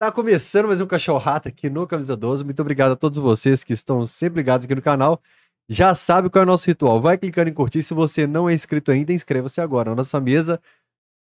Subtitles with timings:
[0.00, 2.42] Tá começando mais um Cachorrata aqui no Camisa 12.
[2.42, 5.20] Muito obrigado a todos vocês que estão sempre ligados aqui no canal.
[5.68, 7.02] Já sabe qual é o nosso ritual.
[7.02, 7.82] Vai clicando em curtir.
[7.82, 9.92] Se você não é inscrito ainda, inscreva-se agora.
[9.92, 10.58] A nossa mesa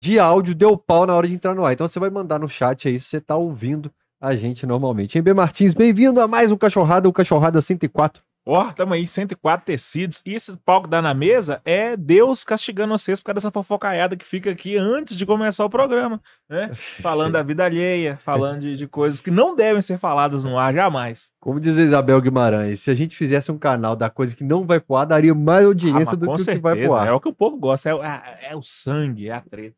[0.00, 1.72] de áudio deu pau na hora de entrar no ar.
[1.72, 5.20] Então você vai mandar no chat aí se você tá ouvindo a gente normalmente.
[5.20, 8.22] B Martins, bem-vindo a mais um Cachorrada, o Cachorrada 104.
[8.50, 10.22] Ó, oh, tamo aí, 104 tecidos.
[10.24, 14.16] E esse pau que dá na mesa é Deus castigando vocês por causa dessa fofocaiada
[14.16, 16.18] que fica aqui antes de começar o programa,
[16.48, 16.70] né?
[17.02, 20.72] Falando da vida alheia, falando de, de, coisas que não devem ser faladas no ar
[20.72, 21.30] jamais.
[21.38, 24.80] Como diz Isabel Guimarães, se a gente fizesse um canal da coisa que não vai
[24.80, 27.06] pro ar, daria mais audiência ah, do que o que vai pro ar.
[27.06, 29.76] É o que o povo gosta, é, é, é o sangue, é a treta.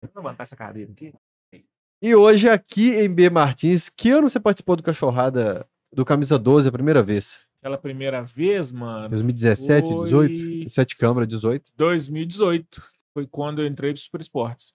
[0.00, 1.12] Vou levantar essa cadeira aqui.
[2.00, 6.68] E hoje aqui em B Martins, que ano você participou do Cachorrada do Camisa 12
[6.68, 7.40] a primeira vez?
[7.62, 9.08] Aquela primeira vez, mano.
[9.10, 10.04] 2017, foi...
[10.06, 10.68] 18?
[10.70, 11.70] Sete câmara, 18?
[11.76, 12.82] 2018.
[13.14, 14.74] Foi quando eu entrei pro Super Esportes.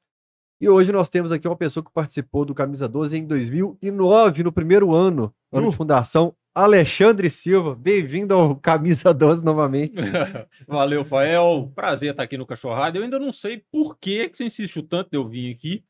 [0.62, 4.54] E hoje nós temos aqui uma pessoa que participou do Camisa 12 em 2009, no
[4.54, 5.70] primeiro ano, ano uh.
[5.70, 7.76] de fundação, Alexandre Silva.
[7.76, 9.98] Bem-vindo ao Camisa 12 novamente.
[10.66, 11.70] Valeu, Fael.
[11.76, 12.98] Prazer estar aqui no Cachorrada.
[12.98, 15.84] Eu ainda não sei por que, que você insistiu tanto de eu vir aqui.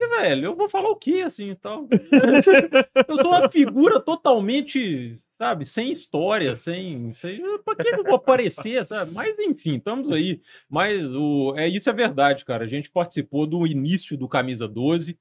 [0.00, 1.86] E, velho, eu vou falar o quê, assim, então?
[3.06, 5.64] eu sou uma figura totalmente sabe?
[5.64, 7.12] Sem história, sem.
[7.14, 9.12] sem pra que eu vou aparecer, sabe?
[9.12, 10.42] Mas enfim, estamos aí.
[10.68, 12.64] Mas o, é, isso é verdade, cara.
[12.64, 15.18] A gente participou do início do Camisa 12,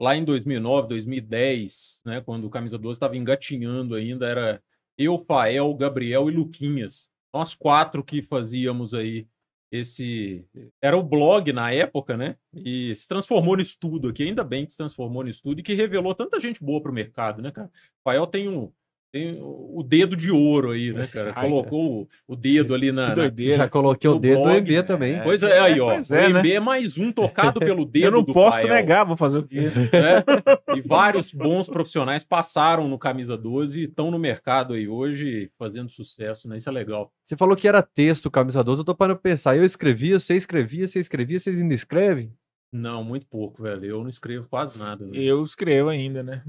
[0.00, 2.20] lá em 2009, 2010, né?
[2.22, 4.62] Quando o Camisa 12 estava engatinhando ainda, era
[4.96, 7.10] eu, Fael, Gabriel e Luquinhas.
[7.32, 9.28] Nós quatro que fazíamos aí
[9.70, 10.46] esse.
[10.80, 12.36] Era o blog na época, né?
[12.54, 14.22] E se transformou no estudo aqui.
[14.22, 16.94] Ainda bem que se transformou no estudo e que revelou tanta gente boa para o
[16.94, 17.70] mercado, né, cara?
[18.02, 18.72] Fael tem um
[19.10, 21.32] tem o dedo de ouro aí, né, cara?
[21.34, 22.18] Ai, Colocou cara.
[22.28, 23.08] o dedo ali na.
[23.08, 23.56] Que doideira.
[23.56, 24.60] Já coloquei o dedo blog.
[24.60, 25.14] do EB também.
[25.14, 25.92] É, pois é, aí, ó.
[25.92, 26.50] É, o EB né?
[26.50, 28.04] é mais um tocado pelo dedo.
[28.04, 28.74] Eu não posso Fael.
[28.74, 29.68] negar, vou fazer o quê?
[29.92, 30.22] É,
[30.76, 35.88] e vários bons profissionais passaram no Camisa 12 e estão no mercado aí hoje fazendo
[35.88, 36.58] sucesso, né?
[36.58, 37.10] Isso é legal.
[37.24, 39.56] Você falou que era texto Camisa 12, eu tô parando pra pensar.
[39.56, 42.32] Eu escrevia, você escrevia, você escrevia, vocês ainda escrevem?
[42.72, 43.84] Não, muito pouco, velho.
[43.84, 45.04] Eu não escrevo quase nada.
[45.04, 45.20] Velho.
[45.20, 46.42] Eu escrevo ainda, né?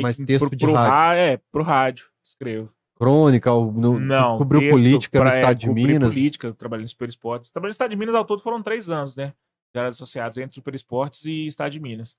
[0.00, 1.20] Mas texto pro, de pro rádio.
[1.20, 2.72] É, pro rádio, escrevo.
[2.96, 6.08] Crônica, no, não, cobriu política no é, Estado de Minas.
[6.08, 7.50] política, trabalhei no Super Esportes.
[7.50, 9.34] Trabalhei no Estado de Minas ao todo foram três anos, né?
[9.74, 12.16] Já associados entre Super Esportes e Estado de Minas.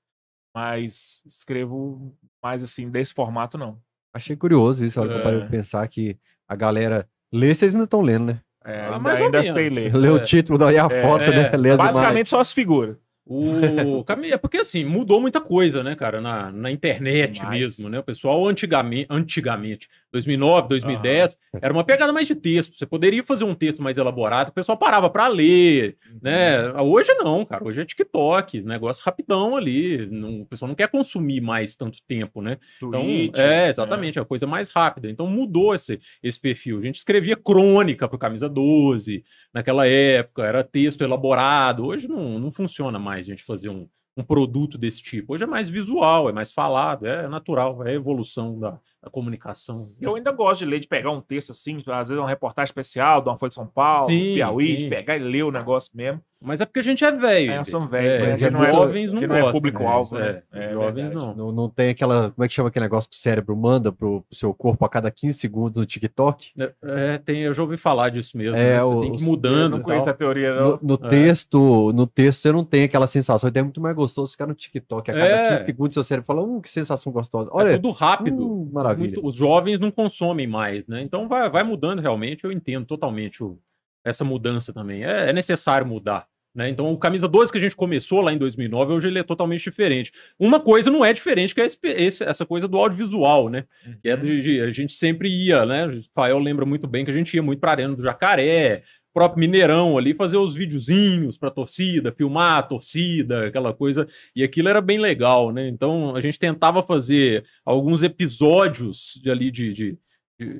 [0.54, 3.76] Mas escrevo mais assim, desse formato, não.
[4.14, 5.14] Achei curioso isso, a hora é.
[5.14, 5.50] que eu parei de é.
[5.50, 6.16] pensar que
[6.46, 8.40] a galera lê, vocês ainda estão lendo, né?
[8.64, 9.94] É, ah, ainda, ainda sei ler.
[9.94, 11.50] Lê o título, daí a é, foto, né?
[11.56, 12.96] Lê Basicamente só as figuras.
[13.30, 17.60] O é porque assim, mudou muita coisa, né, cara, na, na internet Demais.
[17.60, 17.98] mesmo, né?
[17.98, 21.60] O pessoal antigamente, antigamente, 2009, 2010, uhum.
[21.62, 22.74] era uma pegada mais de texto.
[22.74, 26.72] Você poderia fazer um texto mais elaborado, o pessoal parava para ler, né?
[26.80, 27.62] Hoje não, cara.
[27.62, 30.06] Hoje é TikTok, negócio rapidão ali.
[30.06, 32.56] Não, o pessoal não quer consumir mais tanto tempo, né?
[32.78, 34.22] Então, Twitch, então, é, exatamente, é.
[34.22, 35.10] a coisa mais rápida.
[35.10, 36.78] Então mudou esse, esse perfil.
[36.78, 39.22] A gente escrevia crônica pro Camisa 12
[39.52, 41.84] naquela época, era texto elaborado.
[41.84, 45.34] Hoje não, não funciona mais mais a gente fazer um, um produto desse tipo.
[45.34, 49.86] Hoje é mais visual, é mais falado, é natural, é a evolução da, da comunicação.
[50.00, 53.22] Eu ainda gosto de ler, de pegar um texto assim, às vezes uma reportagem especial
[53.22, 54.82] de uma Folha de São Paulo, sim, Piauí, sim.
[54.84, 56.22] de pegar e ler o negócio mesmo.
[56.40, 57.50] Mas é porque a gente é velho.
[57.50, 58.40] É, são velhos.
[58.40, 60.42] É, não é, jovens não, não é público-alvo, né?
[60.52, 61.34] É, é jovens não.
[61.34, 61.52] não.
[61.52, 61.68] não.
[61.68, 62.30] tem aquela.
[62.30, 64.88] Como é que chama aquele negócio que o cérebro manda pro, pro seu corpo a
[64.88, 66.52] cada 15 segundos no TikTok?
[66.56, 68.56] É, é, tem, eu já ouvi falar disso mesmo.
[68.56, 68.80] É, né?
[68.80, 69.72] Você o, tem que ir mudando.
[69.72, 70.78] Eu não conheço a teoria, não.
[70.80, 71.08] No, no é.
[71.08, 73.48] texto, no texto você não tem aquela sensação.
[73.48, 75.10] Então é muito mais gostoso ficar no TikTok.
[75.10, 77.50] A cada 15 segundos seu cérebro fala, hum, que sensação gostosa.
[77.52, 78.46] Olha, é tudo rápido.
[78.46, 79.12] Hum, maravilha.
[79.14, 81.02] Muito, os jovens não consomem mais, né?
[81.02, 82.44] Então vai, vai mudando realmente.
[82.44, 83.58] Eu entendo totalmente o,
[84.04, 85.04] essa mudança também.
[85.04, 86.26] É, é necessário mudar.
[86.54, 86.68] Né?
[86.68, 89.62] Então, o camisa 12 que a gente começou lá em 2009, hoje ele é totalmente
[89.62, 90.12] diferente.
[90.38, 93.64] Uma coisa não é diferente, que é esse, esse, essa coisa do audiovisual, né?
[93.86, 93.94] Uhum.
[94.02, 95.86] Que é de, de, a gente sempre ia, né?
[95.86, 98.82] O Fael lembra muito bem que a gente ia muito para a Arena do Jacaré,
[99.18, 104.06] próprio Mineirão ali, fazer os videozinhos para torcida, filmar a torcida, aquela coisa.
[104.34, 105.66] E aquilo era bem legal, né?
[105.66, 109.98] Então, a gente tentava fazer alguns episódios de, ali de, de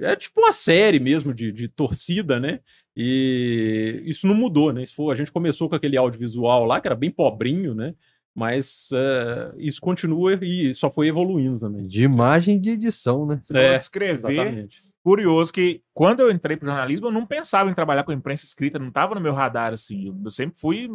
[0.00, 2.58] é tipo uma série mesmo de, de torcida, né?
[2.96, 4.82] E isso não mudou, né?
[4.82, 7.94] Isso foi, a gente começou com aquele audiovisual lá, que era bem pobrinho, né?
[8.34, 11.86] Mas uh, isso continua e só foi evoluindo também.
[11.86, 13.38] De imagem e de edição, né?
[13.40, 14.18] Você é, escrever.
[14.18, 14.80] Exatamente.
[15.08, 18.78] Curioso que quando eu entrei para jornalismo, eu não pensava em trabalhar com imprensa escrita,
[18.78, 20.14] não estava no meu radar assim.
[20.22, 20.86] Eu sempre fui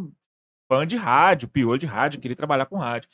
[0.68, 3.10] fã de rádio, pior de rádio, queria trabalhar com rádio.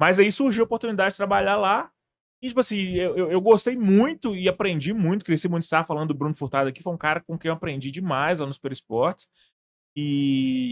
[0.00, 1.90] Mas aí surgiu a oportunidade de trabalhar lá
[2.40, 5.64] e, tipo assim, eu, eu, gostei muito e aprendi muito, cresci muito.
[5.64, 8.46] Estava falando do Bruno Furtado aqui, foi um cara com quem eu aprendi demais lá
[8.46, 9.28] no Super Esportes.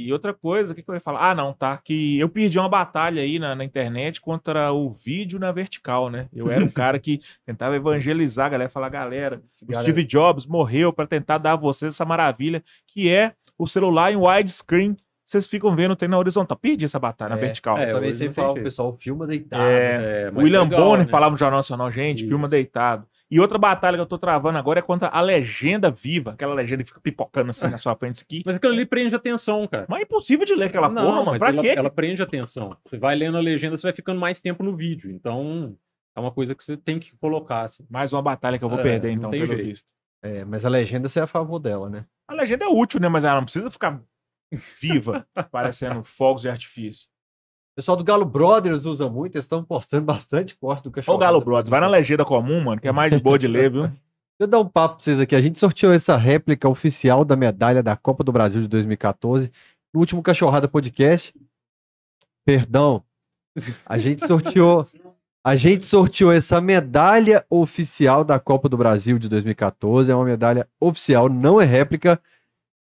[0.07, 1.31] E outra coisa, o que, que eu ia falar?
[1.31, 1.77] Ah, não, tá.
[1.79, 6.29] Que eu perdi uma batalha aí na, na internet contra o vídeo na vertical, né?
[6.33, 9.83] Eu era um cara que tentava evangelizar a galera, falar, galera, o Galera.
[9.83, 14.17] Steve Jobs morreu para tentar dar a vocês essa maravilha, que é o celular em
[14.17, 14.97] widescreen.
[15.25, 16.57] Vocês ficam vendo o trem na horizontal.
[16.57, 17.77] Perdi essa batalha na É, vertical.
[17.79, 18.65] é, também hoje sempre tem pro jeito.
[18.65, 19.65] pessoal, filma deitado.
[19.65, 21.11] É, É, o mas William legal, Bonner né?
[21.11, 22.29] falava no Jornal Nacional, gente, Isso.
[22.29, 23.07] filma deitado.
[23.31, 26.33] E outra batalha que eu tô travando agora é contra a legenda viva.
[26.33, 28.43] Aquela legenda que fica pipocando assim na sua frente aqui.
[28.47, 29.85] Mas aquilo ali prende atenção, cara.
[29.89, 31.31] Mas é impossível de ler aquela não, porra, mano.
[31.33, 31.69] mas Pra ela, quê?
[31.77, 32.77] ela prende atenção.
[32.87, 35.11] Você vai lendo a legenda, você vai ficando mais tempo no vídeo.
[35.11, 35.77] Então,
[36.15, 37.63] é uma coisa que você tem que colocar.
[37.63, 37.85] Assim.
[37.91, 39.65] Mais uma batalha que eu vou É, perder, não então, pelo jeito.
[39.65, 39.91] visto.
[40.23, 42.07] É, mas a legenda você é a favor dela, né?
[42.29, 43.09] A legenda é útil, né?
[43.09, 44.01] Mas ela não precisa ficar
[44.81, 47.09] viva, parecendo fogos de artifício.
[47.77, 51.19] O pessoal do Galo Brothers usa muito, eles estão postando bastante corte do Ô, cachorro.
[51.19, 53.83] Galo Brothers, vai na legenda comum, mano, que é mais de boa de ler, viu?
[54.39, 55.37] Deixa eu dar um papo pra vocês aqui.
[55.37, 59.53] A gente sorteou essa réplica oficial da medalha da Copa do Brasil de 2014
[59.93, 61.35] no último Cachorrada Podcast.
[62.47, 63.03] Perdão.
[63.85, 64.87] A gente sorteou.
[65.45, 70.11] A gente sorteou essa medalha oficial da Copa do Brasil de 2014.
[70.11, 72.21] É uma medalha oficial, não é réplica.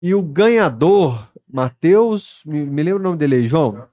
[0.02, 3.88] E o ganhador, Matheus, me, me lembra o nome dele aí, João?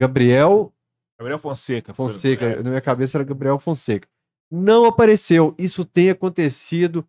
[0.00, 0.72] Gabriel
[1.18, 1.94] Gabriel Fonseca.
[1.94, 2.62] Fonseca, é.
[2.62, 4.06] na minha cabeça era Gabriel Fonseca.
[4.50, 5.54] Não apareceu.
[5.58, 7.06] Isso tem acontecido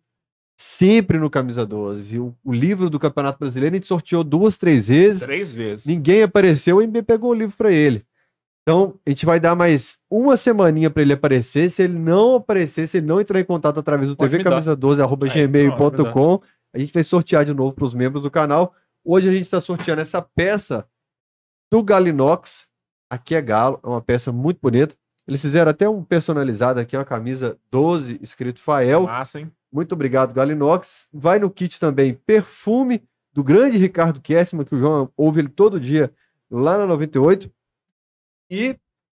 [0.58, 2.16] sempre no Camisa 12.
[2.16, 5.22] E O, o livro do Campeonato Brasileiro a gente sorteou duas, três vezes.
[5.22, 5.86] Três vezes.
[5.86, 8.04] Ninguém apareceu, o MB pegou o livro para ele.
[8.62, 11.70] Então, a gente vai dar mais uma semaninha para ele aparecer.
[11.70, 14.60] Se ele não aparecer, se ele não entrar em contato através do Pode me dar.
[14.60, 16.42] tvcamisa12@gmail.com,
[16.74, 18.74] a gente vai sortear de novo para os membros do canal.
[19.02, 20.86] Hoje a gente está sorteando essa peça
[21.72, 22.67] do Galinox.
[23.10, 24.94] Aqui é Galo, é uma peça muito bonita.
[25.26, 29.02] Eles fizeram até um personalizado aqui, uma camisa 12, escrito Fael.
[29.02, 29.52] Massa, hein?
[29.70, 31.08] Muito obrigado, Galinox.
[31.12, 33.02] Vai no kit também perfume
[33.32, 36.12] do grande Ricardo Kessman, que o João ouve ele todo dia
[36.50, 37.52] lá na 98.
[38.50, 38.78] E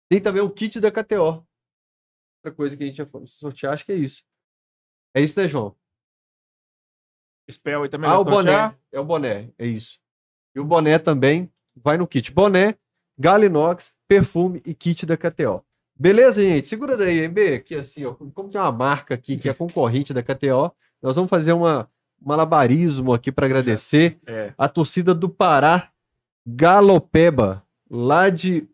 [0.09, 1.45] tem também o kit da KTO.
[2.38, 4.24] Outra coisa que a gente ia sortear, acho que é isso.
[5.13, 5.75] É isso, né, João?
[7.51, 8.09] Spell aí também.
[8.09, 8.36] Ah, o boné.
[8.36, 8.80] sortear?
[8.91, 10.00] É o boné, é isso.
[10.56, 12.31] E o boné também vai no kit.
[12.31, 12.75] Boné,
[13.19, 15.62] Galinox, perfume e kit da KTO.
[15.95, 16.68] Beleza, gente?
[16.68, 18.13] Segura daí, MB, aqui assim, ó.
[18.13, 20.71] Como tem uma marca aqui que é concorrente da KTO,
[21.01, 21.89] nós vamos fazer uma
[22.21, 24.54] um malabarismo aqui para agradecer É.
[24.57, 25.89] a torcida do Pará,
[26.45, 28.68] Galopeba, lá de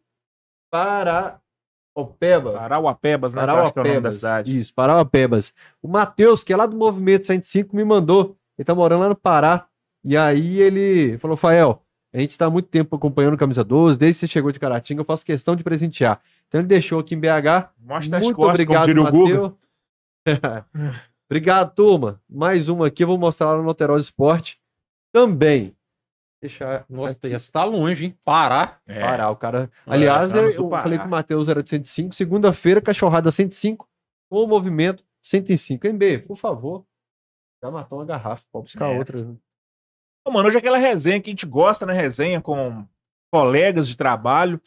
[0.72, 2.60] Paraopeba.
[2.60, 3.44] Arauapebas, né?
[3.46, 4.16] que eu acho que é o nome da Parauapebas.
[4.16, 4.60] cidade.
[4.60, 5.54] Isso, Parauapebas.
[5.82, 8.36] O Matheus, que é lá do Movimento 105, me mandou.
[8.58, 9.68] Ele tá morando lá no Pará.
[10.04, 11.82] E aí ele falou: Fael,
[12.16, 14.60] a gente tá há muito tempo acompanhando o Camisa 12, desde que você chegou de
[14.60, 16.22] Caratinga, eu faço questão de presentear.
[16.48, 17.72] Então ele deixou aqui em BH.
[17.80, 19.42] Mostra as muito costas, como obrigado, diria o Guga.
[19.42, 19.54] Matheus.
[21.30, 22.22] obrigado, turma.
[22.30, 24.60] Mais uma aqui, eu vou mostrar lá no Alterosa Esporte
[25.14, 25.76] também.
[26.42, 27.34] Deixar Nossa, aqui.
[27.34, 28.18] essa tá longe, hein?
[28.24, 28.80] Parar.
[28.86, 29.00] É.
[29.02, 29.70] Parar, o cara.
[29.88, 30.84] É, Aliás, eu, no eu Pará.
[30.84, 32.14] falei que o Matheus era de 105.
[32.14, 33.88] Segunda-feira, cachorrada 105,
[34.30, 35.88] com o movimento 105.
[35.88, 36.86] MB, por favor.
[37.64, 38.98] Já matou uma garrafa, pode buscar É.
[38.98, 39.36] outra.
[40.28, 41.94] Mano, hoje é aquela resenha que a gente gosta, né?
[41.94, 42.86] Resenha com
[43.32, 44.60] colegas de trabalho.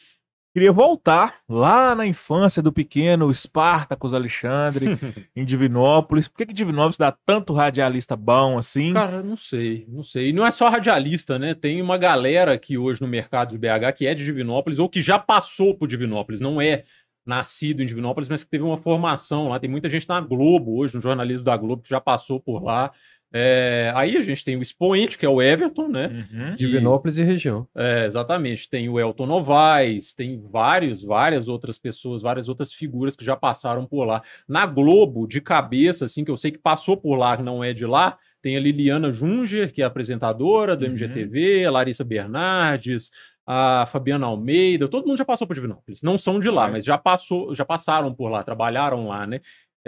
[0.54, 4.86] Queria voltar lá na infância do pequeno Spartacus Alexandre,
[5.36, 6.26] em Divinópolis.
[6.26, 8.92] Por que, que Divinópolis dá tanto radialista bom assim?
[8.92, 10.30] Cara, não sei, não sei.
[10.30, 11.54] E não é só radialista, né?
[11.54, 15.02] Tem uma galera aqui hoje no mercado de BH que é de Divinópolis ou que
[15.02, 16.84] já passou por Divinópolis, não é
[17.26, 19.60] nascido em Divinópolis, mas que teve uma formação lá.
[19.60, 22.90] Tem muita gente na Globo hoje, no jornalismo da Globo, que já passou por lá.
[23.32, 26.26] É, aí a gente tem o expoente, que é o Everton, né?
[26.32, 26.54] Uhum.
[26.54, 27.68] Divinópolis e região.
[27.76, 28.68] É, exatamente.
[28.70, 33.84] Tem o Elton Novaes, tem vários, várias outras pessoas, várias outras figuras que já passaram
[33.84, 34.22] por lá.
[34.48, 37.72] Na Globo, de cabeça, assim, que eu sei que passou por lá, que não é
[37.74, 40.92] de lá, tem a Liliana Junger, que é apresentadora do Uhum.
[40.92, 43.10] MGTV, a Larissa Bernardes,
[43.46, 46.02] a Fabiana Almeida, todo mundo já passou por Divinópolis.
[46.02, 49.40] Não são de lá, Mas- mas já passou, já passaram por lá, trabalharam lá, né?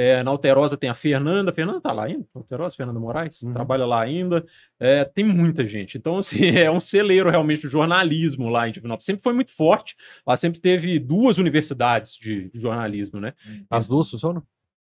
[0.02, 1.52] É, na Alterosa tem a Fernanda.
[1.52, 2.24] Fernanda tá lá ainda?
[2.34, 3.42] Alterosa, Fernanda Moraes?
[3.42, 3.52] Uhum.
[3.52, 4.46] Trabalha lá ainda.
[4.78, 5.98] É, tem muita gente.
[5.98, 9.04] Então, assim, é um celeiro realmente do jornalismo lá em Divinópolis.
[9.04, 9.94] Sempre foi muito forte.
[10.26, 13.34] Lá sempre teve duas universidades de, jornalismo, né?
[13.68, 14.42] As duas funcionam?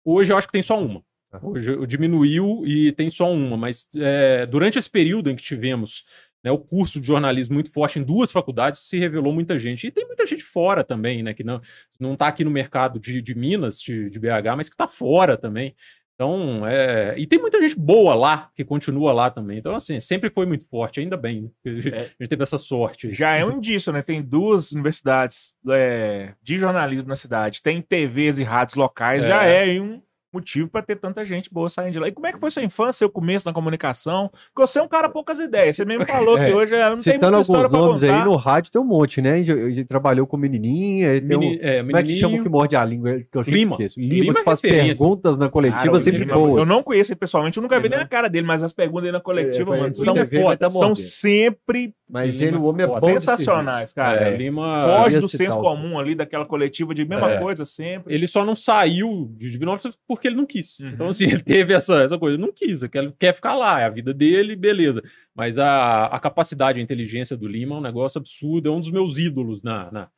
[0.04, 1.02] Hoje eu acho que tem só uma.
[1.32, 1.40] Tá.
[1.42, 6.04] Hoje diminuiu e tem só uma, mas é, durante esse período em que tivemos
[6.44, 9.86] né, o curso de jornalismo muito forte em duas faculdades, se revelou muita gente.
[9.86, 11.32] E tem muita gente fora também, né?
[11.32, 11.60] Que não,
[11.98, 15.36] não tá aqui no mercado de, de Minas, de, de BH, mas que tá fora
[15.36, 15.74] também.
[16.14, 17.14] Então, é...
[17.16, 19.58] E tem muita gente boa lá, que continua lá também.
[19.58, 21.50] Então, assim, sempre foi muito forte, ainda bem.
[21.64, 21.72] Né?
[21.92, 22.00] É.
[22.00, 23.12] A gente teve essa sorte.
[23.12, 24.02] Já é um indício, né?
[24.02, 29.28] Tem duas universidades é, de jornalismo na cidade, tem TVs e rádios locais, É.
[29.28, 30.00] já é um,
[30.32, 32.08] motivo pra ter tanta gente boa saindo de lá.
[32.08, 34.30] E como é que foi sua infância, seu começo na comunicação?
[34.54, 35.76] Porque você é um cara poucas ideias.
[35.76, 38.10] Você mesmo falou que É, hoje ela não tem muita alguns história pra nomes aí,
[38.10, 38.24] contar.
[38.24, 39.32] no rádio tem um monte, né?
[39.34, 42.48] A gente- a gente trabalhou com menininha, tem um- é, Como é que chama que
[42.48, 43.20] morde a língua?
[43.30, 43.76] Que eu Lima.
[43.96, 46.58] Lima Lima, é que faz perguntas na coletiva Cara, sempre eu- boas.
[46.60, 48.04] Eu não conheço ele pessoalmente, eu nunca vi É, nem não?
[48.04, 50.80] a cara dele, mas as perguntas aí na coletiva, É, mano, é, são, tá são
[50.88, 50.96] mordendo.
[50.96, 53.00] sempre Mas Lima ele, o homem é foda.
[53.00, 54.28] bom sensacionais, cara.
[54.28, 54.36] É, É.
[54.36, 54.84] Lima.
[55.02, 57.38] Foge do citar senso o- comum ali, daquela coletiva de mesma É.
[57.38, 58.14] coisa sempre.
[58.14, 60.78] Ele só não saiu de Divinópolis porque ele não quis.
[60.80, 60.88] Uhum.
[60.88, 62.36] Então, assim, ele teve essa, essa coisa.
[62.36, 65.02] Ele não quis, ele quer, ficar lá, é a vida dele, beleza.
[65.34, 68.90] Mas a, a capacidade, a inteligência do Lima é um negócio absurdo, é um dos
[68.90, 70.08] meus ídolos na, na,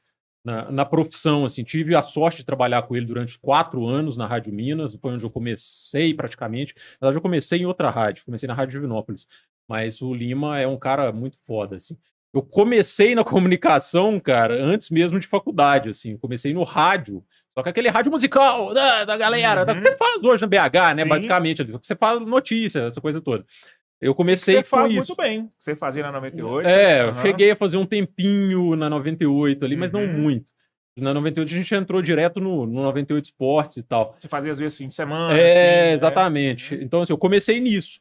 [0.45, 1.45] na, na profissão.
[1.45, 1.65] Assim.
[1.65, 5.25] Tive a sorte de trabalhar com ele durante quatro anos na Rádio Minas, foi onde
[5.25, 6.75] eu comecei praticamente.
[7.01, 9.27] Na verdade, eu comecei em outra rádio, comecei na Rádio Divinópolis.
[9.69, 11.97] Mas o Lima é um cara muito foda, assim.
[12.33, 16.17] Eu comecei na comunicação, cara, antes mesmo de faculdade, assim.
[16.19, 17.25] Comecei no rádio,
[17.57, 19.87] só que aquele rádio musical da, da galera, da que Uhum.
[19.87, 21.03] você faz hoje na BH, né?
[21.05, 21.09] Sim.
[21.09, 23.45] Basicamente, você faz notícia, essa coisa toda.
[24.01, 24.97] Eu comecei você com faz isso.
[24.99, 25.47] muito bem.
[25.47, 26.67] que Você fazia na 98.
[26.69, 27.23] É, eu Aham.
[27.23, 30.13] cheguei a fazer um tempinho na 98 ali, mas não Uhum.
[30.13, 30.53] muito.
[30.99, 34.15] Na 98 a gente entrou direto no, no 98 Esportes e tal.
[34.19, 35.33] Você fazia às vezes fim de semana.
[35.37, 35.93] É, assim, né?
[35.95, 36.75] exatamente.
[36.77, 37.99] Então, assim, eu comecei nisso.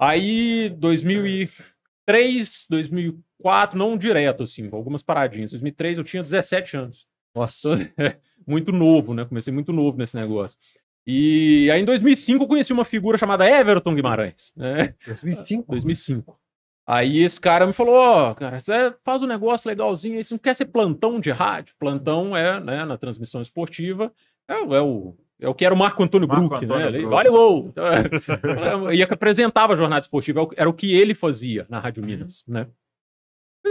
[0.00, 5.50] Aí, 2003, 2004, não direto, assim, algumas paradinhas.
[5.50, 7.06] 2003 eu tinha 17 anos.
[7.34, 7.70] Nossa.
[8.46, 9.24] muito novo, né?
[9.24, 10.58] Comecei muito novo nesse negócio.
[11.06, 14.94] E aí, em 2005, eu conheci uma figura chamada Everton Guimarães, né?
[15.06, 15.70] 2005.
[15.70, 16.38] 2005.
[16.86, 20.38] Aí esse cara me falou, ó, cara, você faz um negócio legalzinho aí, você não
[20.38, 21.74] quer ser plantão de rádio?
[21.78, 24.12] Plantão é, né, na transmissão esportiva,
[24.48, 26.98] é, o- é o, é o que era o Marco Antônio Marco Bruck, Antônio né?
[26.98, 27.06] Ele.
[27.06, 27.68] Olha o gol!
[27.68, 32.04] Então, é, e apresentava a jornada esportiva, é era o que ele fazia na Rádio
[32.04, 32.66] Minas, né?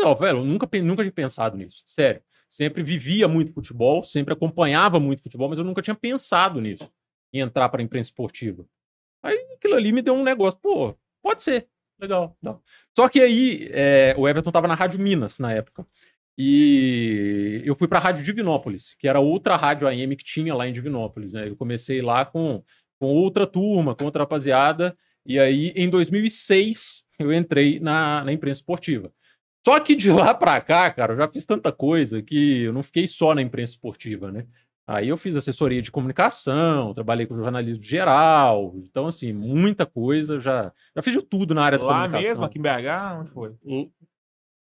[0.04, 2.22] Ó, velho, eu nunca, nunca tinha pensado nisso, sério.
[2.52, 6.92] Sempre vivia muito futebol, sempre acompanhava muito futebol, mas eu nunca tinha pensado nisso,
[7.32, 8.66] em entrar para a imprensa esportiva.
[9.24, 10.94] Aí aquilo ali me deu um negócio, pô,
[11.24, 12.36] pode ser, legal.
[12.42, 12.62] Não.
[12.94, 15.88] Só que aí é, o Everton tava na Rádio Minas na época.
[16.38, 20.68] E eu fui para a Rádio Divinópolis, que era outra rádio AM que tinha lá
[20.68, 21.32] em Divinópolis.
[21.32, 21.48] Né?
[21.48, 22.62] Eu comecei lá com,
[23.00, 24.98] com outra turma, com outra rapaziada.
[25.26, 29.10] E aí, em 2006, eu entrei na, na imprensa esportiva.
[29.66, 32.84] Só que de lá para cá, cara, eu já fiz tanta coisa que eu não
[32.84, 34.46] fiquei só na imprensa esportiva, né?
[34.88, 40.74] Aí eu fiz assessoria de comunicação, trabalhei com jornalismo geral, então assim, muita coisa, já,
[40.94, 42.30] já fiz de tudo na área da Lá comunicação.
[42.30, 43.54] mesmo, aqui em BH, onde foi?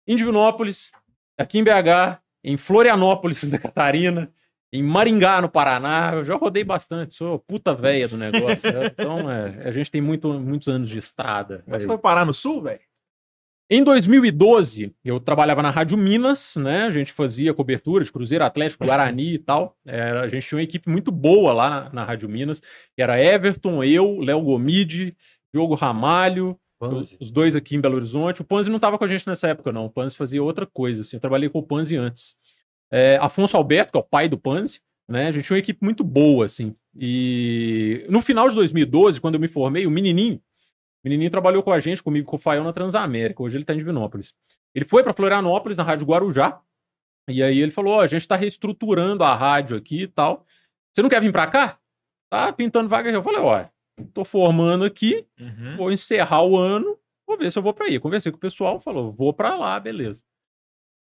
[0.07, 0.91] Em Divinópolis,
[1.39, 4.33] aqui em BH, em Florianópolis, Santa Catarina,
[4.73, 9.69] em Maringá, no Paraná, eu já rodei bastante, sou puta véia do negócio, então é,
[9.69, 11.63] a gente tem muito, muitos anos de estrada.
[11.67, 11.95] Mas você aí.
[11.95, 12.81] foi parar no sul, velho?
[13.69, 16.85] Em 2012, eu trabalhava na Rádio Minas, né?
[16.85, 19.77] A gente fazia cobertura de Cruzeiro Atlético, Guarani e tal.
[19.85, 22.63] Era, a gente tinha uma equipe muito boa lá na, na Rádio Minas,
[22.97, 25.17] era Everton, eu, Léo Gomide,
[25.53, 28.41] Diogo Ramalho, os, os dois aqui em Belo Horizonte.
[28.41, 29.87] O Panzi não estava com a gente nessa época, não.
[29.87, 31.17] O Panzi fazia outra coisa, assim.
[31.17, 32.37] Eu trabalhei com o Panzi antes.
[32.93, 35.27] É, Afonso Alberto, que é o pai do Panzi, né?
[35.27, 36.73] A gente tinha uma equipe muito boa, assim.
[36.95, 40.41] E no final de 2012, quando eu me formei, o menininho,
[41.07, 43.43] menininho trabalhou com a gente, comigo, com o Fael na Transamérica.
[43.43, 44.35] Hoje ele está em Divinópolis.
[44.75, 46.61] Ele foi para Florianópolis, na Rádio Guarujá.
[47.29, 50.45] E aí ele falou: Ó, a gente está reestruturando a rádio aqui e tal.
[50.93, 51.79] Você não quer vir para cá?
[52.31, 53.17] Tá pintando vaga aqui.
[53.17, 53.65] Eu falei: Ó,
[54.13, 55.77] tô formando aqui, Uhum.
[55.77, 57.99] vou encerrar o ano, vou ver se eu vou para aí.
[58.01, 60.23] Conversei com o pessoal, falou: vou para lá, beleza.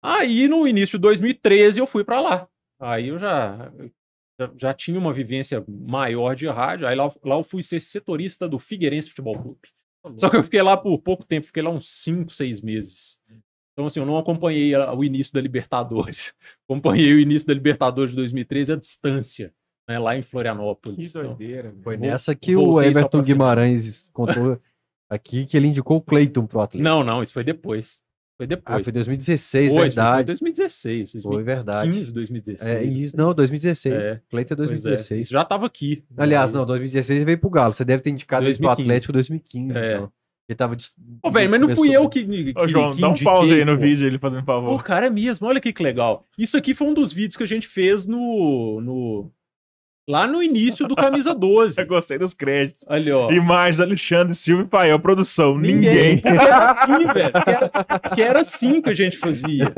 [0.03, 2.49] Aí no início de 2013 eu fui para lá.
[2.81, 3.73] Aí eu já,
[4.39, 6.87] já, já tinha uma vivência maior de rádio.
[6.87, 9.69] Aí lá, lá eu fui ser setorista do Figueirense Futebol Clube.
[10.17, 13.19] Só que eu fiquei lá por pouco tempo, fiquei lá uns 5, 6 meses.
[13.73, 16.33] Então, assim, eu não acompanhei o início da Libertadores.
[16.69, 19.53] Acompanhei o início da Libertadores de 2013 à distância,
[19.89, 21.11] né, lá em Que Florianópolis.
[21.11, 21.71] Então, doideira.
[21.71, 21.83] velho.
[21.83, 24.61] Foi nessa que o Everton Guimarães contou
[25.11, 26.89] aqui que ele indicou o Cleiton pro Atlético.
[26.89, 28.01] não, não, isso foi depois.
[28.37, 28.83] Foi Ah, depois.
[28.85, 30.27] foi 2016, Foi, Foi verdade.
[30.27, 31.13] 2016.
[31.13, 32.13] Foi 2015, verdade.
[32.13, 32.71] 2016.
[32.71, 33.95] É, isso, não, 2016.
[34.05, 34.21] É.
[34.29, 35.21] Cleiton é Pois é, 2016.
[35.21, 36.05] isso já estava aqui.
[36.17, 37.73] Aliás, não, 2016 ele veio pro Galo.
[37.73, 38.83] Você deve ter indicado ele pro 2015.
[38.89, 39.79] Atlético 2015.
[39.79, 39.95] É.
[39.97, 40.13] Então.
[40.47, 40.77] Ele tava.
[40.77, 42.23] dis- Ô, velho, mas não fui eu que.
[42.53, 43.83] que Ô, João, que dá um pause aí no pô.
[43.83, 44.85] vídeo ele fazendo Pô, favor.
[44.85, 45.47] cara, é mesmo.
[45.47, 46.27] Olha que, que legal.
[46.37, 48.81] Isso aqui foi um dos vídeos que a gente fez no.
[48.83, 49.31] no
[50.09, 51.81] lá no início do Camisa 12.
[51.81, 52.85] Eu gostei dos créditos.
[52.89, 53.31] Olha, ó.
[53.31, 55.59] Imagens Alexandre Silva e Fael, produção.
[55.59, 56.19] Ninguém.
[56.19, 57.33] Que era assim, velho.
[57.33, 57.71] Que era,
[58.15, 59.73] que era assim que a gente fazia.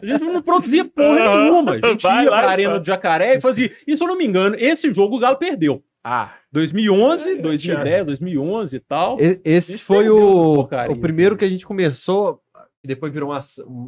[0.00, 1.40] A gente não produzia porra Aham.
[1.42, 1.72] nenhuma.
[1.82, 3.70] A gente Vai ia lá pra Arena do Jacaré e fazia.
[3.86, 5.82] E se eu não me engano, esse jogo o Galo perdeu.
[6.02, 9.20] Ah, 2011, É, 2010, 2011 e tal.
[9.20, 11.38] E- Esse foi o, o primeiro né?
[11.40, 12.40] que a gente começou,
[12.82, 13.40] e depois virou uma,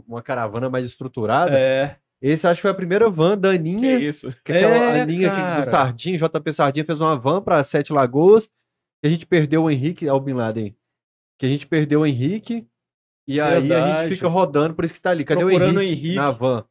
[0.06, 1.56] uma caravana mais estruturada.
[1.56, 1.96] É.
[2.22, 3.98] Esse acho que foi a primeira van da Que Aninha.
[3.98, 4.28] isso?
[4.44, 5.70] Que aquela É, Aninha que, do.
[5.70, 8.48] Sardinha, JP Sardinha fez uma van pra Sete Lagoas.
[9.02, 10.76] E a gente perdeu o Henrique, é o Bin Laden.
[11.38, 12.66] Que a gente perdeu o Henrique.
[13.26, 14.02] E aí a Verdade.
[14.08, 15.24] gente fica rodando, por isso que tá ali.
[15.24, 16.16] Cadê o Procurando o Henrique, Henrique.
[16.16, 16.64] na van?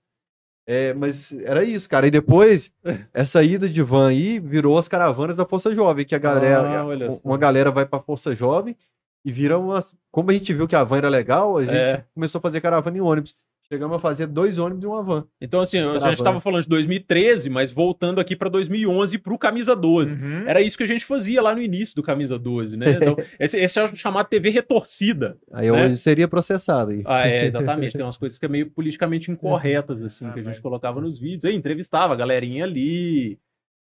[0.68, 2.06] É, mas era isso, cara.
[2.06, 2.72] E depois,
[3.12, 6.86] essa ida de van aí virou as caravanas da Força Jovem, que a galera, Ah,
[6.86, 7.20] olha só.
[7.24, 8.77] uma galera vai pra Força Jovem
[9.25, 9.96] e vira umas.
[10.12, 12.06] Como a gente viu que a van era legal, a gente É.
[12.13, 13.36] começou a fazer caravana em ônibus.
[13.71, 15.25] Chegamos a fazer dois ônibus e uma van.
[15.39, 19.38] Então, assim, a gente estava falando de 2013, mas voltando aqui para 2011 para o
[19.38, 20.15] Camisa 12.
[20.15, 20.43] Uhum.
[20.47, 22.88] Era isso que a gente fazia lá no início do Camisa 12, né?
[22.99, 25.38] Então, esse, esse é o chamado TV retorcida.
[25.53, 25.85] Aí Né?
[25.85, 27.03] hoje seria processado aí.
[27.05, 27.93] Ah, é, exatamente.
[27.95, 30.99] Tem umas coisas que é meio politicamente incorretas, assim, Ah, que a gente mas- colocava
[30.99, 31.45] nos vídeos.
[31.45, 33.38] Aí entrevistava a galerinha ali,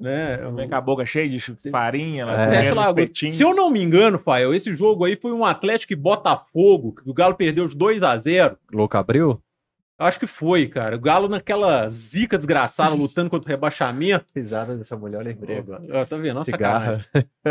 [0.00, 0.38] né?
[0.56, 1.38] Vem com a boca cheia de
[1.70, 2.88] farinha, lá, É.
[2.90, 3.30] Espetinho.
[3.32, 7.08] Se eu não me engano, Fael, esse jogo aí foi um Atlético e Botafogo, que
[7.08, 9.40] o Galo perdeu os 2 a 0 Louco abriu?
[9.98, 10.94] Acho que foi, cara.
[10.96, 14.26] O Galo naquela zica desgraçada, lutando contra o rebaixamento.
[14.34, 16.06] Risada dessa mulher, eu lembrei agora.
[16.06, 16.34] Tá vendo?
[16.36, 17.04] Nossa, cara.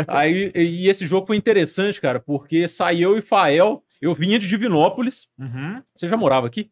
[0.06, 3.82] Aí, e esse jogo foi interessante, cara, porque saiu eu e Fael.
[4.00, 5.28] Eu vinha de Divinópolis.
[5.38, 5.82] Uhum.
[5.94, 6.70] Você já morava aqui?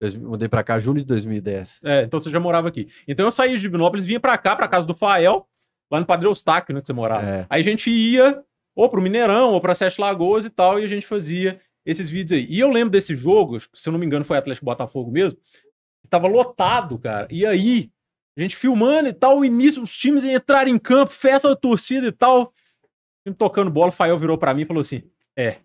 [0.00, 1.78] Dois- Mudei pra cá julho de 2010.
[1.84, 2.88] É, então você já morava aqui.
[3.06, 5.46] Então eu saí de Divinópolis, vinha pra cá, pra casa do Fael,
[5.90, 7.24] lá no Padre Eustáquio, né, que você morava.
[7.26, 7.46] É.
[7.50, 8.42] Aí a gente ia
[8.74, 12.38] ou pro Mineirão, ou pra Sete Lagoas e tal, e a gente fazia esses vídeos
[12.38, 12.46] aí.
[12.50, 15.38] E eu lembro desse jogo, se eu não me engano foi Atlético Botafogo mesmo,
[16.10, 17.26] tava lotado, cara.
[17.30, 17.90] E aí,
[18.36, 22.06] a gente filmando e tal, o início, os times entraram em campo, festa da torcida
[22.06, 22.42] e tal.
[22.42, 22.52] O
[23.24, 25.02] time tocando bola, o Fael virou pra mim e falou assim:
[25.34, 25.60] É,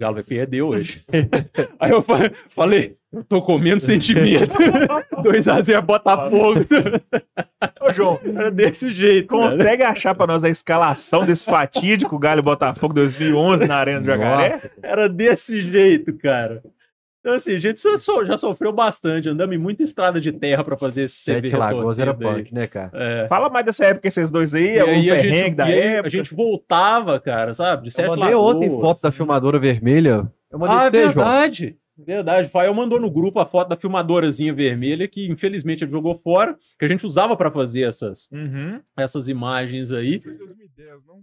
[0.00, 1.02] Galo vai perder hoje.
[1.80, 4.54] aí eu fa- falei, eu tô com o mesmo sentimento.
[5.22, 6.60] 2x0 Botafogo.
[7.80, 9.36] Ô, João, Era desse jeito.
[9.36, 9.50] né?
[9.50, 14.70] consegue achar pra nós a escalação desse fatídico Galo Botafogo 2011 na Arena do Jacaré?
[14.80, 16.62] Era desse jeito, cara.
[17.28, 17.78] Então, assim, a gente
[18.26, 19.28] já sofreu bastante.
[19.28, 22.90] Andamos em muita estrada de terra pra fazer esse Sete Lagoas era punk, né, cara?
[22.94, 23.28] É.
[23.28, 26.08] Fala mais dessa época, esses dois aí, E aí a gente, da aí época.
[26.08, 27.82] a gente voltava, cara, sabe?
[27.82, 28.56] De Eu Sete mandei Lagoas.
[28.56, 30.26] ontem foto da filmadora vermelha.
[30.50, 31.12] Eu mandei Ah, pra você, João.
[31.14, 31.78] verdade.
[31.98, 32.46] Verdade.
[32.48, 36.56] O Fael mandou no grupo a foto da filmadorazinha vermelha, que infelizmente ele jogou fora,
[36.78, 38.80] que a gente usava pra fazer essas, Uhum.
[38.96, 40.18] essas imagens aí.
[40.22, 41.20] Foi em 2010, não?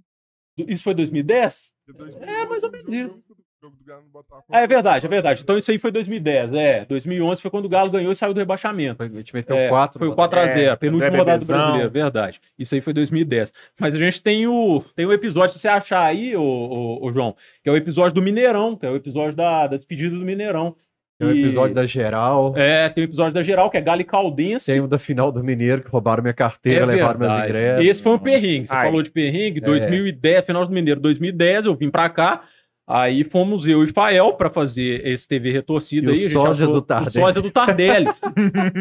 [0.67, 1.71] Isso foi 2010?
[1.87, 3.23] De 2011, É, mais ou menos isso.
[3.65, 4.45] Jogo do Galo no Botafogo.
[4.51, 5.41] Ah, é verdade, é verdade.
[5.41, 6.85] Então isso aí foi 2010, é.
[6.85, 9.01] 2011 foi quando o Galo ganhou e saiu do rebaixamento.
[9.03, 9.97] A gente meteu É, 4.
[9.99, 12.39] foi o 4x0, É, penúltima rodada do brasileiro, verdade.
[12.57, 13.51] Isso aí foi 2010.
[13.79, 17.69] Mas a gente tem o, tem o episódio, se você achar aí, ô, João, que
[17.69, 20.75] é o episódio do Mineirão, que é o episódio da, da despedida do Mineirão.
[21.17, 22.53] Tem o E- episódio da geral.
[22.57, 24.65] É, tem o episódio da geral, que é Galo e Caldense.
[24.65, 27.53] Tem o da final do Mineiro, que roubaram minha carteira, É levaram meus verdade.
[27.53, 27.85] ingressos.
[27.89, 28.67] Esse foi um perrengue.
[28.67, 28.85] Você Ai.
[28.85, 29.61] falou de perrengue, É.
[29.65, 32.41] 2010, final do Mineiro, 2010, eu vim pra cá.
[32.87, 36.19] Aí fomos eu e Fael pra fazer esse TV retorcido E o aí.
[36.19, 37.17] gente sósia do Tardelli.
[37.17, 38.07] O sósia do Tardelli.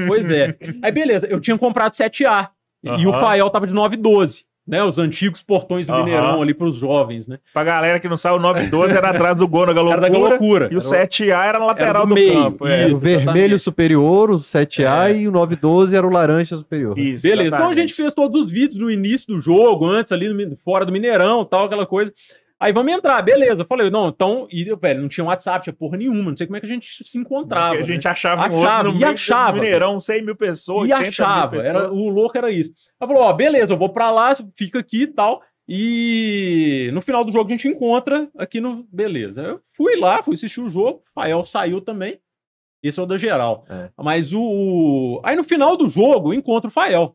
[0.06, 0.54] pois é.
[0.82, 2.48] Aí beleza, eu tinha comprado 7A.
[2.98, 3.12] E o.
[3.12, 4.44] Fael tava de 912.
[4.66, 6.04] Né, os antigos portões do Aham.
[6.04, 7.38] Mineirão ali pros jovens, né?
[7.52, 10.30] Pra galera que não sabe, o 912 era atrás do gol na Era da galocura.
[10.30, 10.68] loucura.
[10.72, 12.32] E o 7A era na lateral do do, meio.
[12.32, 12.66] campo.
[12.66, 12.86] É.
[12.86, 12.96] Isso.
[12.96, 13.58] o vermelho exatamente.
[13.58, 15.16] superior, o 7A É.
[15.18, 16.98] e o 912 era o laranja superior.
[16.98, 17.80] Isso, Beleza, então a exatamente.
[17.80, 21.44] gente fez todos os vídeos no início do jogo, antes ali no fora do Mineirão,
[21.44, 22.10] tal, aquela coisa.
[22.64, 23.60] Aí vamos entrar, beleza.
[23.60, 26.56] Eu falei, não, então, e, velho, não tinha WhatsApp, tinha porra nenhuma, não sei como
[26.56, 27.76] é que a gente se encontrava.
[27.76, 28.10] Porque a gente né?
[28.10, 30.88] achava, um Achava, outro no e achava, Mineirão, 100 mil pessoas.
[30.88, 32.72] E 80 mil achava, era, o louco era isso.
[32.98, 35.42] Ela falou, ó, beleza, eu vou pra lá, fica aqui e tal.
[35.68, 38.86] E no final do jogo a gente encontra aqui no.
[38.90, 39.42] Beleza.
[39.42, 41.02] Eu fui lá, fui assistir o jogo.
[41.14, 42.18] Fael saiu também.
[42.82, 43.64] Esse é o da geral.
[43.68, 43.90] É.
[44.02, 47.14] Mas o, o- Aí no final do jogo eu encontro o Fael.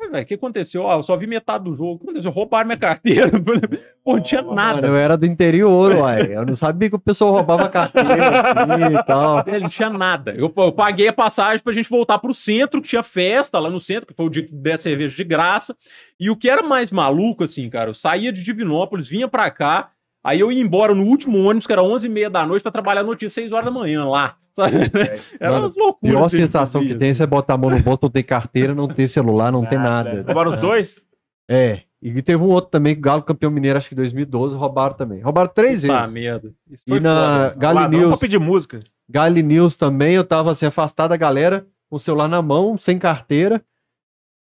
[0.00, 0.88] "Velho, O que aconteceu?
[0.90, 1.94] Ah, eu só vi metade do jogo.
[1.94, 2.30] O que aconteceu?
[2.30, 3.30] Roubaram minha carteira.
[4.04, 4.86] Pô, não tinha Mano, nada.
[4.86, 6.34] eu era do interior, uai.
[6.36, 9.42] Eu não sabia que o pessoal roubava carteira assim e tal.
[9.46, 10.32] Ele não tinha nada.
[10.36, 13.80] Eu, eu paguei a passagem pra gente voltar pro centro, que tinha festa lá no
[13.80, 15.74] centro, que foi o dia que der cerveja de graça.
[16.20, 19.90] E o que era mais maluco, assim, cara, eu saía de Divinópolis, vinha pra cá,
[20.24, 23.14] aí eu ia embora no último ônibus, que era 11h30 da noite, pra trabalhar no
[23.14, 24.36] dia 6 horas da manhã lá.
[24.52, 24.76] Sabe?
[25.40, 26.14] Era Mano, umas loucuras.
[26.14, 28.10] Pior que a gente sensação que tem é você botar a mão no bolso, não
[28.10, 30.22] ter carteira, não ter celular, não ter nada.
[30.26, 31.04] Roubaram os dois?
[31.50, 31.80] É.
[32.00, 34.94] E teve um outro também, que o Galo campeão mineiro, acho que em 2012, roubaram
[34.94, 35.20] também.
[35.20, 36.12] Roubaram três vezes.
[36.12, 36.52] merda.
[36.70, 37.54] Isso E foi na foda.
[37.58, 38.80] Gali Ladrão News, pedir música.
[39.08, 42.98] Gali News também, eu tava assim, afastado da galera, com o celular na mão, sem
[42.98, 43.62] carteira.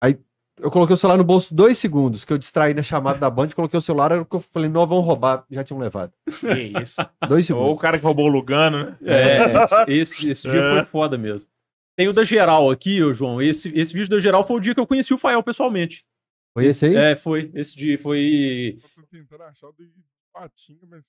[0.01, 0.17] Aí
[0.59, 3.49] eu coloquei o celular no bolso dois segundos, que eu distraí na chamada da Band,
[3.49, 6.11] coloquei o celular, aí eu falei, não, vão roubar, já tinham levado.
[6.39, 6.95] Que isso.
[7.27, 7.81] Dois Ou o segundos.
[7.81, 8.97] cara que roubou o Lugano, né?
[9.03, 10.75] É, esse, esse dia É.
[10.75, 11.47] foi foda mesmo.
[11.95, 13.41] Tem o da geral aqui, ô João.
[13.41, 16.05] Esse, esse vídeo da geral foi o dia que eu conheci o Fael pessoalmente.
[16.53, 16.95] Foi esse aí?
[16.95, 17.49] É, foi.
[17.55, 18.79] Esse dia foi.
[18.83, 19.89] Eu tô tentando achar o de
[20.33, 21.03] Patinga, mas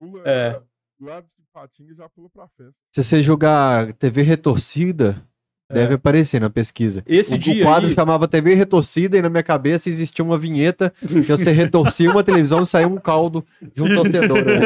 [0.00, 0.22] pula.
[0.24, 0.60] É.
[0.98, 2.74] Do lado de Patinga já pula pra festa.
[2.94, 5.24] Se você jogar TV retorcida,
[5.72, 7.02] Deve aparecer na pesquisa.
[7.06, 10.36] Esse o, dia o quadro aí- chamava TV Retorcida e na minha cabeça existia uma
[10.38, 14.44] vinheta que você retorcia uma televisão e saía um caldo de um torcedor.
[14.44, 14.60] né?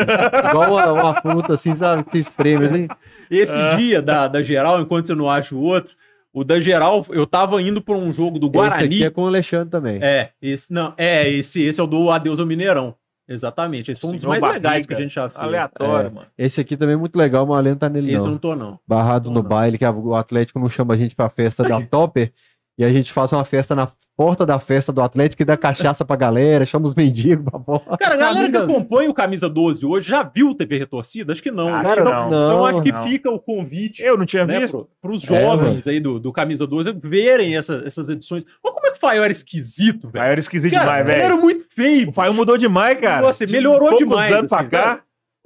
[0.51, 2.05] Igual uma, uma fruta assim, sabe?
[2.05, 2.89] Que se espreme assim.
[3.31, 3.77] Esse Ah.
[3.77, 5.95] dia da, da geral, enquanto você não acha o outro,
[6.33, 8.85] o da geral, eu tava indo pra um jogo do Esse Guarani.
[8.85, 9.99] aqui é com o Alexandre também.
[10.03, 12.95] É, esse não, é, esse, esse é o do Adeus ao Mineirão.
[13.29, 14.87] Exatamente, esse foi um dos mais legais Barriga.
[14.87, 15.43] que a gente já fez.
[15.45, 16.11] Aleatório, É.
[16.11, 16.27] mano.
[16.39, 18.31] Esse aqui também é muito legal, mas o Alê não tá nele Esse eu não.
[18.33, 18.79] não tô, não.
[18.87, 19.49] Barrados Não, no não.
[19.49, 22.33] baile, que o Atlético não chama a gente pra festa da Topper.
[22.79, 26.05] E a gente faz uma festa na porta da festa do Atlético e dá cachaça
[26.05, 27.97] pra galera, chama os mendigos pra fora.
[27.99, 31.33] Cara, a galera que Camisa- acompanha o Camisa 12 hoje já viu o TV Retorcida?
[31.33, 31.69] Acho que não.
[31.75, 31.95] Acho né?
[31.95, 32.47] que então, não.
[32.47, 33.05] então acho que não.
[33.05, 34.89] fica o convite Eu não tinha né, visto.
[35.03, 38.45] pro, pros É, jovens aí do, do Camisa 12 verem essa- essas edições.
[38.65, 40.25] Olha como é que o Fael era esquisito, velho.
[40.25, 41.23] Aí era esquisito Cara, demais, velho.
[41.23, 42.09] era muito feio.
[42.09, 43.21] O Fael mudou demais, cara.
[43.23, 44.83] Nossa, De melhorou poucos demais, anos pra assim, cá.
[44.83, 45.01] cara.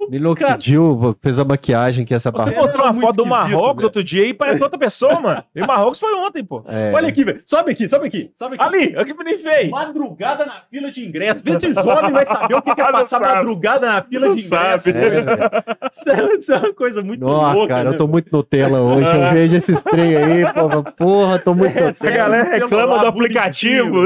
[0.09, 2.55] Minoxidil fez a maquiagem que essa Você parte.
[2.55, 3.85] mostrou uma foto do Marrocos velho.
[3.85, 5.43] outro dia e parece outra pessoa, mano.
[5.55, 6.63] E o Marrocos foi ontem, pô.
[6.67, 6.91] É.
[6.93, 7.41] Olha aqui, velho.
[7.45, 8.63] Sobe aqui, sobe aqui, sobe aqui.
[8.63, 9.71] Ali, olha que bonito feio.
[9.71, 11.41] Madrugada na fila de ingresso.
[11.43, 14.35] Vê se o jovem vai saber o que que é passar madrugada na fila Não
[14.35, 14.83] de ingresso.
[14.85, 14.97] sabe.
[14.97, 15.25] É, velho.
[15.91, 17.95] Isso é, isso é uma coisa muito Nossa, louca, cara, né?
[17.95, 19.05] eu tô muito Nutella hoje.
[19.07, 23.31] Eu vejo esses trem aí, porra, porra, tô muito É, A galera reclama do bonitinho.
[23.31, 24.01] aplicativo.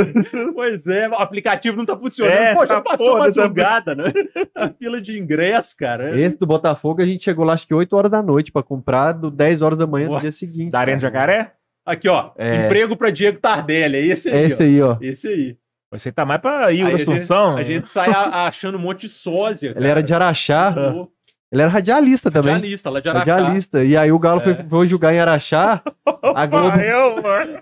[0.53, 2.33] Pois é, o aplicativo não tá funcionando.
[2.35, 4.11] É, Poxa, essa passou dessa- madrugada, né?
[4.55, 5.84] A fila de ingresso, cara.
[6.17, 9.11] Esse do Botafogo a gente chegou lá acho que 8 horas da noite pra comprar,
[9.13, 10.71] do 10 horas da manhã do Nossa, dia seguinte.
[10.71, 11.13] Da Arena do cara.
[11.13, 11.51] Jacaré?
[11.85, 12.31] Aqui, ó.
[12.37, 12.65] É.
[12.65, 13.97] Emprego pra Diego Tardelli.
[13.97, 14.65] É esse aí, É esse ó.
[14.65, 14.97] aí, ó.
[15.01, 15.57] Esse aí.
[15.91, 17.55] Você tá mais pra ir, Aí a Assunção.
[17.57, 19.73] A gente sai a- achando um monte de sósia.
[19.77, 21.09] Ele era de Araxá, Pô,
[21.51, 22.53] ele era radialista também.
[22.53, 23.35] Radialista, lá de Araxá.
[23.35, 23.83] Radialista.
[23.83, 24.65] E aí o Galo foi, É.
[24.67, 25.81] foi julgar em Araxá,
[26.35, 26.71] a Globo...
[26.75, 27.59] Fael, mano.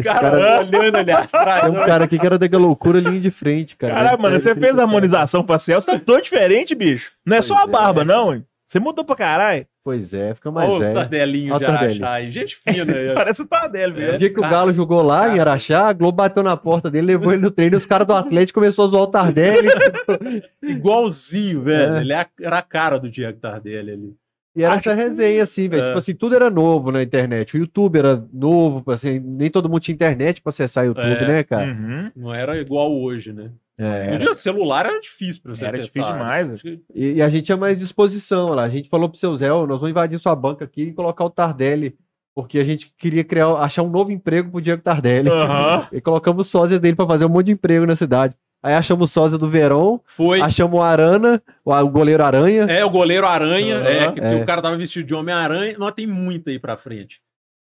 [0.00, 1.60] Esse caras cara- olhando ali atrás.
[1.62, 3.94] Tem um cara aqui que era da loucura linha de frente, cara.
[3.94, 7.12] Caralho, mano, você ele- fez a harmonização facial, você tá todo diferente, bicho.
[7.26, 8.04] Não é só Pois a barba, é.
[8.04, 8.44] não, hein?
[8.66, 9.66] Você mudou pra caralho.
[9.84, 10.94] Pois é, fica mais o velho.
[10.94, 11.72] Tardelinho Olha de.
[11.72, 12.12] Araxá.
[12.12, 12.30] aí.
[12.30, 12.92] Gente fina.
[12.94, 13.12] aí.
[13.14, 13.96] Parece o Tardelli, É.
[13.96, 14.18] O velho.
[14.18, 15.50] dia que o Cara, Galo jogou lá em cara.
[15.50, 18.14] Araxá, a Globo bateu na porta dele, levou ele no treino e os caras do
[18.14, 19.68] Atlético começaram a zoar o Tardelli.
[20.62, 21.96] Igualzinho, velho.
[21.96, 22.00] É.
[22.00, 24.14] Ele é era a cara do Diego Tardelli ali.
[24.54, 25.82] E era essa resenha, assim, velho.
[25.82, 25.86] É.
[25.88, 27.56] Tipo assim, tudo era novo na internet.
[27.56, 31.26] O YouTube era novo, assim, nem todo mundo tinha internet pra acessar o YouTube, É.
[31.28, 31.72] né, cara?
[31.72, 32.10] Uhum.
[32.14, 33.50] Não era igual hoje, né?
[33.78, 34.16] É.
[34.30, 36.50] O celular era difícil pra você Era acessar, difícil demais.
[36.50, 38.64] Acho que- E, e a gente tinha mais disposição lá.
[38.64, 41.24] A gente falou pro seu Zé, ó, nós vamos invadir sua banca aqui e colocar
[41.24, 41.96] o Tardelli.
[42.34, 45.28] Porque a gente queria criar, achar um novo emprego pro Diego Tardelli.
[45.30, 45.86] Aham.
[45.92, 48.34] E colocamos sósia dele pra fazer um monte de emprego na cidade.
[48.62, 50.40] Aí achamos sósia do Verão, Foi.
[50.40, 52.62] achamos o Arana, o, o goleiro Aranha.
[52.64, 53.78] É, o goleiro Aranha.
[53.78, 53.88] Aham.
[53.88, 54.34] é, que, que É.
[54.42, 55.76] o cara tava vestido de Homem-Aranha.
[55.78, 57.20] Não, tem muito aí pra frente.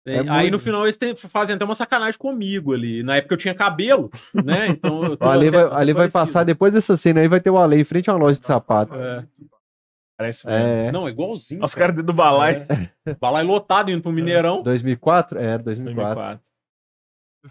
[0.08, 0.54] É, É aí muito.
[0.54, 3.04] no final eles tem- fazem até uma sacanagem comigo ali.
[3.04, 4.68] Na época eu tinha cabelo, né?
[4.70, 7.58] Então eu O até- vai, Ale vai passar, depois dessa cena aí, vai ter o
[7.60, 9.00] Ale em frente a uma loja de sapatos.
[9.00, 9.24] É.
[10.18, 10.66] Parece mesmo.
[10.68, 10.92] É.
[10.92, 11.64] Não, é igualzinho.
[11.64, 12.66] Os caras dentro do balai.
[13.06, 13.14] É.
[13.22, 14.64] Balai lotado indo pro Mineirão.
[14.64, 15.38] 2004?
[15.40, 16.16] É, 2004.
[16.16, 16.40] 2004.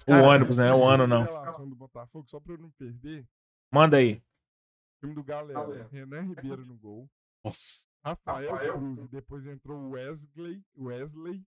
[0.07, 0.73] O ônibus, né?
[0.73, 1.25] O ano não.
[1.25, 3.27] Relação do Botafogo, só pra eu não perder.
[3.73, 4.15] Manda aí.
[4.15, 5.89] O time do Galera.
[5.89, 7.09] Renan Ribeiro no gol.
[7.45, 7.87] Nossa.
[8.05, 9.05] Rafael Cruz.
[9.05, 10.63] E depois entrou o Wesley.
[10.77, 11.45] Wesley.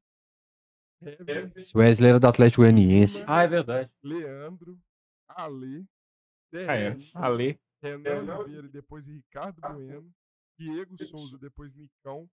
[1.02, 1.52] Hever.
[1.76, 3.24] Wesley era do Atlético Goianiense.
[3.28, 3.92] Ah, é verdade.
[4.04, 4.80] Leandro.
[5.28, 5.86] Ale.
[6.54, 6.98] Ah, é.
[7.16, 7.60] Ale.
[7.82, 10.14] Renan Oliveira e depois Ricardo Bueno.
[10.60, 12.30] Diego Souza, depois Nicão.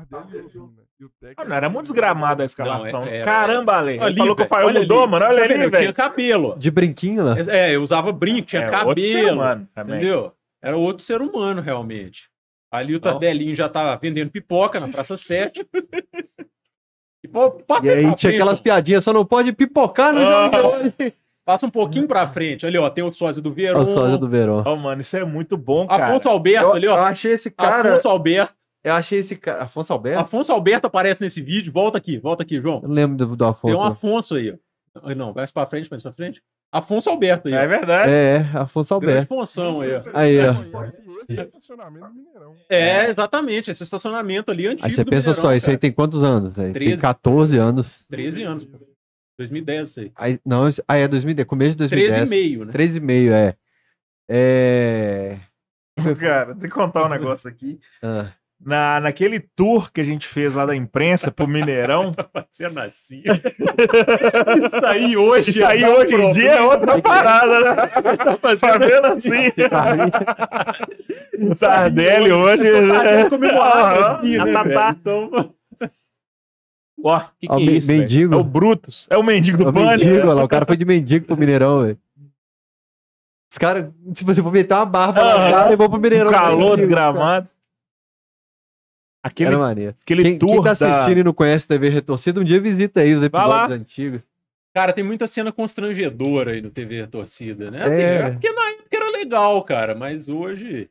[0.00, 0.82] Tardelli e Lobina.
[1.00, 3.00] E o técnico Ah, não, era muito desgramada a escalação.
[3.00, 3.92] Não, é- era- Caramba, Ale.
[3.94, 5.10] Ele Ali, falou que o velho, Fael mudou, ali.
[5.10, 5.26] mano.
[5.26, 5.52] Olha Tá ali?
[5.54, 5.94] Eu tinha velho.
[5.94, 6.56] cabelo.
[6.58, 7.36] De brinquinho lá?
[7.48, 9.32] É, eu usava brinco, tinha É, outro ser cabelo.
[9.36, 9.96] humano também.
[9.96, 10.32] Entendeu?
[10.62, 12.28] Era outro ser humano, realmente.
[12.72, 15.66] Ali o Tardelinho já tava vendendo pipoca na Praça 7.
[17.24, 20.48] E, pô, passa E aí tinha frente, aquelas piadinhas, só não pode pipocar no jogo
[20.48, 20.68] de Ah.
[20.68, 21.14] hoje.
[21.44, 22.64] Passa um pouquinho pra frente.
[22.64, 23.80] Ali, ó, tem o sósia do Verão.
[23.80, 24.62] O sósia do Verão.
[24.64, 26.06] Ó, mano, isso é muito bom, cara.
[26.06, 26.96] Afonso Alberto Eu, ali, eu ó.
[26.98, 27.90] achei esse cara.
[27.94, 28.54] Afonso Alberto.
[28.82, 29.64] Eu achei esse cara.
[29.64, 30.20] Afonso Alberto?
[30.20, 31.72] Afonso Alberto aparece nesse vídeo.
[31.72, 32.80] Volta aqui, volta aqui, João.
[32.82, 33.74] Eu não lembro do, do Afonso.
[33.74, 35.14] Tem um Afonso aí, ó.
[35.14, 36.42] Não, mais pra frente, mais pra frente.
[36.72, 37.54] Afonso Alberto aí.
[37.54, 38.12] É verdade.
[38.12, 39.28] É, Afonso Grande Alberto.
[39.28, 40.02] Ponção aí, ó.
[40.14, 40.84] Aí, ó.
[40.84, 42.54] Esse estacionamento do Mineirão.
[42.68, 43.70] É, exatamente.
[43.70, 44.86] Esse estacionamento ali antigo.
[44.86, 46.54] Aí você pensa Mineirão, só, isso aí tem quantos anos?
[46.54, 47.02] Tem 13.
[47.02, 48.04] 14 anos.
[48.08, 48.64] 13 anos.
[48.64, 48.78] pô.
[49.38, 50.12] 2010, isso aí.
[50.16, 52.12] Aí, não, aí é 2010, começo de 2010.
[52.12, 52.72] 13 e meio, né?
[52.72, 53.56] 13,5, é.
[54.28, 55.40] É.
[56.20, 57.80] Cara, tem que contar um negócio aqui.
[58.02, 58.30] Ah,
[58.62, 63.22] Na, naquele tour que a gente fez lá da imprensa pro Mineirão, Fazendo assim.
[63.24, 65.50] Isso aí hoje.
[65.50, 66.74] isso aí hoje em dia é problema.
[66.74, 67.86] outra parada, né?
[68.36, 69.50] Tá Fazendo assim.
[69.70, 72.62] tá Sardelli hoje.
[72.88, 74.12] Fazendo comemorado Aham.
[74.12, 74.74] assim, né, Tá, velho?
[74.74, 74.96] tá.
[75.00, 75.54] Então,
[77.02, 78.34] Ó, que que Ó, é isso, mendigo.
[78.34, 79.06] É o Brutus.
[79.08, 79.86] É o mendigo do o Bunny.
[79.86, 81.98] mendigo, olha lá, o cara foi de mendigo pro Mineirão, velho.
[83.50, 85.50] Os caras, tipo assim, vou meter uma barba na Aham.
[85.50, 86.30] cara e vou pro Mineirão.
[86.30, 87.48] Calor desgramado.
[89.22, 89.94] Aquele, Era maneiro.
[90.02, 93.00] aquele Quem, tour quem tá da- assistindo e não conhece TV Retorcida, um dia visita
[93.00, 94.20] aí os episódios antigos.
[94.74, 97.82] Cara, tem muita cena constrangedora aí no TV Torcida, né?
[97.84, 98.14] Assim, É.
[98.16, 100.88] é porque na época era legal, cara, mas hoje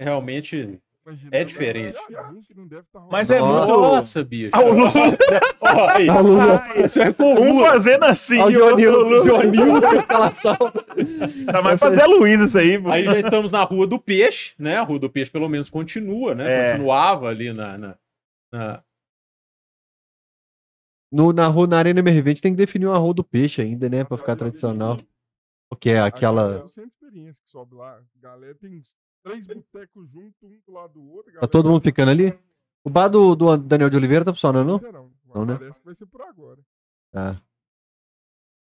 [0.00, 0.78] realmente
[1.30, 1.44] É né?
[1.44, 1.96] diferente.
[2.92, 3.66] Tá Mas é Nossa.
[3.66, 3.80] muito.
[3.80, 4.50] Nossa, bicho.
[4.56, 4.72] O
[6.22, 6.76] Lula-.
[6.84, 8.38] Isso é com o Um fazendo assim.
[8.40, 9.24] O Lula.
[9.24, 10.56] Johnilson, escalação.
[11.50, 12.76] Tá mais fazer a Luiz isso aí.
[12.86, 14.76] Aí já estamos na Rua do Peixe, né?
[14.76, 16.44] A Rua do Peixe pelo menos continua, né?
[16.50, 16.72] É.
[16.72, 17.98] Continuava ali na, na,
[18.52, 18.82] na-
[21.10, 24.04] No, na rua, na Arena MR20 tem que definir uma rua do peixe ainda, né?
[24.04, 24.98] Pra ficar tradicional.
[25.70, 26.58] Porque é aquela.
[26.62, 27.98] Eu sem experiência que sobe lá.
[28.16, 28.94] Galera tem uns
[29.28, 31.32] três botecos juntos, um do lado do outro.
[31.40, 32.38] Tá todo mundo ficando ali?
[32.84, 34.78] O bar do, do Daniel de Oliveira tá funcionando, não?
[34.80, 35.10] Não, não.
[35.34, 35.56] Não, né?
[35.58, 36.58] Parece que vai ser por agora.
[37.12, 37.40] Tá.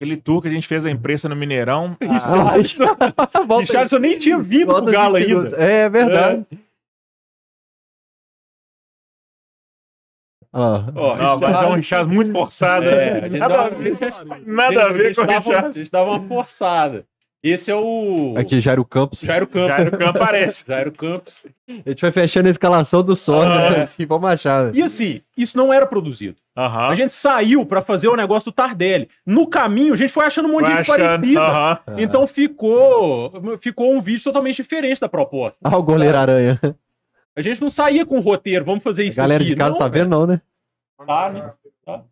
[0.00, 1.96] Aquele tour que a gente fez a imprensa no Mineirão.
[2.02, 3.60] Ah, Volta aí.
[3.60, 5.56] Richardson nem tinha vindo Volta pro Galo ainda.
[5.56, 6.46] É verdade.
[10.52, 10.92] Olha lá.
[10.94, 12.84] Ó, Não, vai dar um Richard muito forçado.
[12.84, 13.24] É, né?
[13.24, 14.46] a gente Nada dá- a ver, Pariu.
[14.46, 15.78] nada a ver com o dava, a Richard.
[15.78, 17.06] gente dava uma forçada.
[17.42, 19.20] Esse é o Aqui, Jairo Campos.
[19.20, 19.74] Jairo Campos.
[19.76, 20.64] Jairo Campos aparece.
[20.68, 21.42] Jairo Campos.
[21.84, 23.78] A gente vai fechando a escalação do sócio, Ah, né?
[23.78, 23.82] é.
[23.82, 24.72] assim, vamos achar.
[24.74, 26.36] E assim, isso não era produzido.
[26.54, 29.08] A gente saiu pra fazer o negócio do Tardelli.
[29.26, 31.34] No caminho, a gente foi achando um monte de Vai gente achando.
[31.34, 31.82] parecida.
[31.98, 35.58] Então ficou, ficou um vídeo totalmente diferente da proposta.
[35.64, 36.60] Ah, o goleiro aranha.
[37.34, 39.50] A gente não saía com o roteiro, vamos fazer A isso galera aqui.
[39.52, 40.04] de casa Não, tá velho.
[40.04, 40.40] vendo, não, né?
[41.06, 41.52] Tá, né?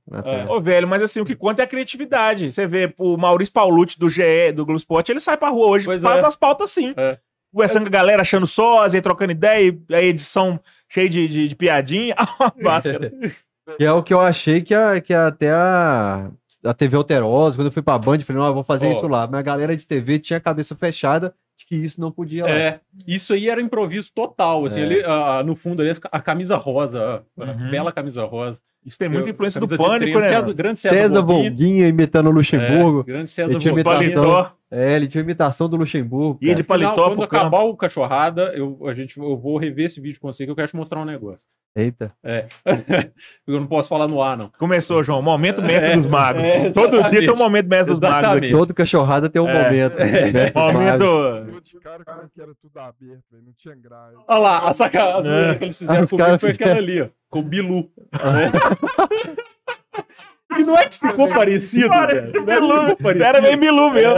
[0.08, 0.44] Na É.
[0.50, 2.50] Ô, velho, mas assim, o que conta é a criatividade.
[2.50, 5.84] Você vê o Maurício Paulucci do GE, do Globo Esporte, ele sai pra rua hoje,
[5.84, 6.26] Pois faz é.
[6.26, 6.92] as pautas sim.
[6.96, 7.18] É.
[7.52, 11.48] Conversando com a galera, achando sósia, e trocando ideia, e a edição cheia de, de,
[11.48, 12.14] de piadinha.
[12.40, 13.12] Uma máscara.
[13.78, 16.28] Que é o que eu achei que, a, que até a,
[16.64, 18.92] a TV Alterosa, quando eu fui pra Band, eu falei, não, eu vou fazer Ó.
[18.92, 19.28] isso lá.
[19.28, 22.50] Mas a galera de TV tinha a cabeça fechada de que isso não podia lá.
[22.50, 24.82] É, isso aí era improviso total, assim, É.
[24.82, 27.70] ali, ah, no fundo ali, a camisa rosa, a Uhum.
[27.70, 28.60] bela camisa rosa.
[28.84, 30.28] Isso tem muita Eu- influência do pânico, né?
[30.30, 31.50] César- grande César, César Bonguinha.
[31.50, 33.00] Bonguinha imitando o Luxemburgo.
[33.00, 33.94] É, grande César Ele tinha Bonguinha.
[34.04, 34.24] imitação.
[34.32, 34.52] Paletó.
[34.72, 36.38] É, ele tinha imitação do Luxemburgo.
[36.40, 36.78] Ia de cara.
[36.78, 37.36] Final, paletó quando campo.
[37.36, 40.54] acabar o cachorrada, eu, a gente, eu vou rever esse vídeo com você que eu
[40.56, 41.46] quero te mostrar um negócio.
[41.76, 42.12] Eita.
[42.24, 42.44] É.
[43.46, 44.50] eu não posso falar no ar, não.
[44.58, 45.20] Começou, João.
[45.20, 46.42] Momento mestre É, dos magos.
[46.44, 47.24] é, Todo dia exatamente.
[47.26, 48.44] tem um momento mestre dos magos Exatamente.
[48.44, 48.52] aqui.
[48.52, 49.62] Todo cachorrada tem um É.
[49.64, 49.96] momento.
[50.00, 50.32] É.
[50.32, 50.52] né?
[50.54, 51.04] Momento.
[51.04, 53.24] Eu de cara como que era tudo aberto.
[53.32, 54.14] Não tinha grade.
[54.26, 55.54] Olha lá, a sacanagem É.
[55.56, 57.08] que eles fizeram Ah, comigo foi aquela ali, ó.
[57.30, 57.90] Com Bilu.
[58.12, 58.50] né?
[60.58, 62.44] e não é que ficou parecido, Parece velho.
[62.44, 62.80] Não é que Bilu.
[62.82, 63.24] ficou parecido.
[63.24, 64.14] era bem Bilu mesmo.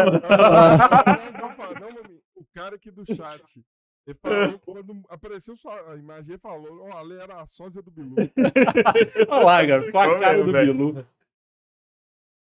[1.41, 3.43] Não, mami, o cara aqui do chat.
[4.05, 7.91] Ele falou, quando apareceu sua a imagem, ele falou, ó, ali era a sósia do
[7.91, 8.17] Bilu.
[9.29, 10.59] Olha lá, cara, com a cara mesmo, do.
[10.93, 11.07] Bilu.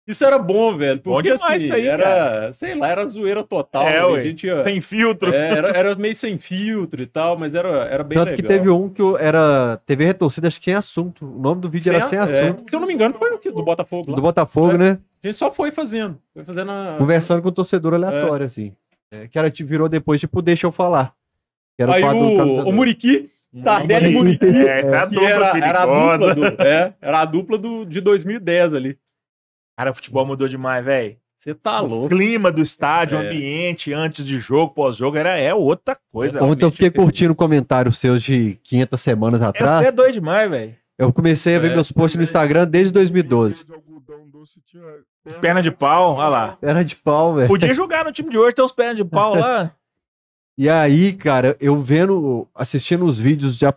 [0.08, 1.02] Isso era bom, velho.
[1.04, 3.88] Bom Porque demais assim, isso aí, era, sei lá, era zoeira total.
[3.88, 4.06] É, né?
[4.06, 4.20] ué.
[4.20, 5.34] a gente ia- Sem filtro.
[5.34, 8.36] é, era, era meio sem filtro e tal, mas era, era bem Tanto legal.
[8.38, 11.26] que teve um que era TV Retorcida, acho que tinha assunto.
[11.26, 12.70] O nome do vídeo era Sem é, Assunto.
[12.70, 13.50] se eu não me engano, foi o que?
[13.50, 14.12] Do Botafogo.
[14.12, 14.16] lá.
[14.16, 14.78] Do Botafogo, É.
[14.78, 15.00] né?
[15.24, 16.20] A gente só foi fazendo.
[16.36, 16.96] Foi fazendo a...
[17.00, 18.74] Conversando com o torcedor aleatório, assim.
[19.12, 21.14] É, que era, tipo, virou depois, tipo, deixa eu falar.
[21.76, 23.26] Que era Aí o, Camisa o Muriqui,
[23.64, 27.58] Tardelli e Muriqui, É, é que era, era a dupla, do, é, era a dupla
[27.58, 28.98] do, de 2010 ali.
[29.78, 31.18] Cara, o futebol mudou demais, velho.
[31.38, 32.10] Você tá O louco.
[32.16, 33.28] clima do estádio, o É.
[33.28, 36.44] ambiente, antes de jogo, pós-jogo, era, é outra coisa.
[36.44, 37.06] Ontem eu fiquei diferente.
[37.06, 39.82] curtindo comentários seus de 500 semanas É atrás.
[39.82, 40.76] até doido demais, velho.
[40.98, 41.76] Eu comecei a ver É.
[41.76, 43.66] meus posts no Instagram desde 2012.
[43.66, 44.84] De algodão doce tinha
[45.42, 46.58] Perna de pau, olha lá.
[46.62, 47.48] Era de pau, velho.
[47.48, 49.72] Podia jogar no time de hoje, tem uns pernas de pau lá.
[50.58, 53.76] E aí, cara, eu vendo, assistindo os vídeos já há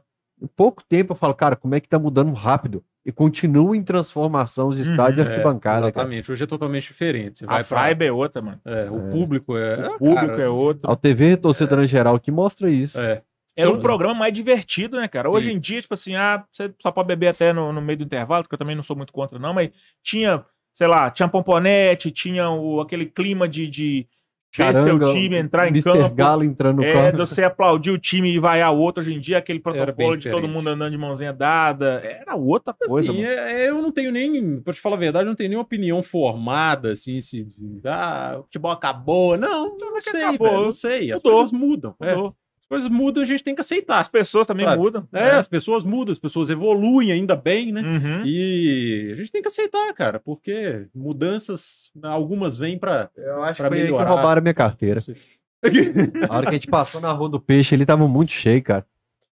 [0.55, 2.85] pouco tempo, eu falo, cara, como é que tá mudando rápido?
[3.07, 6.05] E continua em transformação os estádios e É, arquibancada, cara.
[6.07, 7.39] Exatamente, hoje é totalmente diferente.
[7.39, 8.61] Você A vai pra, vibe é outra, mano.
[8.65, 9.87] é, o público é.
[9.87, 10.91] O público cara, é outro.
[10.91, 12.99] A TV Torcedora em geral que mostra isso.
[12.99, 13.23] é.
[13.57, 15.29] Era um programa mais divertido, né, cara?
[15.29, 15.35] Sim.
[15.35, 18.05] Hoje em dia, tipo assim, ah, você só pode beber até no, no meio do
[18.05, 22.13] intervalo, que eu também não sou muito contra, não, mas tinha, sei lá, tinha pomponete,
[22.13, 24.07] tinha o, aquele clima de, de
[24.57, 25.93] ver seu time entrar em Mr.
[25.93, 26.15] campo.
[26.15, 27.19] Galo entrando no É, campo.
[27.27, 29.01] você aplaudir o time e vaiar o outro.
[29.03, 32.01] Hoje em dia, aquele protocolo de todo mundo andando de mãozinha dada.
[32.05, 33.33] Era outra coisa, Assim, mano.
[33.33, 35.65] é- é, eu não tenho nem, pra te falar a verdade, eu não tenho nenhuma
[35.65, 37.47] opinião formada, assim, se
[37.85, 39.37] ah, o futebol acabou.
[39.37, 40.49] Não, eu não que sei, acabou.
[40.51, 41.11] velho, não sei.
[41.13, 41.33] As Mudou.
[41.33, 41.95] coisas mudam.
[42.01, 42.15] é.
[42.15, 42.29] Mudou.
[42.29, 42.35] As
[42.69, 43.99] coisas mudam, a gente tem que aceitar.
[43.99, 44.81] As pessoas também Sabe?
[44.81, 45.09] mudam.
[45.13, 47.81] É, as pessoas mudam, as pessoas evoluem ainda bem, né?
[47.81, 48.23] Uhum.
[48.25, 53.09] E a gente tem que aceitar, cara, porque mudanças, algumas vêm pra.
[53.17, 54.11] Eu acho pra que foi aí que melhorar.
[54.11, 55.01] roubaram a minha carteira.
[56.29, 58.87] A hora que a gente passou na Rua do Peixe, ele tava muito cheio, cara.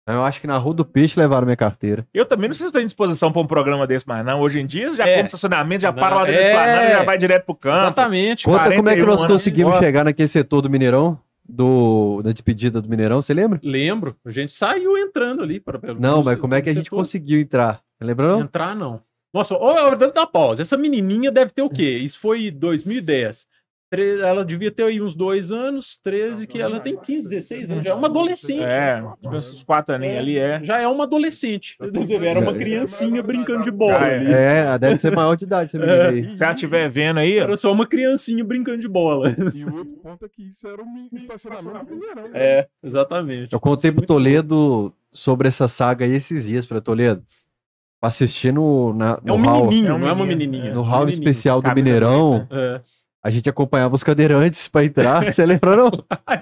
[0.07, 2.07] Eu acho que na Rua do Peixe levaram minha carteira.
[2.13, 4.41] Eu também não sei se eu tô em disposição pra um programa desse mais, não.
[4.41, 5.11] Hoje em dia, já É.
[5.15, 6.47] compra estacionamento, já Não, para lá da é.
[6.51, 7.79] esplanada, já vai direto pro campo.
[7.79, 8.45] Exatamente.
[8.45, 11.19] Conta como é que 41 nós conseguimos chegar naquele setor do Mineirão.
[11.53, 13.61] Do, da despedida do Mineirão, você lembra?
[13.63, 15.61] Lembro, a gente saiu entrando ali.
[15.61, 16.97] Para, pelo- Não, mas como é que a gente setor.
[16.97, 17.83] conseguiu entrar?
[18.01, 18.41] Não?
[18.41, 19.03] Entrar, não.
[19.35, 20.63] Nossa, olha deve dar pausa.
[20.63, 21.99] Essa menininha deve ter o quê?
[21.99, 23.47] Isso foi 2010.
[23.93, 27.85] Ela devia ter aí uns dois anos, 13, que ela tem 15, 16 anos.
[27.85, 28.63] Já é uma adolescente.
[28.63, 30.65] É, uns quatro aninhos ali, é.
[30.65, 31.77] Já é uma adolescente.
[32.25, 34.15] Era uma criancinha brincando de bola é.
[34.17, 34.33] ali.
[34.33, 36.37] É, deve ser maior de idade essa menina aí.
[36.37, 39.35] Se ela estiver vendo aí, Era só uma criancinha brincando de bola.
[39.55, 42.23] E o outro ponto é que isso era um estacionamento do Mineirão.
[42.25, 42.31] né?
[42.33, 43.53] É, exatamente.
[43.53, 47.23] Eu contei pro Toledo sobre essa saga aí esses dias, pra Toledo.
[48.01, 50.73] Pra assistir no, na, É um no hall, menininho, É um não é uma menininha.
[50.73, 51.31] no é um hall menininho.
[51.31, 52.49] especial do Mineirão.
[52.51, 52.81] É.
[53.23, 55.25] A gente acompanhava os cadeirantes pra entrar.
[55.33, 55.91] Você lembra, não?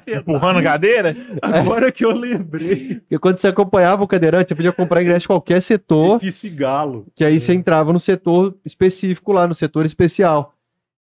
[0.06, 1.14] empurrando cadeira.
[1.42, 2.96] Agora que eu lembrei.
[3.00, 7.06] Porque quando você acompanhava o cadeirante, você podia comprar ingresso de qualquer setor, Esse galo.
[7.14, 10.54] que aí você entrava no setor específico lá, no setor especial.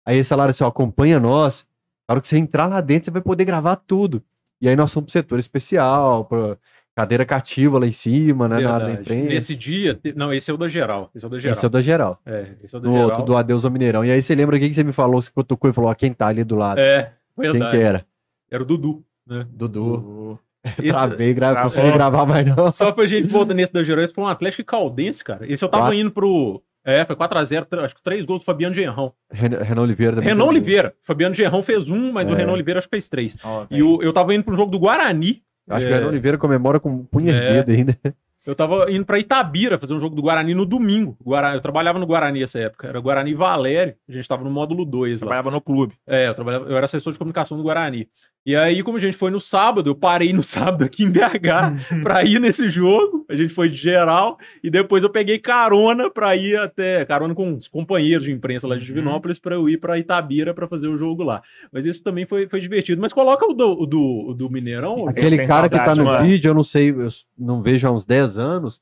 [0.05, 1.65] Aí esse salário assim, ó, acompanha nós.
[2.07, 4.21] Na hora que você entrar lá dentro, você vai poder gravar tudo.
[4.61, 6.55] E aí nós fomos pro setor especial, pra
[6.95, 9.01] cadeira cativa lá em cima, né, na área da Verdade.
[9.01, 9.33] imprensa.
[9.33, 11.09] Nesse dia, não, esse é o da geral.
[11.15, 11.51] Esse é o da geral.
[11.53, 12.19] Esse é o da geral.
[12.25, 13.09] É, esse é o da No geral.
[13.09, 14.05] outro, do Adeus ao Mineirão.
[14.05, 16.13] E aí você lembra quem que você me falou, você cutucou e falou, ó, quem
[16.13, 16.79] tá ali do lado?
[16.79, 18.05] É, quem que era?
[18.51, 19.03] Era o Dudu.
[19.25, 19.45] Né?
[19.51, 20.39] Dudu.
[20.79, 21.51] Esse- Travei, gra...
[21.51, 21.69] Travou.
[21.71, 22.71] consegui gravar mais não.
[22.71, 25.45] Só pra gente voltar nesse da geral, esse foi um Atlético e Caldense, cara.
[25.51, 25.97] Esse eu tava Quatro.
[25.99, 26.61] indo pro.
[26.85, 29.13] É, foi 4x0, acho que três gols do Fabiano Genrão.
[29.31, 30.29] Ren- Renan Oliveira também.
[30.29, 30.43] Renan.
[30.43, 30.93] Oliveira.
[31.01, 32.35] Fabiano Genrão fez um, mas o É.
[32.35, 33.37] Renan Oliveira acho que fez três.
[33.43, 35.41] Ó, E o, eu tava indo pro jogo do Guarani.
[35.69, 35.95] Acho que É.
[35.95, 37.57] o Renan Oliveira comemora com punha É.
[37.59, 38.15] erguida ainda.
[38.45, 41.17] Eu tava indo pra Itabira fazer um jogo do Guarani no domingo.
[41.23, 42.87] Guarani, eu trabalhava no Guarani nessa época.
[42.87, 43.95] Era Guarani e Valério.
[44.07, 45.27] A gente tava no módulo 2 lá.
[45.27, 45.93] trabalhava no clube.
[46.05, 48.09] É, eu, trabalhava, eu era assessor de comunicação do Guarani.
[48.45, 52.01] E aí, como a gente foi no sábado, eu parei no sábado aqui em BH
[52.03, 53.25] pra ir nesse jogo.
[53.29, 54.37] A gente foi de geral.
[54.61, 57.05] E depois eu peguei carona pra ir até.
[57.05, 60.67] Carona com os companheiros de imprensa lá de Divinópolis pra eu ir pra Itabira pra
[60.67, 61.41] fazer o jogo lá.
[61.71, 63.01] Mas isso também foi, foi divertido.
[63.01, 65.07] Mas coloca o do, o do, o do Mineirão.
[65.07, 67.07] Aquele cara que tá no vídeo, eu não sei, eu
[67.39, 68.79] não vejo há uns 10 anos.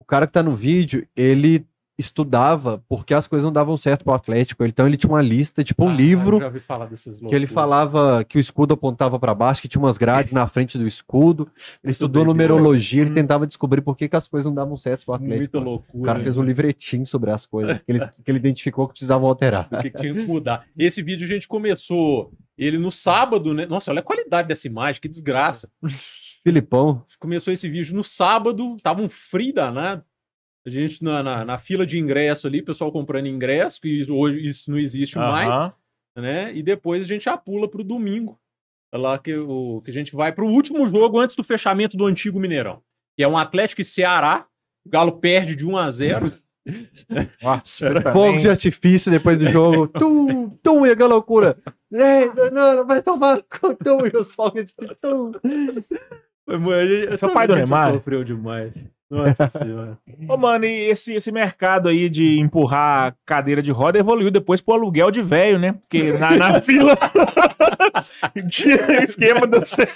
[0.00, 1.66] O cara que tá no vídeo, ele
[2.00, 4.64] estudava porque as coisas não davam certo pro Atlético.
[4.64, 6.38] Então ele tinha uma lista, tipo um Ah, livro,
[7.28, 10.78] que ele falava que o escudo apontava pra baixo, que tinha umas grades na frente
[10.78, 11.50] do escudo.
[11.82, 15.14] Ele estudou numerologia, ele tentava descobrir por que, que as coisas não davam certo pro
[15.14, 15.38] Atlético.
[15.38, 16.04] Muita O loucura.
[16.12, 19.68] cara fez um livretinho sobre as coisas que ele, que ele identificou que precisavam alterar.
[19.68, 20.64] que que tinha que mudar.
[20.78, 23.66] Esse vídeo a gente começou ele no sábado, né?
[23.66, 25.68] Nossa, olha a qualidade dessa imagem, que desgraça.
[26.48, 30.04] Filipão, Começou esse vídeo no sábado, tava um frio danado.
[30.66, 34.14] A gente na, na, na fila de ingresso ali, o pessoal comprando ingresso, que isso,
[34.14, 35.72] hoje isso não existe mais, Aham.
[36.16, 36.54] né?
[36.54, 38.38] E depois a gente já pula pro domingo.
[38.92, 42.06] É lá que, o, que a gente vai pro último jogo antes do fechamento do
[42.06, 42.82] antigo Mineirão.
[43.16, 44.46] Que é um Atlético e Ceará.
[44.84, 46.32] O Galo perde de 1 a 0
[47.42, 49.88] Nossa, fogo de artifício depois do jogo.
[49.98, 51.58] tum, tum, e aquela loucura.
[51.90, 54.96] Ei, não, não, vai tomar tum, e os fogos de artifício.
[55.00, 55.32] Tum.
[57.16, 57.92] Seu pai do Neymar?
[57.92, 58.72] sofreu demais.
[59.10, 59.98] Nossa senhora.
[60.28, 64.74] Ô, mano, e esse, esse mercado aí de empurrar cadeira de roda evoluiu depois pro
[64.74, 65.72] aluguel de velho, né?
[65.72, 66.96] Porque na, na fila
[68.50, 69.88] tinha esquema de você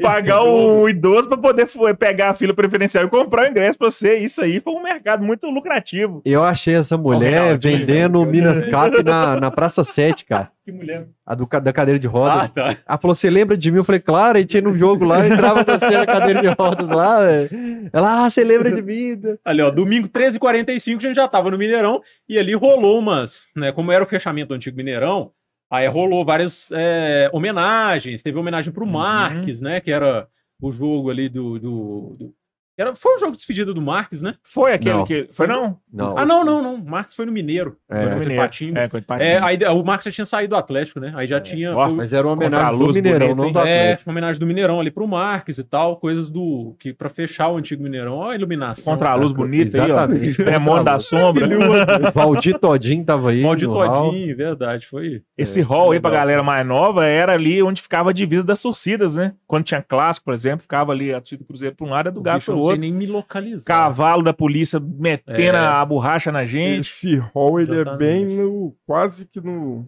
[0.00, 4.16] pagar o idoso pra poder pegar a fila preferencial e comprar o ingresso pra você.
[4.16, 6.22] Isso aí foi um mercado muito lucrativo.
[6.24, 10.50] Eu achei essa mulher vendendo Minas Cap na, na Praça 7, cara.
[10.64, 11.08] Que mulher.
[11.26, 12.42] A do, da cadeira de rodas.
[12.44, 12.76] Ah, tá.
[12.86, 13.78] Ela falou: Você lembra de mim?
[13.78, 16.48] Eu falei: Claro, a gente ia no jogo lá, entrava com você na cadeira de
[16.48, 17.20] rodas lá.
[17.20, 17.90] velho.
[17.92, 19.20] Ela, ah, você lembra de mim?
[19.44, 23.72] Ali, ó, domingo 13h45 a gente já tava no Mineirão e ali rolou umas, né?
[23.72, 25.32] Como era o fechamento do antigo Mineirão,
[25.68, 28.22] aí rolou várias é, homenagens.
[28.22, 28.92] Teve homenagem pro Uhum.
[28.92, 29.80] Marques, né?
[29.80, 30.28] Que era
[30.60, 31.58] o jogo ali do.
[31.58, 32.34] do, do-
[32.78, 34.34] Era, foi o jogo de despedida do Marques, né?
[34.42, 35.04] Foi aquele Não.
[35.04, 35.26] que.
[35.30, 35.76] Foi não?
[35.92, 36.16] Não.
[36.16, 36.74] Ah, não, não, não.
[36.76, 37.76] O Marques foi no Mineiro.
[37.90, 38.02] É.
[38.02, 38.42] Foi no Mineiro.
[38.42, 38.78] Patinho.
[38.78, 39.20] É, Patinho.
[39.28, 41.12] É, aí o Marques já tinha saído do Atlético, né?
[41.14, 41.76] Aí já tinha.
[41.76, 44.08] Ó, foi- Mas era uma homenagem do Mineirão, bonita, não do é, Atlético.
[44.10, 46.74] uma homenagem do Mineirão ali pro Marques e tal, coisas do.
[46.80, 48.14] que para fechar o antigo Mineirão.
[48.14, 48.92] Ó, a iluminação.
[48.94, 50.06] Contra a luz bonita aí, ó.
[50.06, 51.46] Demônio da sombra.
[51.46, 53.42] O Valdir Todinho tava aí.
[53.42, 53.56] Hall.
[53.56, 54.86] Todinho, verdade.
[54.86, 55.22] Foi.
[55.36, 58.62] Esse É, hall aí pra galera mais nova era ali onde ficava a divisa das
[58.62, 59.34] torcidas, né?
[59.46, 62.12] Quando tinha clássico, por exemplo, ficava ali a torcida do Cruzeiro pra um lado e
[62.12, 62.22] do O
[62.62, 62.80] Outro.
[62.80, 63.64] nem me localizar.
[63.66, 65.66] Cavalo da polícia metendo É.
[65.66, 66.80] a borracha na gente.
[66.88, 67.98] Esse hall, ele é Exatamente.
[67.98, 68.76] bem no.
[68.86, 69.86] quase que no.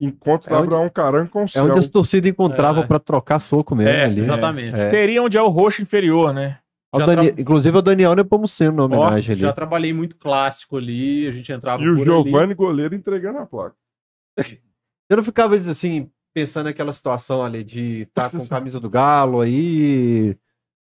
[0.00, 1.64] Encontro É da onde- Abraão Caran com o É céu.
[1.64, 2.86] onde as torcidas encontravam É.
[2.86, 4.20] pra trocar soco mesmo É, ali.
[4.20, 4.76] exatamente.
[4.76, 4.90] É.
[4.90, 6.58] Teria onde é o roxo inferior, né?
[6.92, 9.40] O Já Dani- tra- Inclusive o Daniel Nepomuceno na homenagem ali.
[9.40, 12.04] Já trabalhei muito clássico ali, a gente entrava E o por ali.
[12.24, 13.74] Giovanni goleiro entregando a placa.
[15.08, 20.36] Eu não ficava assim, pensando naquela situação ali de estar com camisa do Galo aí,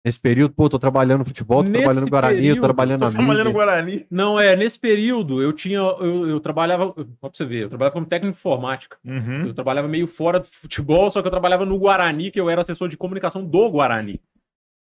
[0.06, 2.99] Nesse período, pô, tô trabalhando no futebol, tô Nesse trabalhando no Guarani, período, tô trabalhando
[2.99, 3.66] na Tô trabalhando no mídia.
[3.66, 4.06] Guarani.
[4.12, 5.80] Não, é, nesse período eu tinha.
[5.80, 6.86] Eu, eu trabalhava.
[6.86, 8.97] Ó, pra você ver, eu trabalhava como técnico de informática.
[9.03, 9.47] Uhum.
[9.47, 12.62] Eu trabalhava meio fora do futebol, só que eu trabalhava no Guarani, que eu era
[12.62, 14.22] assessor de comunicação do Guarani.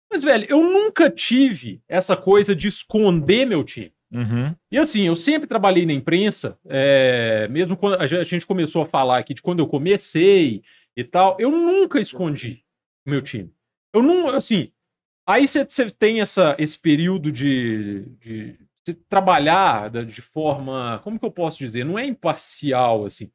[0.10, 3.92] Mas, velho, eu nunca tive essa coisa de esconder meu time.
[4.14, 4.56] Uhum.
[4.72, 8.82] E assim, eu sempre trabalhei na imprensa, é, mesmo quando a gente- a gente começou
[8.82, 10.62] a falar aqui de quando eu comecei
[10.98, 12.62] e tal, eu nunca escondi
[13.06, 13.50] o meu time.
[13.94, 14.70] Eu não, assim,
[15.32, 18.56] aí você tem essa, esse período de, de,
[18.86, 23.30] de trabalhar de forma, como que eu posso dizer, não é imparcial, assim.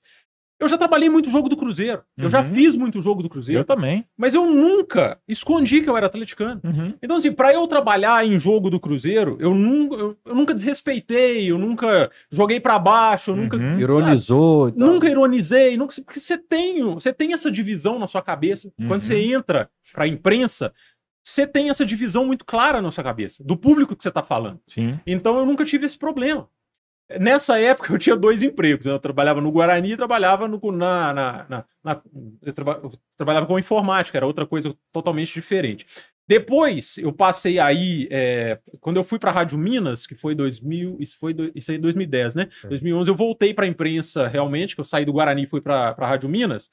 [0.58, 2.54] Eu já trabalhei muito jogo do Cruzeiro, eu já Uhum.
[2.54, 4.06] fiz muito jogo do Eu Cruzeiro, também.
[4.16, 6.62] mas eu nunca escondi que eu era atleticano.
[6.64, 6.94] Uhum.
[7.02, 11.50] Então, assim, pra eu trabalhar em jogo do Cruzeiro, eu nunca, eu, eu nunca desrespeitei,
[11.50, 13.58] eu nunca joguei pra baixo, eu nunca.
[13.58, 13.78] Uhum.
[13.78, 14.72] Ironizou.
[14.72, 14.78] tal.
[14.88, 18.72] Nunca ironizei, nunca, porque você tem, você tem essa divisão na sua cabeça.
[18.78, 18.88] Uhum.
[18.88, 20.72] Quando você entra pra imprensa,
[21.28, 24.60] você tem essa divisão muito clara na sua cabeça, do público que você tá falando.
[24.68, 25.00] Sim.
[25.04, 26.48] Então eu nunca tive esse problema.
[27.20, 28.86] Nessa época eu tinha dois empregos.
[28.86, 28.92] né?
[28.92, 32.02] Eu trabalhava no Guarani e trabalhava no, na, na, na- na-
[32.42, 35.84] eu, traba- eu trabalhava com informática, era outra coisa totalmente diferente.
[36.28, 40.96] Depois eu passei aí, é, quando eu fui para a Rádio Minas, que foi 2000,
[41.00, 42.48] isso foi do- isso aí em 2010, né?
[42.68, 45.90] 2011 eu voltei para a imprensa realmente, que eu saí do Guarani e fui para
[45.96, 46.68] a Rádio Minas.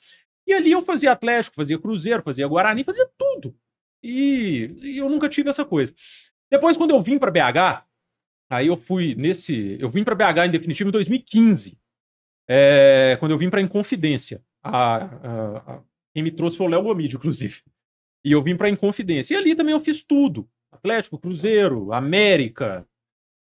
[0.48, 3.56] E ali eu fazia Atlético, fazia Cruzeiro, fazia Guarani, fazia tudo.
[4.04, 5.94] E, e eu nunca tive essa coisa.
[6.52, 7.86] Depois, quando eu vim para BH,
[8.50, 9.78] Aí eu fui nesse.
[9.80, 11.76] Eu vim para BH em definitivo em 2015.
[12.48, 14.44] é, quando eu vim para Inconfidência.
[14.62, 15.82] A, a- a-
[16.14, 17.62] quem me trouxe foi o Léo Gomide, inclusive.
[18.24, 19.34] E eu vim para Inconfidência.
[19.34, 22.86] E ali também eu fiz tudo: Atlético, Cruzeiro, América.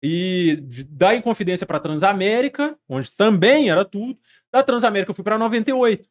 [0.02, 0.56] E
[0.88, 4.18] da Inconfidência para Transamérica, onde também era tudo.
[4.52, 6.08] Da Transamérica eu fui para 98.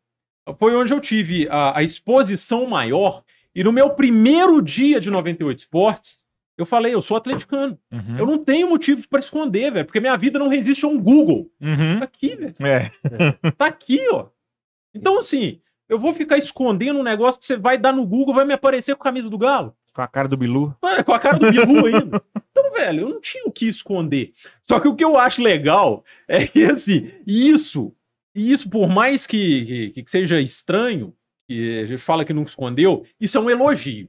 [0.59, 3.23] Foi onde eu tive a, a exposição maior.
[3.53, 6.19] E no meu primeiro dia de 98 Esportes,
[6.57, 7.77] eu falei: eu sou atleticano.
[7.91, 8.17] Uhum.
[8.19, 11.51] Eu não tenho motivo para esconder, velho, porque minha vida não resiste a um Google.
[11.59, 11.99] Uhum.
[11.99, 12.55] Tá aqui, velho.
[12.59, 12.91] É.
[13.57, 14.27] Tá aqui, ó.
[14.93, 18.45] Então, assim, eu vou ficar escondendo um negócio que você vai dar no Google, vai
[18.45, 19.75] me aparecer com a camisa do Galo.
[19.93, 20.75] Com a cara do Bilu.
[20.81, 22.21] Ah, Com a cara do Bilu ainda.
[22.49, 24.31] Então, velho, eu não tinha o que esconder.
[24.63, 27.93] Só que o que eu acho legal é que, assim, isso,
[28.33, 31.13] isso por mais que, que, que seja estranho,
[31.51, 34.07] que a gente fala que nunca escondeu, isso é um elogio.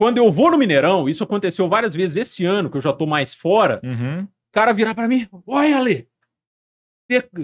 [0.00, 3.06] Quando eu vou no Mineirão, isso aconteceu várias vezes esse ano, que eu já tô
[3.06, 4.22] mais fora, Uhum.
[4.24, 6.08] o cara virar pra mim, olha, Ale,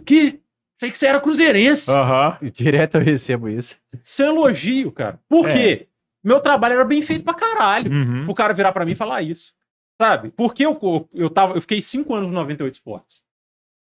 [0.05, 0.41] que?
[0.81, 1.91] Sei que você era cruzeirense.
[1.91, 2.39] Aham.
[2.53, 3.77] Direto eu recebo isso.
[4.03, 5.21] Isso é um elogio, cara.
[5.29, 5.53] Por É.
[5.53, 5.89] quê?
[6.25, 7.93] Meu trabalho era bem feito pra caralho.
[7.93, 8.31] Uhum.
[8.31, 9.53] O cara virar pra mim e falar isso.
[10.01, 10.31] Sabe?
[10.31, 13.23] Porque eu, eu, eu, tava, eu fiquei cinco anos no 98 Esportes.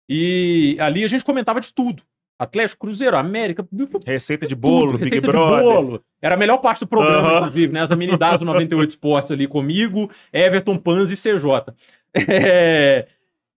[0.08, 2.02] E ali a gente comentava de tudo.
[2.38, 3.66] Atlético, Cruzeiro, América,
[4.04, 5.62] Receita de bolo, tudo, Big receita de Brother.
[5.64, 6.04] bolo.
[6.20, 7.38] Era a melhor parte do programa, Aham.
[7.46, 7.80] inclusive, né?
[7.80, 11.72] As amenidades do 98 Esportes ali comigo, Everton, Panzi e CJ.
[12.28, 13.06] É,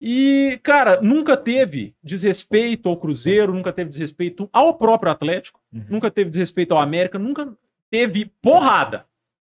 [0.01, 5.85] E, cara, nunca teve desrespeito ao Cruzeiro, nunca teve desrespeito ao próprio Atlético, Uhum.
[5.89, 7.53] nunca teve desrespeito ao América, nunca
[7.91, 9.07] teve porrada.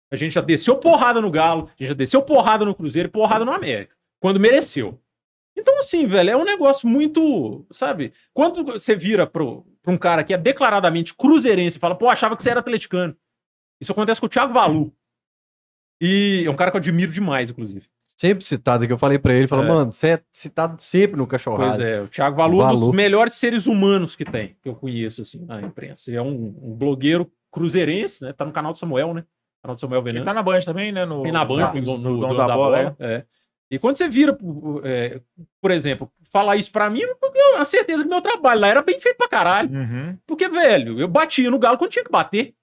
[0.10, 3.12] A gente já desceu porrada no Galo, a gente já desceu porrada no Cruzeiro e
[3.12, 4.98] porrada no América, quando mereceu.
[5.60, 8.14] Então, assim, velho, é um negócio muito, sabe?
[8.34, 12.36] Quando você vira pro, pra um cara que é declaradamente cruzeirense e fala, pô, achava
[12.36, 13.16] que você era atleticano.
[13.82, 14.94] Isso acontece com o Thiago Valu.
[16.02, 17.86] E é um cara que eu admiro demais, inclusive.
[18.08, 19.68] Sempre citado, que eu falei pra ele, falou, É.
[19.68, 21.78] mano, você é citado sempre no cachorrado.
[21.78, 24.76] Pois é, o Thiago Valu é um dos melhores seres humanos que tem, que eu
[24.76, 26.10] conheço, assim, na imprensa.
[26.10, 28.34] Ele é um, um blogueiro cruzeirense, né?
[28.34, 29.24] Tá no canal do Samuel, né?
[29.64, 30.26] Canal do Samuel Ele Venâncio.
[30.26, 31.06] tá na Band também, né?
[31.06, 33.06] No, Tem na Band, no, no, no, no Dons da Bola, é.
[33.06, 33.26] é.
[33.72, 34.36] E quando você vira,
[34.84, 35.22] é,
[35.62, 38.68] por exemplo, falar isso pra mim, porque eu tenho a certeza que meu trabalho lá
[38.68, 39.70] era bem feito pra caralho.
[39.70, 40.18] Uhum.
[40.26, 42.54] Porque, velho, eu batia no Galo quando tinha que bater.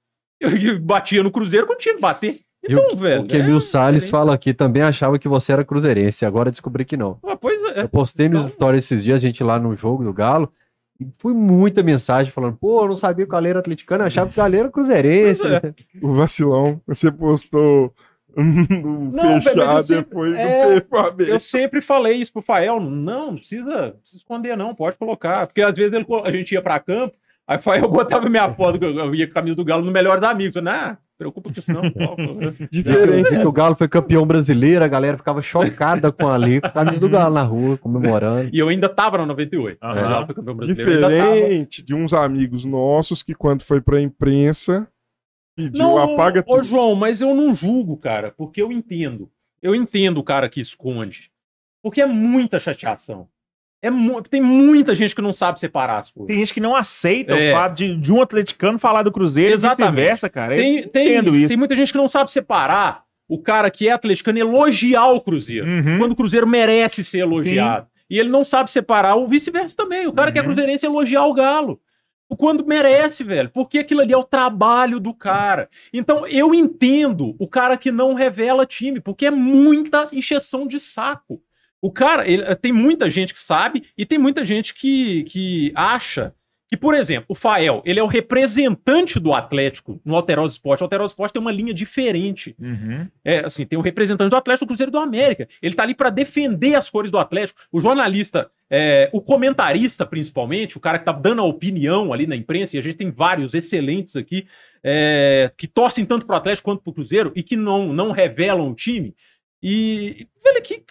[0.40, 0.50] Eu
[0.80, 2.40] batia no Cruzeiro quando tinha que bater.
[2.68, 3.22] E Então, o, velho.
[3.22, 6.84] o que Emil é Salles fala aqui também achava que você era cruzeirense, agora descobri
[6.84, 7.18] que não.
[7.24, 7.82] Ah, pois é.
[7.82, 10.52] Eu postei no Então- story esses dias, a gente lá no jogo do Galo,
[10.98, 14.06] e foi muita mensagem falando, pô, eu não sabia que o Galo era atleticano, eu
[14.08, 15.42] achava que o Galo era cruzeirense.
[15.46, 15.72] É.
[16.02, 17.94] O vacilão, você postou
[19.12, 21.30] Não, sempre- depois é, do PFA aberto.
[21.30, 22.78] Eu sempre falei isso pro Fael.
[22.80, 22.90] Não,
[23.30, 24.74] não precisa, precisa esconder, não.
[24.74, 25.46] Pode colocar.
[25.46, 27.14] Porque às vezes ele, a gente ia pra campo,
[27.46, 29.90] aí o Fael botava minha foto, que eu ia com a camisa do Galo no
[29.92, 30.62] Melhores Amigos.
[30.62, 31.82] Não, preocupa com isso não.
[32.70, 33.30] Diferente.
[33.30, 37.00] Que o Galo foi campeão brasileiro, a galera ficava chocada com ali, com a camisa
[37.00, 38.50] do Galo na rua, comemorando.
[38.52, 39.78] e eu ainda tava no 98.
[39.82, 39.92] Aham.
[39.92, 40.90] O Galo foi campeão brasileiro.
[40.92, 44.86] Diferente de uns amigos nossos que, quando foi pra imprensa,
[45.56, 46.62] pediu Não, apaga ô, tudo.
[46.62, 49.30] João, mas eu não julgo, cara, porque eu entendo.
[49.62, 51.30] Eu entendo o cara que esconde.
[51.82, 53.26] Porque é muita chateação.
[53.82, 56.28] É mu- Tem muita gente que não sabe separar as coisas.
[56.28, 57.52] Tem gente que não aceita É.
[57.52, 59.92] o fato de, de um atleticano falar do Cruzeiro Exatamente.
[59.92, 60.56] e vice-versa, cara.
[60.56, 61.48] Tem, tem, entendo isso.
[61.48, 65.66] tem muita gente que não sabe separar o cara que é atleticano elogiar o Cruzeiro.
[65.66, 65.98] Uhum.
[65.98, 67.86] Quando o Cruzeiro merece ser elogiado.
[68.08, 70.06] E ele não sabe separar o vice-versa também.
[70.06, 70.48] O cara que é Uhum.
[70.48, 71.80] cruzeirense elogiar o Galo.
[72.36, 73.50] Quando merece, velho.
[73.50, 75.68] Porque aquilo ali é o trabalho do cara.
[75.92, 81.40] Então, eu entendo o cara que não revela time, porque é muita encheção de saco.
[81.80, 86.34] O cara, ele- tem muita gente que sabe e tem muita gente que, que acha
[86.68, 90.80] que, por exemplo, o Fael, ele é o representante do Atlético no Alterosa Esporte.
[90.82, 92.56] O Alterosa Esporte tem uma linha diferente.
[92.60, 93.06] Uhum.
[93.24, 95.48] É, assim, tem um representante do Atlético do Cruzeiro do América.
[95.62, 97.60] Ele tá ali para defender as cores do Atlético.
[97.70, 102.34] O jornalista, é, o comentarista, principalmente, o cara que tá dando a opinião ali na
[102.34, 104.46] imprensa, e a gente tem vários excelentes aqui,
[104.82, 108.74] é, que torcem tanto pro Atlético quanto pro Cruzeiro e que não, não revelam o
[108.74, 109.14] time.
[109.62, 110.84] E, velho, que-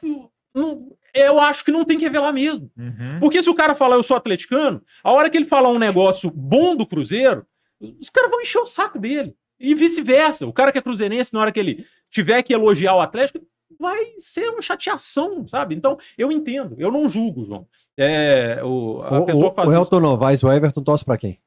[0.53, 2.69] não- eu acho que não tem que revelar mesmo.
[2.77, 3.19] Uhum.
[3.19, 6.29] Porque se o cara falar eu sou atleticano, a hora que ele falar um negócio
[6.29, 7.45] bom do Cruzeiro,
[7.79, 9.33] os caras vão encher o saco dele.
[9.59, 10.45] E vice-versa.
[10.45, 13.39] O cara que é cruzeirense, na hora que ele tiver que elogiar o Atlético,
[13.79, 15.73] vai ser uma chateação, sabe?
[15.75, 16.75] Então, eu entendo.
[16.77, 17.65] Eu não julgo, João.
[17.97, 19.81] É, o, a O, pessoa o, faz o isso.
[19.81, 21.39] Elton Novaes, o Everton torce pra quem?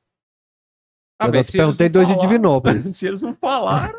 [1.20, 2.84] Ah, eu eles perguntei dois de Divinópolis.
[2.96, 3.94] Se eles não falaram,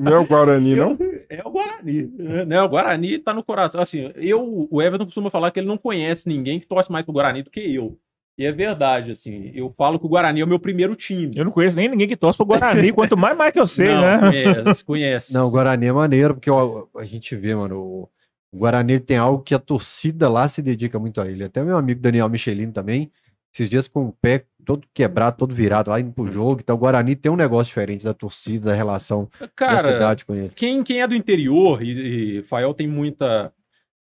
[0.00, 0.96] Não é o Guarani, não?
[1.30, 2.12] É o Guarani.
[2.46, 2.60] Né?
[2.60, 3.80] O Guarani tá no coração.
[3.80, 7.14] Assim, eu, o Everton costuma falar que ele não conhece ninguém que torce mais pro
[7.14, 7.96] Guarani do que eu.
[8.36, 9.52] E é verdade, assim.
[9.54, 11.30] Eu falo que o Guarani é o meu primeiro time.
[11.36, 13.88] Eu não conheço nem ninguém que torce pro Guarani, quanto mais mais que eu sei,
[13.88, 14.18] não, né?
[14.18, 15.34] Conhece, conhece.
[15.34, 18.08] Não, o Guarani é maneiro, porque ó, a gente vê, mano, o,
[18.50, 21.44] o Guarani tem algo que a torcida lá se dedica muito a ele.
[21.44, 23.12] Até meu amigo Daniel Michelin também,
[23.52, 26.60] esses dias com o pé todo quebrado, todo virado lá indo pro jogo.
[26.62, 30.34] Então o Guarani tem um negócio diferente da torcida, da relação da Cara, cidade com
[30.34, 30.50] ele.
[30.54, 33.52] quem, quem é do interior, e, e Fael tem muita.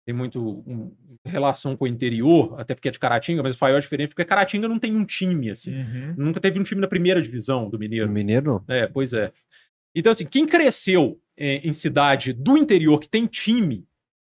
[0.07, 0.91] Tem muito um,
[1.23, 4.25] relação com o interior, até porque é de Caratinga, mas o Fael é diferente, porque
[4.25, 5.75] Caratinga não tem um time, assim.
[5.75, 6.15] Uhum.
[6.17, 8.09] Nunca teve um time na primeira divisão do O Mineiro.
[8.09, 8.75] Mineiro, não.
[8.75, 9.31] É, pois é.
[9.95, 13.87] Então, assim, quem cresceu é, em cidade do interior que tem time,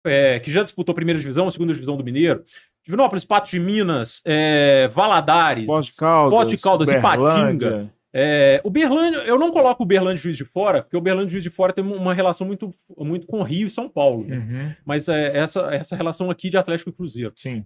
[0.07, 2.43] é, que já disputou a primeira divisão, a segunda divisão do Mineiro,
[2.89, 6.89] Divinópolis, Patos de Minas, é, Valadares, Poços de Caldas, Poços de Caldas.
[6.91, 7.93] Ipatinga.
[8.15, 11.29] é, o Berlândia, eu não coloco o Berlândia e Juiz de Fora, porque o Berlândia
[11.29, 14.25] e Juiz de Fora tem uma relação muito, muito com Rio e São Paulo.
[14.25, 14.37] né?
[14.39, 14.75] Uhum.
[14.87, 17.33] Mas é, essa, essa relação aqui de Atlético e Cruzeiro.
[17.37, 17.63] Sim.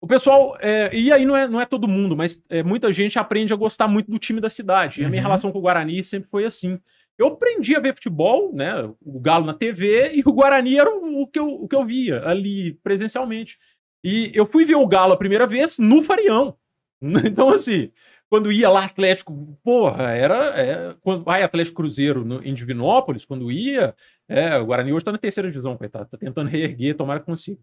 [0.00, 3.18] O pessoal, é, e aí não é, não é todo mundo, mas é, muita gente
[3.18, 5.02] aprende a gostar muito do time da cidade.
[5.02, 5.26] E a minha Uhum.
[5.26, 6.78] relação com o Guarani sempre foi assim.
[7.18, 8.88] Eu aprendi a ver futebol, né?
[9.04, 11.84] O Galo na TV, e o Guarani era o, o que, eu, o que eu
[11.84, 13.58] via ali presencialmente.
[14.02, 16.56] E eu fui ver o Galo a primeira vez no Farião.
[17.24, 17.90] Então, assim,
[18.28, 20.60] quando ia lá Atlético, porra, era.
[20.60, 23.94] É, quando vai Atlético Cruzeiro no, em Divinópolis, quando ia.
[24.28, 26.08] É, o Guarani hoje tá na terceira divisão, coitado.
[26.08, 27.58] Tá tentando reerguer, tomara que consiga.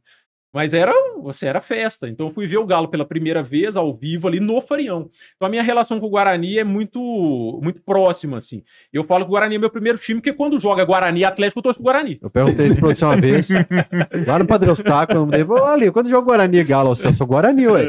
[0.53, 2.07] Mas era, você era festa.
[2.07, 5.09] Então eu fui ver o Galo pela primeira vez ao vivo ali no Farião.
[5.35, 8.63] Então a minha relação com o Guarani é muito muito próxima assim.
[8.91, 11.59] Eu falo que o Guarani é meu primeiro time, porque quando joga Guarani e Atlético,
[11.59, 12.17] eu torço pro Guarani.
[12.21, 13.49] Eu perguntei isso pra você uma vez.
[14.25, 17.27] Lá no Padre Eustáquio, eu mandei, "Ô, ali, quando joga Guarani e Galo, eu sou
[17.27, 17.83] Guarani, ué.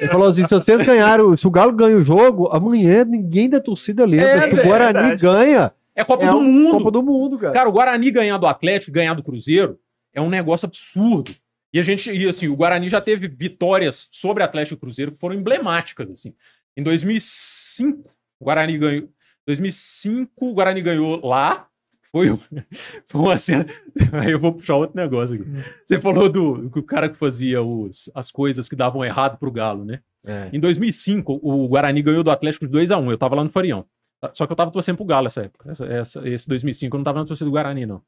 [0.00, 3.60] Ele falou assim: se vocês ganharam, se o Galo ganha o jogo, amanhã ninguém da
[3.60, 4.26] torcida lembra.
[4.26, 5.22] É, se o Guarani verdade.
[5.22, 6.78] ganha, É Copa é do Mundo.
[6.78, 7.52] Copa do Mundo, cara.
[7.52, 9.78] Cara, o Guarani ganhar do Atlético, ganhar do Cruzeiro,
[10.14, 11.32] é um negócio absurdo.
[11.76, 15.18] E a gente, e assim, o Guarani já teve vitórias sobre Atlético e Cruzeiro que
[15.18, 16.32] foram emblemáticas, assim.
[16.74, 18.08] Em 2005,
[18.40, 19.08] o Guarani ganhou.
[19.46, 21.68] 2005, o Guarani ganhou lá.
[22.10, 22.28] Foi,
[23.06, 23.66] foi uma cena.
[24.24, 25.44] Aí eu vou puxar outro negócio aqui.
[25.84, 29.84] Você falou do, do cara que fazia os, as coisas que davam errado pro Galo,
[29.84, 30.00] né?
[30.24, 30.48] É.
[30.54, 33.10] Em 2005, o Guarani ganhou do Atlético de 2x1.
[33.10, 33.84] Eu tava lá no Farião.
[34.32, 35.70] Só que eu tava torcendo pro Galo nessa época.
[35.70, 38.00] Essa, essa- esse 2005 eu não tava na torcida do Guarani, não.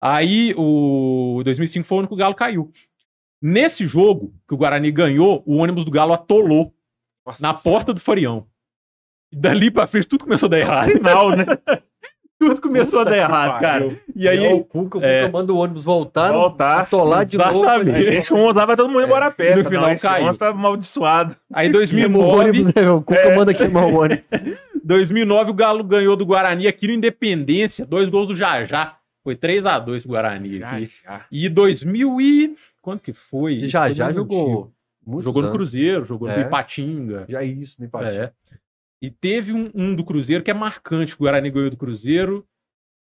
[0.00, 2.72] Aí, o 2005 foi o ano que o Galo caiu.
[3.46, 6.72] Nesse jogo que o Guarani ganhou, o ônibus do Galo atolou
[7.38, 8.46] na porta do Farião.
[9.30, 10.90] E dali pra frente tudo começou a dar errado.
[10.92, 11.44] Final, né?
[12.40, 14.00] tudo começou a Puta dar que errado, cara.
[14.16, 15.26] E aí, o Cuca, o é.
[15.30, 16.80] O ônibus voltar, Voltar.
[16.80, 17.64] atolar de novo.
[17.64, 17.96] Exatamente.
[17.96, 19.56] Aí deixa um lá, vai todo mundo embora a pé.
[19.56, 19.68] no tá?
[19.68, 20.16] final Não, caiu.
[20.20, 21.36] ônibus tá amaldiçoado.
[21.52, 22.90] aí o 2009, ônibus, né?
[22.90, 23.36] O Cuca É.
[23.36, 24.24] manda queimar o ônibus.
[24.82, 28.96] 2009 o Galo ganhou do Guarani aqui no Independência, dois gols do Jajá.
[29.22, 30.90] Foi 3 a 2 pro Guarani aqui.
[31.30, 33.52] E 2000 e quanto que foi?
[33.52, 34.70] Isso já já no jogou.
[35.22, 35.56] Jogou no anos.
[35.56, 36.40] Cruzeiro, jogou no É.
[36.42, 37.24] Ipatinga.
[37.28, 38.16] Já é isso, no empate.
[38.16, 38.32] É.
[39.02, 42.46] E teve um, um do Cruzeiro que é marcante, o Guarani ganhou do Cruzeiro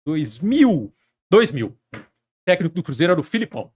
[0.06, 0.92] 2000.
[1.30, 1.68] 2000.
[1.68, 1.98] O
[2.44, 3.72] técnico do Cruzeiro era o Filipão.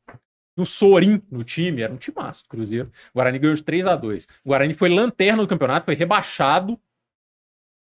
[0.56, 2.90] No Sorim no time, era um timaço do Cruzeiro.
[3.10, 6.78] O Guarani ganhou de 3 a 2 O Guarani foi lanterna do campeonato, foi rebaixado.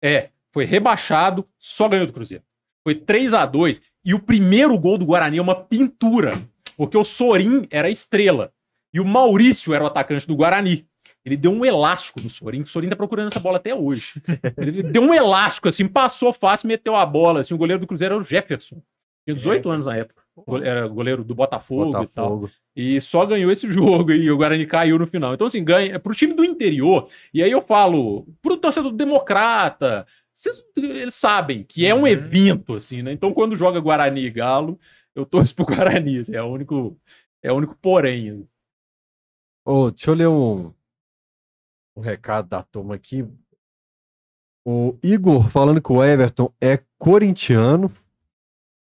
[0.02, 2.44] É, foi rebaixado, só ganhou do Cruzeiro.
[2.84, 6.42] Foi 3 a 2 e o primeiro gol do Guarani é uma pintura,
[6.78, 8.52] porque o Sorim era a estrela
[8.94, 10.86] e o Maurício era o atacante do Guarani.
[11.24, 14.22] Ele deu um elástico no Sorin, que o Sorin tá procurando essa bola até hoje.
[14.58, 18.14] Ele deu um elástico, assim, passou fácil, meteu a bola, assim, o goleiro do Cruzeiro
[18.16, 18.80] era o Jefferson.
[19.26, 20.22] Tinha 18 É, anos na época.
[20.64, 22.02] Era goleiro do Botafogo, e tal.
[22.30, 22.52] Botafogo.
[22.76, 25.34] E só ganhou esse jogo e o Guarani caiu no final.
[25.34, 27.08] Então, assim, ganha pro time do interior.
[27.34, 32.08] E aí eu falo, pro torcedor democrata, vocês- eles sabem que é um Uhum.
[32.08, 33.12] evento, assim, né?
[33.12, 34.80] Então, quando joga Guarani e Galo,
[35.16, 36.20] eu torço pro Guarani.
[36.20, 37.00] assim, é o único,
[37.42, 38.48] é o único porém.
[39.66, 40.74] Ô, deixa eu ler um,
[41.96, 43.26] um recado da turma aqui.
[44.68, 47.92] O Igor falando que o Everton é corintiano.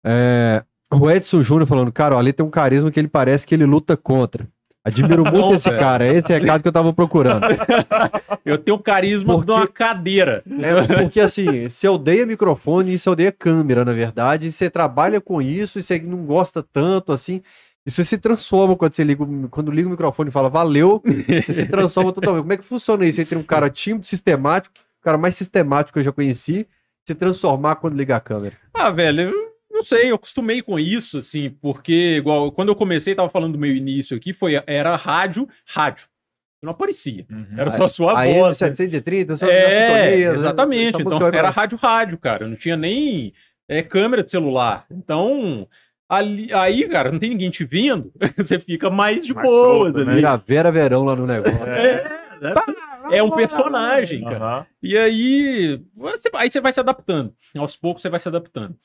[0.05, 3.53] É, o Edson Júnior falando, cara, o Ali tem um carisma que ele parece que
[3.53, 4.47] ele luta contra.
[4.85, 5.81] Admiro muito Não, esse velho.
[5.81, 7.41] cara, é esse recado que eu tava procurando.
[8.45, 10.43] Eu tenho carisma Porque- de uma cadeira.
[10.47, 15.19] É porque assim, você odeia microfone e você odeia câmera, na verdade, e você trabalha
[15.19, 17.41] com isso e você não gosta tanto, assim.
[17.83, 21.01] Você se transforma quando você liga, quando liga o microfone e fala valeu,
[21.45, 22.41] você se transforma totalmente.
[22.43, 25.99] Como é que funciona isso entre um cara tímido, sistemático, o cara mais sistemático que
[25.99, 26.67] eu já conheci,
[27.07, 28.55] se transformar quando liga a câmera?
[28.73, 29.31] Ah, velho,
[29.75, 33.59] não sei, eu acostumei com isso, assim, porque, igual, quando eu comecei, tava falando do
[33.59, 36.07] meu início aqui, foi, era rádio, rádio.
[36.63, 37.25] Não aparecia.
[37.29, 37.45] Uhum.
[37.57, 38.59] Era só a sua a voz.
[38.59, 38.69] né?
[38.69, 40.87] M730, só É, sintonia, exatamente.
[40.95, 42.47] essa Então era pra- rádio rádio, cara.
[42.47, 43.33] Não tinha nem
[43.69, 44.85] é, câmera de celular.
[44.89, 45.67] Então,
[46.09, 48.11] ali, aí, cara, não tem ninguém te vendo.
[48.37, 50.11] Você fica mais de Mais boas solto, né?
[50.13, 50.15] ali.
[50.21, 51.65] Vira Vera Verão lá no negócio.
[51.67, 54.37] É, é um personagem, cara.
[54.37, 54.65] Aham.
[54.81, 57.31] E aí, você, aí você vai se adaptando.
[57.55, 58.75] Aos poucos você vai se adaptando.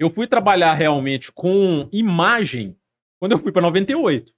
[0.00, 2.74] Eu fui trabalhar realmente com imagem
[3.20, 4.32] quando eu fui para 98.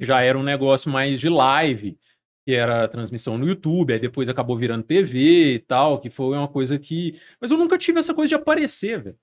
[0.00, 1.98] Já era um negócio mais de live,
[2.46, 6.48] que era transmissão no YouTube, aí depois acabou virando TV e tal, que foi uma
[6.48, 7.18] coisa que.
[7.40, 9.16] Mas eu nunca tive essa coisa de aparecer, velho.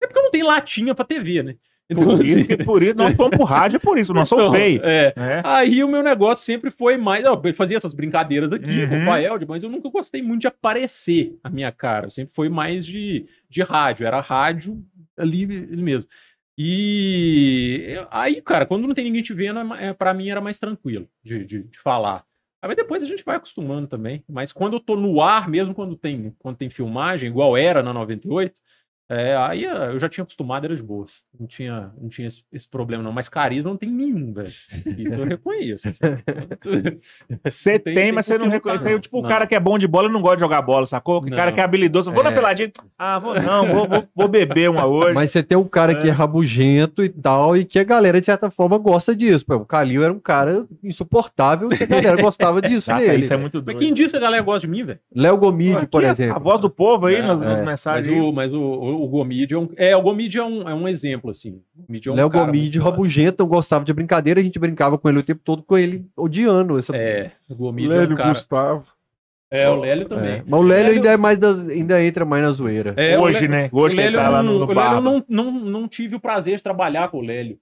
[0.00, 1.56] É porque eu não tenho latinha pra TV, né?
[1.94, 4.54] Por isso, que- por isso, nós fomos pro rádio, é por isso, nós somos Então.
[4.88, 5.42] É, né?
[5.42, 7.24] Aí o meu negócio sempre foi mais.
[7.24, 9.02] Eu fazia essas brincadeiras aqui com Uhum.
[9.04, 12.06] o Paelde, mas eu nunca gostei muito de aparecer a minha cara.
[12.06, 14.06] Eu sempre foi mais de, de rádio.
[14.06, 14.84] Era rádio
[15.18, 16.06] ali, mesmo.
[16.56, 20.58] E aí, cara, quando não tem ninguém te vendo, é é, pra mim era mais
[20.58, 22.24] tranquilo de, de, de falar.
[22.60, 24.24] Aí depois a gente vai acostumando também.
[24.28, 27.92] Mas quando eu tô no ar, mesmo quando tem, quando tem filmagem, igual era na
[27.92, 28.60] 98,
[29.08, 31.22] é, aí eh, eu já tinha acostumado, era de boas.
[31.38, 33.12] Não tinha, não tinha esse, esse problema, não.
[33.12, 34.52] Mas carisma não tem nenhum, velho.
[34.98, 35.88] Isso eu reconheço.
[35.88, 35.98] assim.
[37.44, 38.84] Você tem, Tem- mas você não reconhece.
[38.90, 38.98] não.
[38.98, 41.18] tipo, o cara que é bom de bola não gosta de jogar bola, sacou?
[41.18, 42.34] O cara que é habilidoso, vou na É.
[42.34, 42.70] peladinha.
[42.98, 45.14] Ah, vou não, vou, vou, vou beber uma hoje.
[45.14, 48.26] Mas você tem um cara que é rabugento e tal, e que a galera, de
[48.26, 49.44] certa forma, gosta disso.
[49.46, 53.20] Pô, o Calil era um cara insuportável e a galera gostava disso Ah, tá, dele.
[53.20, 53.78] isso é muito Mas doido.
[53.78, 54.98] quem disse que a galera gosta de mim, velho?
[55.14, 56.36] Léo Gomide, por é exemplo.
[56.36, 57.56] A voz do povo aí É, nas, nas é.
[57.58, 58.14] Mas, mensagens.
[58.14, 58.20] aí.
[58.20, 58.58] o, mas o,
[59.02, 59.68] o, Gomide é um.
[59.76, 61.62] É, o Gomide é um, é um exemplo, assim.
[61.76, 62.78] O Gomide é um Léo foda.
[62.82, 66.06] rabugento, não gostava de brincadeira, a gente brincava com ele o tempo todo, com ele
[66.16, 66.78] odiando.
[66.78, 66.96] Essa...
[66.96, 68.30] É, o Gomide é um Lélio cara.
[68.30, 68.84] Gustavo.
[69.50, 70.08] É, o Lélio É.
[70.08, 70.42] também.
[70.46, 71.68] Mas o Lélio Lélio- ainda é mais das...
[71.68, 72.92] ainda entra mais na zoeira.
[72.98, 73.68] É, o hoje, Lélio- né?
[73.72, 74.84] Hoje o que ele Lélio, tá lá no, eu no não- o bar.
[74.94, 77.58] Lélio eu não, não, não tive o prazer de trabalhar com o Lélio.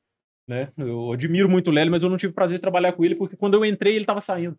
[0.48, 0.68] Né?
[0.78, 3.14] Eu admiro muito o Lélio, mas eu não tive o prazer de trabalhar com ele,
[3.14, 4.56] porque quando eu entrei, ele estava saindo.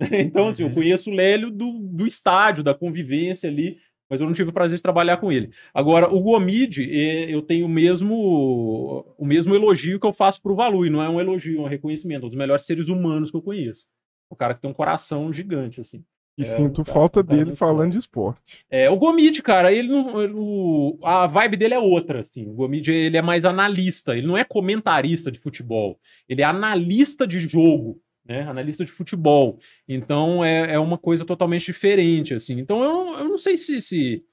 [0.10, 3.76] Então, assim, eu conheço o Lélio do, do estádio, da convivência ali,
[4.10, 5.50] mas eu não tive o prazer de trabalhar com ele.
[5.72, 10.54] Agora, o Gomide, eh, eu tenho o mesmo, o mesmo elogio que eu faço pro
[10.56, 13.30] Valu, e não é um elogio, é um reconhecimento, é um dos melhores seres humanos
[13.30, 13.86] que eu conheço.
[14.28, 16.02] O cara que tem um coração gigante, assim.
[16.38, 18.64] E É, sinto cara- falta cara dele falando de esporte.
[18.70, 20.22] É, o Gomide, cara, ele não.
[20.22, 22.46] ele- o- a vibe dele é outra, assim.
[22.48, 24.16] O Gomide, ele é mais analista.
[24.16, 25.98] Ele não é comentarista de futebol.
[26.28, 28.00] Ele é analista de jogo,
[28.30, 28.42] né?
[28.48, 29.58] Analista de futebol.
[29.88, 32.58] Então é, é uma coisa totalmente diferente, assim.
[32.60, 33.80] Então eu, não- eu não sei se.
[33.80, 34.24] se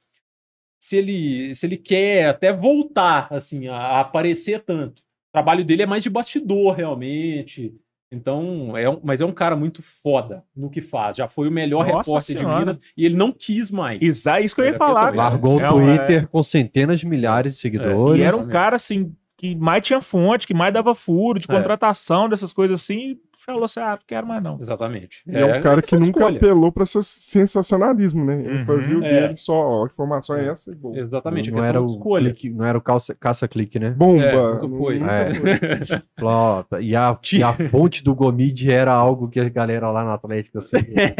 [0.79, 4.99] se ele, se ele quer até voltar assim a, a aparecer tanto.
[4.99, 7.73] O trabalho dele é mais de bastidor, realmente.
[8.11, 11.17] Então, é um, mas é um cara muito foda no que faz.
[11.17, 12.59] Já foi o melhor Nossa repórter de Senhora.
[12.59, 13.99] Minas e ele não quis mais.
[14.01, 15.13] Exa- isso que eu ia Era falar.
[15.15, 18.21] Largou o É Twitter com centenas de milhares de seguidores.
[18.21, 21.55] E era um cara, assim, que mais tinha fonte, que mais dava furo de É.
[21.57, 23.19] contratação, dessas coisas assim,
[23.53, 24.57] falou assim: ah, não quero mais não.
[24.59, 25.21] Exatamente.
[25.27, 26.37] E é, um cara que questão de nunca escolha.
[26.37, 28.41] apelou pra esse sensacionalismo, né?
[28.43, 28.65] Ele Uhum.
[28.65, 29.21] fazia o É.
[29.21, 30.97] dele só, ó, a informação é essa e boa.
[30.97, 31.51] Exatamente.
[31.51, 32.31] não, a era o escolha.
[32.33, 32.81] clique, não era o
[33.19, 33.91] caça-clique, né?
[33.91, 34.23] Bomba.
[34.23, 34.99] É, nunca foi.
[34.99, 35.31] Nunca É.
[36.21, 40.11] ó, E a, e a fonte do Gomide era algo que a galera lá no
[40.11, 40.77] Atlético, assim,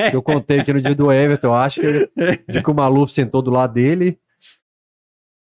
[0.09, 3.41] que eu contei aqui no dia do Everton, eu acho, de que o Maluf sentou
[3.41, 4.17] do lado dele.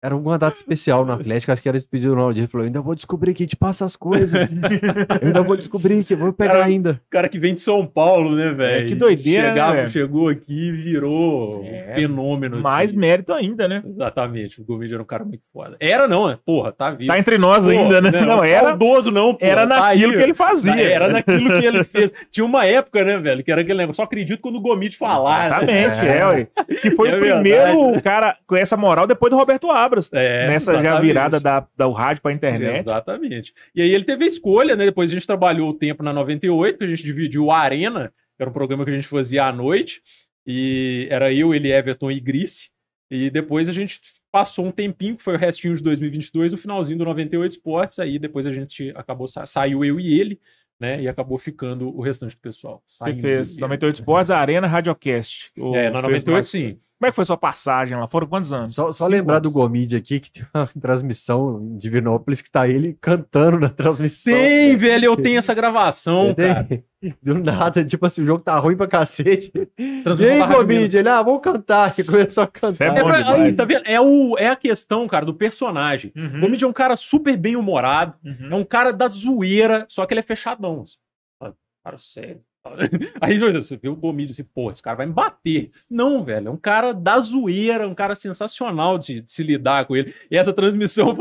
[0.03, 2.44] Era alguma data especial no Atlético, acho que era despedido no dia.
[2.44, 4.48] Ele falou: ainda vou descobrir que a gente passa as coisas.
[5.20, 7.01] Eu ainda vou descobrir que vou pegar Cara, ainda.
[7.07, 8.86] O cara que vem de São Paulo, né, velho?
[8.86, 9.88] É, que doideira, né, Chegava- velho?
[9.90, 12.55] Chegou aqui e virou É, um fenômeno.
[12.57, 12.62] assim.
[12.62, 13.82] Mais mérito ainda, né?
[13.86, 14.61] Exatamente.
[14.61, 15.76] O Gomide era um cara muito foda.
[15.78, 16.38] Era não, é?
[16.46, 17.12] Porra, tá vivo.
[17.12, 18.11] Tá entre nós Pô, ainda, né?
[18.22, 19.51] Não, era, Saudoso não, porra.
[19.53, 20.80] era Tá naquilo aí, que ele fazia.
[20.90, 22.11] Era naquilo que ele fez.
[22.30, 23.96] Tinha uma época, né, velho, que era aquele negócio.
[23.96, 25.40] Só acredito quando o Gomide falar.
[25.40, 25.46] né?
[25.84, 26.18] Exatamente, É.
[26.18, 26.46] é, ué.
[26.80, 27.42] Que foi É o verdade.
[27.42, 29.89] primeiro cara com essa moral depois do Roberto Abel.
[29.91, 32.80] Cabras É, nessa já virada da, da o rádio pra internet.
[32.80, 33.53] Exatamente.
[33.74, 34.84] E aí ele teve a escolha, né?
[34.86, 38.43] Depois a gente trabalhou o tempo na 98, que a gente dividiu o Arena, que
[38.43, 40.01] era um programa que a gente fazia à noite.
[40.47, 42.70] E era eu, ele, Everton e Grice.
[43.11, 44.01] E depois a gente
[44.32, 47.99] passou um tempinho, que foi o restinho de 2022, o finalzinho do 98 Esportes.
[47.99, 50.41] Aí depois a gente acabou, sa- saiu eu e ele,
[50.78, 51.03] né?
[51.03, 52.82] E acabou ficando o restante do pessoal.
[52.86, 55.51] Você fez e- 98 Esportes, Arena, Radiocast.
[55.74, 56.78] É, na fez 98 mais- sim.
[57.01, 58.07] Como é que foi sua passagem lá?
[58.07, 58.74] Foram quantos anos?
[58.74, 59.44] Só, só lembrar anos.
[59.44, 64.34] do Gomide aqui, que tem uma transmissão em Divinópolis que tá ele cantando na transmissão.
[64.34, 66.55] Tem, velho, eu tenho essa gravação, Você tem?
[66.55, 66.68] cara.
[67.22, 69.51] Do nada, tipo assim, o jogo tá ruim pra cacete.
[69.78, 70.98] E aí, Gomide?
[70.98, 71.94] Ele, ah, vamos cantar.
[71.94, 72.70] Que começou a cantar.
[72.72, 73.86] Isso é É, pra- aí, tá vendo?
[73.86, 76.12] É, o, é a questão, cara, do personagem.
[76.14, 78.48] O Uhum, Gomide é um cara super bem humorado, uhum.
[78.53, 80.82] é um cara da zoeira, só que ele é fechadão.
[80.82, 81.55] assim.
[81.82, 82.42] Cara, sério.
[83.21, 85.71] Aí você vê o Gomide assim, pô, esse cara vai me bater.
[85.89, 89.97] Não, velho, é um cara da zoeira, um cara sensacional de, de se lidar com
[89.97, 90.15] ele.
[90.31, 91.17] E essa transmissão,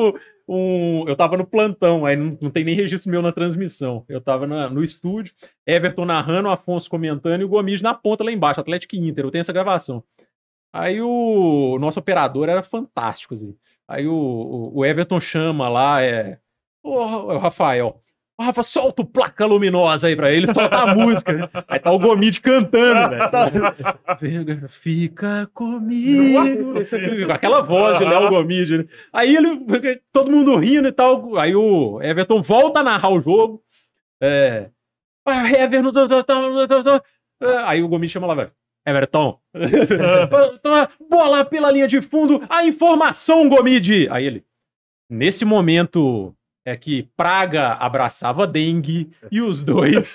[0.48, 4.04] um, eu tava no plantão, aí não, não tem nem registro meu na transmissão.
[4.10, 5.34] Eu tava na- no estúdio,
[5.66, 9.42] Everton narrando, Afonso comentando e o Gomide na ponta lá embaixo, Atlético Inter, eu tenho
[9.42, 10.04] essa gravação.
[10.74, 13.56] Aí o, o nosso operador era fantástico, assim.
[13.88, 16.40] Aí o, o- Everton chama lá, é.
[16.84, 18.02] Ô, o Rafael.
[18.40, 21.52] Ô, Rafa, solta o placa luminosa aí pra ele, solta a música.
[21.68, 24.70] Aí tá o Gomide cantando, velho.
[24.70, 26.74] Fica comigo.
[27.28, 28.86] Com aquela voz de Léo Gomide, né?
[29.12, 31.38] Aí ele, todo mundo rindo e tal.
[31.38, 33.62] Aí o Everton volta a narrar o jogo.
[34.22, 34.70] É.
[35.26, 35.92] Ah, Everton.
[36.24, 37.04] tá.
[37.66, 38.52] Aí o Gomide chama lá, velho.
[38.88, 39.38] Everton.
[41.10, 42.42] Bola pela linha de fundo.
[42.50, 44.08] A informação, Gomide.
[44.10, 44.46] Aí ele.
[45.10, 46.34] Nesse momento
[46.66, 50.14] é que Praga abraçava dengue e os dois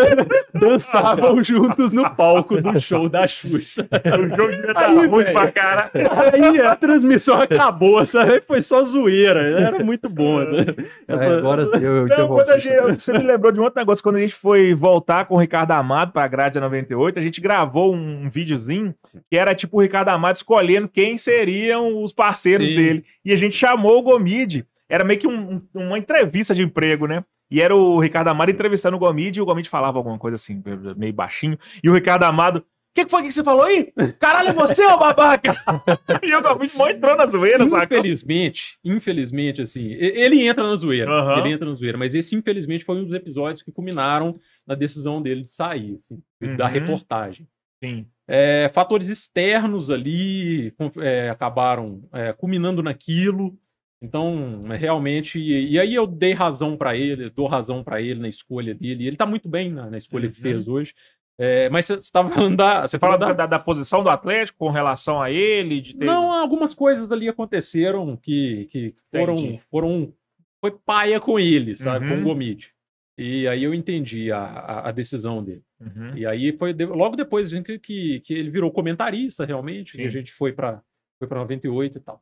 [0.54, 3.86] dançavam juntos no palco do show da Xuxa.
[4.22, 5.32] O jogo devia estar Aí, ruim velho.
[5.32, 5.90] pra cara.
[5.94, 8.42] Aí a transmissão acabou, sabe?
[8.46, 9.40] Foi só zoeira.
[9.60, 10.38] Era muito bom.
[10.40, 10.66] né?
[11.08, 12.34] É, agora sim, eu, eu Não, interrompi.
[12.34, 14.02] quando a gente, você me lembrou de um outro negócio.
[14.02, 17.94] Quando a gente foi voltar com o Ricardo Amado pra grade 98, a gente gravou
[17.94, 18.94] um videozinho
[19.30, 22.76] que era tipo o Ricardo Amado escolhendo quem seriam os parceiros Sim.
[22.76, 23.04] dele.
[23.24, 24.64] E a gente chamou o Gomide.
[24.92, 27.24] Era meio que um- um- uma entrevista de emprego, né?
[27.50, 30.62] E era o Ricardo Amado entrevistando o Gomide e o Gomide falava alguma coisa assim,
[30.96, 31.58] meio baixinho.
[31.82, 32.58] E o Ricardo Amado.
[32.58, 32.64] O
[32.94, 33.90] que, que foi que você falou aí?
[34.20, 35.54] Caralho, é você, ô babaca!
[36.22, 37.96] e o Gomide mó entrou na zoeira, sacou?
[37.98, 41.10] Infelizmente, infelizmente, assim, ele entra na zoeira.
[41.10, 41.38] Aham.
[41.38, 45.22] Ele entra na zoeira, mas esse, infelizmente, foi um dos episódios que culminaram na decisão
[45.22, 46.22] dele de sair, assim,
[46.56, 46.70] da Uhum.
[46.70, 47.48] reportagem.
[47.82, 48.06] Sim.
[48.28, 53.56] É, fatores externos ali é, acabaram é, culminando naquilo.
[54.02, 58.20] Então, é, realmente, e, e aí eu dei razão pra ele, dou razão pra ele
[58.20, 59.06] na escolha dele.
[59.06, 60.42] Ele tá muito bem na, na escolha que Uhum.
[60.42, 60.92] fez hoje.
[61.38, 62.82] É, mas você estava falando da.
[62.86, 66.04] Você fala da, da- da posição do Atlético com relação a ele, de ter.
[66.04, 69.60] Não, algumas coisas ali aconteceram que, que foram, Entendi.
[69.70, 70.12] foram.
[70.60, 72.06] Foi paia com ele, sabe?
[72.08, 72.20] Com Uhum.
[72.20, 72.72] o Gomide.
[73.18, 75.62] E aí eu entendi a, a, a decisão dele.
[75.80, 76.16] Uhum.
[76.16, 79.92] E aí foi de- logo depois gente, que, que ele virou comentarista, realmente.
[79.96, 80.02] Sim.
[80.02, 80.82] E a gente foi para
[81.18, 82.20] foi pra 98 e tal.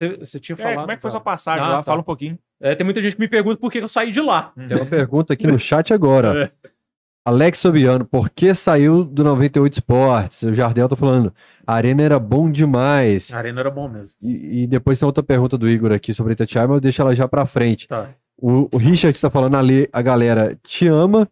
[0.00, 0.76] Você, você tinha É, falado.
[0.80, 1.76] como é que foi da- sua passagem Ah, lá?
[1.76, 1.82] tá.
[1.84, 2.38] Fala um pouquinho.
[2.60, 4.52] É, tem muita gente que me pergunta por que eu saí de lá.
[4.68, 6.44] Tem uma pergunta aqui no chat agora.
[6.62, 6.68] É.
[7.24, 10.42] Alex Sobiano, por que saiu do 98 Esportes?
[10.42, 11.34] O Jardel tá falando,
[11.66, 13.32] a Arena era bom demais.
[13.34, 14.16] A arena era bom mesmo.
[14.22, 17.14] E, e depois tem outra pergunta do Igor aqui sobre Itatiaia, mas eu deixo ela
[17.16, 17.88] já pra frente.
[17.88, 18.10] Tá.
[18.40, 21.26] O, o Richard está falando ali, a galera te ama.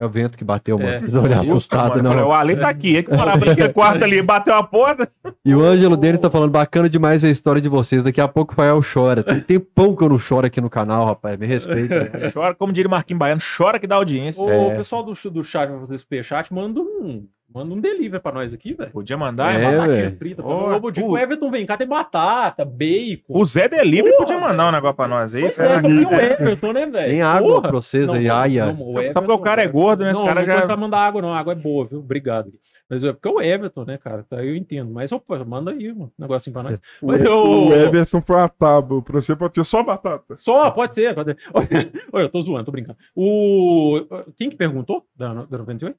[0.00, 0.90] É o vento que bateu, mano.
[0.90, 1.00] É.
[1.00, 2.28] Vocês olham assustado, Mano, falei, não.
[2.28, 5.10] o Ale tá aqui, ele que morava naquele quarto ali, bateu a porta.
[5.44, 8.00] E o Ângelo dele tá falando, bacana demais a história de vocês.
[8.02, 9.24] Daqui a pouco o Fael chora.
[9.24, 11.36] Tem tempão que eu não choro aqui no canal, rapaz.
[11.36, 12.12] Me respeita.
[12.32, 14.42] Chora, como diria Marquinhos Baiano, chora que dá audiência.
[14.42, 14.76] O É.
[14.76, 18.90] pessoal do, do chat fazer superchat, manda um, manda um delivery pra nós aqui, velho.
[18.90, 19.54] Podia mandar.
[19.54, 19.86] É, mandar.
[19.88, 20.42] batatinha frita.
[20.44, 23.24] Oh, Lobo Dico, o- o Everton vem cá, tem batata, bacon.
[23.28, 25.42] O Zé Delivery Porra, podia mandar um negócio pra nós aí.
[25.42, 27.10] Pois será é, só que- tem o Everton, né, velho?
[27.10, 27.62] Tem água Porra.
[27.62, 28.66] pra vocês aí, aia.
[28.66, 30.12] não, o Só porque o cara é gordo, né?
[30.12, 31.32] Os Não, caras não já- pra mandar água, não.
[31.32, 31.98] A água é boa, viu?
[32.00, 32.52] Obrigado.
[32.90, 34.24] Mas é porque é o Everton, né, cara?
[34.28, 34.90] Tá, eu entendo.
[34.90, 36.10] Mas, opa, manda aí, mano.
[36.18, 36.80] Um negocinho pra nós.
[37.02, 37.34] O, Mas eu-
[37.68, 39.02] o Everton foi uma tábua.
[39.02, 40.36] Pra você pode ser só batata.
[40.36, 41.14] Só, pode ser.
[41.14, 41.38] Pode ser.
[42.12, 42.96] Olha, eu tô zoando, tô brincando.
[43.14, 44.00] O...
[44.38, 45.96] Quem que perguntou da, da 98?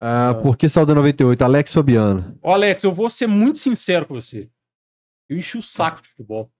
[0.00, 1.42] Ah, por que saiu do 98?
[1.42, 2.38] Alex Sobiano.
[2.42, 4.48] Ô, Alex, eu vou ser muito sincero com você.
[5.28, 6.50] Eu enchi o saco de futebol.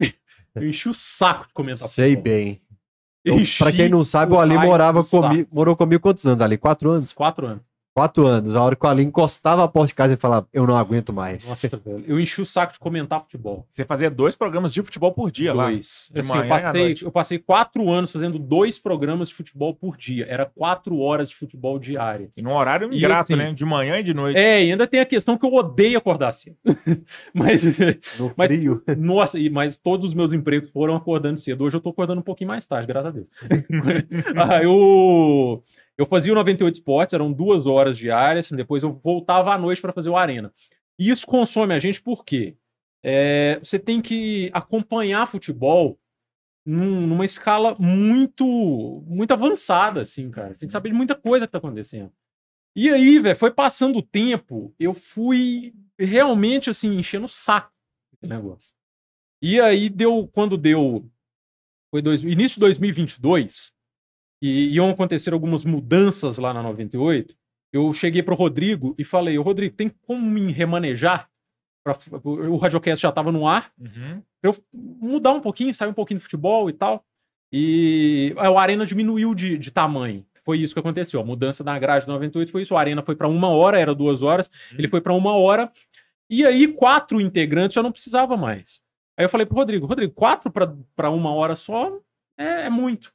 [0.54, 2.24] Eu enchi o saco de comentar Sei futebol.
[2.24, 2.62] bem.
[3.24, 6.58] Enchi pra quem não sabe, o Ali morava comigo, morou comigo quantos anos, Ali?
[6.58, 7.12] Quatro anos?
[7.12, 7.62] Quatro anos.
[7.94, 8.56] Quatro anos.
[8.56, 11.12] A hora que o Ali encostava a porta de casa e falava, eu não aguento
[11.12, 11.46] mais.
[11.48, 12.04] Nossa, velho.
[12.06, 13.66] Eu enchi o saco de comentar futebol.
[13.68, 15.64] Você fazia dois programas de futebol por dia lá.
[15.66, 16.10] Dois.
[16.12, 17.04] De Assim, eu, manhã e à passei, noite.
[17.04, 20.26] eu passei quatro anos fazendo dois programas de futebol por dia.
[20.28, 22.30] Era quatro horas de futebol diária.
[22.34, 23.52] E num horário ingrato, assim- né?
[23.52, 24.38] De manhã e de noite.
[24.38, 26.56] É, e ainda tem a questão que eu odeio acordar cedo.
[27.34, 27.62] mas,
[28.18, 28.82] No Mas- frio.
[28.96, 31.62] nossa, mas todos os meus empregos foram acordando cedo.
[31.64, 33.26] Hoje eu tô acordando um pouquinho mais tarde, graças a Deus.
[34.36, 35.62] ah, eu,
[36.02, 39.92] eu fazia o 98 Esportes, eram duas horas diárias, depois eu voltava à noite para
[39.92, 40.52] fazer o Arena.
[40.98, 42.56] E isso consome a gente por quê?
[43.02, 45.98] É, você tem que acompanhar futebol
[46.64, 50.52] num- numa escala muito muito avançada, assim, cara.
[50.54, 52.12] Você tem que saber de muita coisa que tá acontecendo.
[52.76, 57.72] E aí, velho, foi passando o tempo, eu fui realmente, assim, enchendo o saco
[58.14, 58.72] esse negócio.
[59.42, 61.10] E aí deu, quando deu,
[61.90, 63.74] foi dois, início de 2022,
[64.42, 67.34] e iam acontecer algumas mudanças lá na 98,
[67.72, 71.30] eu cheguei pro Rodrigo e falei, ô Rodrigo, tem como me remanejar?
[71.84, 74.22] Pra, o Radiocast já estava no ar, Uhum.
[74.42, 77.04] eu mudar um pouquinho, sair um pouquinho do futebol e tal.
[77.52, 80.24] E a Arena diminuiu de, de tamanho.
[80.44, 81.20] Foi isso que aconteceu.
[81.20, 82.74] A mudança na grade do 98 foi isso.
[82.76, 84.50] A Arena foi para uma hora, era duas horas.
[84.76, 85.70] Ele foi para uma hora.
[86.30, 88.80] E aí, quatro integrantes já não precisava mais.
[89.18, 91.98] Aí eu falei pro Rodrigo: Rodrigo, quatro para uma hora só
[92.38, 93.12] é, é muito.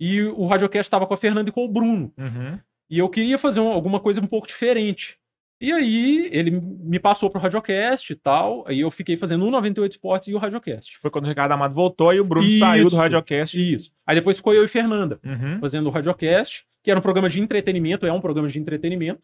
[0.00, 2.12] E o Radiocast estava com a Fernanda e com o Bruno.
[2.16, 2.58] Uhum.
[2.90, 5.18] E eu queria fazer um- alguma coisa um pouco diferente.
[5.60, 8.64] E aí, ele me passou pro Radiocast e tal.
[8.68, 10.96] Aí eu fiquei fazendo o 98 Esportes e o Radiocast.
[10.98, 12.96] Foi quando o Ricardo Amado voltou e o Bruno saiu do Isso.
[12.96, 13.74] Radiocast.
[13.74, 13.92] Isso.
[14.06, 15.58] Aí depois ficou eu e Fernanda Uhum.
[15.60, 19.20] fazendo o Radiocast, que era um programa de entretenimento, é um programa de entretenimento.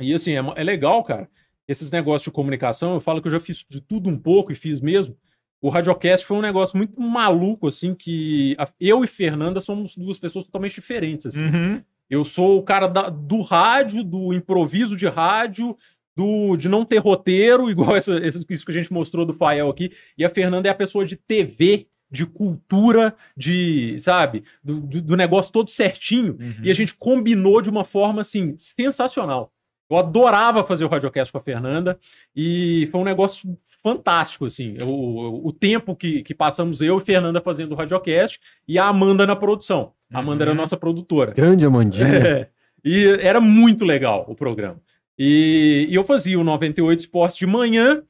[0.00, 1.28] E assim, é, é legal, cara.
[1.68, 4.54] Esses negócios de comunicação, eu falo que eu já fiz de tudo um pouco e
[4.56, 5.14] fiz mesmo.
[5.62, 10.18] O Radiocast foi um negócio muito maluco, assim, que a- eu e Fernanda somos duas
[10.18, 11.44] pessoas totalmente diferentes, assim.
[11.44, 11.82] Uhum.
[12.08, 15.76] Eu sou o cara da- do rádio, do improviso de rádio,
[16.16, 19.68] do de não ter roteiro, igual essa, esse- isso que a gente mostrou do Fael
[19.68, 19.92] aqui.
[20.18, 25.16] E a Fernanda é a pessoa de TV, de cultura, de, sabe, do, do- do
[25.16, 26.36] negócio todo certinho.
[26.40, 26.54] Uhum.
[26.64, 29.52] E a gente combinou de uma forma, assim, sensacional.
[29.88, 31.98] Eu adorava fazer o Radiocast com a Fernanda
[32.34, 34.76] e foi um negócio fantástico, assim.
[34.82, 39.26] O, o tempo que, que passamos eu e Fernanda fazendo o Radiocast e a Amanda
[39.26, 39.92] na produção.
[40.12, 40.58] A Amanda era a Uhum.
[40.60, 41.32] nossa produtora.
[41.32, 42.06] Grande Amandinha.
[42.06, 42.48] É,
[42.84, 44.80] e era muito legal o programa.
[45.18, 48.02] E, e eu fazia o 98 Esportes de manhã,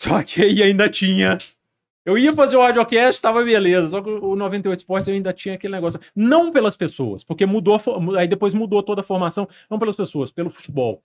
[0.00, 1.36] só que aí ainda tinha.
[2.04, 3.90] Eu ia fazer o radiocast, tava beleza.
[3.90, 5.98] Só que o 98 Esportes eu ainda tinha aquele negócio.
[6.14, 7.74] Não pelas pessoas, porque mudou.
[7.74, 9.48] a fo- Aí depois mudou toda a formação.
[9.70, 11.02] Não pelas pessoas, pelo futebol.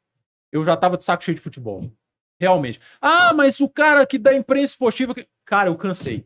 [0.51, 1.91] Eu já tava de saco cheio de futebol.
[2.41, 2.79] Realmente.
[2.99, 5.13] Ah, mas o cara que da imprensa esportiva.
[5.13, 6.25] que- Cara, eu cansei.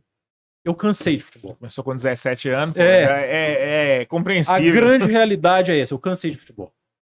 [0.63, 1.55] Eu cansei de futebol.
[1.55, 2.75] Começou com 17 anos.
[2.77, 3.03] É.
[3.03, 4.73] É, é, é A compreensível.
[4.73, 5.93] grande realidade é essa.
[5.93, 6.71] Eu cansei de futebol.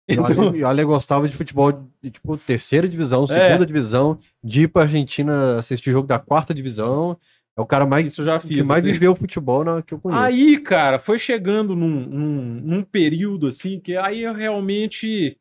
[0.08, 1.72] E o Ale- E o Ale gostava de futebol
[2.02, 3.28] de, tipo, terceira divisão, É.
[3.28, 7.18] segunda divisão, de ir pra Argentina assistir jogo da quarta divisão.
[7.58, 8.66] É o cara mais, Isso eu já que fiz.
[8.68, 8.94] mais assim.
[8.94, 10.22] viveu futebol na, que eu conheço.
[10.22, 15.38] Aí, cara, foi chegando num, num, num período assim que aí eu realmente.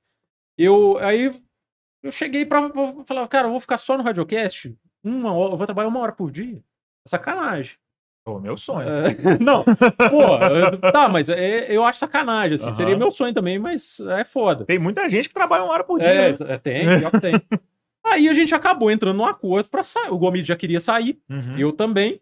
[0.58, 0.98] Eu.
[0.98, 1.32] Aí
[2.02, 4.74] eu cheguei pra, pra falar, cara, eu vou ficar só no Radiocast?
[5.02, 6.62] Uma hora, eu vou trabalhar uma hora por dia.
[7.06, 7.76] Sacanagem.
[8.24, 8.86] Pô, meu sonho.
[8.88, 12.66] É, não, pô, tá, mas é- eu acho sacanagem, assim.
[12.66, 12.76] Aham.
[12.76, 14.64] Seria meu sonho também, mas é foda.
[14.66, 16.08] Tem muita gente que trabalha uma hora por dia.
[16.08, 16.36] É, né?
[16.48, 17.32] é, tem, pior que tem.
[18.06, 20.10] Aí a gente acabou entrando num acordo pra sair.
[20.10, 21.58] O Gomide já queria sair, Uhum.
[21.58, 22.20] eu também.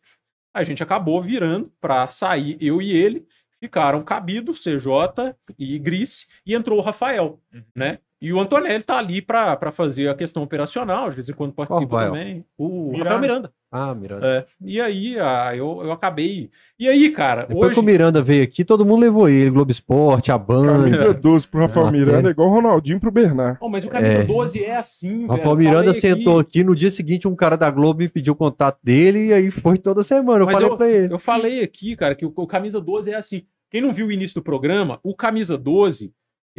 [0.54, 3.26] A gente acabou virando pra sair, eu e ele.
[3.60, 7.62] Ficaram Cabido, CJ e Grice, e entrou o Rafael, Uhum.
[7.74, 7.98] né?
[8.20, 11.52] E o Antonelli tá ali pra pra fazer a questão operacional, de vez em quando
[11.52, 12.12] participa Rafael?
[12.12, 12.44] também.
[12.58, 13.04] O Miranda.
[13.04, 13.52] Rafael Miranda.
[13.70, 14.26] Ah, Miranda.
[14.26, 14.44] É.
[14.60, 16.50] E aí, ah, eu, eu acabei.
[16.80, 17.74] E aí, cara, Depois hoje.
[17.74, 19.50] que o Miranda veio aqui, todo mundo levou ele.
[19.50, 20.66] Globo Esporte, a Band.
[20.82, 21.90] Camisa 12 pro Rafael É.
[21.92, 23.58] Miranda é igual o Ronaldinho pro Bernard.
[23.60, 24.24] Oh, mas o camisa É.
[24.24, 25.38] 12 é assim, O velho.
[25.38, 26.60] Rafael Miranda sentou aqui.
[26.60, 26.64] aqui.
[26.64, 29.78] no dia seguinte, um cara da Globo me pediu o contato dele e aí foi
[29.78, 30.40] toda semana.
[30.40, 31.14] Eu Mas falei pra ele.
[31.14, 33.42] Eu falei aqui, cara, que o, o camisa 12 é assim.
[33.70, 36.10] Quem não viu o início do programa, o camisa 12,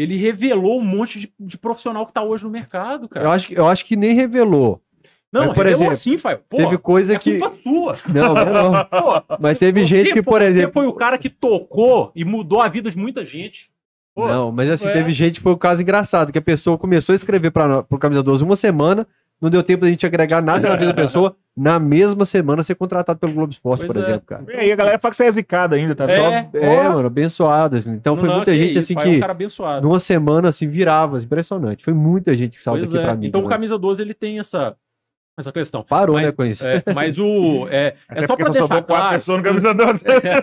[0.02, 3.26] ele revelou um monte de, de profissional que tá hoje no mercado, cara.
[3.26, 4.82] Eu acho, que- eu acho que nem revelou.
[5.32, 6.40] não, mas, por revelou exemplo, sim, Fael.
[6.50, 7.38] Pô, teve coisa é que.
[7.38, 7.98] culpa sua.
[8.08, 8.86] Não, não, não.
[8.86, 10.72] Pô, Mas teve você gente que, por Você exemplo.
[10.74, 13.70] foi o cara que tocou e mudou a vida de muita gente.
[14.16, 14.92] Pô, Não, mas assim, é.
[14.94, 18.00] teve gente que foi um caso engraçado, que a pessoa começou a escrever para pro
[18.00, 19.06] Camisa 12 uma semana,
[19.42, 22.76] não deu tempo da gente agregar nada na vida da pessoa, na mesma semana ser
[22.76, 24.06] contratado pelo Globo Esporte, Pois por é.
[24.06, 24.44] exemplo, cara.
[24.50, 26.10] E aí a galera fala que você é zicada ainda, tá?
[26.10, 26.18] É.
[26.52, 27.76] Só- É, mano, abençoado.
[27.78, 27.92] assim.
[27.92, 29.88] Então foi não, muita que gente isso, assim é que um cara abençoado.
[29.88, 31.84] numa semana assim virava, impressionante.
[31.84, 33.06] Foi muita gente que saiu Pois daqui é.
[33.08, 33.28] pra mim.
[33.28, 33.54] Então o mano.
[33.56, 34.76] camisa 12 ele tem essa,
[35.38, 35.84] essa questão.
[35.84, 36.66] Parou, mas- né, com isso.
[36.66, 37.68] É, mas o.
[37.70, 39.16] É, é só pra deixar quatro claro.
[39.16, 40.00] pessoas no camisa 12.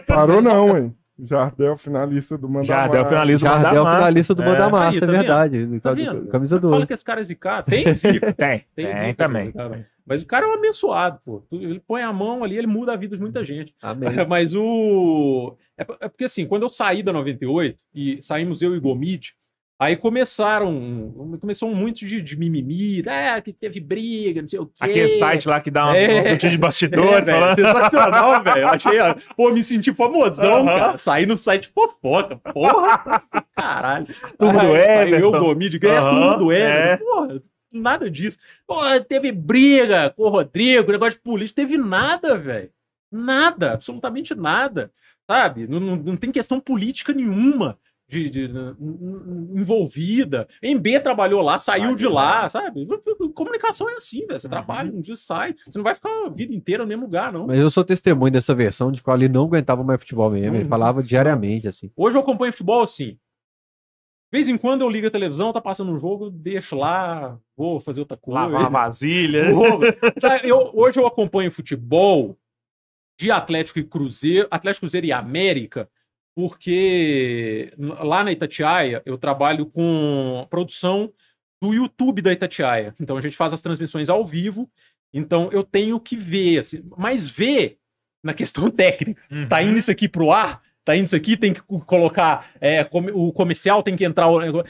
[0.07, 0.95] Parou não, hein?
[1.19, 4.47] Jardel, finalista do Manda Jardel, finalista do Manda Jardel, finalista do É.
[4.47, 5.81] Manda Aí, Massa, tá é verdade.
[5.81, 6.27] Tá vendo?
[6.29, 6.87] Camisa Fala 12.
[6.87, 7.67] que esse cara é zicado.
[7.71, 8.33] Tem zica.
[8.35, 9.53] Tem, Tem, tem, zica, também.
[9.53, 9.87] cara.
[10.05, 11.43] Mas o cara é um abençoado, pô.
[11.51, 13.75] Ele põe a mão ali, ele muda a vida de muita gente.
[13.83, 14.11] Amém.
[14.29, 15.57] Mas o.
[15.77, 19.35] É é porque assim, quando eu saí da 98 e saímos eu e Gomide,
[19.79, 21.13] aí começaram.
[21.41, 24.73] Começou muito de, de mimimi, ah, que teve briga, não sei o quê.
[24.81, 26.09] Aquele site lá que dá umas, É.
[26.31, 27.57] notícias de É, bastidor, velho, falando.
[27.57, 28.69] sensacional, velho.
[28.69, 30.79] Achei, ó, pô, me senti famosão, Aham.
[30.79, 30.99] cara.
[30.99, 33.23] Saí no site fofoca, porra,
[33.55, 34.07] caralho.
[34.39, 35.19] Tudo Aí, Everton.
[35.19, 36.79] Eu, Gomide, ganha Aham, tudo, Everton.
[36.83, 36.97] é.
[36.99, 37.41] Porra,
[37.73, 38.39] nada disso.
[38.67, 38.77] Pô,
[39.09, 42.71] teve briga com o Rodrigo, negócio de política, teve nada, velho.
[43.13, 44.91] Nada, absolutamente nada.
[45.29, 45.67] Sabe?
[45.67, 47.77] Não, não, não tem questão política nenhuma.
[48.09, 48.49] De, de-
[49.55, 50.47] envolvida.
[50.63, 52.87] Em B trabalhou lá, saiu de lá, sabe?
[53.35, 54.39] Comunicação é assim, velho.
[54.41, 54.51] Você Uhum.
[54.51, 55.55] trabalha, um dia sai.
[55.67, 57.47] Você não vai ficar a vida inteira no mesmo lugar, não.
[57.47, 60.55] Mas eu sou testemunho dessa versão de qual ele não aguentava mais futebol mesmo.
[60.57, 60.71] Ele Uhum.
[60.71, 61.91] falava diariamente, assim.
[61.97, 63.19] Hoje eu acompanho futebol assim.
[64.33, 67.81] De vez em quando eu ligo a televisão, tá passando um jogo, deixo lá, vou
[67.81, 68.41] fazer outra coisa.
[68.41, 69.51] Lavar uma vasilha.
[69.55, 69.81] Vou-
[70.45, 72.37] eu- hoje eu acompanho futebol
[73.19, 75.89] de Atlético e Cruzeiro, Atlético Cruzeiro e América,
[76.37, 81.13] porque lá na Itatiaia eu trabalho com produção
[81.63, 82.95] do YouTube da Itatiaia.
[83.01, 84.71] Então a gente faz as transmissões ao vivo,
[85.13, 87.79] então eu tenho que ver, assim, mas ver
[88.23, 89.21] na questão técnica.
[89.49, 89.69] Tá Uhum.
[89.71, 90.63] indo isso aqui pro ar?
[90.85, 94.27] Tá indo isso aqui, tem que co- colocar é, o comercial, tem que entrar.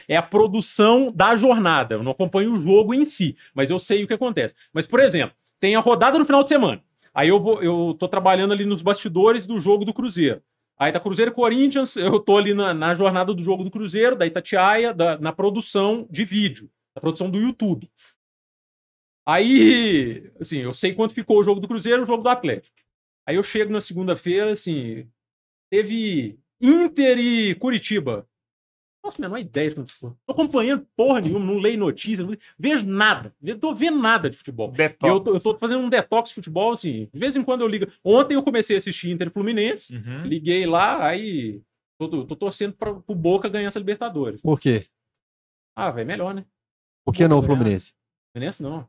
[0.08, 1.96] É a produção da jornada.
[1.96, 4.54] Eu não acompanho o jogo em si, mas eu sei o que acontece.
[4.72, 6.82] Mas, por exemplo, tem a rodada no final de semana.
[7.12, 10.40] Aí eu vou, eu tô trabalhando ali nos bastidores do jogo do Cruzeiro.
[10.78, 14.14] Aí tá Cruzeiro e Corinthians, eu tô ali na, na jornada do jogo do Cruzeiro,
[14.16, 17.90] da Itatiaia, da- na produção de vídeo, na produção do YouTube.
[19.26, 22.76] Aí, assim, eu sei quanto ficou o jogo do Cruzeiro e o jogo do Atlético.
[23.26, 25.08] Aí eu chego na segunda-feira, assim,
[25.70, 28.28] teve Inter e Curitiba.
[29.06, 29.76] Nossa, menor ideia de.
[30.00, 33.32] Tô acompanhando porra nenhuma, não leio notícia, não vejo nada.
[33.40, 34.72] Não tô vendo nada de futebol.
[34.72, 35.12] Detox.
[35.12, 37.08] Eu tô, eu tô fazendo um detox de futebol, assim.
[37.12, 37.86] De vez em quando eu ligo.
[38.02, 39.94] Ontem eu comecei a assistir Inter e Fluminense.
[39.94, 40.24] Uhum.
[40.24, 41.62] Liguei lá, aí.
[41.98, 44.42] Tô, tô torcendo pra, pro Boca ganhar essa Libertadores.
[44.42, 44.86] Por quê?
[45.76, 46.44] Ah, velho, melhor, né?
[47.04, 47.42] Por que não o.
[47.42, 47.94] Fluminense?
[48.32, 48.88] Fluminense não.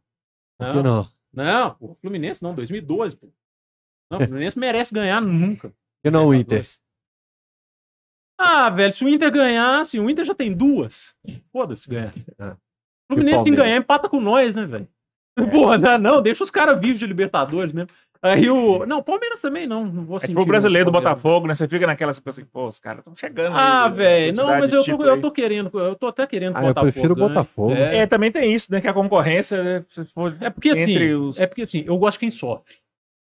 [0.58, 1.12] Por que não?
[1.32, 3.32] Não, pô, Fluminense não, 2012, pô.
[4.10, 5.72] Não, o Fluminense merece ganhar nunca.
[6.04, 6.66] que não o Inter?
[8.38, 11.14] Ah, velho, se o Inter ganhar, assim, o Inter já tem duas.
[11.52, 12.14] Foda-se ganhar.
[12.38, 12.56] Ah.
[13.10, 14.88] O Fluminense tem que ganhar, empata com nós, né, velho?
[15.52, 17.90] Porra, não, não, deixa os caras vivos de Libertadores mesmo.
[18.22, 18.86] Aí o.
[18.86, 19.86] Não, Palmeiras também não.
[19.86, 20.92] não vou É tipo o brasileiro do.
[20.92, 21.54] Botafogo, né?
[21.54, 23.56] Você fica naquela, você pensa assim, pô, os caras estão chegando.
[23.56, 26.60] Ah, aí, velho, não, mas eu tô, eu tô querendo, eu tô até querendo que
[26.60, 26.92] Ah, o eu Botafogo.
[26.92, 27.16] prefiro o.
[27.16, 27.74] Botafogo.
[27.74, 28.82] É, É, também tem isso, né?
[28.82, 31.40] Que a concorrência, né, for é porque assim, os...
[31.40, 32.76] é porque assim, eu gosto de quem sofre.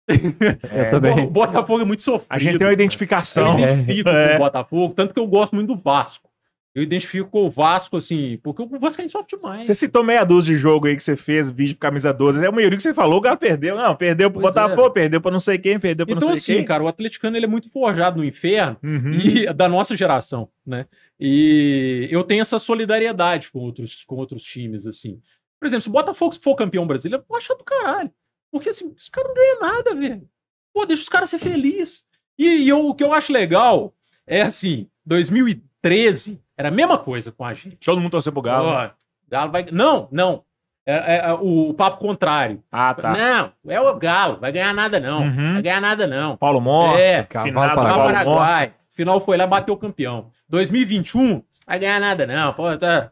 [0.08, 1.24] Eu também.
[1.24, 2.26] O Botafogo é muito sofrido.
[2.30, 3.58] A gente tem uma Eu identificação.
[3.58, 4.28] identifico É.
[4.30, 6.26] com o Botafogo, tanto que eu gosto muito do Vasco.
[6.74, 9.64] Eu identifico com o Vasco, assim, porque o Vasco sofre demais.
[9.64, 12.44] Você citou meia dúzia de jogo aí que você fez, vídeo pro camisa 12.
[12.44, 13.74] É o maioria que você falou, o cara perdeu.
[13.76, 14.60] Não, perdeu pro Pois é.
[14.60, 16.64] Botafogo, perdeu pra não sei quem, perdeu pra Então, não sei assim, quem.
[16.66, 19.10] cara, o atleticano ele é muito forjado no inferno Uhum.
[19.12, 20.84] e da nossa geração, né?
[21.18, 25.18] E eu tenho essa solidariedade com outros, com outros times, assim.
[25.58, 28.10] Por exemplo, se o Botafogo for campeão brasileiro, eu vou achar do caralho.
[28.50, 30.28] Porque assim, os caras não ganham nada, velho.
[30.72, 32.04] Pô, deixa os caras ser felizes.
[32.38, 33.94] E, e eu- o que eu acho legal
[34.26, 37.76] é assim, 2013 era a mesma coisa com a gente.
[37.84, 38.68] Todo mundo torceu pro Galo.
[38.68, 38.90] Ó,
[39.28, 39.66] Galo vai...
[39.72, 40.42] Não, não.
[40.88, 42.62] É, é- é o, o papo contrário.
[42.70, 43.12] Ah, tá.
[43.12, 45.22] Não, é o Galo, vai ganhar nada não.
[45.22, 45.52] Uhum.
[45.54, 46.36] Vai ganhar nada não.
[46.36, 48.12] Paulo Morte, É, finado Paraguai.
[48.12, 48.74] Paraguai.
[48.92, 50.30] Final foi lá e bateu o campeão.
[50.48, 52.52] 2021, vai ganhar nada, não.
[52.54, 53.10] Pô, tá.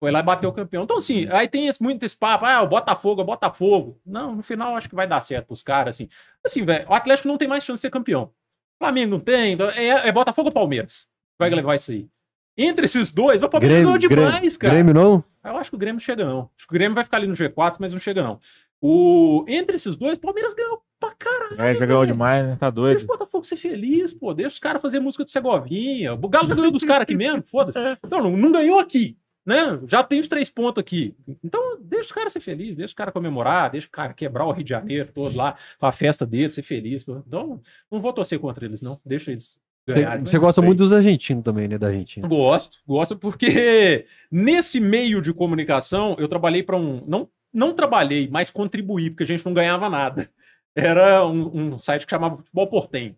[0.00, 0.84] Foi lá e bateu o campeão.
[0.84, 4.00] Então, assim, aí tem esse, muito esse papo, ah, o Botafogo, é Botafogo.
[4.04, 6.08] Não, no final acho que vai dar certo pros caras, assim.
[6.44, 8.32] Assim, velho, o Atlético não tem mais chance de ser campeão.
[8.80, 11.06] O Flamengo não tem, então é, é Botafogo ou Palmeiras?
[11.38, 12.08] Vai levar isso aí.
[12.56, 14.74] Entre esses dois, o Palmeiras Grêmio, ganhou demais, Grêmio, cara.
[14.74, 15.24] Grêmio não?
[15.44, 16.50] Eu acho que o Grêmio não chega, não.
[16.56, 18.40] Acho que o Grêmio vai ficar ali no G4, mas não chega, não.
[18.80, 19.44] O...
[19.46, 21.60] Entre esses dois, o Palmeiras ganhou pra caralho.
[21.60, 22.56] É, já ganhou demais, né?
[22.58, 23.02] Tá Deixa doido.
[23.02, 24.32] o Botafogo ser feliz, pô.
[24.32, 26.14] Deixa os caras fazer música do Segovinha.
[26.14, 27.78] O Galo já ganhou dos caras aqui mesmo, foda-se.
[28.04, 29.80] Então, não, não ganhou aqui, né?
[29.86, 31.14] Já tem os três pontos aqui.
[31.42, 34.52] Então, deixa os caras ser felizes, deixa os caras comemorar, deixa o cara quebrar o
[34.52, 37.04] Rio de Janeiro todo lá, com a festa deles, ser feliz.
[37.08, 37.60] Então,
[37.90, 39.00] não vou torcer contra eles, não.
[39.04, 40.24] Deixa eles Você ganharem.
[40.24, 41.78] você gosta muito dos argentinos também, né?
[41.78, 42.28] Da Argentina.
[42.28, 47.02] Gosto, gosto porque nesse meio de comunicação eu trabalhei para um.
[47.06, 50.30] Não, não trabalhei, mas contribuí, porque a gente não ganhava nada.
[50.76, 53.16] Era um, um site que chamava Futebol Portenho.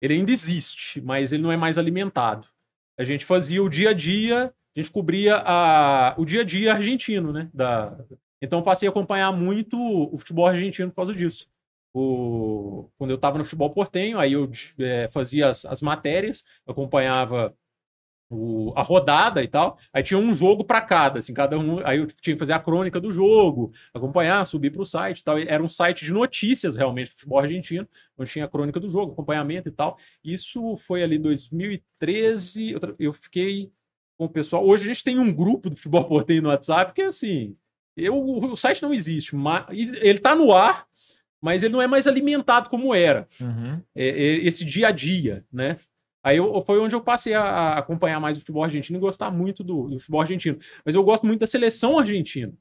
[0.00, 2.46] Ele ainda existe, mas ele não é mais alimentado.
[2.98, 6.72] A gente fazia o dia a dia, a gente cobria a, o dia a dia
[6.74, 7.50] argentino, né?
[7.52, 7.98] Da,
[8.40, 11.48] então passei a acompanhar muito o futebol argentino por causa disso.
[11.94, 17.56] o, quando eu estava no futebol portenho, aí eu é, fazia as, as matérias, acompanhava
[18.28, 19.78] o, a rodada e tal.
[19.92, 21.84] Aí tinha um jogo para cada, assim, cada um.
[21.86, 25.24] Aí eu tinha que fazer a crônica do jogo, acompanhar, subir para o site e
[25.24, 25.38] tal.
[25.38, 29.12] Era um site de notícias realmente do futebol argentino, onde tinha a crônica do jogo,
[29.12, 29.98] acompanhamento e tal.
[30.24, 32.72] Isso foi ali 2013.
[32.72, 33.72] Eu, eu fiquei
[34.18, 34.66] com o pessoal.
[34.66, 37.56] Hoje a gente tem um grupo do futebol porteio no WhatsApp que assim.
[37.96, 40.86] Eu, o site não existe, mas ele está no ar,
[41.40, 43.26] mas ele não é mais alimentado como era.
[43.40, 43.80] Uhum.
[43.94, 45.78] É, é, esse dia a dia, né?
[46.22, 49.30] Aí eu, foi onde eu passei a, a, acompanhar mais o futebol argentino e gostar
[49.30, 50.58] muito do, do, futebol argentino.
[50.84, 52.52] Mas eu gosto muito da seleção argentina,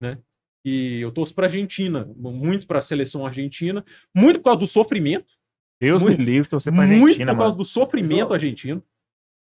[0.00, 0.18] né?
[0.64, 3.84] E eu torço para Argentina, muito para a seleção argentina,
[4.14, 5.34] muito por causa do sofrimento.
[5.80, 7.56] Deus muito, me livre, torcer para Argentina, Muito por causa mano.
[7.56, 8.82] do sofrimento argentino.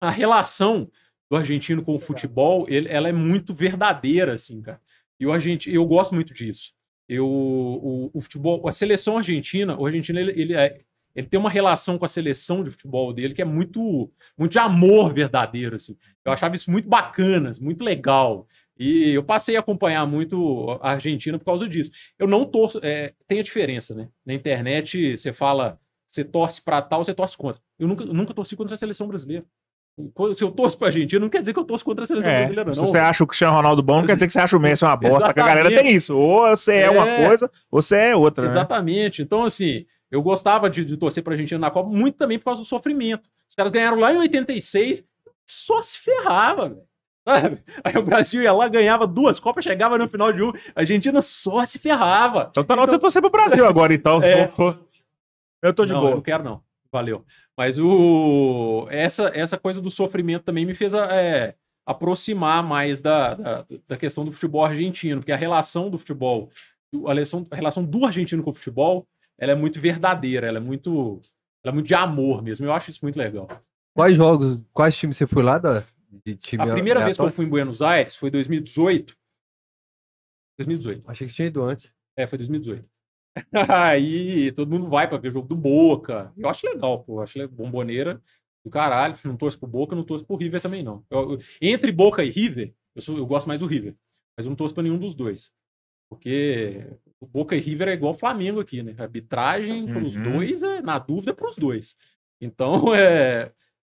[0.01, 0.89] A relação
[1.33, 4.79] do argentino com o futebol, ele, ela é muito verdadeira, assim, cara.
[5.19, 6.73] E o argentino, eu gosto muito disso.
[7.09, 10.81] Eu, o, o, futebol, a seleção argentina, o argentino ele, ele, é,
[11.15, 14.59] ele tem uma relação com a seleção de futebol dele que é muito, muito de
[14.59, 15.75] amor verdadeiro.
[15.75, 15.97] Assim.
[16.23, 18.47] Eu achava isso muito bacana, muito legal.
[18.77, 21.89] E eu passei a acompanhar muito a Argentina por causa disso.
[22.19, 22.79] Eu não torço.
[22.83, 24.07] É, tem a diferença, né?
[24.23, 27.59] Na internet você fala, você torce para tal, você torce contra.
[27.79, 29.45] Eu nunca, nunca torci contra a seleção brasileira.
[30.35, 32.37] Se eu torço pra Argentina, não quer dizer que eu torço contra a seleção é,
[32.39, 32.73] brasileira, não.
[32.73, 34.83] Se você acha o Cristiano Ronaldo bom, não quer dizer que você acha o Messi
[34.83, 35.29] uma bosta.
[35.29, 36.17] A galera tem isso.
[36.17, 38.45] Ou você é, é uma coisa, ou você é outra.
[38.45, 38.51] Né?
[38.51, 39.21] Exatamente.
[39.21, 39.25] Né?
[39.25, 42.61] Então, assim, eu gostava de, de torcer pra Argentina na Copa muito também por causa
[42.61, 43.29] do sofrimento.
[43.47, 45.03] Os caras ganharam lá em 86,
[45.45, 47.59] só se ferrava, velho.
[47.83, 51.21] Aí o Brasil ia lá, ganhava duas Copas, chegava no final de um, a Argentina
[51.21, 52.47] só se ferrava.
[52.49, 52.97] Então tá na hora então...
[52.97, 54.21] de você torcer pro Brasil agora, então.
[54.23, 54.51] É...
[55.61, 56.11] Eu tô de não, boa.
[56.11, 56.61] Eu não quero, não.
[56.93, 57.25] Valeu.
[57.57, 63.65] Mas o, essa, essa coisa do sofrimento também me fez é, aproximar mais da, da,
[63.87, 66.51] da, questão do futebol argentino, porque a relação do futebol,
[67.07, 69.07] a relação, a relação do argentino com o futebol,
[69.39, 71.19] ela é muito verdadeira, ela é muito,
[71.63, 72.63] ela é muito de amor mesmo.
[72.63, 73.47] Eu acho isso muito legal.
[73.95, 75.83] Quais jogos, quais times você foi lá da,
[76.23, 77.05] de time A primeira aleatório?
[77.05, 79.17] vez que eu fui em Buenos Aires foi 2018.
[80.59, 81.09] 2018.
[81.09, 81.91] Achei que você tinha ido antes.
[82.15, 82.92] É, foi 2018.
[83.69, 86.31] Aí todo mundo vai para ver o jogo do Boca.
[86.37, 87.19] Eu acho legal, pô.
[87.19, 88.21] Eu acho bomboneira
[88.63, 89.15] do caralho.
[89.25, 91.03] Não torço pro Boca, não torço pro River também, não.
[91.09, 93.95] Eu, eu, entre Boca e River, eu, sou, eu gosto mais do River.
[94.37, 95.51] Mas eu não torço pra nenhum dos dois.
[96.09, 96.85] Porque
[97.19, 98.95] o Boca e River é igual o Flamengo aqui, né?
[98.97, 99.93] Arbitragem uhum.
[99.93, 101.95] pros dois, é, na dúvida, pros dois.
[102.39, 103.51] Então, é.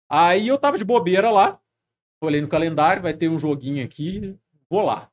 [0.10, 1.60] Aí eu tava de bobeira lá.
[2.22, 4.36] Olhei no calendário, vai ter um joguinho aqui.
[4.70, 5.12] Vou lá.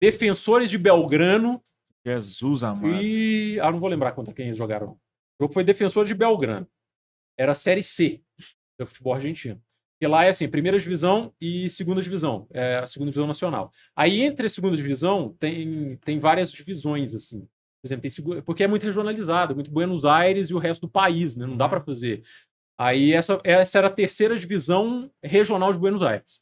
[0.00, 1.62] Defensores de Belgrano
[2.04, 3.02] Jesus amado.
[3.02, 3.58] E.
[3.60, 4.92] Ah, não vou lembrar contra quem eles jogaram.
[4.92, 4.98] O
[5.44, 6.66] jogo foi Defensor de Belgrano.
[7.38, 8.20] Era a Série C
[8.78, 9.60] do futebol argentino.
[10.00, 13.72] Que lá é assim, primeira divisão e segunda divisão, é a segunda divisão nacional.
[13.94, 17.46] Aí entre a segunda divisão tem, tem várias divisões, assim.
[17.80, 21.36] Por exemplo, tem, porque é muito regionalizado, muito Buenos Aires e o resto do país,
[21.36, 21.46] né?
[21.46, 22.24] Não dá para fazer.
[22.76, 26.40] Aí essa, essa era a terceira divisão regional de Buenos Aires.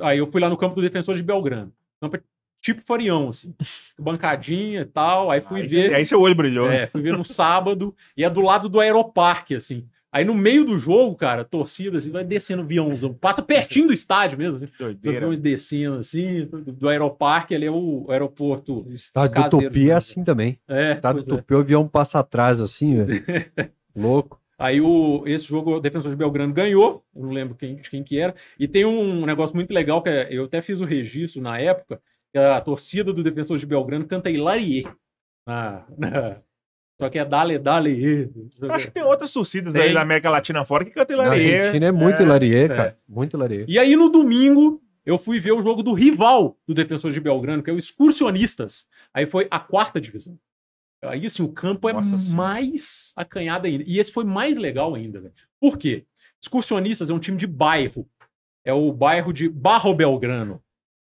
[0.00, 1.74] Aí eu fui lá no campo do Defensor de Belgrano.
[2.00, 2.22] Campo é
[2.62, 3.54] tipo Farião, assim.
[3.98, 5.30] Bancadinha e tal.
[5.30, 5.88] Aí fui aí ver.
[5.88, 6.70] Você, aí seu olho brilhou.
[6.70, 9.86] É, fui ver no sábado e é do lado do Aeroparque, assim.
[10.12, 13.14] Aí no meio do jogo, cara, torcida, assim, vai descendo o aviãozão.
[13.14, 14.68] Passa pertinho do estádio mesmo, assim.
[14.78, 18.86] Os aviões descendo, assim, do, Aeroparque, ali é o aeroporto.
[18.86, 20.58] O estádio do Utopia é assim também.
[20.68, 20.90] É.
[20.90, 21.58] O estádio do Utopia, é.
[21.58, 23.24] o avião passa atrás, assim, velho.
[23.96, 24.38] Louco.
[24.58, 28.04] Aí o, esse jogo o Defensor de Belgrano ganhou, eu não lembro quem, de quem
[28.04, 28.34] que era.
[28.60, 32.00] E tem um negócio muito legal que é, eu até fiz o registro na época,
[32.38, 34.86] a torcida do Defensor de Belgrano canta Hilarie.
[35.46, 36.42] Na, na,
[37.00, 38.30] só que é Dale, Dale.
[38.70, 39.82] Acho que tem outras torcidas tem.
[39.82, 41.54] aí da América Latina fora que cantam Hilarie.
[41.54, 42.90] A Argentina é muito é, Hilarie, cara.
[42.90, 42.96] É.
[43.08, 43.64] Muito Hilarie.
[43.66, 47.62] E aí no domingo eu fui ver o jogo do rival do Defensor de Belgrano,
[47.62, 48.86] que é o Excursionistas.
[49.12, 50.38] Aí foi a quarta divisão.
[51.02, 53.84] Aí assim, o campo é Nossa, mais acanhado ainda.
[53.84, 55.34] E esse foi mais legal ainda, velho.
[55.60, 56.06] Por quê?
[56.40, 58.08] Excursionistas é um time de bairro.
[58.64, 60.62] É o bairro de Barro Belgrano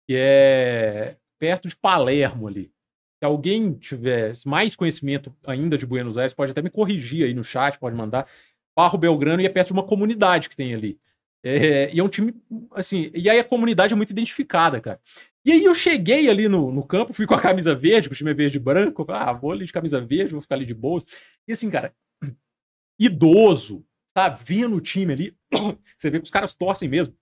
[0.07, 2.71] que é perto de Palermo ali.
[3.19, 7.43] Se alguém tiver mais conhecimento ainda de Buenos Aires, pode até me corrigir aí no
[7.43, 8.27] chat, pode mandar.
[8.75, 10.99] Barro Belgrano e é perto de uma comunidade que tem ali.
[11.43, 12.33] É, e é um time,
[12.71, 14.99] assim, e aí a comunidade é muito identificada, cara.
[15.45, 18.31] E aí eu cheguei ali no, no campo, fui com a camisa verde, o time
[18.31, 21.05] é verde e branco, ah, vou ali de camisa verde, vou ficar ali de boas.
[21.47, 21.93] E assim, cara,
[22.99, 23.85] idoso,
[24.17, 25.37] sabe, vendo o time ali,
[25.95, 27.15] você vê que os caras torcem mesmo.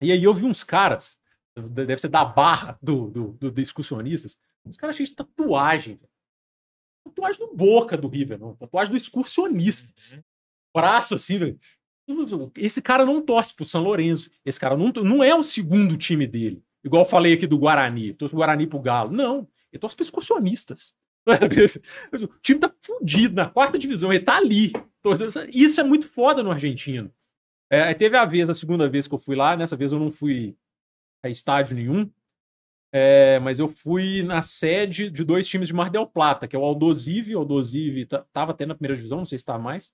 [0.00, 1.18] E aí eu vi uns caras
[1.62, 4.36] deve ser da barra do, do, do, do excursionistas.
[4.64, 5.98] Os caras cheios de tatuagem.
[7.04, 8.54] Tatuagem no boca do River, não.
[8.54, 10.12] Tatuagem do excursionistas.
[10.12, 10.22] Uhum.
[10.74, 11.60] Braço assim, velho.
[12.56, 14.30] Esse cara não torce pro São Lourenço.
[14.44, 16.62] Esse cara não, não é o segundo time dele.
[16.82, 18.14] Igual eu falei aqui do Guarani.
[18.14, 19.10] Torce pro Guarani pro Galo.
[19.10, 19.48] Não.
[19.72, 20.94] Ele torce pro excursionistas.
[22.12, 24.72] O time tá fudido na quarta divisão, ele tá ali.
[25.52, 27.12] Isso é muito foda no argentino.
[27.70, 30.10] É, teve a vez, a segunda vez que eu fui lá, nessa vez eu não
[30.10, 30.56] fui
[31.22, 32.10] a estádio nenhum,
[32.92, 36.58] é, mas eu fui na sede de dois times de Mar del Plata, que é
[36.58, 39.92] o Aldosive, o Aldosive tá- tava até na primeira divisão, não sei se tá mais,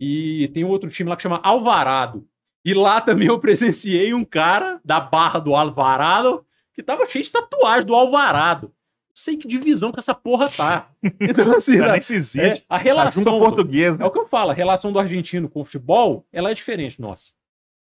[0.00, 2.26] e tem outro time lá que chama Alvarado.
[2.64, 7.30] E lá também eu presenciei um cara da barra do Alvarado que tava cheio de
[7.30, 8.66] tatuagem do Alvarado.
[9.08, 10.90] Não sei que divisão que essa porra tá.
[11.20, 12.40] Então, assim, Cara, né, se existe.
[12.60, 14.02] é, a a relação junta do- portuguesa.
[14.02, 17.00] é o que eu falo, a relação do argentino com o futebol, ela é diferente
[17.00, 17.32] nossa.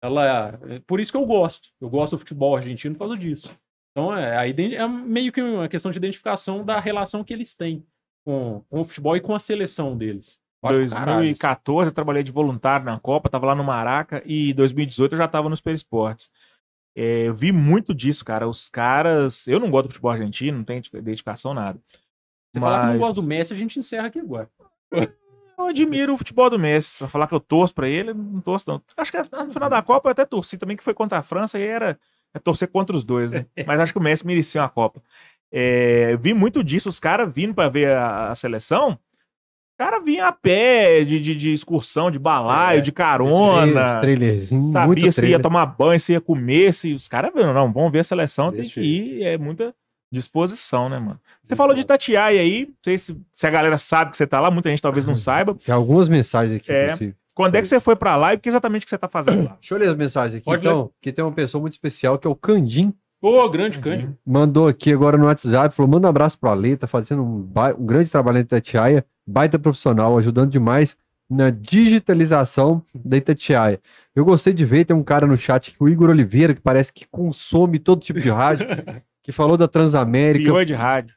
[0.03, 1.69] Ela, é por isso que eu gosto.
[1.81, 3.49] Eu gosto do futebol argentino por causa disso.
[3.91, 7.55] Então é, a ident- é meio que uma questão de identificação da relação que eles
[7.55, 7.85] têm
[8.25, 10.39] com, com o futebol e com a seleção deles.
[10.63, 11.41] Eu acho do caralho isso.
[11.41, 15.27] 2014 eu trabalhei de voluntário na Copa, tava lá no Maraca, e 2018 eu já
[15.27, 16.29] tava no Super Esportes.
[16.97, 18.47] É, eu vi muito disso, cara.
[18.47, 19.47] Os caras.
[19.47, 21.79] Eu não gosto do futebol argentino, não tenho identificação, nada.
[22.53, 24.49] Você falar que não Mas- gosta do Messi, a gente encerra aqui agora.
[25.57, 26.97] Eu admiro o futebol do Messi.
[26.99, 28.81] Pra falar que eu torço pra ele, não torço, não.
[28.97, 31.57] Acho que no final da Copa eu até torci também, que foi contra a França,
[31.59, 31.97] e era
[32.33, 33.45] é torcer contra os dois, né?
[33.65, 35.01] Mas acho que o Messi merecia uma Copa.
[35.51, 38.91] É, vi muito disso, os caras vindo pra ver a, a seleção.
[39.73, 43.99] O cara vinha a pé, de, de, de excursão, de balaio, É, de carona.
[43.99, 45.41] Trailerzinho, Sabia se ia trailer.
[45.41, 48.61] tomar banho, se ia comer, se os caras viram, não, vamos ver a seleção, tem
[48.61, 49.75] Desse que ir, é muita
[50.15, 51.19] disposição, né, mano?
[51.43, 54.39] Você falou de Itatiaia aí, não sei se, se a galera sabe que você tá
[54.41, 55.55] lá, muita gente talvez não saiba.
[55.63, 56.93] Tem algumas mensagens aqui, É.
[57.33, 59.43] Quando é que você foi pra lá e o que exatamente que você tá fazendo
[59.43, 59.57] lá?
[59.59, 62.25] Deixa eu ler as mensagens aqui, Pode então, que tem uma pessoa muito especial, que
[62.25, 62.93] é o Candim.
[63.21, 64.15] Ô, grande Cândido.
[64.25, 67.75] Mandou aqui agora no WhatsApp, falou, manda um abraço pro Ale, tá fazendo um, ba-
[67.77, 70.95] um grande trabalho na Itatiaia, baita profissional, ajudando demais
[71.29, 73.79] na digitalização da Itatiaia.
[74.15, 76.93] Eu gostei de ver, tem um cara no chat, aqui, o Igor Oliveira, que parece
[76.93, 78.67] que consome todo tipo de rádio,
[79.25, 81.15] que falou da Transamérica, Pior de rádio.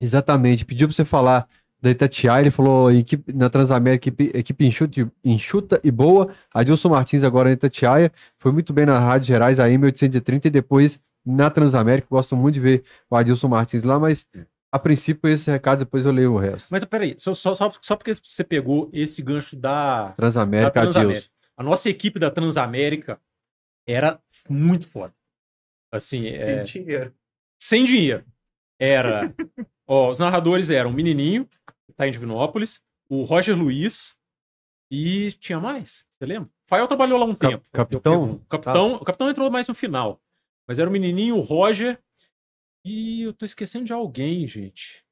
[0.00, 1.48] Exatamente, pediu pra você falar
[1.80, 6.34] da Itatiaia, ele falou equipe, na Transamérica, equipe, equipe enxuta, e- enxuta e boa.
[6.52, 11.00] Adilson Martins agora na Itatiaia, foi muito bem na Rádio Gerais, a M830 e depois
[11.24, 12.08] na Transamérica.
[12.10, 14.26] Gosto muito de ver o Adilson Martins lá, mas
[14.72, 16.68] a princípio esse recado, depois eu leio o resto.
[16.72, 20.98] Mas peraí, só, só, só, só porque você pegou esse gancho da, Transamérica, da Adilson.
[21.00, 21.30] Transamérica.
[21.56, 23.20] A nossa equipe da Transamérica
[23.86, 24.20] era
[24.50, 25.14] muito foda.
[25.92, 26.64] Assim, é,
[27.58, 28.24] sem dinheiro.
[28.78, 29.34] Era.
[29.86, 31.46] ó, os narradores eram o Menininho,
[31.86, 34.18] que tá em Divinópolis, o Roger Luiz
[34.90, 36.04] e tinha mais.
[36.12, 36.48] Você lembra?
[36.66, 37.66] Fael trabalhou lá um Cap- tempo.
[37.72, 38.38] capitão?
[38.48, 40.20] Capitão, o capitão entrou mais no final.
[40.66, 41.98] Mas era o Menininho, o Roger
[42.84, 45.04] e eu tô esquecendo de alguém, gente.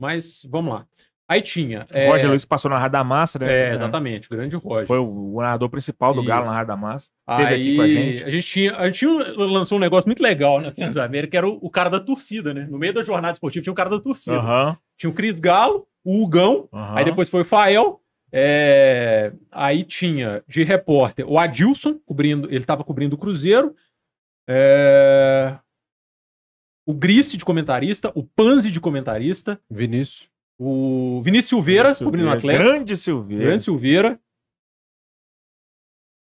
[0.00, 0.88] Mas vamos lá.
[1.30, 1.86] Aí tinha.
[1.94, 3.68] O Roger Luiz passou na Rádio da Massa, né?
[3.68, 4.88] É, exatamente, o grande Roger.
[4.88, 6.50] Foi o narrador principal do Galo Isso.
[6.50, 7.08] na Rádio da Massa.
[7.36, 8.46] Teve Aí, aqui com a gente.
[8.48, 11.70] tinha, a gente tinha, lançou um negócio muito legal na Transamérica, que era o, o
[11.70, 12.66] cara da torcida, né?
[12.68, 14.38] No meio da jornada esportiva tinha um cara da torcida.
[14.38, 14.76] Aham.
[14.98, 16.98] Tinha o Cris Galo, o Hugão, aham.
[16.98, 18.00] aí depois foi o Fael,
[18.32, 23.72] é, aí tinha de repórter o Adilson, cobrindo, ele tava cobrindo o Cruzeiro,
[24.48, 25.56] é,
[26.84, 30.28] o Grice de comentarista, o Panzi de comentarista, Vinícius.
[30.62, 32.04] O Vinícius Silveira, Silveira.
[32.04, 33.44] cobrindo o Atlético, Grande Silveira.
[33.44, 34.20] Grande Silveira.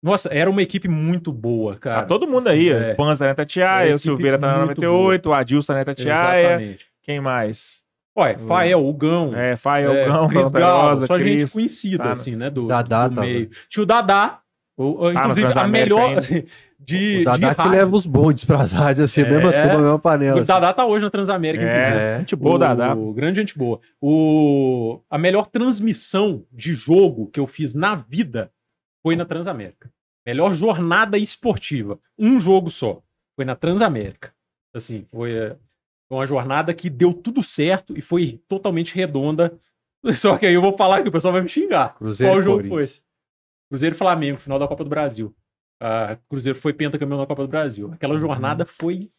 [0.01, 2.01] Nossa, era uma equipe muito boa, cara.
[2.01, 2.69] Tá todo mundo aí.
[2.73, 2.93] Assim, é.
[2.93, 5.81] O Panza na É, Itatiaia, o Silveira tá na muito 98, o Adilson tá na
[5.84, 6.41] Itatiaia.
[6.47, 6.85] Exatamente.
[7.03, 7.81] Quem mais?
[8.15, 11.53] Olha, Fael, o Gão, É, Fael, é, Gão, Cris Galo, só gente Cris.
[11.53, 13.49] conhecida, tá assim, né, do, Dadá do meio.
[13.69, 14.39] Tinha o Dadá,
[14.77, 16.19] o, Tá inclusive a melhor ainda.
[16.19, 16.43] assim,
[16.85, 17.72] de, o Dadá de que rádio.
[17.80, 19.61] leva os bondes pras rádios, assim, a mesma É.
[19.68, 20.35] turma, mesma panela.
[20.35, 20.47] O assim.
[20.47, 21.95] Dadá tá hoje na Transamérica, inclusive.
[21.97, 22.95] É, gente boa, o, Dadá.
[23.14, 23.80] Grande gente boa.
[24.01, 28.51] O, a melhor transmissão de jogo que eu fiz na vida
[29.01, 29.91] foi na Transamérica.
[30.26, 31.99] Melhor jornada esportiva.
[32.18, 33.01] Um jogo só.
[33.35, 34.34] Foi na Transamérica.
[34.73, 35.55] Assim, foi, é,
[36.10, 39.57] uma jornada que deu tudo certo e foi totalmente redonda.
[40.15, 41.95] Só que aí eu vou falar que o pessoal vai me xingar.
[41.95, 42.89] Cruzeiro Qual jogo foi?
[43.69, 45.34] Cruzeiro e Flamengo, final da Copa do Brasil.
[45.85, 47.91] Ah, Cruzeiro foi pentacampeão da Copa do Brasil.
[47.93, 49.10] Aquela jornada foi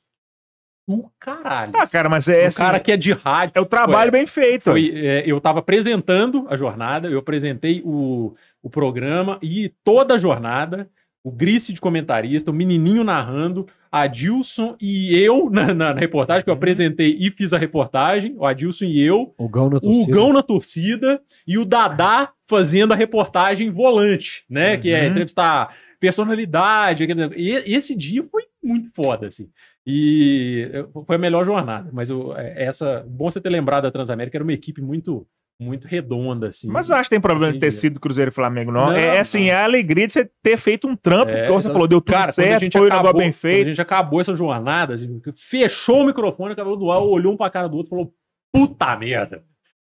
[0.89, 1.73] do caralho.
[1.75, 3.53] Ah, cara, mas é o assim, cara que é de rádio.
[3.55, 4.65] é o trabalho Foi- bem feito.
[4.65, 10.19] Foi, é, eu estava apresentando a jornada, eu apresentei o, o programa e toda a
[10.19, 10.89] jornada,
[11.23, 16.45] o Grice de comentarista, o menininho narrando, a Adilson e eu na, na- na reportagem,
[16.45, 19.81] que eu apresentei e fiz a reportagem, o Adilson e eu, O Gão na o
[19.81, 20.13] torcida.
[20.15, 24.77] Gão na torcida e o Dadá fazendo a reportagem volante, né?
[24.77, 25.07] Que é Uhum.
[25.13, 27.05] entrevistar personalidade.
[27.37, 29.49] E esse dia foi muito foda, assim.
[29.87, 30.71] E
[31.07, 31.91] foi a melhor jornada.
[31.93, 35.27] Mas o- é, essa, bom você ter lembrado da Transamérica, era uma equipe muito,
[35.61, 36.69] muito redonda, assim.
[36.69, 38.87] Mas eu acho que tem problema de ter Assim, sido Cruzeiro e Flamengo, não.
[38.87, 39.53] Não, é assim, não.
[39.53, 42.15] é a alegria de você ter feito um trampo, É, como você falou, deu tudo
[42.15, 43.69] Cara, certo, gente foi um negócio acabou, bem quando a feito.
[43.69, 47.69] gente acabou essa jornada, assim, fechou o microfone, acabou do ar, olhou um pra cara
[47.69, 48.15] do outro e falou:
[48.53, 49.45] puta merda.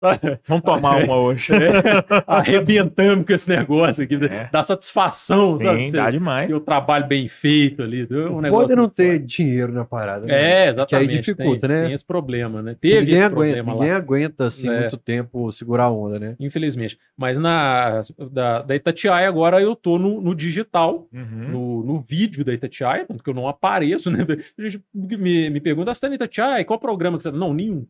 [0.48, 1.52] Vamos tomar uma hoje.
[1.52, 4.14] É, arrebentando com esse negócio aqui.
[4.24, 4.48] É.
[4.52, 5.84] Dá satisfação, sabe?
[5.84, 6.48] Sim, Você dá demais.
[6.48, 8.02] ter o trabalho bem feito ali.
[8.10, 9.26] Um negócio Pode não muito ter foda.
[9.26, 10.26] dinheiro na parada.
[10.26, 10.34] né?
[10.34, 11.16] É, Que aí exatamente.
[11.20, 11.84] dificulta, tem, né?
[11.84, 12.76] Tem esse problema, né?
[12.80, 13.96] Teve ninguém esse aguenta, problema ninguém lá.
[13.98, 14.80] aguenta assim É.
[14.80, 16.36] muito tempo segurar a onda, né?
[16.40, 16.98] Infelizmente.
[17.16, 18.00] Mas na
[18.32, 21.48] da, da Itatiaia agora eu tô no, no digital, Uhum.
[21.50, 24.24] no, no vídeo da Itatiaia, tanto que eu não apareço, né?
[24.58, 26.64] A gente me, me pergunta, você tá na Itatiaia?
[26.64, 27.30] Qual programa que você?
[27.30, 27.84] Não, nenhum.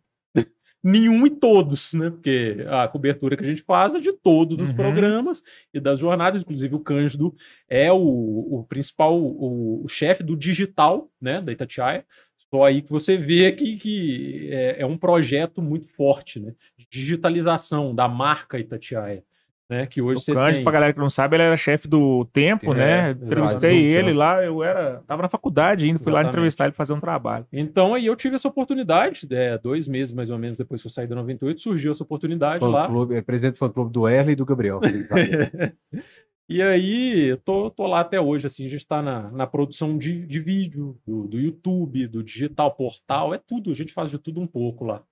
[0.82, 2.10] Nenhum e todos, né?
[2.10, 4.76] Porque a cobertura que a gente faz é de todos os Uhum.
[4.76, 5.42] programas
[5.74, 7.34] e das jornadas, inclusive o Cândido
[7.68, 11.40] é o, o principal, o, o chefe do digital, né?
[11.40, 12.04] Da Itatiaia.
[12.52, 16.52] Só aí que você vê que, que é, é um projeto muito forte, né?
[16.76, 19.22] De digitalização da marca Itatiaia.
[19.70, 19.86] Né?
[19.86, 20.64] Que hoje O você Cândido, tem...
[20.64, 23.10] pra galera que não sabe, ele era chefe do Tempo, É, né?
[23.12, 24.18] Entrevistei ele tempo.
[24.18, 25.00] lá, eu era.
[25.06, 26.32] Tava na faculdade ainda, fui lá Exatamente.
[26.32, 27.46] entrevistar ele fazer um trabalho.
[27.52, 30.90] Então aí eu tive essa oportunidade, é, dois meses mais ou menos depois que eu
[30.90, 32.88] saí da 98, surgiu essa oportunidade Fã lá.
[32.88, 34.80] clube, é presidente do fã clube do Erle e do Gabriel.
[36.48, 39.96] e aí, eu tô, tô lá até hoje, assim, a gente tá na, na produção
[39.96, 44.18] de, de vídeo, do, do YouTube, do digital, portal, é tudo, a gente faz de
[44.18, 45.02] tudo um pouco lá.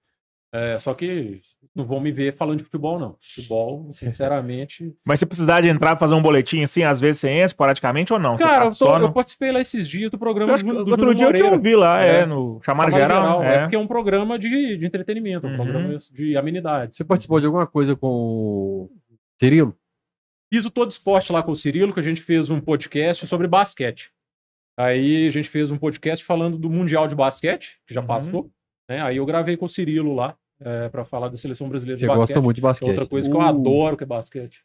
[0.52, 1.42] É, só que
[1.74, 3.16] não vão me ver falando de futebol, não.
[3.20, 4.94] Futebol, sinceramente.
[5.04, 8.18] Mas se precisar de entrar fazer um boletim assim, às vezes você entra esporadicamente ou
[8.18, 8.36] não?
[8.38, 10.54] Você Cara, tá eu, tô- só eu no- participei lá esses dias do programa Eu
[10.54, 11.56] acho do, que do outro Júnior dia eu te Moreira.
[11.56, 12.26] ouvi lá, é, É.
[12.26, 13.42] no chamar Chamada geral.
[13.44, 13.60] é é.
[13.60, 15.56] porque é um programa de, de entretenimento, um Uhum.
[15.56, 16.96] programa de amenidades.
[16.96, 18.90] Você participou de alguma coisa com o
[19.38, 19.76] Cirilo?
[20.50, 23.46] Fiz o Todo Esporte lá com o Cirilo, que a gente fez um podcast sobre
[23.46, 24.10] basquete.
[24.78, 28.06] Aí a gente fez um podcast falando do Mundial de Basquete, que já Uhum.
[28.06, 28.50] passou.
[28.88, 29.00] Né?
[29.02, 32.08] Aí eu gravei com o Cirilo lá, é, para falar da seleção brasileira Você de
[32.08, 32.26] basquete.
[32.28, 32.88] gosta muito de que é basquete.
[32.88, 33.44] outra coisa que eu Uh.
[33.44, 34.62] adoro, que é basquete.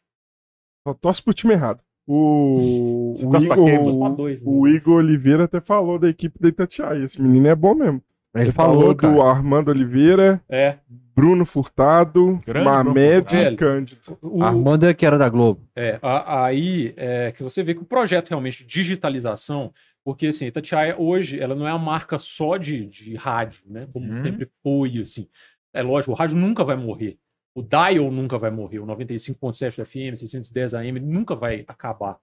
[0.86, 1.80] Só torce pro time errado.
[2.06, 3.98] O, o, Igor, quem?
[3.98, 4.42] Pra dois, né?
[4.44, 7.04] o Igor Oliveira até falou da equipe da Itatiaia.
[7.04, 8.02] Esse menino é bom mesmo.
[8.34, 9.22] Ele falou, do cara.
[9.30, 10.78] Armando Oliveira, É.
[11.14, 13.54] Bruno Furtado, Grande Mamed e.
[13.56, 14.00] Cândido.
[14.20, 15.60] O- Armando é que era da Globo.
[15.76, 19.72] É, a- aí é, que você vê que o projeto realmente de digitalização,
[20.04, 23.88] porque assim, a Itatiaia hoje, ela não é uma marca só de, de rádio, né?
[23.92, 24.22] Como Uhum.
[24.22, 25.28] sempre foi, assim.
[25.72, 27.18] É lógico, o rádio nunca vai morrer.
[27.54, 28.80] O dial nunca vai morrer.
[28.80, 32.18] O 95.7 da FM, 610 AM, nunca vai acabar.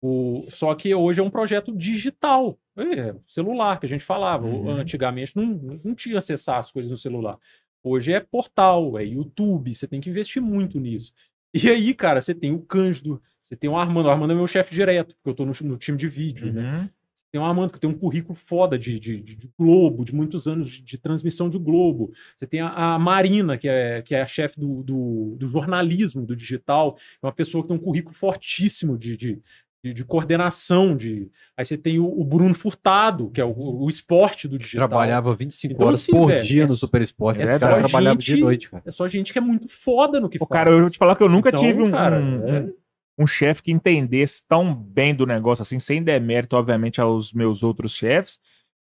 [0.00, 2.58] O, só que hoje é um projeto digital.
[2.76, 4.46] É, celular, que a gente falava.
[4.46, 4.70] Uhum.
[4.70, 5.46] Antigamente não,
[5.84, 7.36] não tinha acessar as coisas no celular.
[7.82, 11.12] Hoje é portal, é YouTube, você tem que investir muito nisso.
[11.54, 14.06] E aí, cara, você tem o Cândido, você tem o Armando.
[14.06, 16.90] O Armando é meu chefe direto, porque eu tô no, no time de vídeo, né?
[17.30, 20.46] Tem o Armando, que tem um currículo foda de, de, de- de Globo, de muitos
[20.46, 22.10] anos de, de transmissão de Globo.
[22.34, 26.24] Você tem a, a Marina, que é, que é a chefe do, do, do jornalismo,
[26.24, 26.96] do digital.
[27.22, 29.42] É uma pessoa que tem um currículo fortíssimo de, de,
[29.84, 30.96] de, de coordenação.
[30.96, 31.30] De...
[31.54, 34.88] Aí você tem o, o Bruno Furtado, que é o, o esporte do digital.
[34.88, 37.42] Trabalhava 25 Então, horas assim, por velho, dia é no Super Esporte.
[37.42, 38.82] é Esse cara só trabalhava de gente- noite, cara.
[38.86, 40.58] É só gente que é muito foda no que Pô, faz.
[40.60, 42.70] cara, eu vou te falar que eu nunca Então, tive um, cara, um, é-
[43.18, 47.92] um- chefe que entendesse tão bem do negócio, assim, sem demérito, obviamente, aos meus outros
[47.94, 48.38] chefes,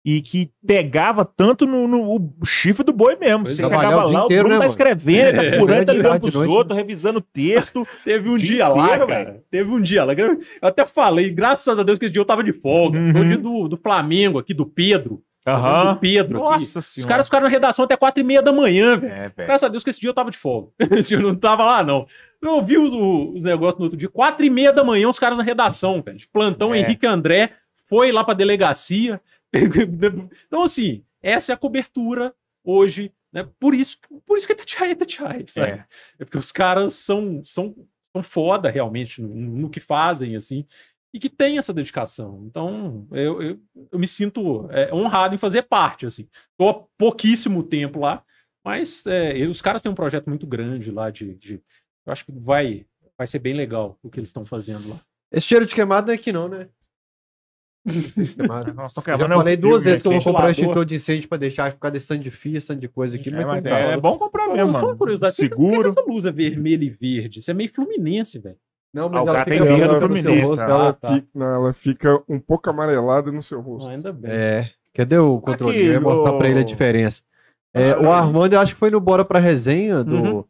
[0.05, 3.43] e que pegava tanto no, no- o chifre do boi mesmo.
[3.43, 3.65] Pois Você é.
[3.65, 4.69] chegava o lá, o inteiro, Bruno né, tá mano?
[4.69, 7.85] escrevendo, É, tá curando, tá ligando pros outros, revisando o texto.
[8.05, 9.43] Teve um Dia dia lá, inteiro, cara.
[9.51, 10.13] Teve um dia lá.
[10.13, 12.97] Eu até falei, graças a Deus que esse dia eu tava de folga.
[12.97, 13.27] Foi o Uhum.
[13.27, 15.21] dia do, do Flamengo aqui, do Pedro.
[15.47, 15.93] Aham.
[15.93, 16.39] Do Pedro.
[16.39, 19.13] Nossa Os caras ficaram na redação até quatro e meia da manhã, velho.
[19.13, 19.45] É.
[19.45, 20.71] Graças a Deus que esse dia eu tava de folga.
[20.97, 22.05] Esse dia eu não tava lá, não.
[22.41, 22.91] Eu vi os,
[23.35, 24.09] os negócios no outro dia.
[24.09, 26.17] Quatro e meia da manhã, os caras na redação, velho.
[26.17, 26.79] De plantão, É.
[26.79, 27.51] Henrique André
[27.87, 29.21] foi lá pra delegacia.
[30.47, 32.33] Então, assim, essa é a cobertura
[32.63, 33.47] hoje, né?
[33.59, 35.71] Por isso, por isso que é Tatiai, é Tatiai, sabe?
[35.71, 35.85] É.
[36.19, 37.73] É porque os caras são, são,
[38.11, 40.65] são foda realmente no, no que fazem, assim,
[41.13, 42.43] e que tem essa dedicação.
[42.45, 43.59] Então, eu, eu,
[43.91, 46.27] eu me sinto é, honrado em fazer parte, assim.
[46.57, 48.23] Tô há pouquíssimo tempo lá,
[48.65, 51.35] mas é, os caras têm um projeto muito grande lá de.
[51.35, 51.61] de-
[52.05, 52.85] eu acho que vai,
[53.17, 55.01] vai ser bem legal o que eles estão fazendo lá.
[55.31, 56.69] Esse cheiro de queimado não é aqui não, né?
[58.35, 58.73] Queimado.
[58.73, 60.49] Nós estamos Eu já é um falei filme duas vezes que eu vou comprar um
[60.51, 63.15] extintor de incêndio pra deixar por causa desse tanto de fio, esse tanto de coisa
[63.17, 63.29] aqui.
[63.29, 64.97] É, mas mas tem é, é bom comprar mesmo, mano.
[64.97, 65.89] curiosidade, por que- por que Seguro.
[65.89, 67.39] essa luz é vermelha e verde?
[67.39, 68.57] Isso é meio fluminense, velho.
[68.97, 70.61] Não, Ah, mas o ela fica no seu rosto.
[70.61, 70.69] ah.
[70.69, 71.13] ela, tá.
[71.13, 73.89] fica, não, ela fica um pouco amarelada no seu rosto.
[73.89, 74.31] Ah, ainda bem.
[74.31, 74.69] É.
[74.93, 75.77] Cadê o controle?
[75.77, 77.21] eu ia mostrar pra ele a diferença.
[77.73, 80.43] É, o Armando, eu acho que foi no Bora pra Resenha do Uhum.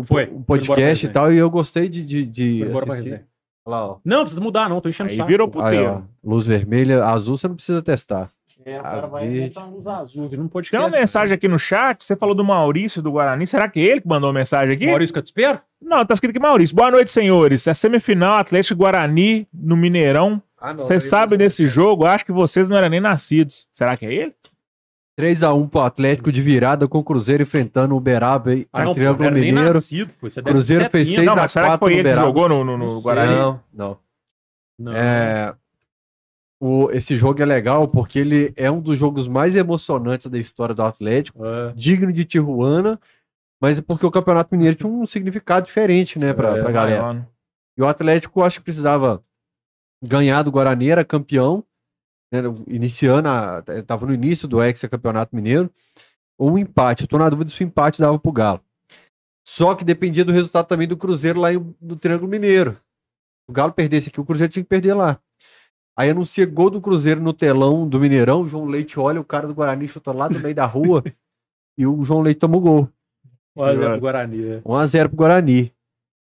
[0.00, 1.12] o, Foi, o foi Bora podcast e Resenha.
[1.12, 3.24] tal, e eu gostei de, de, de Foi embora pra resenha.
[3.64, 3.96] Lá, ó.
[4.04, 4.80] Não, não precisa mudar, não.
[4.80, 5.28] Tô enchendo o Aí saco.
[5.28, 5.90] virou Aí, puteiro.
[6.24, 6.28] ó.
[6.28, 8.28] Luz vermelha, azul você não precisa testar.
[8.64, 10.28] É, o cara vai inventar uma luz azul.
[10.32, 13.46] Não pode Tem uma mensagem aqui no chat, você falou do Maurício do Guarani.
[13.46, 14.86] Será que é ele que mandou a mensagem aqui?
[14.86, 15.60] Maurício Catespero?
[15.80, 16.74] Não, tá escrito aqui Maurício.
[16.74, 17.66] Boa noite, senhores.
[17.66, 20.42] É semifinal Atlético Guarani no Mineirão.
[20.60, 22.04] Ah, Você sabe desse jogo?
[22.04, 23.68] Acho que vocês não eram nem nascidos.
[23.72, 24.34] Será que é ele?
[25.18, 29.30] 3x1 pro Atlético de virada com o Cruzeiro enfrentando o Uberaba e Ah, não, Triângulo
[29.32, 29.74] Mineiro.
[29.74, 30.12] nascido,
[30.44, 31.24] Cruzeiro fez 70.
[31.26, 32.26] Não, 6 a mas será que 4 foi no ele que Uberaba.
[32.28, 33.34] jogou no, no, no Não Guarani?
[33.34, 33.98] Não, não.
[34.78, 34.92] Não.
[34.94, 35.54] É,
[36.60, 40.74] o, esse jogo é legal porque ele é um dos jogos mais emocionantes da história
[40.74, 41.72] do Atlético, É.
[41.74, 42.98] digno de Tijuana,
[43.60, 47.02] mas é porque o Campeonato Mineiro tinha um significado diferente, né, pra, É, pra galera.
[47.02, 47.26] Maior, né?
[47.76, 49.22] E o Atlético, acho que precisava
[50.04, 51.64] ganhar do Guarani, era campeão,
[52.32, 55.70] né, iniciando, a, tava no início do ex-campeonato mineiro,
[56.38, 57.02] ou um empate.
[57.02, 58.60] Eu tô na dúvida se o empate dava pro Galo.
[59.46, 62.78] Só que dependia do resultado também do Cruzeiro lá em- no Triângulo Mineiro.
[63.48, 65.18] O Galo perdesse aqui, o Cruzeiro tinha que perder lá.
[65.98, 69.48] Aí anuncia gol do Cruzeiro no telão do Mineirão, o João Leite olha, o cara
[69.48, 71.02] do Guarani chuta lá do meio da rua,
[71.76, 72.88] e o João Leite toma o gol.
[73.58, 74.44] Olha o Guarani.
[74.44, 74.60] é.
[74.60, 75.72] 1x0 pro Guarani.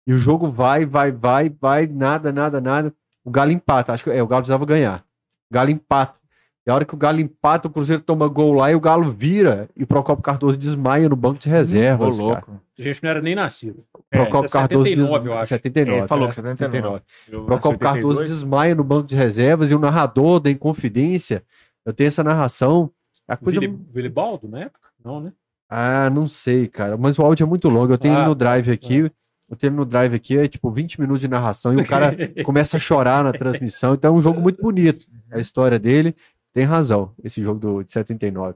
[0.06, 2.94] E o jogo vai, vai, vai, vai, nada, nada, nada.
[3.24, 3.94] O Galo empata.
[3.94, 5.06] Acho que é, o Galo precisava ganhar.
[5.50, 6.20] O Galo empata.
[6.68, 9.10] E a hora que o Galo empata, o Cruzeiro toma gol lá e o Galo
[9.10, 9.70] vira.
[9.78, 12.18] E o Procopio Cardoso desmaia no banco de Ô, reservas.
[12.18, 12.28] cara.
[12.28, 12.62] louco.
[12.82, 13.86] A gente não era nem nascido.
[14.12, 15.42] É, Procopio isso é Cardoso 79, eu des...
[15.42, 15.48] acho.
[15.50, 16.00] 79.
[16.00, 17.02] Ele falou é, que 79.
[17.30, 18.30] Eu Procopio nasci em Cardoso 82.
[18.30, 21.44] desmaia no banco de reservas e o narrador da Inconfidência.
[21.86, 22.92] Eu tenho essa narração.
[23.28, 23.60] A coisa.
[23.60, 24.90] Vili- Vilibaldo, na época?
[25.04, 25.32] Não, né?
[25.70, 26.98] Ah, não sei, cara.
[26.98, 27.94] Mas o áudio é muito longo.
[27.94, 29.12] Eu tenho Ah, ele no drive tá, aqui.
[29.50, 32.16] Eu tenho ele no drive aqui, é tipo 20 minutos de narração e o cara
[32.46, 33.94] começa a chorar na transmissão.
[33.94, 35.06] Então é um jogo muito bonito.
[35.32, 36.16] A história dele
[36.54, 37.14] tem razão.
[37.24, 38.56] Esse jogo do, de 79,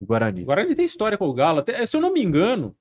[0.00, 0.42] do Guarani.
[0.42, 1.60] O Guarani tem história com o Galo.
[1.60, 2.74] Até, se eu não me engano.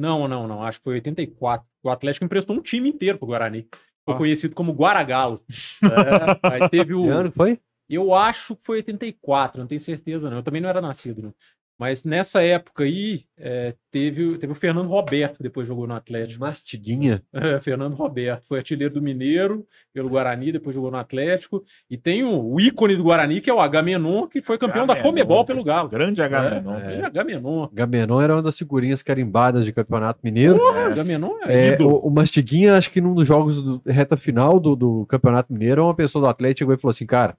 [0.00, 0.62] Não, não, não.
[0.62, 1.66] Acho que foi 84.
[1.82, 3.68] O Atlético emprestou um time inteiro pro Guarani.
[4.04, 4.18] Foi Ah.
[4.18, 5.42] conhecido como Guaragalo.
[5.82, 7.02] É, aí teve o.
[7.04, 7.60] Que ano foi?
[7.88, 10.38] Eu acho que foi 84, não tenho certeza não.
[10.38, 11.34] Eu também não era nascido, não.
[11.80, 15.94] Mas nessa época aí, é, teve, o- teve o Fernando Roberto, que depois jogou no
[15.94, 16.40] Atlético.
[16.40, 17.22] Mastiguinha.
[17.32, 18.44] É, Fernando Roberto.
[18.46, 21.64] Foi artilheiro do Mineiro, pelo Guarani, depois jogou no Atlético.
[21.88, 24.92] E tem o, o ícone do Guarani, que é o Agamenon, que foi campeão da
[24.92, 25.88] Agamenon, Comebol pelo Galo.
[25.88, 27.68] Grande H, É, é, Agamenon.
[27.72, 30.58] Gamenon era uma das figurinhas carimbadas de Campeonato Mineiro.
[30.58, 34.60] Porra, Agamenon é, É, o, o Mastiguinha, acho que num dos jogos do reta final
[34.60, 37.38] do, do Campeonato Mineiro, uma pessoa do Atlético chegou e falou assim: cara,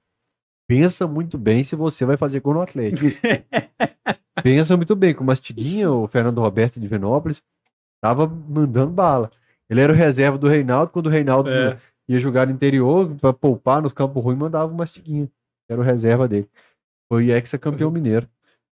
[0.68, 3.06] pensa muito bem se você vai fazer gol no Atlético.
[4.44, 7.42] pensa muito bem, que o Mastiguinha, o Fernando Roberto de Venópolis,
[8.02, 9.32] tava mandando bala.
[9.70, 11.78] Ele era o reserva do Reinaldo, quando o Reinaldo É.
[12.10, 15.30] ia jogar no interior, pra poupar nos campos ruins, mandava o Mastiguinha.
[15.70, 16.50] Era o reserva dele.
[17.12, 18.28] Foi ex-campeão mineiro.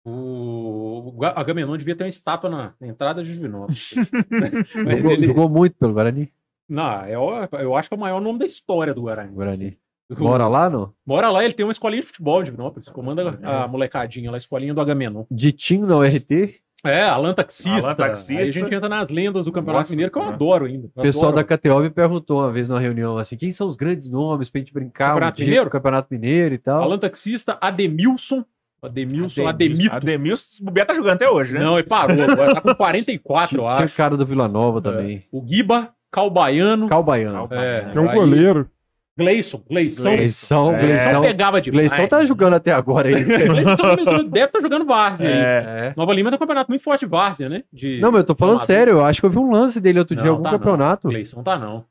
[0.05, 3.93] O, o Ga- Agamenon devia ter uma estátua na, na entrada de Juvenópolis.
[4.85, 6.31] Mas Jogou, ele- jogou muito pelo Guarani.
[6.69, 9.33] Não, é eu acho que é o maior nome da história do Guarani.
[9.33, 9.77] Guarani.
[10.09, 10.93] O- Mora lá, não?
[11.05, 12.87] Mora lá, ele tem uma escolinha de futebol de Divinópolis.
[12.89, 15.25] Comanda a molecadinha lá, a escolinha do Agamenon.
[15.29, 16.55] Ditinho na URT.
[16.85, 17.69] É, Alan Taxista.
[17.87, 18.33] Alan Taxista.
[18.33, 20.35] Aí a gente entra nas lendas do Campeonato Nossa Mineiro, que eu Senhora.
[20.35, 20.87] adoro ainda.
[20.95, 21.57] O pessoal da Adoro.
[21.59, 24.71] KTO me perguntou uma vez numa reunião assim: quem são os grandes nomes pra gente
[24.71, 25.67] brincar Campeonato um Mineiro?
[25.67, 26.81] o Campeonato Mineiro e tal?
[26.83, 28.45] Alan Taxista, Ademilson.
[28.81, 29.93] Ademilson, Ademito.
[29.93, 31.59] Ademilson, se bobear, tá jogando até hoje, né?
[31.59, 33.97] Não, ele parou agora, tá com 44, eu Tinha acho.
[33.97, 35.23] cara do Vila Nova também.
[35.31, 37.47] O Giba, Calbaiano, Calbaiano.
[37.51, 37.81] É.
[37.91, 38.69] Tem um Aí- goleiro.
[39.17, 40.03] Gleison, Gleison.
[40.15, 40.79] Gleison, É.
[40.79, 41.21] Gleison Gleison.
[41.23, 41.87] pegava demais.
[41.91, 43.23] Gleison tá jogando até agora aí.
[43.23, 45.33] Gleison deve estar jogando Várzea aí.
[45.35, 45.87] É.
[45.87, 45.93] É.
[45.97, 47.63] Nova Lima tem um campeonato muito forte de Várzea, né?
[47.73, 47.99] De...
[47.99, 48.67] Não, mas eu tô falando Amador.
[48.67, 48.91] sério.
[48.93, 50.59] Eu acho que eu vi um lance dele outro dia em Não, algum tá não.
[50.59, 51.07] campeonato.
[51.09, 51.83] Gleison tá não.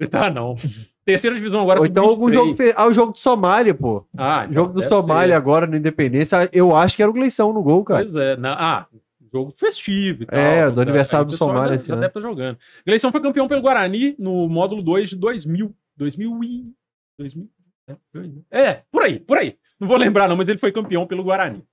[0.10, 0.56] Tá não.
[1.04, 1.78] Terceira divisão agora.
[1.80, 2.32] Ou então algum sub-23.
[2.66, 2.74] jogo.
[2.76, 4.04] Ah, o jogo do Somália, pô.
[4.16, 5.36] Ah, O jogo do deve Somália ser.
[5.36, 6.48] agora no Independência.
[6.52, 8.00] Eu acho que era o Gleison no gol, cara.
[8.00, 8.36] Pois é.
[8.36, 8.86] na- ah,
[9.32, 10.38] jogo festivo e tal.
[10.38, 12.00] É, do aniversário aí o do Somália Já, esse já ano.
[12.02, 12.58] deve estar jogando.
[12.86, 15.72] Gleison foi campeão pelo Guarani no módulo 2 de 2000.
[15.96, 16.72] 2000 e...
[17.18, 17.48] 2000?
[17.88, 18.44] É, 2000.
[18.50, 19.56] É, por aí, por aí.
[19.78, 21.64] Não vou lembrar não, mas ele foi campeão pelo Guarani.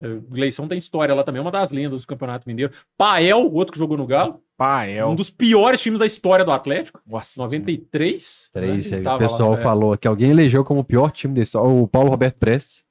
[0.00, 2.72] É, O Gleison tem história lá também, é uma das lendas do Campeonato Mineiro.
[2.98, 5.16] Pael, outro que jogou no Galo, Pai, é um o.
[5.16, 7.00] dos piores times da história do Atlético.
[7.06, 8.50] Nossa, 93.
[8.52, 8.96] Três, né?
[8.98, 9.62] aí Ele o pessoal lá, é.
[9.62, 11.68] falou que alguém elegeu como o pior time da história.
[11.70, 12.84] O Paulo Roberto Prestes.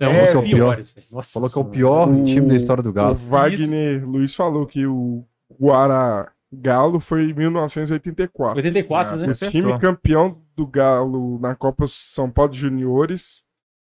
[0.00, 0.76] É, os o pior.
[0.76, 0.94] piores.
[1.12, 3.12] Nossa Falou que é o pior O- time da história do Galo.
[3.12, 5.24] O Wagner Luiz falou que o
[5.60, 8.56] Guara Galo foi em 1984.
[8.56, 9.26] 84, Ah, né?
[9.26, 9.50] O Acertou.
[9.60, 13.42] time campeão do Galo na Copa São Paulo de Juniores.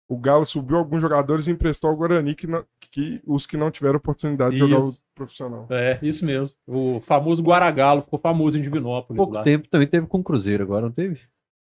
[0.09, 3.71] O Galo subiu alguns jogadores e emprestou ao Guarani que, não- que- os que não
[3.71, 5.03] tiveram oportunidade de jogar o Isso.
[5.15, 5.67] profissional.
[5.71, 6.55] É, isso mesmo.
[6.67, 9.17] O famoso Guaragalo ficou famoso em Divinópolis.
[9.17, 9.43] Pouco lá.
[9.43, 11.21] tempo também teve com o Cruzeiro, agora não teve?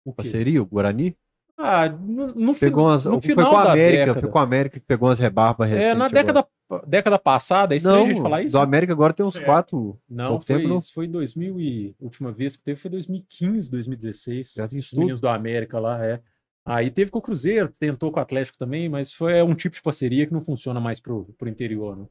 [0.04, 0.12] O?
[0.12, 1.16] Parceria, o Guarani?
[1.56, 4.20] Ah, no, no, Pegou umas, no foi final com a América, década.
[4.20, 5.86] foi com a América que pegou umas rebarbas recentes.
[5.88, 6.22] É, na agora.
[6.24, 6.48] década,
[6.86, 8.56] década passada, é estranho Não, a gente falar isso?
[8.56, 9.44] do América agora tem uns É.
[9.44, 9.98] quatro.
[10.08, 10.80] Não, pouco foi, tempo, não.
[10.80, 11.94] foi 2000 e...
[12.00, 14.54] Última vez que teve foi 2015, 2016.
[14.56, 16.20] Já tem Os meninos do América lá, é.
[16.66, 19.82] Aí teve com o Cruzeiro, tentou com o Atlético também, mas foi um tipo de
[19.82, 22.06] parceria que não funciona mais pro, pro interior, né?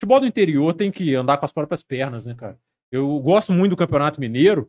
[0.00, 2.58] Futebol do interior tem que andar com as próprias pernas, né, cara?
[2.90, 4.68] Eu gosto muito do Campeonato Mineiro.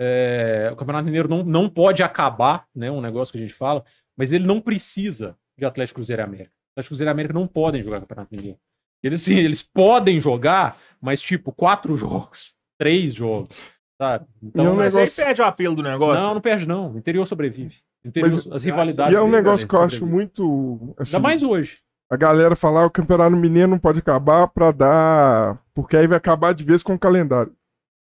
[0.00, 2.90] É, o Campeonato Mineiro não, não pode acabar, né?
[2.90, 3.84] Um negócio que a gente fala,
[4.16, 6.50] mas ele não precisa de Atlético Cruzeiro e América.
[6.72, 8.58] Atlético Cruzeiro e América não podem jogar Campeonato Mineiro.
[9.02, 13.54] Eles, sim, eles podem jogar, mas tipo, quatro jogos, três jogos,
[14.00, 14.24] sabe?
[14.42, 16.22] E é um Mas negócio- aí perde o apelo do negócio.
[16.22, 16.92] Não, não perde, não.
[16.94, 17.76] O interior sobrevive.
[18.04, 19.12] O interior, Mas- as rivalidades.
[19.12, 20.14] E é um negócio que eu acho sobrevivem.
[20.14, 20.94] muito.
[20.98, 21.78] Assim, Ainda mais hoje.
[22.10, 25.62] A galera falar o campeonato mineiro não pode acabar pra dar.
[25.74, 27.52] Porque aí vai acabar de vez com o calendário.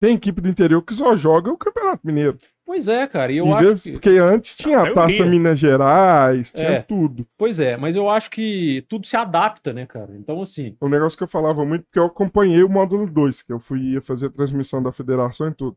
[0.05, 2.37] Tem equipe do interior que só joga o campeonato mineiro.
[2.63, 3.31] Pois é, cara.
[3.31, 3.91] E eu Em acho vez- que...
[3.93, 5.25] Porque antes tinha a Taça.
[5.25, 6.81] Minas Gerais, tinha É.
[6.83, 7.25] tudo.
[7.35, 10.11] Pois é, mas eu acho que tudo se adapta, né, cara?
[10.15, 13.51] Então, assim, Um negócio que eu falava muito, porque eu acompanhei o módulo 2, que
[13.51, 15.75] eu fui ia fazer a transmissão da federação e tudo.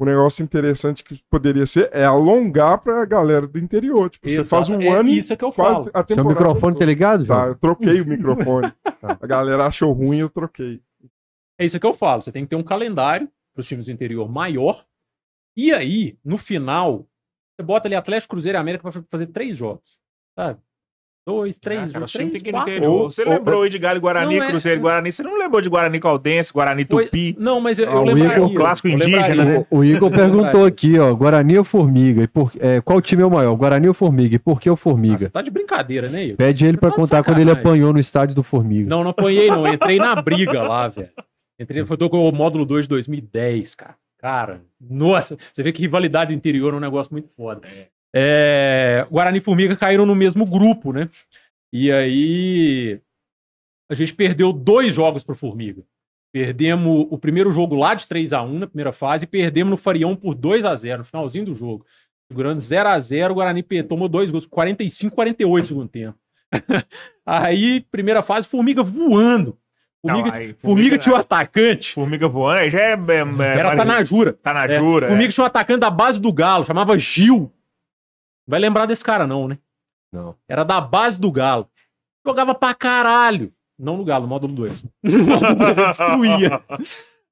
[0.00, 4.10] Um negócio interessante que poderia ser é alongar pra galera do interior.
[4.10, 5.88] Tipo, você faz um é ano e isso é que eu falo.
[5.94, 8.72] a Seu microfone tá ligado, Tá, eu troquei o microfone.
[9.22, 10.80] A galera achou ruim, eu troquei.
[11.56, 12.20] É isso que eu falo.
[12.22, 14.84] Você tem que ter um calendário para os times do interior maior.
[15.56, 17.06] E aí, no final,
[17.58, 19.98] você bota ali Atlético, Cruzeiro e América para fazer três jogos.
[20.38, 20.58] Sabe?
[21.28, 22.90] Dois, três, Ah, cara, três, quatro.
[22.90, 25.12] Ou- Você ou- lembrou aí de Galo e Guarani, Não, é- Cruzeiro e Guarani.
[25.12, 27.36] Você não lembrou de Guarani Caldense, Guarani Foi- Tupi?
[27.38, 28.36] Não, mas eu, Ah, eu o lembraria.
[28.38, 29.66] Igor- clássico eu indígena, né?
[29.70, 30.10] O Igor Eu
[30.56, 32.22] perguntou aqui, ó, Guarani ou Formiga?
[32.22, 34.34] E por, é, qual time é o maior, Guarani ou Formiga?
[34.36, 35.30] E por que o Ah, você Formiga?
[35.30, 36.36] tá de brincadeira, né, Igor?
[36.38, 38.88] Pede ele pra tá contar quando ele apanhou no estádio do Formiga.
[38.88, 39.66] Não, não apanhei, não.
[39.66, 41.10] Eu Entrei na briga lá, velho.
[41.60, 43.94] Entrei, foi o módulo 2 de 2010, cara.
[44.16, 47.68] Cara, nossa, você vê que rivalidade interior é um negócio muito foda.
[48.14, 51.10] É, Guarani e Formiga caíram no mesmo grupo, né?
[51.70, 53.00] E aí
[53.90, 55.82] a gente perdeu dois jogos pro Formiga.
[56.32, 59.76] Perdemos o primeiro jogo lá de 3 a 1 na primeira fase e perdemos no
[59.76, 61.84] Farião por 2 a 0 no finalzinho do jogo.
[62.30, 66.18] Segurando 0 a 0 o Guarani tomou dois gols, 45 48 no segundo tempo.
[67.26, 69.58] aí, primeira fase, Formiga voando.
[70.04, 71.92] Formiga, Não, aí, Formiga tinha um atacante.
[71.92, 72.92] Formiga voando, aí já é.
[72.92, 74.32] é, é Era Tanajura.
[74.32, 75.08] Tá na É, jura.
[75.08, 77.52] Formiga tinha um atacante da base do Galo, chamava Gil.
[78.46, 79.58] Vai lembrar desse cara, não, né?
[80.12, 80.34] Não.
[80.48, 81.68] Era da base do Galo.
[82.26, 83.52] Jogava pra caralho.
[83.78, 84.86] Não no Galo, no módulo 2.
[85.04, 86.62] No módulo 2 ele destruía.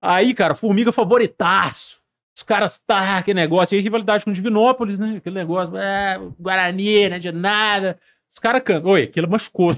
[0.00, 1.98] Aí, cara, Formiga favoritaço.
[2.36, 3.74] Os caras, tá, aquele negócio.
[3.74, 5.16] aí, rivalidade com o Divinópolis, né?
[5.16, 7.98] Aquele negócio, é, Guarani, não de nada.
[8.30, 8.92] Os caras cantam.
[8.92, 9.74] Oi, aquilo machucou.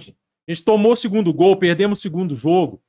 [0.51, 2.81] A gente tomou o segundo gol, perdemos o segundo jogo.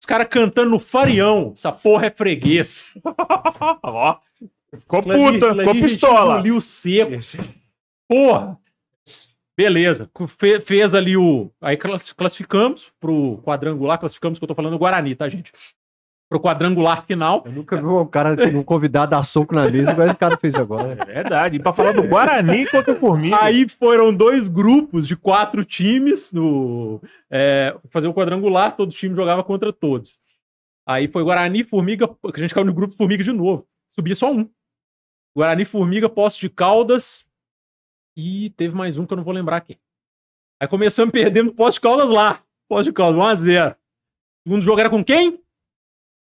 [0.00, 1.52] Os caras cantando no farião.
[1.54, 2.92] Essa porra é freguês.
[3.82, 4.18] Ó,
[4.78, 6.32] ficou puta, aquilo ficou pistola.
[6.34, 7.12] engoliu seco.
[8.08, 8.58] Porra!
[9.56, 10.08] Beleza.
[10.38, 11.50] Fe- fez ali o.
[11.60, 15.50] Aí class- classificamos pro quadrangular, classificamos que eu tô falando do Guarani, tá, gente?
[16.28, 17.42] Pro quadrangular final.
[17.46, 20.54] Eu nunca vi um cara, um convidado dar soco na mesa igual esse cara fez
[20.54, 20.92] agora.
[20.92, 21.56] É verdade.
[21.56, 23.42] E pra falar do Guarani contra o Formiga.
[23.42, 27.00] Aí foram dois grupos de quatro times no
[27.30, 30.18] é, fazer o quadrangular, todo time jogava contra todos.
[30.86, 33.66] Aí foi Guarani, Formiga, que a gente caiu no grupo Formiga de novo.
[33.88, 34.48] Subia só um.
[35.34, 37.26] Guarani, Formiga, Poço de Caldas
[38.16, 39.78] e teve mais um que eu não vou lembrar quem.
[40.60, 42.42] Aí começamos perdendo Poço de Caldas lá.
[42.68, 43.76] Poço de Caldas, 1x0.
[44.46, 45.40] Segundo jogo era com quem?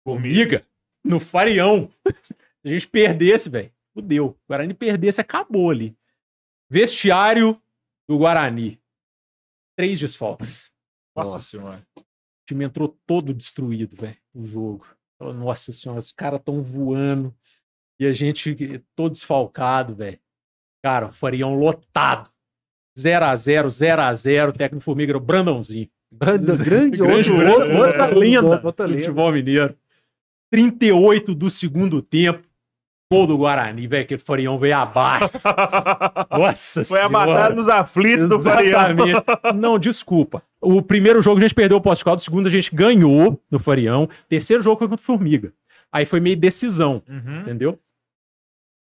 [0.10, 0.66] Formiga.
[1.04, 1.90] No Farião.
[2.06, 4.38] Se a gente perdesse, velho, fudeu.
[4.48, 5.96] Guarani perdesse, acabou ali.
[6.70, 7.62] Vestiário
[8.08, 8.82] do Guarani.
[9.78, 10.72] Três desfalques.
[11.16, 11.88] Nossa senhora.
[11.98, 12.04] O
[12.48, 14.86] time entrou todo destruído, velho, o jogo.
[15.20, 17.34] Nossa senhora, os caras tão voando.
[18.00, 20.20] E a gente todo desfalcado, velho.
[20.84, 22.30] Cara, o Farião lotado.
[22.98, 24.50] 0x0, 0x0.
[24.50, 25.90] O técnico Formiga era o Brandãozinho.
[26.12, 29.78] Grande, grande, Grande, outro, grande, outro, outra outro, lenda outra do futebol mineiro.
[30.52, 32.48] 38 do segundo tempo.
[33.12, 34.04] Gol do Guarani, velho.
[34.04, 35.30] Aquele Farião veio abaixo.
[36.32, 37.10] Nossa Foi a senhora.
[37.10, 38.80] batalha dos aflitos do Farião.
[38.82, 39.58] Exatamente.
[39.60, 40.44] Não, desculpa.
[40.62, 43.58] O primeiro jogo a gente perdeu o posto caldo, o segundo a gente ganhou no
[43.58, 44.04] Farião.
[44.04, 45.52] O terceiro jogo foi contra o Formiga.
[45.92, 47.42] Aí foi meio decisão, Uhum.
[47.42, 47.80] entendeu?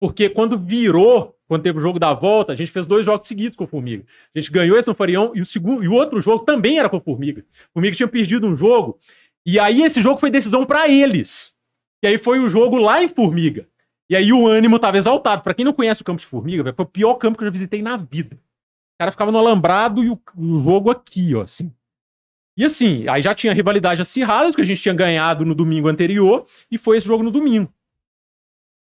[0.01, 3.55] Porque quando virou, quando teve o jogo da volta, a gente fez dois jogos seguidos
[3.55, 4.03] com o Formiga.
[4.35, 6.89] A gente ganhou esse no Farião e o, segundo, e o outro jogo também era
[6.89, 7.41] com o Formiga.
[7.69, 8.97] O Formiga tinha perdido um jogo.
[9.45, 11.54] E aí esse jogo foi decisão pra eles.
[12.05, 13.67] E aí foi o jogo lá em Formiga.
[14.07, 15.41] E aí o ânimo tava exaltado.
[15.41, 17.47] Pra quem não conhece o campo de Formiga, velho, foi o pior campo que eu
[17.47, 18.35] já visitei na vida.
[18.35, 21.73] O cara ficava no alambrado e o, o jogo aqui, ó, assim.
[22.55, 26.45] E assim, aí já tinha rivalidade acirrada, que a gente tinha ganhado no domingo anterior,
[26.71, 27.73] e foi esse jogo no domingo.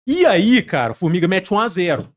[0.06, 2.12] E aí, cara, Formiga mete 1 a 0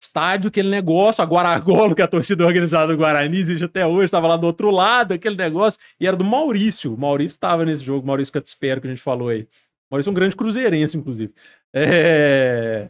[0.00, 4.06] Estádio, aquele negócio, a Guaragolo, que é a torcida organizada do Guarani existe até hoje,
[4.06, 6.94] estava lá do outro lado, aquele negócio, e era do Maurício.
[6.94, 9.46] O Maurício estava nesse jogo, Maurício Catespero, que a gente falou aí.
[9.92, 11.34] Maurício é um grande cruzeirense, inclusive.
[11.74, 12.88] É...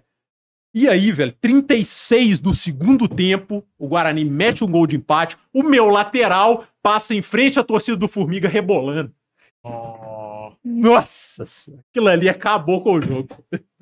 [0.73, 5.65] E aí, velho, 36 do segundo tempo, o Guarani mete um gol de empate, o
[5.65, 9.13] meu lateral passa em frente à torcida do Formiga rebolando.
[10.65, 13.27] Nossa senhora, aquilo ali acabou com o jogo.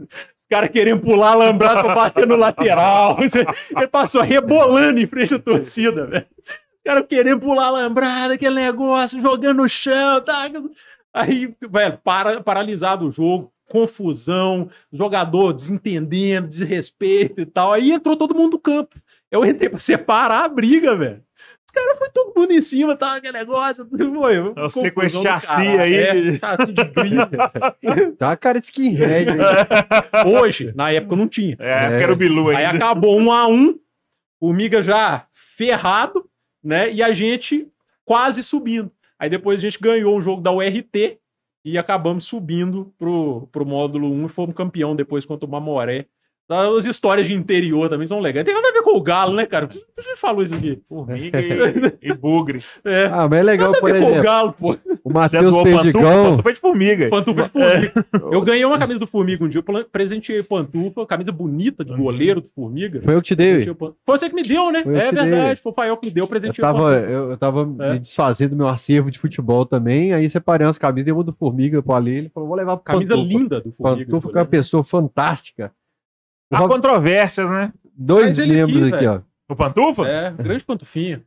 [0.01, 3.19] Os caras querendo pular alambrado pra bater no lateral.
[3.77, 6.27] Ele passou rebolando em frente à torcida, velho.
[6.85, 10.51] cara querendo pular a lambrada, aquele negócio, jogando no chão, tá?
[11.13, 17.73] Aí, velho, para, paralisado o jogo, confusão, jogador desentendendo, desrespeito e tal.
[17.73, 18.97] Aí entrou todo mundo do campo.
[19.31, 21.23] Eu entrei pra separar a briga, velho.
[21.65, 23.15] Os caras foi todo mundo em cima, tá?
[23.15, 23.87] Aquele negócio.
[23.89, 25.95] Foi, Você com esse chassi aí.
[25.95, 27.29] É, chassi de briga.
[28.19, 29.31] Tá uma cara de skinhead.
[30.27, 31.57] Hoje, na época não tinha.
[31.61, 32.85] É, porque era o Bilu Aí ainda.
[32.85, 33.79] acabou um a um,
[34.41, 36.29] o Miga já ferrado,
[36.63, 36.91] né?
[36.91, 37.69] E a gente
[38.05, 38.91] quase subindo.
[39.21, 41.21] Aí depois a gente ganhou o jogo da URT
[41.63, 46.07] e acabamos subindo pro, pro módulo 1 e fomos campeão depois contra o Mamoré.
[46.51, 48.45] As histórias de interior também são legais.
[48.45, 49.69] Tem nada a ver com o Galo, né, cara?
[49.69, 50.81] A gente falou isso aqui.
[50.89, 52.61] Formiga e, e bugre.
[52.85, 53.05] É.
[53.13, 54.77] Ah, mas é legal, Nada a por ver com o Galo, pô.
[55.05, 56.31] o Matheus Perdigão.
[56.37, 57.09] pantufa de formiga.
[57.09, 58.07] Pantufa de Formiga.
[58.33, 62.41] Eu ganhei uma camisa do Formiga um dia, eu presenteei pantufa, camisa bonita de goleiro
[62.41, 63.01] do Formiga.
[63.05, 63.65] Foi eu que te dei.
[63.75, 64.83] Foi você que me deu, né?
[64.85, 65.57] Eu É verdade, dei.
[65.57, 67.93] foi o Fael que me deu, eu Eu presenteei o tava, eu, eu tava É.
[67.93, 71.33] me desfazendo do meu acervo de futebol também, aí separei umas camisas, dei uma do
[71.33, 73.39] Formiga pro Ale, ele falou, vou levar pro Camisa Pantufa.
[73.39, 74.11] linda do Formiga.
[74.11, 75.73] Pantufa que é uma pessoa fantástica.
[76.51, 77.73] Há Rob- controvérsias, né?
[77.97, 79.21] Dois membros aqui, aqui, ó.
[79.49, 80.07] O Pantufa?
[80.07, 81.23] É, grande pantufinha.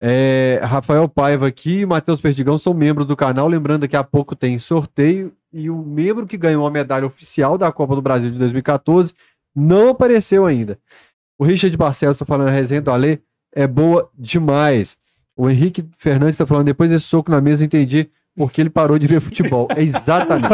[0.00, 3.48] É, Rafael Paiva aqui e Matheus Perdigão são membros do canal.
[3.48, 5.32] Lembrando, daqui a pouco tem sorteio.
[5.52, 9.14] E o membro que ganhou a medalha oficial da Copa do Brasil de 2014
[9.54, 10.78] não apareceu ainda.
[11.38, 13.20] O Richard Barcelos está falando a resenha do Ale
[13.54, 14.96] é boa demais.
[15.36, 19.06] O Henrique Fernandes está falando, depois desse soco na mesa, entendi porque ele parou de
[19.06, 19.68] ver futebol.
[19.70, 20.48] É exatamente.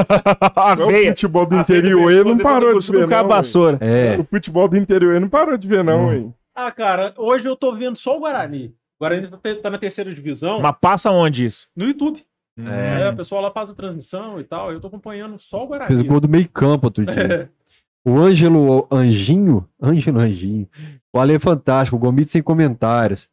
[0.57, 3.79] a O futebol do interior ele não parou de ver, não.
[3.81, 4.15] É.
[4.15, 4.21] hein?
[4.21, 6.35] O futebol do interior ele não parou de ver, não, hein?
[6.55, 8.75] Ah, cara, hoje eu tô vendo só o Guarani.
[8.99, 11.67] O Guarani tá, tá na terceira divisão Mas passa onde isso?
[11.75, 12.23] no YouTube.
[12.59, 13.03] É.
[13.05, 14.71] É, o pessoal lá faz a transmissão e tal.
[14.71, 16.05] Eu tô acompanhando só o Fez o Guarani.
[16.05, 17.51] gol do meio campo outro dia.
[18.05, 20.67] O Ângelo Anjinho, Ângelo Anjinho,
[21.13, 23.29] o Ale é fantástico, o Gomito sem comentários.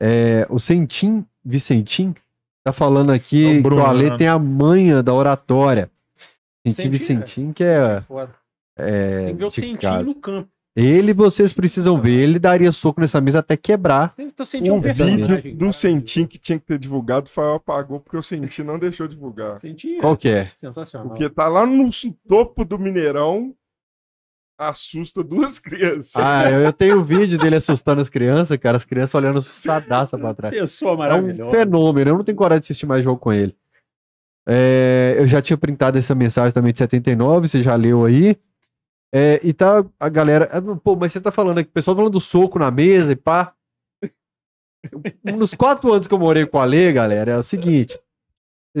[0.00, 2.14] É, o Sentim Vicentim
[2.64, 4.16] tá falando É aqui o Bruno, que o Ale né?
[4.16, 5.90] tem a manha da oratória.
[6.66, 8.34] Sentim Sentim, Vicentim, que é, Foda.
[8.78, 10.02] é Você tem que ver o casa.
[10.02, 10.48] no campo.
[10.76, 14.12] Ele vocês precisam ver, ele daria soco nessa mesa até quebrar.
[14.18, 15.24] Um O personagem.
[15.36, 18.76] vídeo do Sentim que tinha que ter divulgado, o Fael apagou porque o Sentim não
[18.76, 19.60] deixou divulgar.
[19.60, 20.00] Sentinho.
[20.00, 20.50] Qual que é?
[20.56, 21.06] Sensacional.
[21.06, 21.88] Porque tá lá no
[22.26, 23.54] topo do Mineirão,
[24.58, 26.14] assusta duas crianças.
[26.16, 30.18] Ah, eu, eu tenho um vídeo dele assustando as crianças, cara, as crianças olhando assustadaça
[30.18, 30.54] pra trás.
[30.56, 31.50] Pessoa É um maravilhosa.
[31.58, 33.56] fenômeno, eu não tenho coragem de assistir mais jogo com ele.
[34.46, 38.36] É, eu já tinha printado essa mensagem também de 79, você já leu aí.
[39.12, 40.48] É, e tá a galera.
[40.52, 43.16] ah, Pô, mas você tá falando aqui, o pessoal falando do soco na mesa e
[43.16, 43.54] pá.
[45.22, 47.98] Nos quatro anos que eu morei com o Ale, galera, é o seguinte: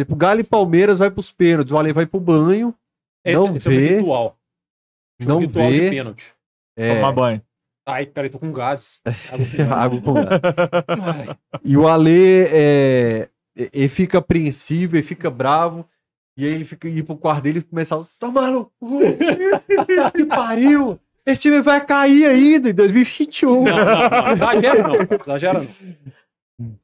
[0.08, 2.74] o Galo e Palmeiras vai pros pênaltis, o Ale vai pro banho,
[3.24, 4.02] Esse, não esse é vê, é
[5.20, 5.90] não ritual de vê.
[5.90, 6.26] pênalti.
[6.76, 7.42] é, Tomar banho.
[7.86, 9.00] Ai, peraí, tô com gases.
[9.70, 11.36] Água com gás.
[11.62, 15.86] E o Ale é, ele fica apreensivo, ele fica bravo.
[16.36, 18.04] E aí ele fica ir pro quarto dele e começa a.
[18.18, 18.98] Toma no cu!
[20.16, 20.98] Que pariu!
[21.26, 23.64] Esse time vai cair ainda em 2021.
[23.64, 24.94] Não, não, não, exagera não.
[25.24, 25.68] Exagera não.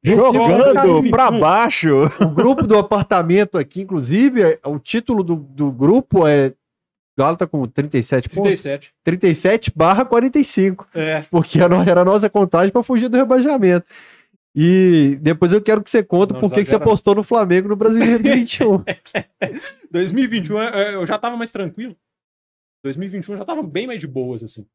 [0.05, 2.05] Jogando pra baixo.
[2.20, 6.52] O grupo do apartamento aqui, inclusive, é- o título do, do grupo é.
[7.20, 8.62] O Galo tá com 37 pontos.
[8.62, 8.94] 37.
[9.05, 10.88] 37 barra 45.
[10.94, 11.20] É.
[11.30, 13.84] Porque era a nossa contagem pra fugir do rebaixamento.
[14.56, 17.76] E depois eu quero que você conte Não por que você apostou no Flamengo no
[17.76, 18.82] Brasileiro 21.
[19.90, 21.94] 2021 é, eu já tava mais tranquilo.
[22.84, 24.66] 2021 eu já tava bem mais de boas, assim.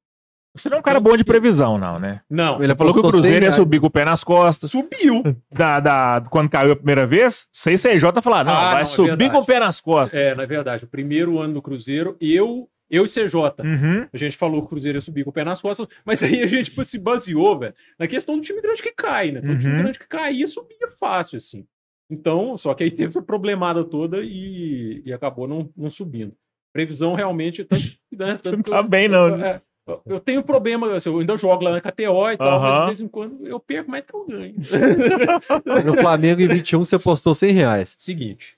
[0.56, 2.22] Você não é um cara bom de previsão, não, né?
[2.30, 4.72] Não, Ele falou que o apostou 100 Cruzeiro ia subir com o pé nas costas.
[4.72, 5.22] subiu.
[5.52, 9.08] Da, da, quando caiu a primeira vez, CCJ falar, não, Ah, vai não, é subir
[9.10, 9.32] verdade.
[9.32, 10.20] com o pé nas costas.
[10.20, 14.08] É, na verdade, o primeiro ano do Cruzeiro, eu, eu e CJ, Uhum.
[14.14, 16.42] a gente falou que o Cruzeiro ia subir com o pé nas costas, mas aí
[16.42, 19.40] a gente tipo, se baseou, velho, na questão do time grande que cai, né?
[19.44, 19.82] Então, o time Uhum.
[19.84, 21.66] grande que caía subia fácil, assim.
[22.10, 26.34] Então, só que aí teve essa problemada toda e, e acabou não, não subindo.
[26.74, 27.64] Previsão realmente.
[27.64, 29.28] Tanto, né, tanto que Tá bem, não.
[29.44, 29.62] É,
[30.06, 32.80] eu- tenho problema, assim, eu ainda jogo lá na KTO e tal, mas Aham.
[32.82, 34.56] de vez em quando eu perco mais do que eu ganho.
[35.86, 37.94] No Flamengo em 21 você postou 100 reais.
[37.98, 38.58] Seguinte.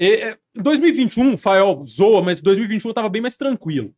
[0.00, 3.94] E, é, Em 2021, o Fael zoa, mas em 2021 eu tava bem mais tranquilo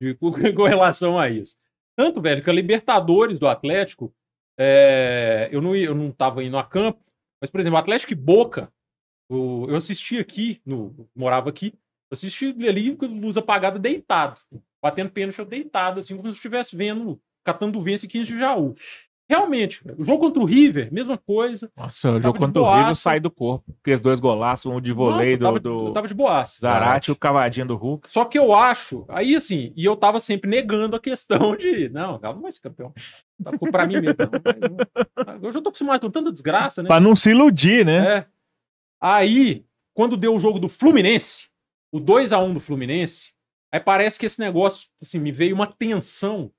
[0.00, 1.56] de- com, com relação a isso.
[1.96, 4.12] Tanto, velho, que a Libertadores do Atlético,
[4.58, 7.00] é, eu, não, ia- eu não tava indo a campo,
[7.40, 8.70] mas, por exemplo, Atlético e Boca,
[9.30, 11.72] o- eu assisti aqui, no, morava aqui,
[12.10, 14.40] eu assisti ali com luz apagada deitado,
[14.82, 18.74] batendo pênalti eu deitado, assim, como se eu estivesse vendo, catando vence 15 de Jaú.
[19.28, 21.68] Realmente, o jogo contra o River, mesma coisa.
[21.76, 23.00] Nossa, o jogo contra o River boaça.
[23.00, 23.74] sai do corpo.
[23.80, 26.58] Aqueles dois golaços, um de voleio Nossa, eu tava, do, eu tava de boaça.
[26.60, 28.10] Zarate e o cavadinho do Hulk.
[28.10, 32.14] Só que eu acho, aí assim, e eu tava sempre negando a questão de, não,
[32.14, 32.94] o Galo não vai ser campeão.
[33.42, 34.16] Tá, pra mim mesmo.
[35.26, 35.40] Não.
[35.42, 36.86] Eu já tô acostumado com tanta desgraça, né?
[36.86, 38.18] Pra não se iludir, né?
[38.18, 38.26] É.
[39.00, 41.48] Aí, quando deu o jogo do Fluminense,
[41.90, 43.32] o 2 a 1 do Fluminense,
[43.72, 46.52] aí parece que esse negócio, assim, me veio uma tensão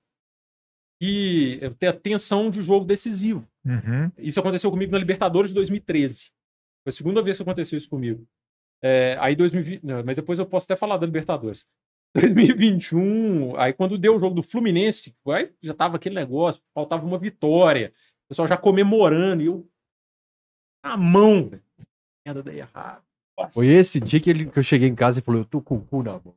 [1.02, 3.48] e eu tenho a tensão de jogo decisivo.
[3.66, 4.12] Uhum.
[4.18, 6.32] Isso aconteceu comigo na Libertadores de 2013.
[6.84, 8.28] Foi a segunda vez que aconteceu isso comigo.
[8.82, 11.66] É, aí 2020, não, mas depois eu posso até falar da Libertadores.
[12.16, 17.20] 2021, aí quando deu o jogo do Fluminense, aí já tava aquele negócio, faltava uma
[17.20, 17.94] vitória.
[18.26, 19.70] O pessoal já comemorando e eu
[20.84, 21.64] na mão, velho.
[22.26, 23.04] Merda daí errado.
[23.52, 25.76] Foi esse dia que, ele, que eu cheguei em casa e falou: Eu tô com
[25.76, 26.34] o cu na mão.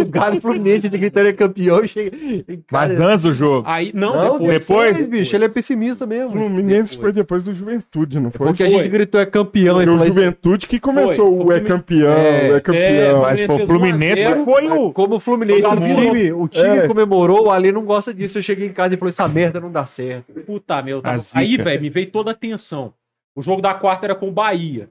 [0.00, 1.80] O Galo Fluminense de gritando é campeão.
[1.84, 3.62] Em Mas antes do jogo.
[3.66, 6.32] Aí, não, Não, depois, depois, depois- bicho, ele é pessimista mesmo.
[6.32, 6.94] Fluminense Depois.
[7.00, 8.46] foi depois do Juventude, não foi?
[8.48, 8.76] Porque a Foi.
[8.76, 11.60] gente gritou é campeão e Foi o falou Juventude que começou Foi, o foi é
[11.62, 13.18] o campeão, É, é, campeão.
[13.18, 14.44] é, Mas pô, o Fluminense 1 a 0.
[14.44, 14.92] foi o.
[14.92, 16.86] como o Fluminense, o time, o time É.
[16.86, 18.38] comemorou, o Ali não gosta disso.
[18.38, 20.32] Eu cheguei em casa e falei: Essa merda não dá certo.
[20.46, 21.00] Puta, meu.
[21.02, 21.38] tava- zica.
[21.40, 22.92] Aí, velho, me veio toda a tensão.
[23.34, 24.90] O jogo da quarta era com o Bahia.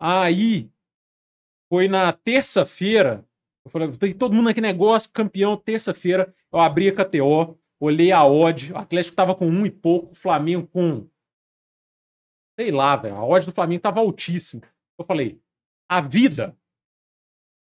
[0.00, 0.68] Aí,
[1.68, 3.24] foi na terça-feira.
[3.70, 6.34] Eu falei, tem todo mundo aqui negócio, campeão, terça-feira.
[6.52, 8.72] Eu abri a KTO, olhei a odd.
[8.72, 11.06] O Atlético tava com um e pouco, o Flamengo com.
[12.58, 13.14] Sei lá, velho.
[13.14, 14.62] A odd do Flamengo tava altíssima.
[14.98, 15.40] Eu falei,
[15.88, 16.56] a vida.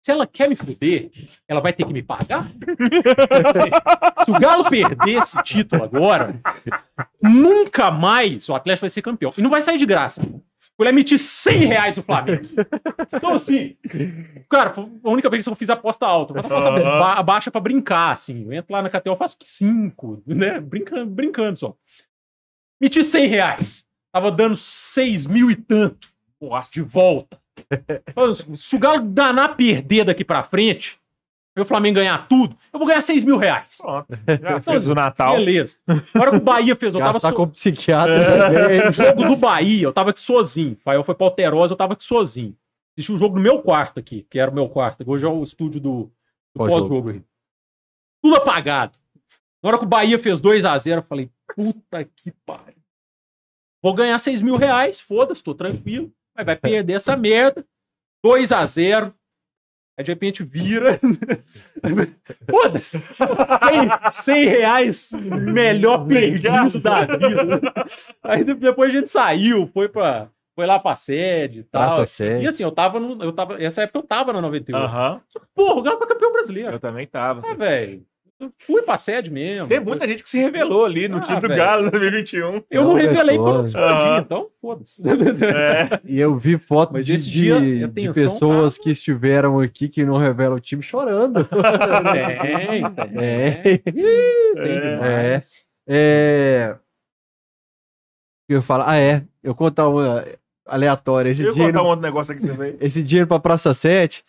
[0.02, 1.11] Se ela quer me fuder,
[1.48, 2.52] ela vai ter que me pagar?
[4.26, 6.41] Se o Galo perder esse título agora,
[7.22, 9.32] nunca mais o Atlético vai ser campeão.
[9.38, 10.19] E não vai sair de graça.
[10.81, 12.41] Vou emitir 100 reais no Flamengo.
[13.13, 13.77] Então, assim,
[14.49, 16.33] cara, foi a única vez que eu fiz aposta alta.
[16.33, 16.97] Mas aposta Aham.
[16.97, 18.45] ba baixa pra brincar, assim.
[18.45, 20.59] Eu entro lá na KTO, faço 5, né?
[20.59, 21.75] Brincando, brincando só.
[22.81, 23.85] Meti 100 reais.
[24.11, 26.07] Tava dando 6 mil e tanto
[26.41, 26.71] Nossa.
[26.73, 27.39] de volta.
[28.55, 30.97] Se o Galo danar perder daqui pra frente,
[31.57, 33.78] e o Flamengo ganhar tudo, eu vou ganhar 6 mil reais.
[33.80, 34.07] Pronto.
[34.41, 35.36] Já fez o Natal.
[35.36, 35.76] Beleza.
[35.86, 38.38] Na hora que o Bahia fez, eu tava so- com psiquiatra É.
[38.38, 38.90] também.
[38.90, 40.73] o jogo do Bahia, eu tava aqui sozinho.
[40.73, 42.56] O Fael foi pra Alterosa, eu tava aqui sozinho.
[42.98, 45.03] Assisti o jogo no meu quarto aqui, que era o meu quarto.
[45.10, 46.11] Hoje é o estúdio do, do
[46.57, 46.82] Pós-jogo.
[46.88, 47.23] pós-jogo aí.
[48.23, 48.98] Tudo apagado.
[49.64, 52.76] Na hora que o Bahia fez 2 a 0 eu falei, puta que pariu.
[53.84, 56.11] Vou ganhar 6 mil reais, foda-se, tô tranquilo.
[56.36, 57.65] Mas vai perder essa merda.
[58.23, 59.14] 2 a 0
[59.97, 60.99] Aí de repente vira.
[62.49, 62.97] Foda-se!
[62.97, 67.61] 100, 100 reais, melhor perdido da vida.
[68.23, 71.95] Aí de- depois a gente saiu, foi, pra, foi lá pra sede e tal.
[71.97, 72.49] Praça E séria.
[72.49, 73.22] assim, eu tava no.
[73.23, 74.84] Eu tava, essa época eu tava na 98.
[74.85, 75.22] Aham.
[75.30, 76.72] Só que, Porra, o Galo foi campeão brasileiro.
[76.73, 77.41] Eu também tava.
[77.45, 78.03] Ah, velho.
[78.57, 79.68] Fui pra sede mesmo.
[79.68, 81.59] Tem muita gente que se revelou ali no Ah, time do velho.
[81.61, 82.63] Galo no 2021.
[82.72, 84.18] Eu não Não, revelei escondi, Aham.
[84.19, 85.01] então foda-se.
[85.07, 85.99] É.
[86.05, 90.55] E eu vi foto Mas de, de, de pessoas que estiveram aqui que não revelam
[90.57, 91.47] o time chorando.
[92.13, 93.23] Tem, tem.
[93.23, 93.77] É.
[93.77, 95.65] Tem demais.
[95.88, 96.76] É.
[98.49, 99.23] Eu falo, ah, é.
[99.43, 100.26] Eu contar uma
[100.65, 101.30] aleatória.
[101.30, 102.76] Esse Deixa eu dia, contar um outro negócio aqui também.
[102.80, 104.23] esse dia pra Praça 7.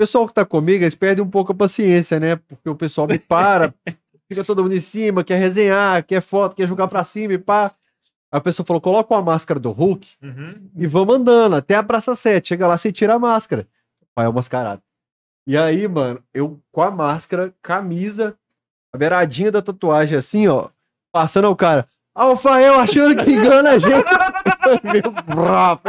[0.00, 2.36] O pessoal que tá comigo, eles perdem um pouco a paciência, né?
[2.36, 3.74] Porque o pessoal me para,
[4.26, 7.66] fica todo mundo em cima, quer resenhar, quer foto, quer jogar pra cima e pá.
[8.32, 10.70] Aí a pessoa falou: coloca a máscara do Hulk Uhum.
[10.74, 12.48] e vamos andando até a Praça 7.
[12.48, 13.68] Chega lá, você tira a máscara.
[14.14, 14.80] Pai, é o mascarado.
[15.46, 18.34] E aí, mano, eu com a máscara, camisa,
[18.94, 20.68] a beiradinha da tatuagem assim, ó,
[21.12, 21.86] passando ao cara.
[22.14, 24.06] Alfael achando que engana a gente.
[24.82, 25.80] Meu bravo.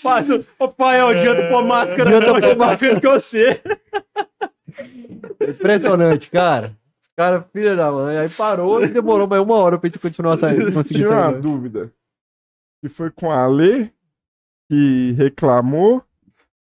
[0.00, 0.44] Fácil.
[0.58, 2.10] Ô, pai, é o dia do pôr máscara.
[2.10, 2.76] Pôr já tá máscara.
[2.76, 3.60] vendo que você.
[5.48, 6.76] Impressionante, cara.
[7.00, 8.18] Os cara, filha da mãe.
[8.18, 10.72] Aí parou e demorou mais uma hora pra gente continuar saindo.
[10.72, 11.40] Conseguir Tinha uma sair.
[11.40, 11.92] dúvida.
[12.82, 13.92] Que foi com a Ale
[14.70, 16.02] que reclamou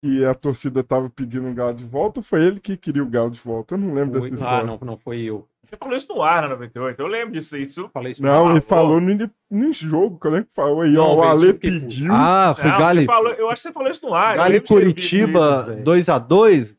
[0.01, 3.09] que a torcida tava pedindo o Galo de volta ou foi ele que queria o
[3.09, 3.73] Galo de volta?
[3.75, 4.65] Eu não lembro dessa Ah, história.
[4.67, 5.47] não, não foi eu.
[5.67, 6.99] Você falou isso no ar na 98.
[7.01, 7.57] Eu lembro disso.
[7.57, 7.89] Isso.
[7.93, 8.23] Falei isso.
[8.23, 11.53] Não, ele falou no, no jogo, que eu lembro que falou aí, ó, o Ale
[11.53, 12.11] pediu.
[12.11, 14.49] Ah, foi Não, Galo, você falou- eu acho que você falou isso no ar.
[14.49, 15.83] e visto Curitiba isso, velho.
[15.83, 16.75] 2x2.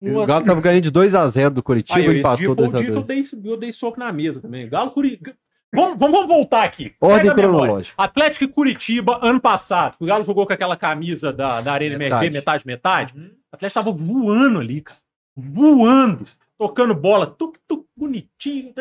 [0.00, 3.02] O Galo tava ganhando de 2x0 do Curitiba e empatou foi o dia que eu
[3.02, 3.06] 2x2.
[3.42, 4.68] dei, eu dei soco na mesa também.
[4.68, 5.34] Galo Curitiba.
[5.74, 6.94] Vamos, vamos, vamos voltar aqui.
[7.00, 7.94] Ordem cronológica.
[7.98, 9.96] Atlético e Curitiba, ano passado.
[10.00, 12.24] O Galo jogou com aquela camisa da, da Arena Metade.
[12.26, 13.14] MRV, metade, metade.
[13.16, 13.26] Uhum.
[13.52, 14.98] O Atlético tava voando ali, cara.
[15.36, 16.24] Voando.
[16.58, 17.26] Tocando bola.
[17.26, 18.74] Tuc, tuc, bonitinho.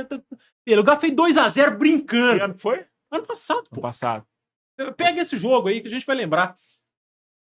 [0.66, 2.44] Ele, O Galo fez 2x0 Que brincando.
[2.44, 2.86] ano que foi?
[3.12, 3.82] Ano passado, No pô.
[3.82, 4.26] passado.
[4.96, 6.56] Pega esse jogo aí que a gente vai lembrar.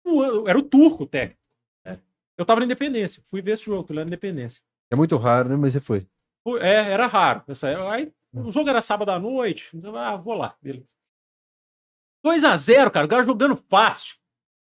[0.05, 1.39] O- Era o turco o técnico.
[2.37, 3.21] Eu tava na Independência.
[3.27, 4.63] Fui ver esse jogo, fui lá na Independência.
[4.89, 5.55] É muito raro, né?
[5.55, 6.07] Mas você foi.
[6.59, 7.43] É, era raro.
[7.47, 9.69] Essa, aí O jogo era sábado à noite.
[9.75, 10.55] Então, ah, vou lá.
[10.61, 10.87] Beleza.
[12.25, 13.05] 2x0, cara.
[13.05, 14.15] O Galo jogando fácil.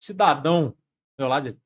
[0.01, 0.75] Cidadão.
[1.19, 1.59] Meu lado.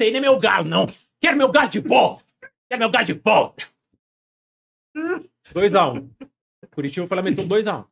[0.00, 0.86] aí não é meu galo, não.
[1.20, 2.24] Quero meu galo de volta.
[2.68, 3.66] Quero meu galo de volta.
[5.54, 6.08] 2x1.
[6.70, 7.86] Curitiba foi lá, meteu 2x1.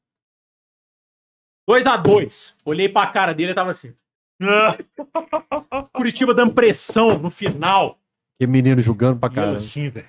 [1.69, 2.55] 2x2.
[2.65, 3.95] Olhei pra cara dele e tava assim.
[5.93, 7.99] Curitiba dando pressão no final.
[8.39, 9.57] Que menino jogando pra eu caramba.
[9.57, 10.09] assim, velho.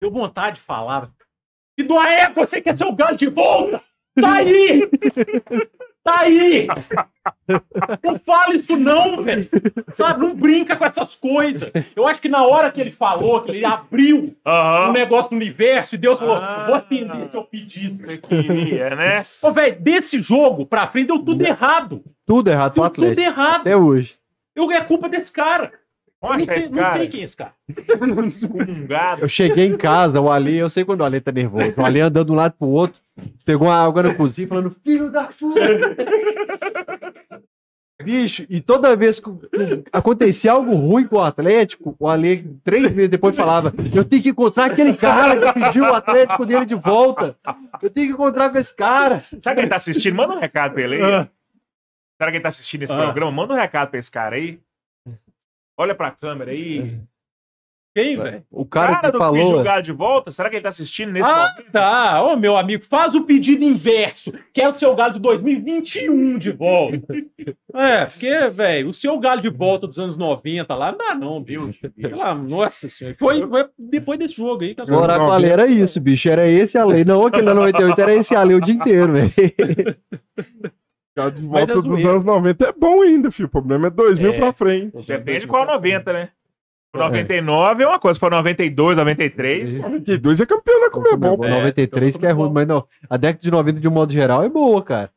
[0.00, 1.10] Deu vontade de falar.
[1.78, 3.82] E do Aé, você quer ser o galo de volta?
[4.20, 4.82] Tá aí!
[6.04, 6.66] Tá aí!
[8.02, 9.48] Não fala isso não, velho.
[9.94, 11.70] Sabe, não brinca com essas coisas.
[11.94, 14.92] Eu acho que na hora que ele falou, que ele abriu um Aham.
[14.92, 16.64] negócio no universo, e Deus falou, Ah.
[16.66, 18.04] vou atender seu pedido.
[18.04, 19.24] Você queria, né?
[19.40, 22.02] Ô, velho, desse jogo pra frente deu tudo errado.
[22.26, 23.60] Tudo errado pro Deu tudo errado.
[23.60, 24.16] Até hoje.
[24.56, 25.72] Eu, é culpa desse cara.
[26.22, 26.98] Eu Onde não, tá sei, esse não cara?
[26.98, 27.52] sei quem é esse cara.
[28.28, 29.22] Excomungado.
[29.22, 31.74] Eu cheguei em casa, o Ale, eu sei quando o Ale tá nervoso.
[31.76, 33.00] O Ale andando de um lado pro outro,
[33.44, 35.60] pegou uma água na cozinha falando, filho da puta.
[38.02, 39.30] Bicho, e toda vez que
[39.92, 44.30] acontecia algo ruim com o Atlético, o Ale, três vezes depois, falava: Eu tenho que
[44.30, 47.36] encontrar aquele cara que pediu o Atlético dele de volta.
[47.80, 49.20] Eu tenho que encontrar com esse cara.
[49.20, 50.16] Será que ele tá assistindo?
[50.16, 51.02] Manda um recado pra ele aí.
[51.02, 51.28] Ah.
[52.18, 52.96] Será que ele tá assistindo esse Ah.
[53.04, 53.30] programa?
[53.30, 54.58] Manda um recado pra esse cara aí.
[55.76, 57.00] Olha pra câmera aí.
[57.94, 58.42] Quem, velho?
[58.50, 59.62] O cara, Cara que do falou.
[59.62, 61.72] Galo de volta, será que ele tá assistindo nesse Ah, momento?
[61.72, 62.22] tá.
[62.22, 66.52] Ô, meu amigo, faz o pedido inverso, que é o seu galo de 2021 de
[66.52, 67.06] volta.
[67.74, 71.44] é, porque, velho, o seu galo de volta dos anos 90 lá, não dá não,
[71.44, 71.70] viu?
[71.94, 73.14] Pela, nossa senhora.
[73.18, 76.30] Foi, foi depois desse jogo aí que as O oráculo Ale era isso, bicho.
[76.30, 77.04] Era esse Ale.
[77.04, 79.30] Não aquele da 98, era esse Ale o dia inteiro, velho.
[81.14, 83.46] Cara, de volta é dos anos 90 é bom ainda, filho.
[83.46, 84.38] O problema é 2000 É.
[84.38, 85.06] pra frente.
[85.06, 86.28] Depende qual 90, né?
[86.94, 89.82] O 99 é uma coisa, se for 92, 93.
[89.82, 91.44] 92 é campeão da Comebol.
[91.44, 92.84] É, 93 que é ruim, mas não.
[93.08, 95.10] A década de 90, de um modo geral, é boa, cara.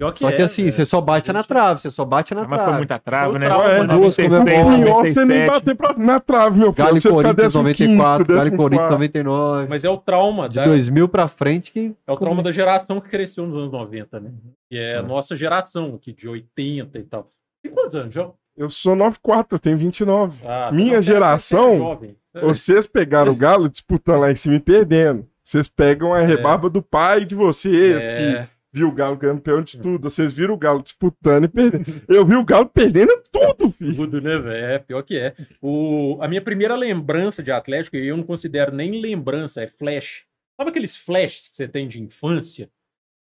[0.00, 0.72] Pior que Só que é, assim, velho.
[0.74, 2.76] você só bate na trave, você só bate na Mas foi trave.
[2.78, 3.46] muita trave, Foi né?
[3.46, 4.60] trava, é, duas 96, Comebol.
[4.62, 5.46] O pior você nem 97.
[5.50, 6.86] bater pra, na trave, meu filho.
[6.86, 8.56] Galo e Corinthians 15º, 94, Galo e 14º.
[8.56, 9.66] Corinthians 99.
[9.68, 11.94] Mas é o trauma De da, 2000 pra frente que.
[12.06, 14.30] é o trauma da geração que cresceu nos anos 90, né?
[14.70, 15.02] Que é a É.
[15.02, 17.30] nossa geração aqui, de 80 e tal.
[17.62, 18.32] Tem quantos anos, João?
[18.56, 20.38] Eu sou 94, eu tenho 29.
[20.46, 22.16] Ah, Minha então você é- geração, é jovem.
[22.32, 25.26] Você- Vocês pegaram o Galo disputando lá em cima e perdendo.
[25.44, 29.78] Vocês pegam a rebarba do pai de vocês, que É, viu o Galo campeão de
[29.80, 30.08] tudo.
[30.08, 32.02] Vocês viram o Galo disputando e perdendo.
[32.08, 33.94] Eu vi o Galo perdendo tudo, filho.
[33.96, 34.64] tudo, né, velho?
[34.64, 35.34] É, pior que é.
[35.60, 40.24] O, a minha primeira lembrança de Atlético, e eu não considero nem lembrança, é flash.
[40.58, 42.70] Sabe aqueles flashes que você tem de infância?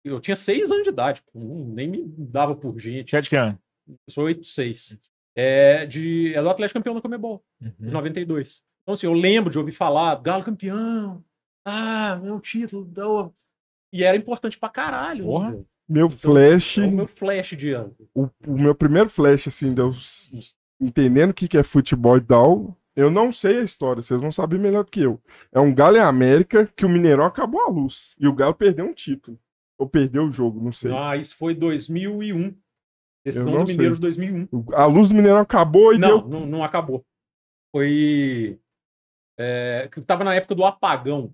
[0.04, 3.20] Eu tinha seis anos de idade, pô, nem me dava por gente.
[3.22, 3.58] De que ano?
[3.88, 4.98] Eu sou 8-6.
[5.36, 7.44] É, de, é do Atlético campeão da Comebol,
[7.80, 8.62] de 92.
[8.84, 11.24] Então, assim, eu lembro de ouvir falar, Galo campeão,
[11.66, 13.34] ah, meu título, dá o-
[13.92, 15.24] e era importante pra caralho.
[15.24, 15.52] né, Porra.
[15.52, 15.68] velho?
[15.90, 17.96] Meu Então, flash, É o meu flash de ano.
[18.16, 19.92] o, o meu primeiro flash, assim, de eu
[20.80, 24.32] entendendo o que, que é futebol e tal, eu não sei a história, vocês vão
[24.32, 25.20] saber melhor do que eu.
[25.52, 28.16] É um Galo e América que o Mineirão acabou a luz.
[28.20, 29.38] E o Galo perdeu um título.
[29.78, 30.92] Ou perdeu o jogo, não sei.
[30.94, 32.56] Ah, isso foi 2001.
[33.26, 33.96] Decisão do Mineiro sei.
[33.96, 34.48] de 2001.
[34.74, 36.28] A luz do Mineirão acabou e Não, deu.
[36.40, 37.04] não, não acabou.
[37.72, 38.60] Foi.
[39.40, 41.34] É, que tava na época do apagão,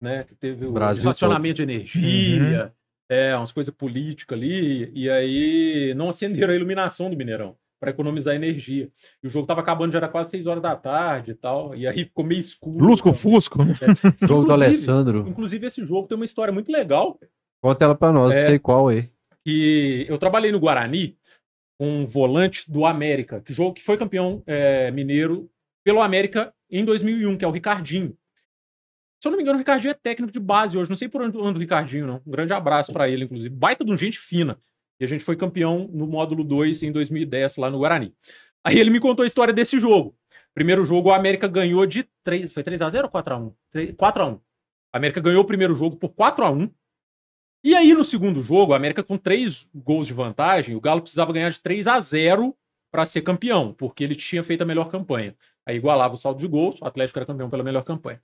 [0.00, 0.24] né?
[0.24, 2.72] Que teve o Brasil racionamento de energia,
[3.08, 8.34] é, umas coisas políticas ali, e aí não acenderam a iluminação do Mineirão para economizar
[8.34, 8.88] energia.
[9.22, 11.86] E o jogo tava acabando, já era quase 6 horas da tarde e tal, e
[11.86, 12.84] aí ficou meio escuro.
[12.84, 13.58] Luz com Então, Fusco.
[14.26, 15.26] Jogo do Alessandro.
[15.28, 17.18] Inclusive, esse jogo tem uma história muito legal,
[17.62, 18.42] Conta ela pra nós, É.
[18.42, 19.08] não sei qual aí.
[19.44, 21.16] que eu trabalhei no Guarani
[21.78, 25.48] com um volante do América, que jogo que foi campeão é, mineiro
[25.84, 28.16] pelo América em 2001, que é o Ricardinho.
[29.20, 30.90] Se eu não me engano, o Ricardinho é técnico de base hoje.
[30.90, 32.22] Não sei por onde anda o Ricardinho, não.
[32.26, 33.54] Um grande abraço para ele, inclusive.
[33.54, 34.58] Baita de um gente fina.
[35.00, 38.14] E a gente foi campeão no módulo 2 em 2010, lá no Guarani.
[38.64, 40.16] Aí ele me contou a história desse jogo.
[40.54, 42.52] Primeiro jogo, o América ganhou de 3.
[42.52, 43.54] Foi 3x0 ou 4x1?
[43.94, 44.40] 4x1.
[44.92, 46.70] A América ganhou o primeiro jogo por 4x1.
[47.62, 51.32] E aí, no segundo jogo, a América com três gols de vantagem, o Galo precisava
[51.32, 52.56] ganhar de 3 a 0
[52.90, 55.36] para ser campeão, porque ele tinha feito a melhor campanha.
[55.66, 58.22] Aí igualava o saldo de gols, o Atlético era campeão pela melhor campanha.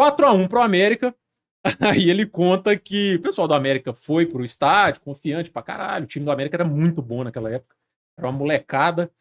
[0.00, 1.14] 4 a 1 pro América.
[1.78, 6.06] Aí ele conta que o pessoal do América foi pro estádio, confiante pra caralho.
[6.06, 7.76] O time do América era muito bom naquela época.
[8.16, 9.12] Era uma molecada.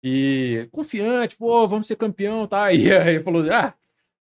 [0.00, 2.70] E confiante, pô, vamos ser campeão, tá?
[2.72, 3.74] E aí falou: ah,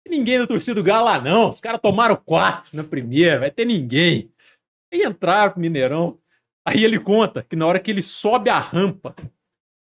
[0.10, 1.52] ninguém da torcida do Galo lá, não.
[1.52, 4.34] Os caras tomaram quatro na primeira, vai ter ninguém.
[4.92, 6.18] Aí entraram pro Mineirão.
[6.66, 9.16] Aí ele conta que na hora que ele sobe a rampa,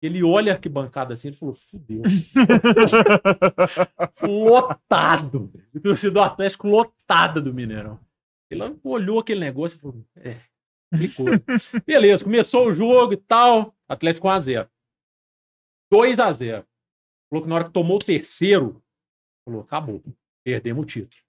[0.01, 2.01] ele olha a arquibancada assim, ele falou: fudeu.
[4.23, 5.51] lotado.
[5.75, 7.99] A torcida do Atlético lotada do Mineirão.
[8.49, 10.39] Ele olhou aquele negócio e falou: é,
[10.95, 11.27] clicou.
[11.85, 13.75] Beleza, começou o jogo e tal.
[13.87, 14.67] Atlético 1x0.
[15.93, 16.65] 2x0.
[17.29, 18.81] Falou que na hora que tomou o terceiro,
[19.45, 20.03] falou: acabou,
[20.43, 21.28] perdemos o título.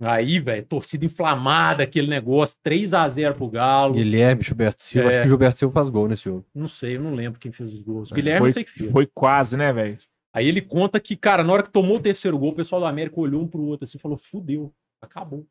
[0.00, 3.94] Aí, velho, torcida inflamada, aquele negócio, 3x0 pro Galo.
[3.94, 5.12] Guilherme, Gilberto Silva.
[5.12, 5.12] É.
[5.12, 6.46] Acho que o Gilberto Silva faz gol nesse jogo.
[6.54, 8.10] Não sei, eu não lembro quem fez os gols.
[8.10, 8.90] O Mas Guilherme foi, eu sei que fez.
[8.90, 9.98] Foi quase, né, velho?
[10.32, 12.86] Aí ele conta que, cara, na hora que tomou o terceiro gol, o pessoal do
[12.86, 14.72] América olhou um pro outro assim e falou: fudeu,
[15.02, 15.46] acabou.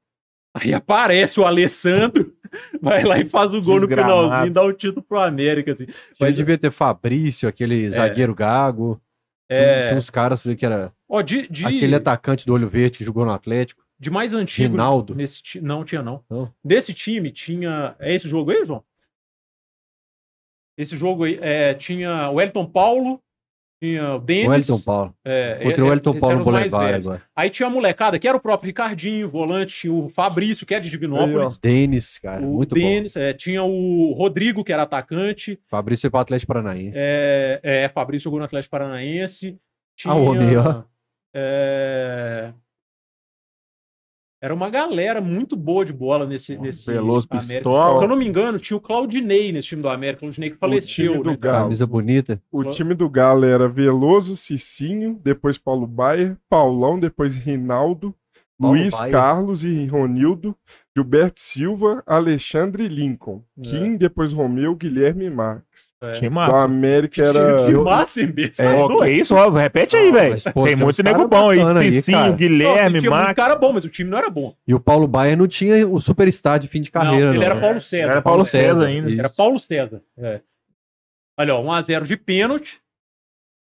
[0.56, 2.34] Aí aparece o Alessandro,
[2.82, 4.16] vai lá e faz o gol Desgramado.
[4.16, 5.86] no finalzinho, dá o título pro América, assim.
[5.88, 9.00] Mas Mas, devia ter Fabrício, aquele zagueiro gago.
[9.48, 12.68] Tinha, é, tinha uns caras ali que era ó, de, de, aquele atacante do olho
[12.68, 13.84] verde que jogou no Atlético.
[14.00, 14.72] De mais antigo.
[14.72, 15.14] Rinaldo.
[15.16, 16.24] Nesse, ti- não, tinha não.
[16.30, 16.54] Não?
[16.64, 17.96] Desse time tinha.
[18.00, 18.84] É esse jogo aí, João?
[20.78, 23.22] Esse jogo aí é, tinha o Elton Paulo,
[23.84, 24.48] tinha o Denis.
[24.48, 25.14] O Wellington Paulo.
[25.26, 27.24] É, Contra o é, Wellington esses Paulo no Boulevard agora.
[27.36, 30.90] Aí tinha a molecada, que era o próprio Ricardinho, volante, o Fabrício, que é de
[30.90, 31.58] Divinópolis.
[31.58, 32.80] Denis, cara, o muito bom.
[32.82, 35.60] Denis, é, tinha o Rodrigo, que era atacante.
[35.68, 36.94] Fabrício foi pro Atlético Paranaense.
[36.98, 39.60] É, é, Fabrício jogou no Atlético Paranaense.
[39.98, 40.84] Tinha, Ah, o homem, ó.
[41.36, 42.54] é,
[44.42, 46.58] era uma galera muito boa de bola nesse.
[46.58, 47.56] nesse Veloso América.
[47.56, 47.98] Pistola.
[47.98, 50.22] Se eu não me engano, tinha o Claudinei nesse time do América.
[50.22, 51.38] Claudinei que faleceu, time do né?
[51.38, 51.64] Galo.
[51.64, 52.42] Camisa bonita.
[52.52, 58.16] O time do Galo era Veloso, Cicinho, depois Paulo Baier, Paulão, depois Rinaldo,
[58.60, 59.12] Luiz Baier.
[59.14, 60.54] Carlos e Ronildo,
[60.96, 63.62] Gilberto Silva, Alexandre e Lincoln, É.
[63.62, 65.90] Kim, depois Romeu, Guilherme e Marques.
[66.02, 66.12] É.
[66.14, 66.58] Que O massa.
[66.64, 67.66] América era.
[67.68, 68.66] Que massa, imbecil.
[68.66, 70.36] É, Ó, que isso, ó, repete aí, velho.
[70.66, 71.60] Tem muito nego bom aí.
[71.86, 72.30] Picinho, cara.
[72.32, 73.36] Não, Guilherme, tinha muito Marcos.
[73.36, 74.54] cara bom, mas o time não era bom.
[74.68, 77.36] E o Paulo Baier não tinha o superstar de fim de carreira, não, não.
[77.36, 77.62] ele era né?
[77.62, 78.12] Paulo César.
[78.12, 79.10] Era Paulo César ainda.
[79.10, 79.20] Isso.
[79.20, 80.02] Era Paulo César.
[80.18, 80.42] É.
[81.40, 82.82] Olha, ó, 1x0 de pênalti.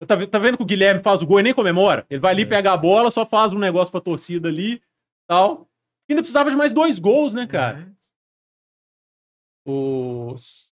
[0.06, 2.06] Tá, tá vendo que o Guilherme faz o gol e nem comemora?
[2.10, 2.46] Ele vai ali, É.
[2.46, 4.82] pega a bola, só faz um negócio pra torcida ali
[5.28, 5.70] tal.
[6.10, 7.92] Ainda precisava de mais dois gols, né, cara?
[9.66, 10.72] Os...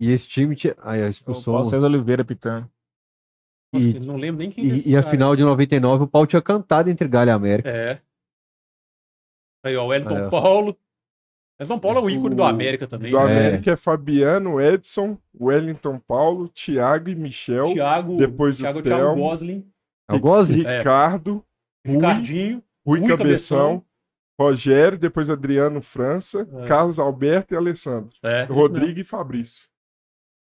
[0.00, 0.74] E esse time tinha.
[0.80, 1.54] Aí, ó, O expulsou.
[1.54, 2.70] Paulo César Oliveira pitando.
[3.72, 6.08] Nossa, E- não lembro nem quem que é E, e a final de 99, o
[6.08, 7.68] pau tinha cantado entre Galho e América.
[7.68, 8.00] É.
[9.64, 10.30] Aí, ó, o Elton Aí, ó.
[10.30, 10.76] Paulo.
[11.60, 13.10] Elton Paulo é um ícone do O- América também.
[13.10, 13.24] Do né?
[13.24, 19.04] América é Fabiano, Edson, Wellington Paulo, Thiago e Michel, Thiago, depois o Thiago, é Thiago
[19.04, 19.22] Telmo.
[19.22, 19.66] Gosling,
[20.08, 20.66] É o Gozzi?
[20.66, 20.78] É.
[20.78, 21.44] Ricardo,
[21.86, 23.84] Rui, Ricardinho, Rui, Rui Cabeção,
[24.40, 26.66] Rogério, depois Adriano França, É.
[26.66, 28.10] Carlos Alberto e Alessandro.
[28.22, 29.68] é, Rodrigo e Fabrício.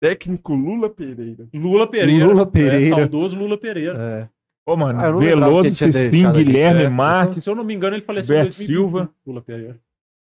[0.02, 1.48] Técnico Lula Pereira.
[1.54, 2.26] Lula Pereira.
[2.26, 2.96] Lula É, Pereira.
[2.96, 3.98] saudoso Lula Pereira.
[4.00, 4.30] É.
[4.66, 6.44] Ô, mano, Ah, Veloso, aqui.
[6.44, 6.90] Guilherme, É.
[6.90, 7.44] Marques.
[7.44, 8.90] Se eu não me engano, ele faleceu em Gilberto 2021.
[8.90, 9.10] Silva.
[9.26, 9.78] Lula Pereira.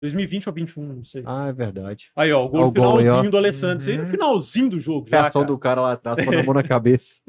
[0.01, 1.23] 2020 ou 21, não sei.
[1.25, 2.11] Ah, é verdade.
[2.15, 3.29] Aí, ó, o gol o gol finalzinho ó.
[3.31, 3.77] do Alessandro.
[3.77, 4.11] Isso aí no Uhum.
[4.11, 5.53] finalzinho do jogo já, Reação cara.
[5.53, 7.21] do cara lá atrás, com a mão na cabeça.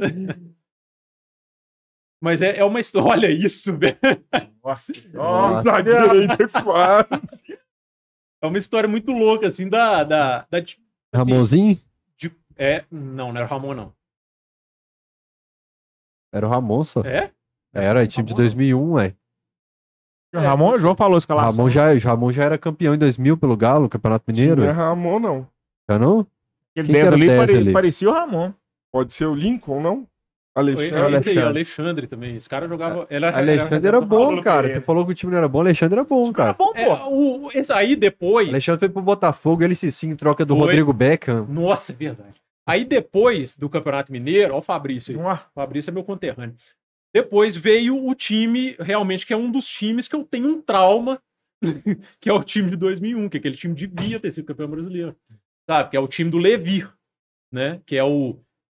[2.21, 3.09] Mas é, é uma história...
[3.11, 3.97] Olha isso, velho.
[4.65, 4.93] Nossa.
[5.13, 5.63] Nossa.
[6.63, 7.11] Quase.
[8.43, 10.03] É uma história muito louca, assim, da...
[10.05, 10.81] da, da de-
[11.15, 11.77] Ramonzinho?
[12.17, 13.95] de- é, não, não era o Ramon, não.
[16.33, 17.01] Era o Ramon só.
[17.03, 17.31] É?
[17.75, 19.15] Era, é time de 2001, ué.
[20.35, 21.51] O Ramon, o João falou escalação.
[21.53, 24.63] Ramon já, o Ramon já era campeão em 2000 pelo Galo, Campeonato Mineiro.
[24.63, 25.47] Não é Ramon, não.
[25.91, 26.27] Já não?
[26.75, 27.73] Aquele Quem que 10 era o ali, 10 pare- ali?
[27.73, 28.53] parecia o Ramon.
[28.91, 30.07] Pode ser o Lincoln, não?
[30.55, 30.85] Foi, Alexandre.
[30.85, 31.43] é esse aí, o Alexandre.
[31.43, 32.37] Alexandre também.
[32.37, 33.07] Esse cara jogava...
[33.09, 34.69] Ele era, Alexandre era bom, cara.
[34.69, 36.57] Você falou que o time não era bom, Alexandre era bom, Cara, cara.
[36.59, 37.09] bom, É, pô.
[37.11, 38.49] o, esse aí depois...
[38.51, 40.65] Alexandre foi pro Botafogo, ele se sim, em troca do Foi.
[40.67, 41.47] Rodrigo Beckham.
[41.49, 42.35] Nossa, é verdade.
[42.67, 45.39] Aí depois do Campeonato Mineiro, ó o Fabrício aí.
[45.55, 46.55] Fabrício é meu conterrâneo.
[47.15, 51.21] Depois veio o time, realmente, que é um dos times que eu tenho um trauma,
[52.21, 55.15] que é o time de 2001, que aquele time devia ter sido campeão brasileiro.
[55.69, 55.91] Sabe?
[55.91, 56.93] Que é o time do Levir,
[57.53, 57.81] né?
[57.87, 58.39] Que é o.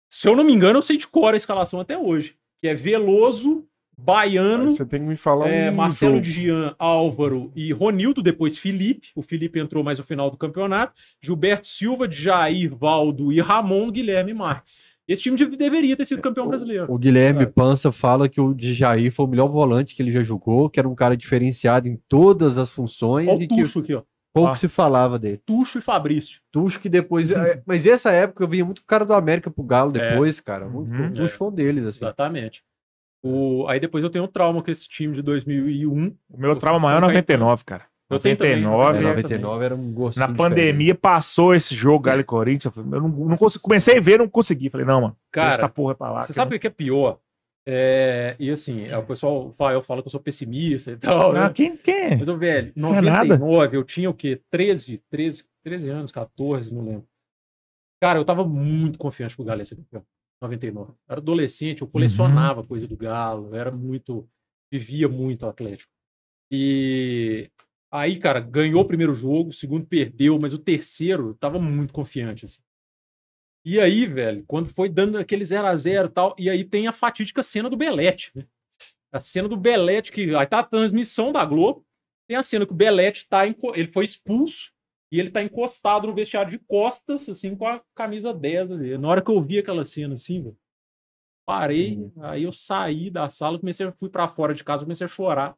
[0.09, 2.35] Se eu não me engano, eu sei de cor a escalação até hoje.
[2.61, 6.25] Que é Veloso, Baiano, Você tem que me falar é, um Marcelo jogo.
[6.25, 9.09] Jean, Álvaro e Ronildo, depois Felipe.
[9.15, 10.93] O Felipe entrou mais no final do campeonato.
[11.21, 14.79] Gilberto Silva, Jair, Valdo e Ramon, Guilherme Marques.
[15.07, 16.85] Esse time de- deveria ter sido campeão brasileiro.
[16.91, 17.45] O Guilherme É.
[17.45, 20.87] Pança fala que o Djair foi o melhor volante que ele já jogou, que era
[20.87, 24.03] um cara diferenciado em todas as funções Olha e o que Tuxo aqui, ó.
[24.33, 24.55] pouco Ah.
[24.55, 25.41] se falava dele.
[25.45, 26.39] Tuxo e Fabrício.
[26.51, 27.29] Tuxo que depois.
[27.59, 30.11] é, Mas essa época eu via muito cara do América pro Galo É.
[30.11, 30.67] depois, cara.
[30.69, 31.07] Muito, Uhum.
[31.09, 32.05] o Tuxo foi um deles, assim.
[32.05, 32.63] Exatamente.
[33.21, 33.65] O...
[33.67, 36.15] Aí depois eu tenho um trauma com esse time de 2001.
[36.29, 37.85] o meu trauma maior é São 99, cara.
[38.13, 38.97] Eu tenho também, 99.
[38.97, 42.65] É, eu 99 era um gostinho Na pandemia passou esse jogo Galo e Corinthians.
[42.65, 44.69] Eu, falei, eu não, não consegui, comecei a ver, não consegui.
[44.69, 45.17] Falei, não, mano.
[45.31, 46.21] Cara, essa porra pra lá.
[46.21, 47.19] Você sabe o que é pior?
[47.65, 51.29] É, E assim, é, o pessoal fala, eu falo que eu sou pessimista e tal.
[51.29, 51.45] eu não- né?
[51.45, 52.17] Ah, quem, quem?
[52.17, 53.37] Mas, ô, velho, em Não é nada.
[53.37, 54.41] 99 eu tinha o quê?
[54.51, 57.07] 13, 13, 13 anos, 14, não lembro.
[58.01, 60.03] Cara, eu tava muito confiante que o Galo campeão.
[60.41, 60.91] 99.
[60.91, 62.67] Eu era adolescente, eu colecionava Uhum.
[62.67, 64.27] coisa do Galo, eu era muito.
[64.69, 65.89] Vivia muito o Atlético.
[66.51, 67.49] E
[67.93, 71.93] aí, cara, ganhou o primeiro jogo, o segundo perdeu, mas o terceiro eu tava muito
[71.93, 72.59] confiante, assim.
[73.63, 76.87] E aí, velho, quando foi dando aquele 0 a 0 e tal, e aí tem
[76.87, 78.45] a fatídica cena do Belete, né?
[79.11, 81.85] A cena do Belete, que aí tá a transmissão da Globo,
[82.27, 84.73] tem a cena que o Belete tá, ele foi expulso,
[85.11, 88.97] e ele tá encostado no vestiário de costas, assim, com a camisa 10 ali.
[88.97, 90.57] Na hora que eu vi aquela cena, assim, velho,
[91.45, 95.55] parei, aí eu saí da sala, comecei, fui pra fora de casa, comecei a chorar.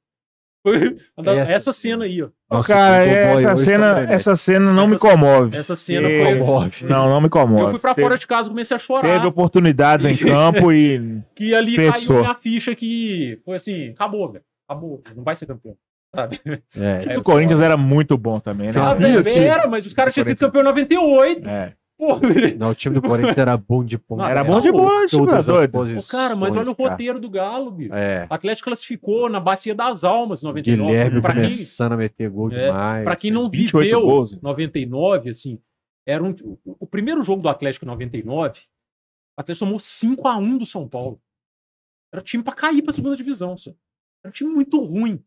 [0.65, 2.29] Foi essa, Essa cena aí, ó.
[2.49, 5.55] Nossa, cara, essa cena, essa cena não Essa me comove.
[5.57, 6.23] Essa cena É.
[6.25, 6.39] foi.
[6.39, 6.85] Comove.
[6.85, 7.61] Não, não me comove.
[7.65, 9.11] Eu fui pra Teve- fora de casa, comecei a chorar.
[9.11, 11.21] Teve oportunidades em campo e.
[11.35, 12.15] que ali Desperdiçou.
[12.15, 14.43] caiu minha ficha que foi assim, acabou, velho.
[14.67, 15.75] Acabou, não vai ser campeão.
[16.15, 16.39] Sabe?
[16.77, 18.73] É, o Corinthians era muito bom também, né?
[18.77, 18.95] Ah,
[19.29, 21.47] era, mas os caras tinham sido campeão em 98.
[21.47, 21.73] É.
[22.57, 24.23] Não, o time do Corinthians era bom de ponta.
[24.23, 26.07] Nossa, Era bom de bola, time doido.
[26.09, 27.93] cara, mas olha o roteiro do Galo, bicho.
[27.93, 28.27] É.
[28.29, 30.83] O Atlético classificou na Bacia das Almas, 99.
[30.91, 33.03] Guilherme pra quem, começando a meter gol É, demais.
[33.05, 34.41] pra quem não 28 viveu gols.
[34.41, 35.59] 99, assim,
[36.05, 38.59] era um, o, o primeiro jogo do Atlético em 99,
[39.37, 41.19] o Atlético tomou 5x1 do São Paulo.
[42.13, 43.71] Era time pra cair pra segunda divisão, só.
[44.23, 45.23] Era um time muito ruim.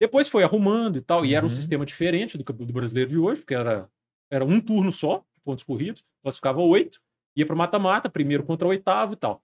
[0.00, 1.54] Depois foi arrumando e tal, e era um Uhum.
[1.54, 3.88] sistema diferente do, do brasileiro de hoje, porque era,
[4.30, 7.00] era um turno só, pontos corridos, classificava oito,
[7.36, 9.42] ia pra mata-mata, primeiro contra o oitavo e tal.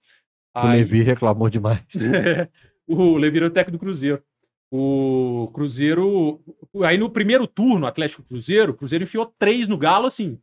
[0.55, 1.83] O Levi reclamou demais.
[2.87, 4.23] o Levi era o técnico do Cruzeiro.
[4.70, 6.41] O Cruzeiro.
[6.85, 10.39] Aí no primeiro turno, Atlético Cruzeiro, o Cruzeiro enfiou três no Galo, assim,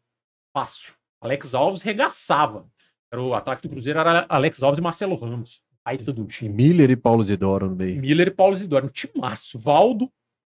[0.53, 0.93] fácil.
[1.21, 2.67] Alex Alves regaçava.
[3.11, 5.61] Era o ataque do Cruzeiro era Alex Alves e Marcelo Ramos.
[5.83, 6.49] Aí todo um time.
[6.49, 8.01] Miller e Paulo Zidoro no meio.
[8.01, 8.87] Miller e Paulo Zidoro.
[8.87, 9.59] Um timaço.
[9.59, 10.11] Valdo, o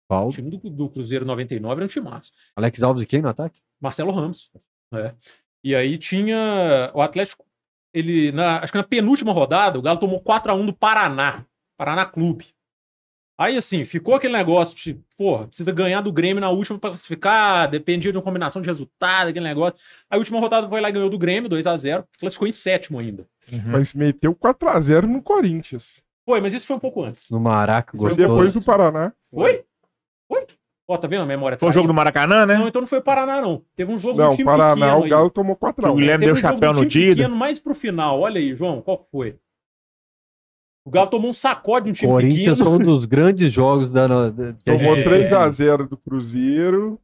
[0.07, 0.31] Paulo.
[0.31, 2.31] time do, do Cruzeiro 99 era um timaço.
[2.55, 3.61] Alex Alves e quem no ataque?
[3.79, 4.51] Marcelo Ramos.
[4.91, 5.15] Né?
[5.63, 7.45] E aí tinha o Atlético.
[7.93, 11.45] Ele, na, acho que na penúltima rodada, o Galo tomou 4x1 do Paraná.
[11.77, 12.47] Paraná Clube.
[13.37, 17.67] Aí, assim, ficou aquele negócio de, porra, precisa ganhar do Grêmio na última pra classificar,
[17.67, 19.79] dependia de uma combinação de resultado, aquele negócio.
[20.09, 23.27] Aí a última rodada foi lá e ganhou do Grêmio, 2x0, classificou em sétimo ainda.
[23.51, 23.71] Uhum.
[23.71, 26.03] Mas meteu 4x0 no Corinthians.
[26.23, 27.31] Foi, mas isso foi um pouco antes.
[27.31, 28.15] No Maraca, Isso foi.
[28.15, 29.11] Depois do Paraná.
[29.31, 29.65] Foi?
[30.27, 30.45] Foi?
[30.93, 31.57] Ó, tá vendo a memória?
[31.57, 32.57] Foi o jogo do Maracanã, né?
[32.57, 33.61] Não, então não foi o Paraná, não.
[33.77, 35.09] Teve um jogo Não, do time Paraná, pequeno o aí.
[35.09, 35.95] Galo tomou Que o 4x1.
[35.95, 37.15] Guilherme Teve deu um chapéu no Dida.
[37.15, 38.19] pequeno mais pro final.
[38.19, 39.37] Olha aí, João, qual que foi?
[40.85, 42.65] O Galo tomou um sacode de um time Corinthians pequeno.
[42.65, 44.05] foi um dos grandes jogos da.
[44.05, 44.09] a
[44.65, 46.99] Tomou gente- 3x0 do Cruzeiro.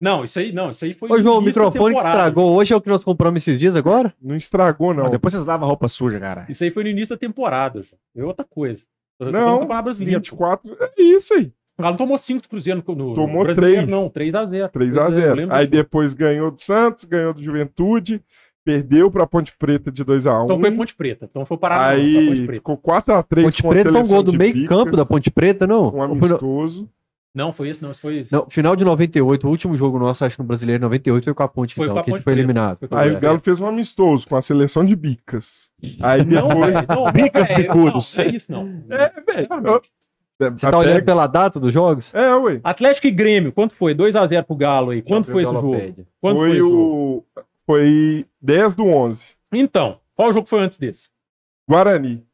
[0.00, 2.76] Não, isso aí não, isso aí foi Ô, João, o microfone que estragou hoje é
[2.76, 4.12] o que nós compramos esses dias agora?
[4.20, 5.04] Não estragou, não.
[5.04, 6.44] Não, depois vocês lavam roupa suja, cara.
[6.50, 7.98] Isso aí foi no início da temporada, João.
[8.14, 8.84] É outra coisa.
[9.18, 10.20] Eu Não, Campeonato Brasileiro.
[10.20, 10.76] 24.
[10.80, 11.50] É isso aí.
[11.78, 13.90] O Galo tomou 5 do Cruzeiro no, no Tomou Brasileiro, três.
[13.90, 14.70] não, 3x0.
[14.70, 15.48] 3x0.
[15.50, 18.22] Aí depois ganhou do Santos, ganhou do Juventude,
[18.64, 20.44] perdeu pra Ponte Preta de 2x1.
[20.44, 21.28] Então foi Ponte Preta.
[21.30, 22.52] Então foi não, a Aí Ponte Preta.
[22.54, 25.66] ficou 4x3 Ponte Preta foi um gol do de meio Bicas, campo da Ponte Preta,
[25.66, 25.94] não?
[25.94, 26.88] Um amistoso.
[27.34, 28.32] Não, foi esse, não, esse foi esse.
[28.32, 31.42] Não, final de 98, o último jogo nosso, acho que no Brasileiro, 98, foi com
[31.42, 32.40] a Ponte, Foi então, com a que a gente foi Preta.
[32.40, 32.78] eliminado.
[32.88, 35.68] Foi Aí o Galo fez um amistoso com a seleção de Bicas.
[36.00, 36.72] Aí Não, depois.
[36.72, 38.16] velho, não, Bicas velho, picudos.
[38.16, 38.84] Não, não é isso, não.
[38.88, 39.82] É, velho.
[40.38, 40.60] Realmente.
[40.60, 42.14] Você tá olhando pela data dos jogos?
[42.14, 42.60] É, ué.
[42.62, 43.94] Atlético e Grêmio, quanto foi?
[43.94, 45.02] 2x0 pro Galo aí.
[45.02, 45.76] Quanto foi esse jogo?
[46.20, 47.26] Quanto foi foi o jogo?
[47.66, 49.28] Foi 10 do 11.
[49.52, 51.08] Então, qual jogo foi antes desse?
[51.68, 52.24] Guarani.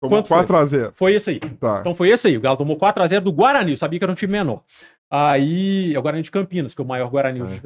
[0.00, 0.44] Tomou Quanto foi?
[0.44, 0.92] 4x0.
[0.94, 1.40] Foi esse aí.
[1.40, 1.78] Tá.
[1.80, 2.36] Então foi esse aí.
[2.36, 3.72] O Galo tomou 4x0 do Guarani.
[3.72, 4.62] Eu sabia que era um time menor.
[5.10, 5.92] Aí.
[5.94, 7.60] É o Guarani de Campinas, que é o maior Guarani hoje.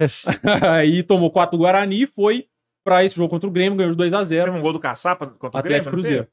[0.68, 2.46] aí tomou 4 do Guarani e foi
[2.84, 4.44] pra esse jogo contra o Grêmio, ganhou de 2x0.
[4.44, 5.84] Teve um gol do Caçapa contra o Atlético Grêmio?
[5.84, 6.28] não Cruzeiro.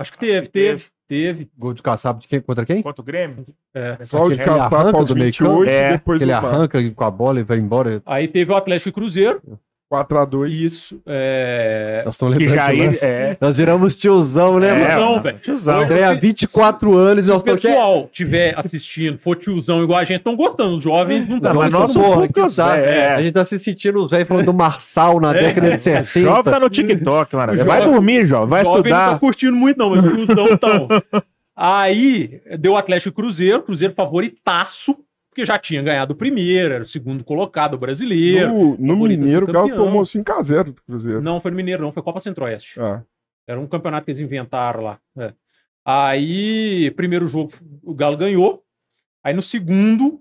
[0.00, 1.50] Acho que Acho teve, que teve, teve.
[1.58, 2.82] Gol do Caçapa de quem, contra quem?
[2.82, 3.44] Contra o Grêmio?
[3.74, 3.98] É.
[4.06, 5.64] Só o de arranca aos do meio 28 campo?
[5.64, 8.02] e É, depois ele arranca com a bola e vai embora.
[8.06, 9.42] Aí teve o Atlético e Cruzeiro.
[9.90, 10.48] 4x2.
[10.50, 11.00] Isso.
[11.06, 12.02] É...
[12.04, 12.86] Nós estamos Que lembrando ele.
[12.86, 13.04] lance.
[13.04, 13.36] É.
[13.40, 15.20] Nós viramos tiozão, né, É, mano?
[15.22, 15.38] Velho.
[15.38, 15.80] Tiozão.
[15.82, 17.60] André há Se- 24 anos e Se nós o aqui.
[17.68, 20.76] pessoal estiver assistindo, for tiozão igual a gente, estão gostando.
[20.76, 21.54] Os jovens não Não, estão.
[21.54, 22.82] mas Não, nós porra, que sabe?
[22.84, 23.14] é.
[23.14, 25.40] A gente tá se sentindo os velhos falando do Marçal na É.
[25.40, 26.26] década de 60.
[26.26, 27.52] Jovem tá no TikTok, mano.
[27.52, 28.48] O Vai jovem- dormir, jovem.
[28.48, 29.18] Vai Jovem não tá estudar.
[29.20, 30.88] curtindo muito, não, mas os tiozão estão.
[31.56, 34.96] Aí deu o Atlético e Cruzeiro, Cruzeiro favoritaço,
[35.30, 38.52] porque já tinha ganhado o primeiro, era o segundo colocado brasileiro.
[38.52, 41.22] No, no Mineiro, o Galo tomou 5x0 do Cruzeiro.
[41.22, 42.78] Não foi no Mineiro, não, foi Copa Centro-Oeste.
[42.80, 43.02] Ah,
[43.46, 44.98] Era um campeonato que eles inventaram lá.
[45.16, 45.32] É.
[45.84, 47.52] Aí, primeiro jogo,
[47.82, 48.62] o Galo ganhou.
[49.24, 50.20] Aí no segundo,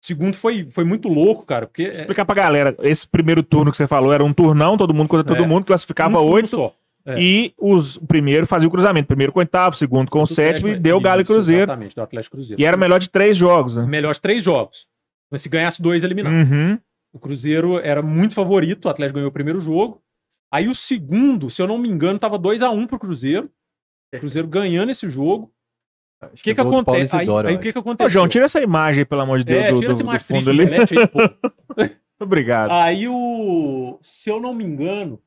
[0.00, 2.76] segundo foi, foi muito louco, cara, porque é Explicar pra galera.
[2.80, 5.46] Esse primeiro turno que você falou era um turnão, todo mundo contra todo É.
[5.46, 6.48] mundo, classificava um oito.
[6.48, 6.74] só.
[7.08, 7.18] É.
[7.20, 9.08] E os, o primeiro fazia o cruzamento.
[9.08, 11.62] Primeiro com o oitavo, segundo com o Do sétimo, e sétimo, deu Galo e Cruzeiro.
[11.62, 12.62] Exatamente, do Atlético e Cruzeiro.
[12.62, 13.86] E era o melhor de três jogos, né?
[13.86, 14.86] melhor de três jogos.
[15.30, 16.36] Mas se ganhasse dois, eliminava.
[16.36, 16.78] Uhum.
[17.12, 20.02] O Cruzeiro era muito favorito, o Atlético ganhou o primeiro jogo.
[20.52, 23.50] Aí o segundo, se eu não me engano, tava 2 a 1 pro Cruzeiro.
[24.14, 25.50] O Cruzeiro ganhando esse jogo.
[26.22, 27.16] O que que acontece?
[27.16, 28.06] Aí, aí o que que aconteceu?
[28.06, 30.02] Ô, João, tira essa imagem aí, pelo amor de Deus, É, do, tira do- essa
[30.02, 30.66] do imagem fundo triste do ali.
[30.66, 31.18] Belete aí, pô.
[32.20, 32.70] Obrigado.
[32.72, 33.98] Aí o...
[34.02, 35.20] Se eu não me engano...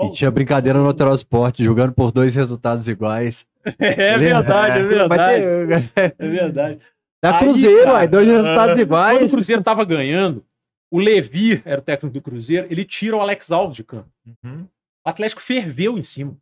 [0.00, 3.46] E tinha brincadeira no Alterosa Sport, jogando por dois resultados iguais.
[3.80, 5.90] É verdade, é Vai verdade.
[5.94, 6.80] ter- É verdade.
[7.24, 9.30] É Aí, Cruzeiro, cara, ué, dois resultados Quando o iguais.
[9.32, 10.44] Cruzeiro tava ganhando,
[10.90, 14.08] o Levi era o técnico do Cruzeiro, ele tira o Alex Alves de campo.
[14.44, 14.68] Uhum.
[15.04, 16.36] O Atlético ferveu em cima.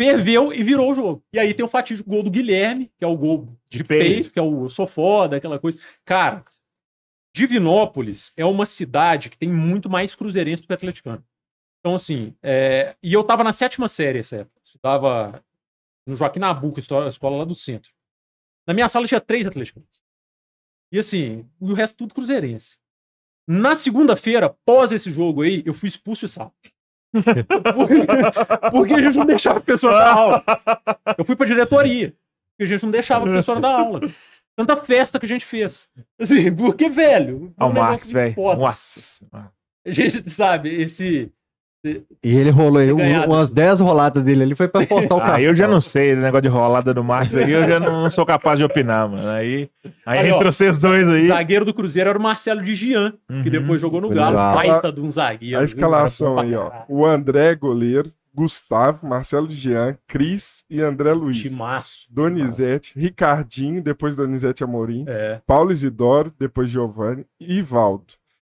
[0.00, 1.22] Ferveu e virou o jogo.
[1.32, 4.04] E aí tem o fatídico gol do Guilherme, que é o gol de, De peito,
[4.04, 4.30] peito.
[4.32, 5.78] que é o sou foda, aquela coisa.
[6.04, 6.42] Cara,
[7.34, 11.22] Divinópolis é uma cidade que tem muito mais cruzeirense do que atleticano.
[11.86, 14.60] Então, assim, é, e eu tava na sétima série essa época.
[14.64, 15.40] Estudava
[16.04, 17.92] no Joaquim Nabuco, escola lá do centro.
[18.66, 20.02] Na minha sala tinha três atleticanos.
[20.90, 22.76] E assim, o resto tudo cruzeirense.
[23.46, 26.52] Na segunda-feira, pós esse jogo aí, eu fui expulso de sala.
[28.72, 30.44] Porque a gente não deixava a pessoa dar aula.
[31.16, 32.16] Eu fui pra diretoria.
[32.48, 34.00] Porque a gente não deixava a pessoa dar aula.
[34.56, 35.88] Tanta festa que a gente fez.
[36.18, 37.54] Assim, porque, velho.
[37.56, 38.34] Um o Marcos, velho.
[38.34, 39.52] Nossa senhora.
[39.86, 41.32] A gente sabe, esse.
[41.84, 45.40] E ele rolou aí um- umas 10 roladas dele ali, foi pra postar o Ah,
[45.40, 48.26] eu já não sei, o negócio de rolada do Marcos aí, eu já não sou
[48.26, 49.28] capaz de opinar, mano.
[49.28, 49.68] Aí,
[50.04, 51.28] aí Aí, ó, entre vocês dois aí.
[51.28, 53.42] zagueiro do Cruzeiro era o Marcelo de Gian, que Uhum.
[53.44, 54.36] depois jogou no Galo.
[54.36, 55.60] Baita de um zagueiro.
[55.60, 56.70] A escalação Cara, aí, ó.
[56.88, 58.10] O André, goleiro.
[58.38, 61.38] Gustavo, Marcelo Jean, Cris e André Luiz.
[61.40, 62.00] Timaço.
[62.10, 65.06] Donizete, Ricardinho, depois Donizete Amorim.
[65.08, 65.40] É.
[65.46, 67.24] Paulo Isidoro, depois Giovanni.
[67.40, 68.12] E Ivaldo.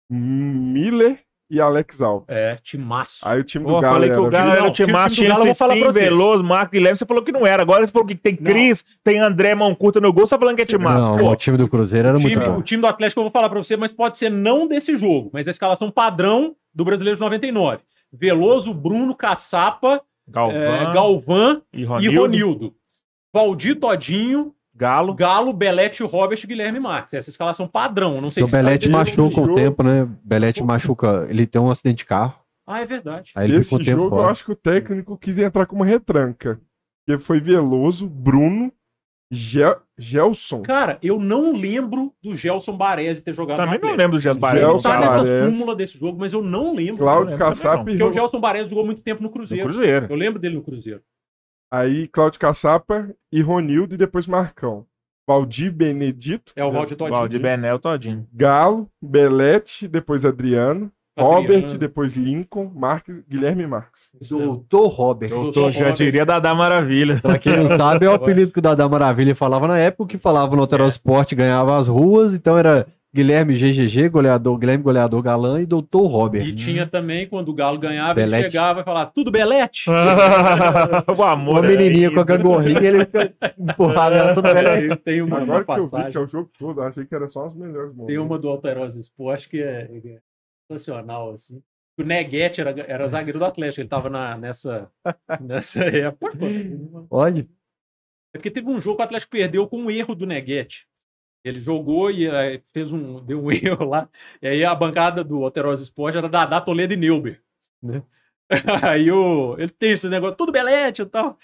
[0.10, 1.20] Miller
[1.54, 2.26] e Alex Alves.
[2.28, 3.20] É, timaço.
[3.28, 4.74] Aí o time do Pô, Galo falei que o era Galo Não, era o time
[4.74, 6.00] time do mais tinha Galo, vou falar pra você.
[6.00, 7.62] Veloso, Marco Guilherme, você falou que não era.
[7.62, 8.36] Agora você falou que tem.
[8.36, 11.30] Cris, tem André Mão Curta no gol, você tá falando que é time Não, Pô,
[11.30, 12.58] o time do Cruzeiro era O muito time, bom.
[12.58, 15.30] o time do Atlético eu vou falar pra você, mas pode ser não desse jogo,
[15.32, 17.80] mas da escalação padrão do Brasileiro de 99.
[18.12, 22.76] Veloso, Bruno, Caçapa, Galvão, é, Galvão e e Ronildo, Ronildo.
[23.34, 25.14] Valdir Todinho, Galo.
[25.14, 27.14] Galo, Belete, Robert e Guilherme Marques.
[27.14, 28.20] Essa escalação padrão.
[28.20, 30.08] Não sei O se tá Belete machuca o tempo, né?
[30.24, 32.36] Belete machuca, ele tem um acidente de carro,
[32.66, 33.32] Ah, é verdade.
[33.36, 34.32] aí ele Esse um jogo eu fora.
[34.32, 36.60] acho que o técnico quis entrar com uma retranca.
[37.06, 38.72] Porque foi Veloso, Bruno,
[39.32, 40.62] Gel- Gelson.
[40.62, 44.38] Cara, eu não lembro do Gelson Baresi ter jogado Também no não lembro do Gés
[44.38, 44.60] Baré.
[44.60, 45.58] Gelson Tá no nessa Baresi.
[45.58, 46.98] súmula desse jogo, mas eu não lembro.
[47.04, 49.66] Cláudio e Porque o Gelson Baresi jogou muito tempo no Cruzeiro.
[49.66, 50.08] Cruzeiro.
[50.10, 51.02] Eu lembro dele no Cruzeiro.
[51.74, 54.86] Aí Cláudio Caçapa e Ronildo e depois Marcão.
[55.28, 57.18] Valdir Benedito, É o Valdir Todinho.
[57.18, 58.28] Valdir Benel todinho.
[58.32, 61.42] Galo, Belete, depois Adriano, Adriano.
[61.42, 64.12] Robert, depois Lincoln, Marques, Guilherme Marques.
[64.30, 65.30] Doutor Robert.
[65.30, 67.20] Doutor já diria Dadá Maravilha.
[67.20, 70.18] Pra quem não sabe, é o apelido que o Dadá Maravilha falava na época, que
[70.20, 72.86] falava no Alterosa Sport, ganhava as ruas, então era
[73.16, 76.48] Guilherme GGG, goleador, Guilherme Goleador Galã e Doutor Robert.
[76.48, 78.46] E tinha também, quando o Galo ganhava, Belete.
[78.46, 79.88] ele chegava e falava, tudo Belete?
[81.16, 81.60] o amor.
[81.60, 83.08] Uma é menininha com a gangorrinha, ele
[83.60, 84.94] empurrava ela toda Belete.
[84.94, 86.12] Aí tem uma, uma Agora que eu vi passagem.
[86.12, 88.08] que é o jogo todo, eu achei que era só os melhores momentos.
[88.08, 90.20] Tem uma do Alterosa Esporte que é, é
[90.72, 91.62] sensacional, assim.
[92.00, 94.90] O Neguete era, era zagueiro do Atlético, ele tava na, nessa,
[95.40, 96.36] nessa época.
[97.12, 97.48] Olha,
[98.34, 100.88] É porque teve um jogo que o Atlético perdeu com um erro do Neguete.
[101.44, 104.08] Ele jogou e aí, fez um, deu um erro lá.
[104.42, 107.42] E aí a bancada do Alterosa Esporte era Dadá, Toledo e Neuber.
[107.82, 108.02] Né?
[108.84, 111.38] Aí o, ele tem esse negócio, tudo belete e tal.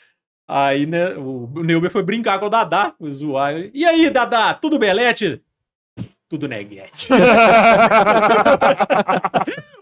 [0.48, 3.54] Aí, né, o, o Neuber foi brincar com o Dadá, zoar.
[3.74, 5.42] E aí, Dadá, tudo belete?
[6.30, 7.08] Tudo neguete.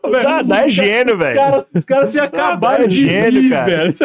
[0.04, 1.66] O Dadá é gênio, velho.
[1.74, 3.66] os caras se acabaram é de gênio, rir, cara.
[3.66, 3.96] velho.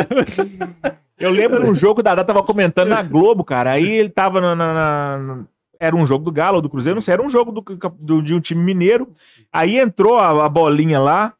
[1.18, 3.70] Eu lembro um jogo que o Dadá tava comentando na Globo, cara.
[3.72, 4.56] Aí ele tava na.
[4.56, 5.44] na- na-
[5.84, 7.64] Era um jogo do Galo do Cruzeiro, não sei, era um jogo do,
[7.98, 9.08] do- de um time mineiro.
[9.52, 11.32] Aí entrou a, a bolinha lá,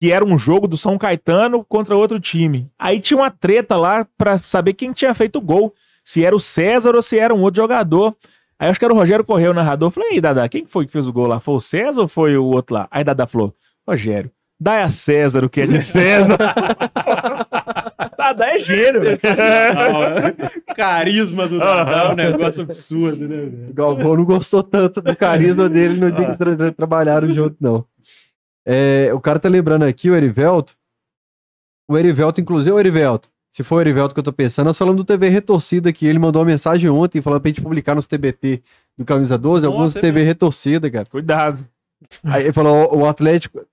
[0.00, 2.68] que era um jogo do São Caetano contra outro time.
[2.76, 5.72] Aí tinha uma treta lá pra saber quem tinha feito o gol.
[6.04, 8.16] Se era o César ou se era um outro jogador.
[8.58, 9.90] Aí acho que era o Rogério Correia, o narrador.
[9.92, 11.38] Falei, aí, Dadá, quem foi que fez o gol lá?
[11.38, 12.88] Foi o César ou foi o outro lá?
[12.90, 13.54] Aí Dadá falou,
[13.88, 14.30] Rogério,
[14.60, 16.36] dá a César o que é de César.
[18.32, 19.18] Dadá é gênio, velho.
[19.18, 20.34] Sensacional, né?
[20.74, 23.70] Carisma do Dadá é um negócio absurdo, né, velho?
[23.70, 27.56] o Galvão não gostou tanto do carisma dele no dia que tra tra- trabalharam junto,
[27.60, 27.84] não.
[28.66, 30.74] É, o cara tá lembrando aqui, o Erivelto.
[31.88, 33.28] O Erivelto, inclusive, o Erivelto.
[33.52, 36.06] Se for o Erivelto que eu tô pensando, nós falamos do TV Retorcida aqui.
[36.06, 38.62] Ele mandou uma mensagem ontem falando pra gente publicar nos TBT
[38.98, 41.06] do Camisa 12, alguns Nossa, é TV Retorcida, cara.
[41.06, 41.64] Cuidado.
[42.24, 43.64] Aí ele falou: o o Atlético.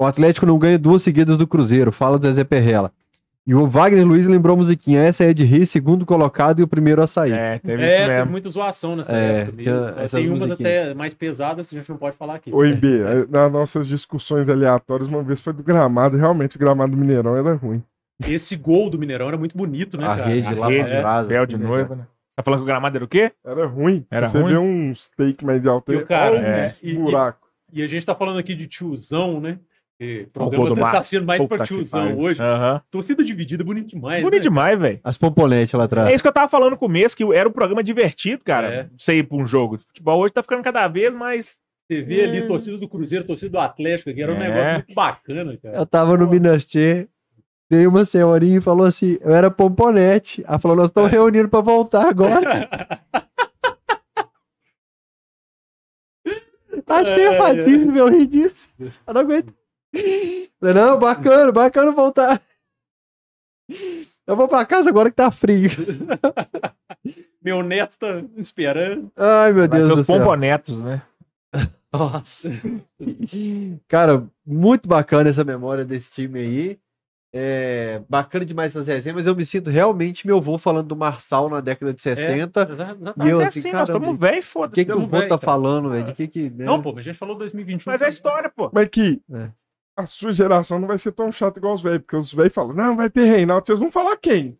[0.00, 2.90] O Atlético não ganha duas seguidas do Cruzeiro, fala do Zezé Perrela.
[3.50, 5.02] E o Wagner Luiz lembrou a musiquinha.
[5.02, 7.32] Essa é de Rir, segundo colocado e o primeiro a sair.
[7.32, 9.60] É, teve É, teve muita zoação nessa É, época.
[9.60, 12.52] tinha Tem umas até mais pesadas que a gente não pode falar aqui.
[12.54, 16.96] Oi, B, nas nossas discussões aleatórias, uma vez foi do gramado, realmente o gramado do
[16.96, 17.82] Mineirão era ruim.
[18.24, 20.28] esse gol do Mineirão era muito bonito, né, a cara?
[20.28, 21.26] rede A lá rede, pra trás.
[21.26, 22.06] Véu assim, de né, noiva, né?
[22.28, 23.32] Você tá falando que o gramado era o quê?
[23.44, 24.06] Era ruim.
[24.08, 24.52] Era você ruim?
[24.52, 27.48] vê uns take mais de alto, E o cara, olha é, um e- buraco.
[27.72, 29.58] E a gente tá falando aqui de tiozão, né?
[30.02, 32.18] E o programa do tá sendo mais Puta pra tiozão pariu.
[32.20, 32.40] hoje.
[32.42, 32.80] Aham.
[32.90, 34.22] Torcida dividida, bonito demais.
[34.22, 34.48] Bonito né?
[34.48, 34.98] demais, velho.
[35.04, 36.08] As pomponetes lá atrás.
[36.10, 38.66] É isso que eu tava falando no começo, que era um programa divertido, cara.
[38.68, 38.88] É.
[38.96, 39.76] Você ir pra um jogo.
[39.76, 41.58] de Futebol hoje tá ficando cada vez mais.
[41.86, 42.46] Você vê ali Hum.
[42.48, 44.38] torcida do Cruzeiro, torcida do Atlético, que era um É.
[44.48, 45.76] negócio muito bacana, cara.
[45.76, 47.06] Eu tava no Minas Tchê,
[47.70, 50.42] veio uma senhorinha e falou assim, eu era pomponete.
[50.48, 52.40] Ela falou, nós estamos reunindo pra voltar agora.
[56.86, 57.34] Achei É, é.
[57.34, 58.68] erradíssimo, eu ri disso.
[59.06, 59.52] Eu não aguento.
[59.92, 62.40] Falei, não, bacana, bacana voltar.
[64.26, 65.70] Eu vou pra casa agora que tá frio.
[67.42, 69.10] Meu neto tá esperando.
[69.16, 70.18] Ai, meu Deus ser do os céu.
[70.18, 71.02] pomponetos, né?
[71.92, 72.50] Nossa.
[73.88, 76.78] Cara, muito bacana essa memória desse time aí.
[77.32, 81.48] É, bacana demais essas resenhas, mas eu me sinto realmente meu avô falando do Marçal
[81.48, 82.62] na década de 60.
[82.72, 83.26] Exa- exatamente.
[83.28, 84.74] E eu Mas é assim, assim, nós estamos velho, O foda-se.
[84.74, 85.52] que, que o deu vô velho, tá cara.
[85.52, 86.04] falando, velho?
[86.06, 86.50] De que que.
[86.50, 86.64] né?
[86.64, 87.90] Não, pô, mas a gente falou 2021.
[87.90, 88.68] Mas é história, pô.
[88.74, 89.48] Mas que É.
[90.00, 92.74] a sua geração não vai ser tão chata igual os velhos, porque os velhos falam,
[92.74, 93.66] não, vai ter Reinaldo.
[93.66, 94.58] Vocês vão falar quem?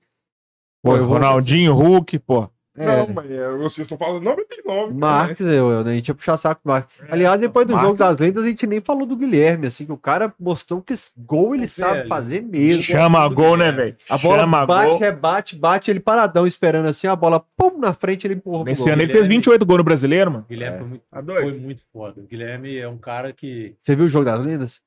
[0.82, 2.48] Pô, eu vou- Ronaldinho, Hulk, pô.
[2.76, 4.94] É, Não, mas é, vocês estão falando 99.
[4.94, 6.96] Marques, eu, eu, a gente ia puxar saco do Marques.
[7.10, 9.92] Aliás, depois do Marques- jogo das lendas, a gente nem falou do Guilherme, assim, que
[9.92, 12.82] o cara mostrou que esse gol ele sabe fazer mesmo.
[12.84, 13.96] Chama gol, né, velho?
[14.08, 14.98] A bola Chama bate, gol.
[14.98, 18.88] rebate, bate, ele paradão esperando assim, a bola, pum, na frente, ele empurra pro Nesse
[18.88, 19.34] ano ele fez Guilherme.
[19.34, 20.44] 28 gols no brasileiro, mano.
[20.44, 20.78] O Guilherme É.
[20.78, 22.20] foi, muito, Tá foi muito foda.
[22.22, 23.74] O Guilherme é um cara que.
[23.78, 24.80] Você viu o jogo das lendas?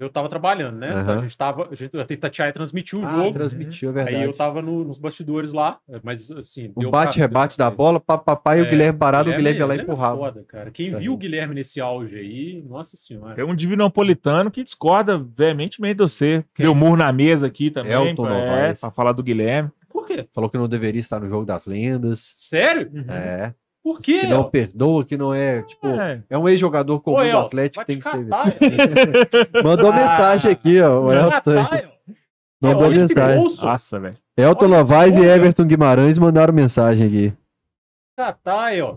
[0.00, 0.90] Eu tava trabalhando, né?
[0.90, 1.14] Aham.
[1.14, 1.68] A gente tava.
[1.70, 3.30] A gente, a Tatiaia transmitiu o Ah, jogo.
[3.30, 4.16] transmitiu, é verdade.
[4.16, 6.72] Aí eu tava no- nos bastidores lá, mas assim.
[6.74, 9.78] O bate-rebate da bola, papapá, e o É, Guilherme parado, o Guilherme ia lá e
[9.78, 10.16] é empurrava.
[10.18, 10.70] foda, cara.
[10.72, 11.16] Quem Tá viu o.
[11.16, 13.36] Guilherme nesse auge aí, nossa senhora.
[13.36, 16.44] Tem um divinopolitano que discorda veementemente de você.
[16.58, 17.92] Deu murro na mesa aqui também.
[17.92, 19.70] Elton pra- é, pra falar do Guilherme.
[19.88, 20.26] Por quê?
[20.32, 22.32] Falou que não deveria estar no jogo das lendas.
[22.34, 22.90] Sério?
[23.08, 23.54] É.
[23.84, 24.20] Por quê?
[24.20, 26.38] Que não perdoa, que não é, tipo, é, É.
[26.38, 28.24] um ex-jogador comum Ô, do Atlético que tem te que ser.
[29.62, 29.94] Mandou Ah.
[29.96, 31.00] mensagem aqui, ó.
[31.02, 31.68] O Elton.
[32.62, 33.56] Mandou Olha mensagem.
[33.62, 34.16] Nossa, velho.
[34.38, 37.32] Elton Novaes esse e Everton Guimarães mandaram mensagem aqui.
[38.16, 38.96] Catar, aí, ó.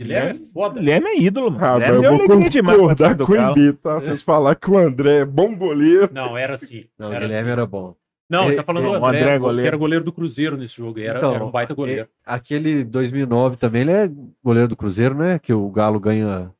[0.00, 0.78] Guilherme é foda.
[0.78, 1.64] Guilherme é ídolo, mano.
[1.64, 3.36] Ah, Guilherme eu deu vou saiu concordar do com o.
[3.50, 3.94] Embi, tá?
[3.94, 6.08] Vocês falar que o André é bom goleiro.
[6.12, 6.84] Não, era assim.
[6.96, 7.52] Não, o era Guilherme assim.
[7.58, 7.96] era bom.
[8.30, 9.66] Não, ele Ele- tá falando do o André, André é que goleiro.
[9.68, 10.98] era goleiro do Cruzeiro nesse jogo.
[10.98, 12.02] e Era, Então, era um baita goleiro.
[12.02, 14.10] É, aquele 2009 também, ele é
[14.44, 15.38] goleiro do Cruzeiro, né?
[15.38, 16.52] Que o Galo ganha.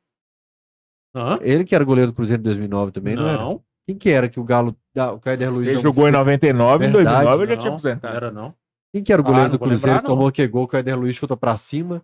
[1.15, 1.39] Hã?
[1.43, 3.39] Ele que era goleiro do Cruzeiro em 2009 também, não, era?
[3.39, 4.77] Não, Quem que era que o Galo.
[5.15, 6.19] O Caio Luiz Ele um jogou em chute?
[6.19, 8.17] 99, em Verdade, 2009ele já não, tinha não aposentado.
[8.17, 8.55] era não.
[8.93, 10.65] Quem que era o goleiro Ah, do não Cruzeiro lembrar, que tomou que gol?
[10.65, 12.03] O Caio Luiz chuta pra cima.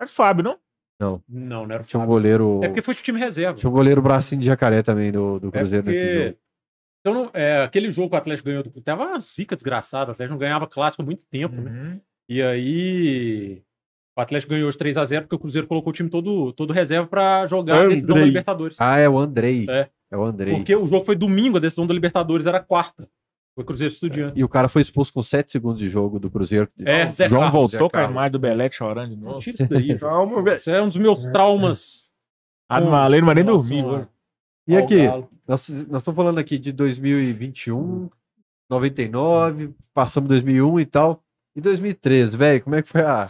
[0.00, 0.58] Era o Fábio, não?
[1.00, 2.60] Não, não era o Tinha um goleiro.
[2.62, 3.54] É porque foi de time reserva.
[3.58, 6.24] Tinha um goleiro bracinho de jacaré também do, do É Cruzeiro nesse porque...
[6.26, 6.36] jogo.
[7.04, 10.10] Então, não- é, aquele jogo que o Atlético ganhou, do- tava uma zica desgraçada.
[10.10, 11.70] O Atlético não ganhava clássico há muito tempo, né?
[11.70, 12.00] Uhum.
[12.28, 13.62] E aí,
[14.16, 17.46] o Atlético ganhou hoje 3x0 porque o Cruzeiro colocou o time todo, todo reserva pra
[17.46, 18.26] jogar a decisão da Andrei.
[18.28, 18.76] Libertadores.
[18.80, 19.66] Ah, é o Andrei.
[19.68, 19.88] É.
[20.10, 20.54] É o Andrei.
[20.54, 23.08] Porque o jogo foi domingo, a decisão da Libertadores era quarta.
[23.54, 24.40] Foi Cruzeiro Estudiantes.
[24.40, 26.68] E o cara foi expulso com 7 segundos de jogo do Cruzeiro.
[26.84, 29.38] É, Zé João Carlos, voltou Zé com a imagem do Belete chorando de novo.
[29.40, 30.12] Tira isso daí, João.
[30.12, 30.56] Calma, velho.
[30.56, 32.12] Isso é um dos meus traumas.
[32.68, 33.58] Ah, não, além não vai nem com
[34.66, 35.28] E ao aqui, Galo.
[35.46, 38.08] nós, nós estamos falando aqui de 2021,
[38.70, 41.24] 99, passamos 2001 e tal.
[41.54, 43.28] E 2013, velho, como é que foi a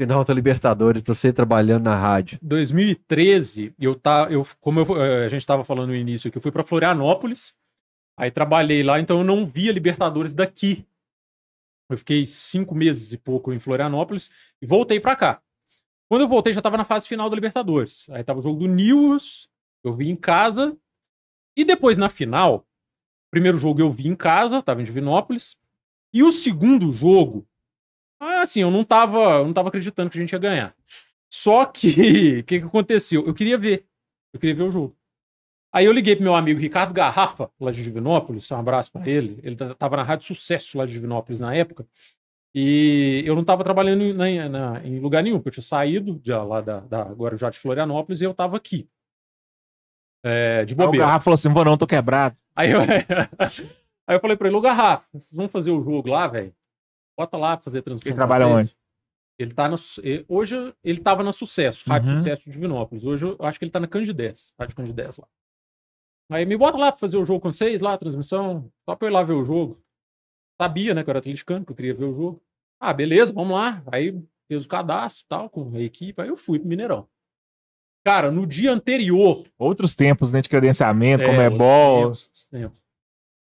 [0.00, 2.38] final da Libertadores pra você trabalhando na rádio?
[2.40, 6.42] 2013, eu tá, eu, como eu, eh, a gente estava falando no início aqui, eu
[6.42, 7.52] fui para Florianópolis,
[8.16, 10.86] aí trabalhei lá, então eu não via Libertadores daqui.
[11.90, 14.30] Eu fiquei cinco meses e pouco em Florianópolis
[14.62, 15.42] e voltei para cá.
[16.08, 18.08] Quando eu voltei, já estava na fase final da Libertadores.
[18.10, 19.49] Aí tava o jogo do News,
[19.84, 20.76] eu vi em casa.
[21.56, 22.66] E depois, na final,
[23.30, 25.56] primeiro jogo eu vi em casa, tava em Divinópolis.
[26.12, 27.46] E o segundo jogo,
[28.20, 30.76] ah, assim, eu não tava, eu não tava acreditando que a gente ia ganhar.
[31.32, 33.26] Só que, o que, que aconteceu?
[33.26, 33.86] Eu queria ver.
[34.32, 34.96] Eu queria ver o jogo.
[35.72, 39.38] Aí eu liguei pro meu amigo Ricardo Garrafa, lá de Divinópolis, um abraço pra ele.
[39.42, 41.86] Ele ta- tava na Rádio Sucesso lá de Divinópolis na época.
[42.54, 46.32] E eu não tava trabalhando em, na- em lugar nenhum, porque eu tinha saído de,
[46.32, 48.88] lá da, da Guarujá de Florianópolis e eu tava aqui.
[50.22, 51.06] É, de Aí o bobeira.
[51.06, 52.36] Garrafa falou assim: vou não, tô quebrado.
[52.54, 52.80] Aí eu,
[54.06, 56.54] aí eu falei pra ele, ô Garrafa, vocês vão fazer o jogo lá, velho?
[57.18, 58.10] Bota lá pra fazer a transmissão.
[58.10, 58.80] Ele trabalha vocês." onde?
[59.38, 59.76] Ele tá na,
[60.28, 62.18] hoje ele tava na Sucesso, Rádio Uhum.
[62.18, 63.04] Sucesso de Divinópolis.
[63.04, 65.26] Hoje eu acho que ele tá na Candidez, Rádio Candidez lá.
[66.30, 69.08] Aí me bota lá pra fazer o jogo com vocês, lá, a transmissão, só pra
[69.08, 69.82] eu ir lá ver o jogo.
[70.60, 72.42] Sabia, né, que eu era atleticano, que eu queria ver o jogo.
[72.78, 73.82] Ah, beleza, vamos lá.
[73.90, 77.08] Aí fez o cadastro e tal, com a equipe, aí eu fui pro Mineirão.
[78.04, 80.40] Cara, no dia anterior, Outros tempos, né?
[80.40, 82.02] De credenciamento, é, como é bom.
[82.02, 82.80] tempos, outros tempos.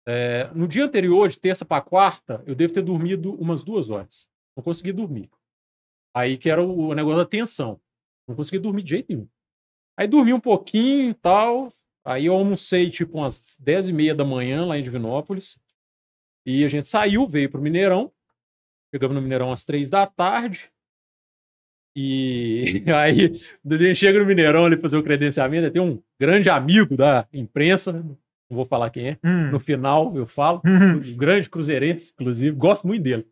[0.07, 4.27] É, no dia anterior, de terça para quarta, eu devo ter dormido umas duas horas.
[4.57, 5.31] Não consegui dormir.
[6.15, 7.79] Aí que era o, negócio da tensão.
[8.27, 9.29] Não consegui dormir de jeito nenhum.
[9.97, 11.73] Aí dormi um pouquinho e tal.
[12.05, 15.59] Aí eu almocei tipo umas 10 e meia da manhã lá em Divinópolis.
[16.47, 18.11] E a gente saiu, veio pro Mineirão.
[18.91, 20.73] Chegamos no Mineirão às três da tarde.
[22.01, 26.97] E aí, a gente chega no Mineirão ali fazer o credenciamento, tem um grande amigo
[26.97, 28.17] da imprensa, não
[28.49, 29.51] vou falar quem é, Hum.
[29.51, 30.99] no final eu falo, Hum.
[30.99, 33.27] um grande cruzeirense, inclusive, gosto muito dele.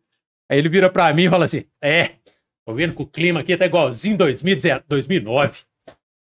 [0.49, 2.11] Aí ele vira pra mim e fala assim: É,
[2.65, 5.61] tô vendo que o clima aqui tá igualzinho 2010 2009.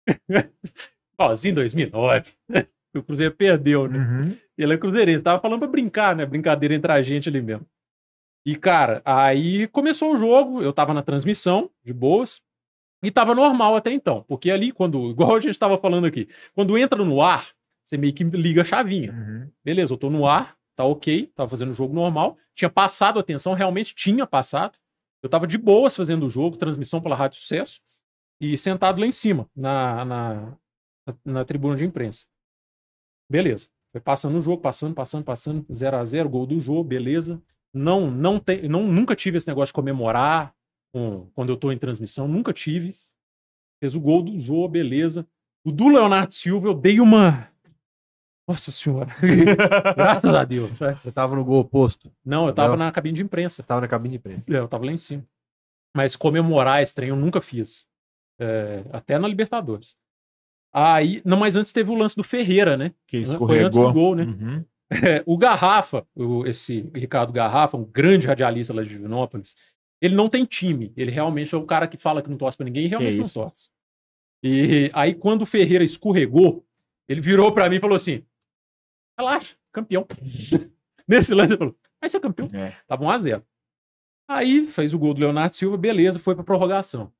[1.15, 2.25] igualzinho 2009.
[2.93, 3.99] O Cruzeiro perdeu, né?
[3.99, 4.37] Uhum.
[4.59, 6.27] Ele é cruzeirense, tava falando pra brincar, né?
[6.27, 7.65] Brincadeira entre a gente ali mesmo.
[8.45, 12.41] E, cara, aí começou o jogo, eu tava na transmissão, de boas,
[13.03, 14.25] e tava normal até então.
[14.27, 17.49] Porque ali, quando, igual a gente tava falando aqui, quando entra no ar,
[17.85, 19.13] você meio que liga a chavinha.
[19.13, 19.51] Uhum.
[19.65, 22.39] Beleza, eu tô no ar, tá ok, tava fazendo o jogo normal.
[22.55, 24.79] Tinha passado a atenção, realmente tinha passado.
[25.23, 27.81] Eu tava de boas fazendo o jogo, transmissão pela Rádio Sucesso,
[28.41, 30.35] e sentado lá em cima, na, na,
[31.07, 32.25] na, na tribuna de imprensa.
[33.29, 33.69] Beleza.
[33.93, 37.43] Foi passando o jogo, passando, passando, passando, 0 a 0 gol do jogo, beleza.
[37.75, 40.53] Não, não tem, não, nunca tive esse negócio de comemorar
[40.93, 42.97] com- quando eu tô em transmissão, nunca tive.
[43.81, 45.27] Fez o gol do jogo, beleza.
[45.65, 47.49] O do Leonardo Silva, eu dei uma.
[48.49, 49.11] Nossa senhora.
[49.97, 50.77] Graças a Deus.
[50.77, 51.01] sabe?
[51.01, 52.11] Você tava no gol oposto.
[52.25, 52.85] Não, eu tava Não.
[52.87, 53.57] na cabine de imprensa.
[53.57, 54.45] Você tava na cabine de imprensa.
[54.53, 55.25] É, eu tava lá em cima.
[55.97, 57.87] Mas comemorar esse trem eu nunca fiz.
[58.41, 59.95] É, até na Libertadores.
[60.73, 62.93] Aí, não, mas antes teve o lance do Ferreira, né?
[63.07, 63.93] Que Foi antes do escorregou.
[63.93, 64.25] gol, né?
[64.25, 64.65] Uhum.
[64.91, 69.55] É, o Garrafa, o- esse Ricardo Garrafa, um grande radialista lá de Divinópolis,
[70.01, 70.93] ele não tem time.
[70.97, 73.25] Ele realmente é o cara que fala que não torce pra ninguém e realmente não
[73.35, 73.69] torce.
[74.43, 76.65] E aí, quando o Ferreira escorregou,
[77.09, 78.25] ele virou pra mim e falou assim:
[79.19, 80.07] relaxa, campeão.
[81.07, 82.49] Nesse lance, ele falou: vai ser campeão.
[82.55, 82.77] É.
[82.87, 83.43] Tava 1x0.
[84.29, 87.13] Aí fez o gol do Leonardo Silva, beleza, foi pra prorrogação.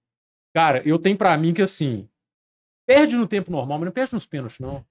[0.55, 2.09] Cara, eu tenho pra mim que assim,
[2.87, 4.85] perde no tempo normal, mas não perde nos pênaltis, não.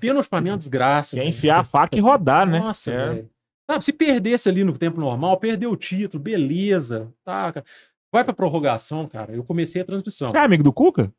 [0.00, 1.16] Pênalti pra mim é uma desgraça.
[1.16, 2.58] Quer enfiar a faca e rodar, né?
[2.60, 3.08] Nossa, É.
[3.14, 3.30] velho.
[3.70, 7.12] Sabe, se perdesse ali no tempo normal, perdeu o título, beleza.
[7.24, 7.66] Tá, cara.
[8.12, 9.32] Vai pra prorrogação, cara.
[9.34, 10.30] Eu comecei a transmissão.
[10.30, 11.12] Você é amigo do Cuca?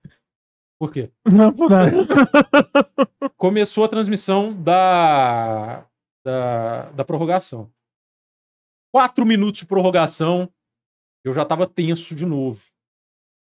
[0.80, 1.12] Por quê?
[1.26, 1.92] Não, por nada.
[3.36, 5.86] Começou a transmissão da,
[6.26, 7.70] da, da prorrogação.
[8.94, 10.50] Quatro minutos de prorrogação,
[11.26, 12.64] eu já tava tenso de novo.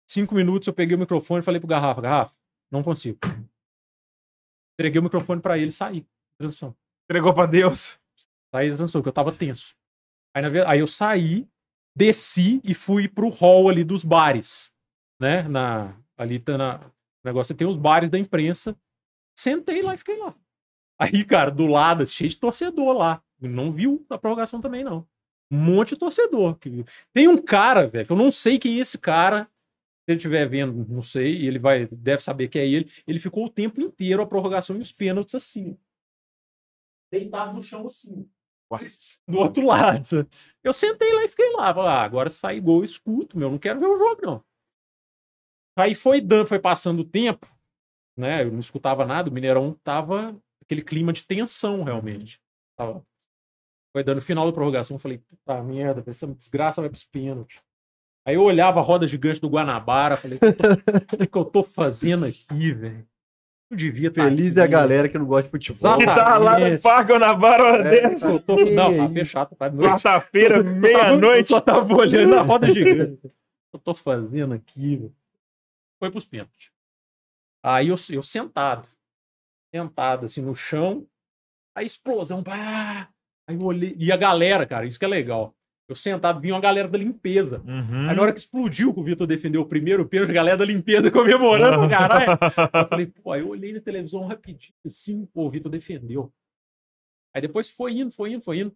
[0.09, 2.33] Cinco minutos eu peguei o microfone e falei pro Garrafa, Garrafa,
[2.71, 3.19] não consigo.
[4.79, 6.01] Entreguei o microfone pra ele e saí.
[6.01, 6.07] da
[6.37, 6.73] Transmissão.
[7.03, 7.99] Entregou pra Deus.
[8.49, 9.75] Saí da transmissão, porque eu tava tenso.
[10.33, 11.45] Aí, na aí eu saí,
[11.93, 14.71] desci e fui pro hall ali dos bares.
[15.19, 15.43] Né?
[15.43, 16.77] Na, ali tá na.
[16.77, 18.73] O negócio tem os bares da imprensa.
[19.37, 20.33] Sentei lá e fiquei lá.
[20.97, 23.21] Aí, cara, do lado, cheio de torcedor lá.
[23.37, 25.05] Não viu a prorrogação também, não.
[25.51, 26.57] Um monte de torcedor.
[27.13, 29.49] Tem um cara, velho, que eu não sei quem é esse cara.
[30.09, 32.91] Se ele estiver vendo, não sei, e ele vai, deve saber que é ele.
[33.05, 35.77] Ele ficou o tempo inteiro a prorrogação e os pênaltis assim.
[37.11, 38.27] Deitado no chão assim
[39.29, 40.27] do outro lado.
[40.63, 41.71] Eu sentei lá e fiquei lá.
[41.71, 43.51] Falei, ah, agora se sair gol, escuto, meu.
[43.51, 44.43] Não quero ver o jogo, não.
[45.77, 47.45] Aí foi dando, foi passando o tempo,
[48.17, 48.41] né?
[48.41, 52.41] Eu não escutava nada, o Mineirão tava aquele clima de tensão, realmente.
[52.75, 53.05] Tava.
[53.95, 57.61] Foi dando final da prorrogação, eu falei, puta merda, essa desgraça vai pros pênaltis.
[58.29, 61.27] Aí eu olhava a roda gigante do Guanabara, falei, o que, eu tô- o que
[61.27, 63.07] que eu tô fazendo aqui, velho?
[63.71, 65.77] Eu devia estar Feliz é a galera que não gosta de futebol.
[65.93, 65.99] Exato.
[65.99, 66.81] Que tá lá no Exatamente.
[66.81, 68.09] Parque na hora É.
[68.09, 68.29] dessa.
[68.29, 68.55] Eu tô...
[68.65, 69.89] Não, tá fechado, tá noite.
[69.89, 71.47] Quarta-feira, Eu meia-noite.
[71.47, 73.19] só tava olhando a roda gigante.
[73.73, 75.15] Eu tô fazendo aqui, velho.
[75.99, 76.71] Foi pros pênaltis.
[77.63, 78.87] Aí eu, eu sentado.
[79.73, 81.07] Sentado, assim, no chão.
[81.75, 82.43] A explosão.
[82.43, 83.09] Pá!
[83.47, 83.95] Aí eu olhei.
[83.97, 85.55] E a galera, cara, isso que é legal.
[85.89, 87.63] Eu sentado, vinha uma galera da limpeza.
[87.65, 88.07] Uhum.
[88.07, 90.63] Aí na hora que explodiu, que o Vitor defendeu o primeiro pênalti, a galera da
[90.63, 92.37] limpeza comemorando, caralho.
[92.73, 96.31] Eu falei, pô, aí eu olhei na televisão rapidinho, assim, pô, o Vitor defendeu.
[97.33, 98.75] Aí depois foi indo, foi indo, foi indo.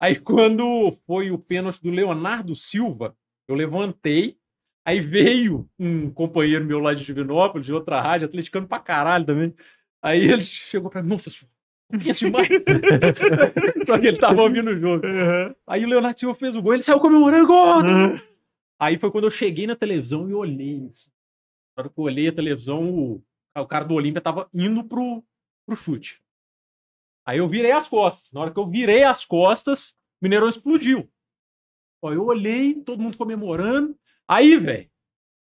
[0.00, 3.16] Aí quando foi o pênalti do Leonardo Silva,
[3.48, 4.38] eu levantei,
[4.84, 9.52] aí veio um companheiro meu lá de Divinópolis, de outra rádio, atleticano pra caralho também.
[10.00, 11.28] Aí ele chegou pra mim, nossa,
[11.98, 12.48] pensa demais.
[13.84, 15.06] Só que ele tava ouvindo o jogo.
[15.06, 15.54] Uhum.
[15.66, 17.82] Aí o Leonardo Silva fez o gol, ele saiu comemorando gol.
[17.82, 18.20] Uhum.
[18.78, 20.86] Aí foi quando eu cheguei na televisão e olhei.
[20.88, 21.10] Assim.
[21.76, 23.22] Na hora que eu olhei a televisão, o,
[23.56, 25.22] o cara do Olímpia tava indo pro,
[25.66, 26.20] pro chute.
[27.24, 28.32] Aí eu virei as costas.
[28.32, 31.08] Na hora que eu virei as costas, o Mineirão explodiu.
[32.02, 33.96] Ó, eu olhei, todo mundo comemorando.
[34.26, 34.90] Aí, velho,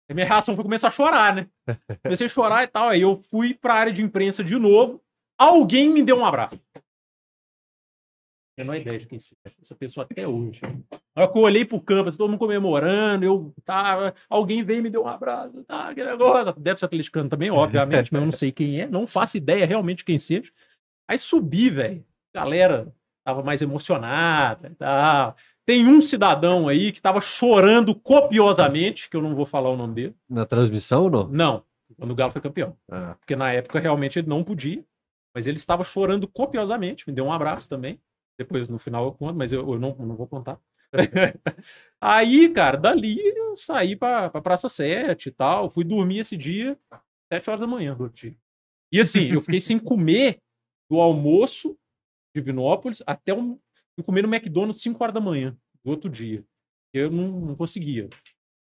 [0.09, 1.47] a minha reação foi começar a chorar, né?
[2.03, 2.89] Comecei a chorar e tal.
[2.89, 5.01] Aí eu fui pra área de imprensa de novo.
[5.41, 6.61] Alguém me deu um abraço.
[8.55, 10.61] menor ideia de quem seja essa pessoa até hoje.
[11.15, 14.13] Na hora que eu olhei pro campo, assim, todo mundo comemorando, eu tava.
[14.30, 16.53] Alguém veio e me deu um abraço, tá, aquele negócio.
[16.59, 20.05] Deve ser atleticano também, obviamente, mas eu não sei quem é, não faço ideia realmente
[20.05, 20.51] quem seja.
[21.07, 22.05] Aí subi, velho.
[22.35, 22.93] Galera
[23.26, 25.35] tava mais emocionada e tal.
[25.65, 29.95] Tem um cidadão aí que tava chorando copiosamente, que eu não vou falar o nome
[29.95, 30.15] dele.
[30.30, 31.27] Na transmissão ou não?
[31.30, 31.63] Não,
[31.97, 32.77] quando o Galo foi campeão.
[32.91, 33.15] Ah.
[33.19, 34.85] Porque na época realmente ele não podia,
[35.34, 37.99] mas ele estava chorando copiosamente, me deu um abraço também.
[38.38, 40.60] Depois no final eu conto, mas eu, eu não, não vou contar.
[42.02, 45.70] Aí, cara, dali eu saí pra, pra Praça 7 e tal.
[45.70, 46.78] Fui dormir esse dia,
[47.32, 48.38] 7 horas da manhã, Dorti.
[48.91, 50.40] E assim, eu fiquei sem comer
[50.90, 51.78] do almoço
[52.36, 53.58] de Vinópolis até um.
[53.95, 56.44] Fui comer no McDonald's 5 horas da manhã do outro dia.
[56.94, 58.10] Eu não, não conseguia.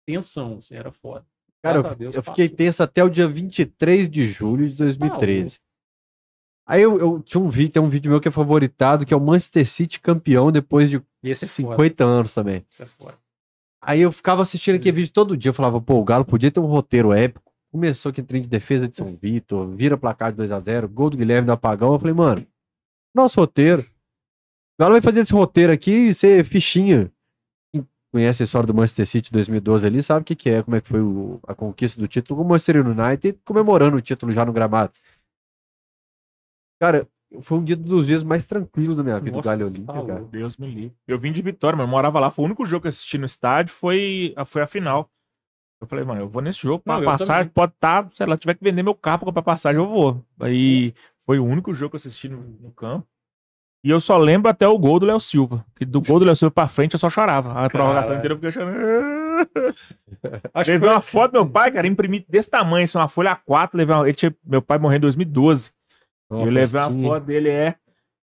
[0.06, 1.24] Tensão, assim, era foda.
[1.62, 5.60] Cara, Graças eu, Deus, eu fiquei tenso até o dia 23 de julho de 2013.
[6.70, 9.16] Aí eu, eu tinha um vídeo, tem um vídeo meu que é favoritado, que é
[9.16, 11.72] o Manchester City campeão depois de E esse é foda.
[11.72, 12.62] 50 anos também.
[12.70, 13.14] Isso é foda.
[13.82, 16.60] Aí eu ficava assistindo aquele vídeo todo dia, eu falava, pô, o Galo podia ter
[16.60, 17.50] um roteiro épico.
[17.72, 20.88] Começou aqui em trem de defesa de São Vitor, vira placar de 2 a 0
[20.88, 21.92] gol do Guilherme do Apagão.
[21.94, 22.46] Eu falei, mano,
[23.14, 23.82] nosso roteiro.
[23.82, 27.10] O Galo vai fazer esse roteiro aqui e ser fichinha.
[27.72, 30.76] Quem conhece a história do Manchester City 2012 ali, sabe o que, que é, como
[30.76, 34.32] é que foi o- a conquista do título com o Manchester United, comemorando o título
[34.32, 34.92] já no gramado.
[36.80, 37.06] Cara,
[37.40, 39.92] foi um dia dos dias mais tranquilos da minha vida, Nossa, o Galo tá Olímpico,
[39.92, 40.08] louco.
[40.08, 40.24] cara.
[40.30, 40.96] Deus me livre.
[41.06, 42.30] Eu vim de Vitória, mas eu morava lá.
[42.30, 45.10] Foi o único jogo que eu assisti no estádio, foi, foi a final.
[45.80, 48.54] Eu falei, mano, eu vou nesse jogo pra Não, passar, pode estar, sei lá, tiver
[48.54, 50.24] que vender meu carro pra comprar passagem, eu vou.
[50.40, 53.06] Aí foi o único jogo que eu assisti no, no campo.
[53.84, 55.64] E eu só lembro até o gol do Léo Silva.
[55.76, 57.52] Que do gol do Léo Silva pra frente eu só chorava.
[57.52, 58.76] A prorrogação inteira eu fiquei chorando.
[60.52, 63.06] Acho que Levei foi- uma foto do meu pai, cara, imprimi desse tamanho, assim, uma
[63.06, 63.70] folha A4.
[63.74, 64.04] Levei uma...
[64.08, 64.34] ele tinha...
[64.44, 65.70] Meu pai morreu em 2012.
[66.30, 67.74] Uma eu levei uma foto dele, é.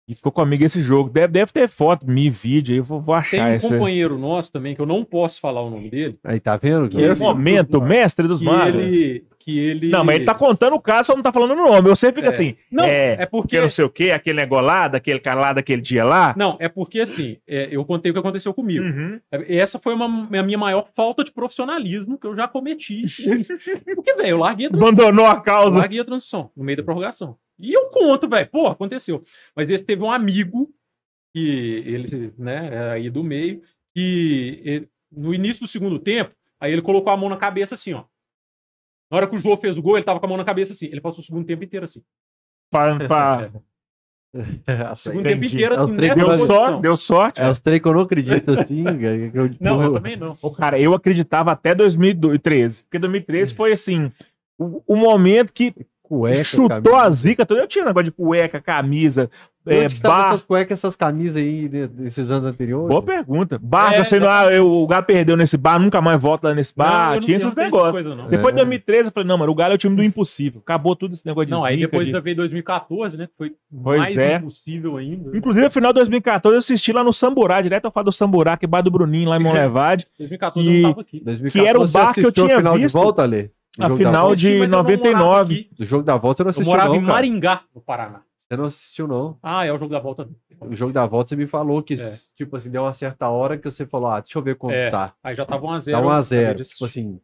[0.10, 1.10] E ficou comigo esse jogo.
[1.10, 3.68] Deve, deve ter foto, me vídeo aí, eu vou, vou Tem achar um esse.
[3.68, 6.88] companheiro nosso também, que eu não posso falar o nome dele, Aí tá vendo?
[6.88, 8.82] Que esse- Momento, mestre dos magos.
[8.82, 9.90] ele, que ele...
[9.90, 11.90] Não, mas ele tá contando o caso, só não tá falando o nome.
[11.90, 12.34] Eu sempre fico É.
[12.34, 13.28] assim, Não, é, é, porque...
[13.32, 16.34] porque não sei o quê, aquele negócio lá, daquele cara lá, daquele dia lá.
[16.38, 18.86] Não, é porque assim, é, eu contei o que aconteceu comigo.
[18.86, 19.20] Uhum.
[19.30, 20.06] É, Essa foi uma,
[20.40, 23.04] a minha maior falta de profissionalismo que eu já cometi.
[23.94, 24.88] Porque, velho, eu larguei a transmissão.
[24.94, 25.78] Abandonou a Eu causa.
[25.80, 27.36] larguei a transmissão no meio da prorrogação.
[27.60, 29.22] E eu conto, velho, pô, aconteceu.
[29.56, 30.70] Mas esse teve um amigo,
[31.36, 33.62] que ele, né, é aí do meio,
[33.96, 37.94] que ele- no início do segundo tempo, aí ele colocou a mão na cabeça assim,
[37.94, 38.04] ó.
[39.10, 40.74] Na hora que o João fez o gol, ele tava com a mão na cabeça
[40.74, 40.88] assim.
[40.88, 42.04] Ele passou o segundo tempo inteiro assim.
[42.70, 43.52] Pra, pra...
[44.68, 46.38] É, O segundo tempo inteiro É assim, gols.
[46.38, 47.42] Deu sorte, deu sorte.
[47.42, 48.84] É os três que eu não acredito assim.
[49.34, 50.34] eu, Não, eu também não.
[50.42, 52.84] Ô, Cara, eu acreditava até 2013.
[52.84, 54.12] Porque 2013 foi assim,
[54.60, 55.74] o, o momento que
[56.08, 56.98] cueca, chutou camisa.
[56.98, 57.62] a zica toda.
[57.62, 59.30] Eu tinha negócio de cueca, camisa,
[59.66, 60.30] é, Onde que tava bar.
[60.30, 62.88] essas cuecas, essas camisas aí de- desses anos anteriores?
[62.88, 63.60] Boa pergunta.
[63.62, 66.56] Bar, É, você não, ah, eu, o Galo perdeu nesse bar, nunca mais volta lá
[66.56, 67.14] nesse bar.
[67.16, 67.92] não- tinha esses tenho negócios.
[68.04, 68.16] coisa.
[68.30, 68.64] Depois de É.
[68.64, 70.62] 2013, eu falei, não, mano, o Galo é o time do impossível.
[70.64, 73.28] Acabou tudo esse negócio de Não, aí zica, depois de- ainda veio 2014, né?
[73.28, 73.52] que Foi
[73.84, 74.38] Pois mais é.
[74.38, 75.38] impossível ainda.
[75.38, 78.56] Inclusive, no final de 2014, eu assisti lá no Samburá, direto ao falar do Samburá,
[78.56, 80.08] que é bar do Bruninho, lá em Monlevade.
[80.18, 81.22] 2014 E- eu não tava aqui.
[81.24, 82.88] 2014, que era o bar que eu tinha final visto.
[82.88, 83.50] de volta, Lê?
[83.80, 84.36] O A jogo da final volta?
[84.38, 85.54] de Mas eu morava 99.
[85.56, 85.70] aqui.
[85.78, 87.14] Do jogo da volta você não Eu assistiu morava não, em cara.
[87.14, 88.22] Maringá, no Paraná.
[88.38, 89.38] Você não assistiu não.
[89.44, 90.30] Ah, é o jogo da volta.
[90.62, 92.14] O jogo da volta você me falou que, É.
[92.36, 94.90] tipo assim, deu uma certa hora que você falou, ah, deixa eu ver quanto É,
[94.90, 95.14] tá.
[95.24, 95.92] Aí já tava 1x0.
[95.92, 96.64] Tá 1x0.
[96.64, 97.20] Tipo assim,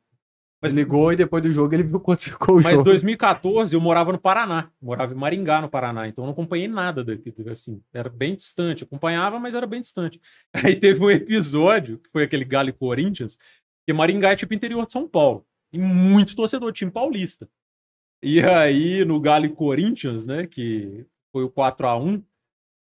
[0.61, 2.83] Mas- desligou e depois do jogo ele viu quanto ficou o Mas jogo.
[2.83, 4.69] 2014 eu morava no Paraná.
[4.81, 6.07] Morava em Maringá, no Paraná.
[6.09, 7.33] Então eu não acompanhei nada daqui.
[7.49, 8.83] Assim, era bem distante.
[8.83, 10.19] Acompanhava, mas era bem distante.
[10.53, 13.37] Aí teve um episódio, que foi aquele Galo e Corinthians,
[13.87, 15.45] que Maringá é tipo interior de São Paulo.
[15.73, 17.49] E muito torcedor, time paulista.
[18.21, 22.23] E aí, no Galo e Corinthians, né, que foi o 4x1,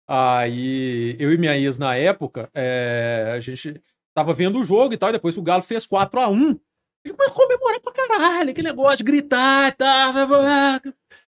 [0.09, 3.83] aí eu e minha ex na época, é, a gente
[4.15, 6.59] tava vendo o jogo e tal, e depois o Galo fez 4x1.
[7.05, 10.15] A gente começou a comemorar pra caralho, aquele negócio de gritar e tal.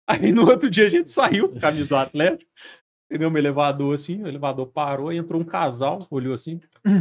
[0.09, 2.51] Aí no outro dia a gente saiu com a camisa do Atlético,
[3.09, 6.61] pegamos o elevador assim, o elevador parou entrou um casal, olhou assim.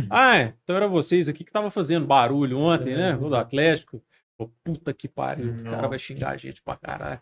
[0.09, 3.15] Ah, é, então era vocês aqui que tava fazendo barulho ontem, né?
[3.15, 4.03] Gol do Atlético.
[4.39, 7.19] Pô, puta que pariu, o cara vai xingar a gente pra caralho.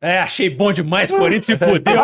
[0.00, 1.94] É, achei bom demais, Corinthians se fodeu.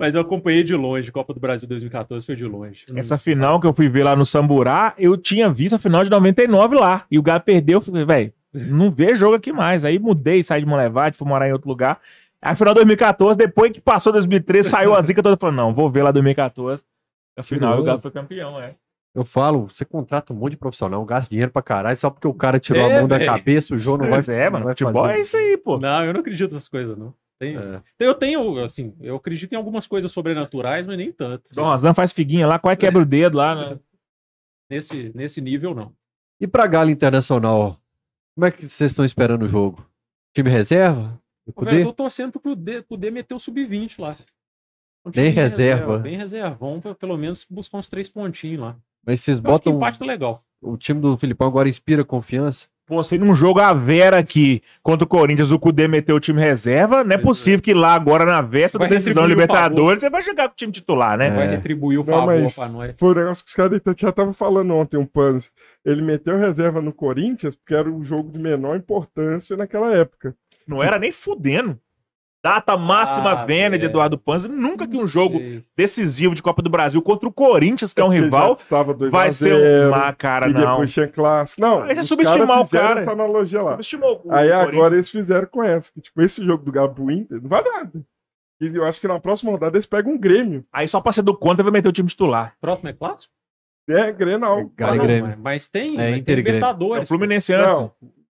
[0.00, 2.84] Mas eu acompanhei de longe, Copa do Brasil 2014 foi de longe.
[2.96, 6.10] Essa final que eu fui ver lá no Samburá, eu tinha visto a final de
[6.10, 7.04] 99 lá.
[7.08, 9.84] E o Galo perdeu, eu falei, velho, não vê jogo aqui mais.
[9.84, 12.00] Aí mudei, saí de Monlevade, fui morar em outro lugar.
[12.40, 15.36] Aí final de 2014, depois que passou 2013, saiu a zica toda.
[15.36, 16.82] Falei, não, vou ver lá 2014.
[17.36, 18.74] Afinal, o Galo foi campeão, é.
[19.14, 22.32] Eu falo, você contrata um monte de profissional, gasta dinheiro pra caralho, só porque o
[22.32, 23.30] cara tirou É, a mão da velho.
[23.30, 25.18] cabeça, o jogo não vai Pois é, mano, vai futebol fazer.
[25.18, 25.78] é isso aí, pô.
[25.78, 27.12] Não, eu não acredito nessas coisas, não.
[27.38, 27.82] Tem- É.
[27.98, 31.50] Eu tenho, assim, eu acredito em algumas coisas sobrenaturais, mas nem tanto.
[31.54, 33.78] Dom Razan faz figuinha lá, quase quebra o dedo lá, né?
[34.70, 35.94] Nesse, nesse nível, não.
[36.40, 37.78] E pra Galo Internacional,
[38.34, 39.86] como é que vocês estão esperando o jogo?
[40.34, 41.20] Time reserva?
[41.46, 41.70] O Ô, Cudê?
[41.72, 44.16] velho, eu tô torcendo pro Cudê, Cudê meter o sub-20 lá.
[45.04, 45.98] Um Bem time reserva.
[45.98, 46.56] Bem reserva.
[46.58, 48.76] Vamos pra, pelo menos buscar uns três pontinhos lá.
[49.06, 49.74] Mas vocês Eu botam.
[49.76, 50.42] empate tá legal.
[50.60, 52.66] O time do Filipão agora inspira confiança.
[52.86, 56.40] Pô, se num jogo a Vera aqui contra o Corinthians, o Cudê meteu o time
[56.40, 57.18] reserva, não é é.
[57.18, 60.72] possível que lá agora na véspera da decisão Libertadores você vai jogar com o time
[60.72, 61.30] titular, né?
[61.30, 61.50] Vai É.
[61.50, 62.94] retribuir o Não, favor mas- pra nós.
[63.00, 65.50] O negócio que os caras já estavam falando ontem, um Panzi.
[65.84, 70.34] Ele meteu reserva no Corinthians porque era um jogo de menor importância naquela época.
[70.66, 71.78] Não era nem fudendo.
[72.44, 73.86] Data máxima Ah, vênia de.
[73.86, 74.48] Eduardo Panzi.
[74.48, 75.64] Nunca que um jogo sei.
[75.76, 78.92] decisivo de Copa do Brasil contra o Corinthians, que é um Porque já rival, Estava
[78.94, 80.60] 2 vai ser 0, uma cara, e não.
[80.60, 81.60] depois tinha clássico.
[81.60, 83.00] Não, Aí é os subestimar o cara.
[83.02, 83.70] essa analogia lá.
[83.72, 85.92] Subestimou o Aí agora eles fizeram com essa.
[85.92, 88.02] Que, tipo, esse jogo do pro Inter não vai nada.
[88.60, 90.62] E eu acho que na próxima rodada eles pegam um Grêmio.
[90.72, 92.54] Aí só pra ser do conta vai meter o time titular.
[92.60, 93.32] Próximo é clássico?
[93.88, 94.58] É, Grenal.
[94.78, 95.36] Não, Grêmio.
[95.40, 96.48] mas- tem, É, mas Inter tem Grêmio.
[96.48, 97.08] É o Libertadores.
[97.08, 97.66] Fluminense antes.
[97.76, 97.92] Não.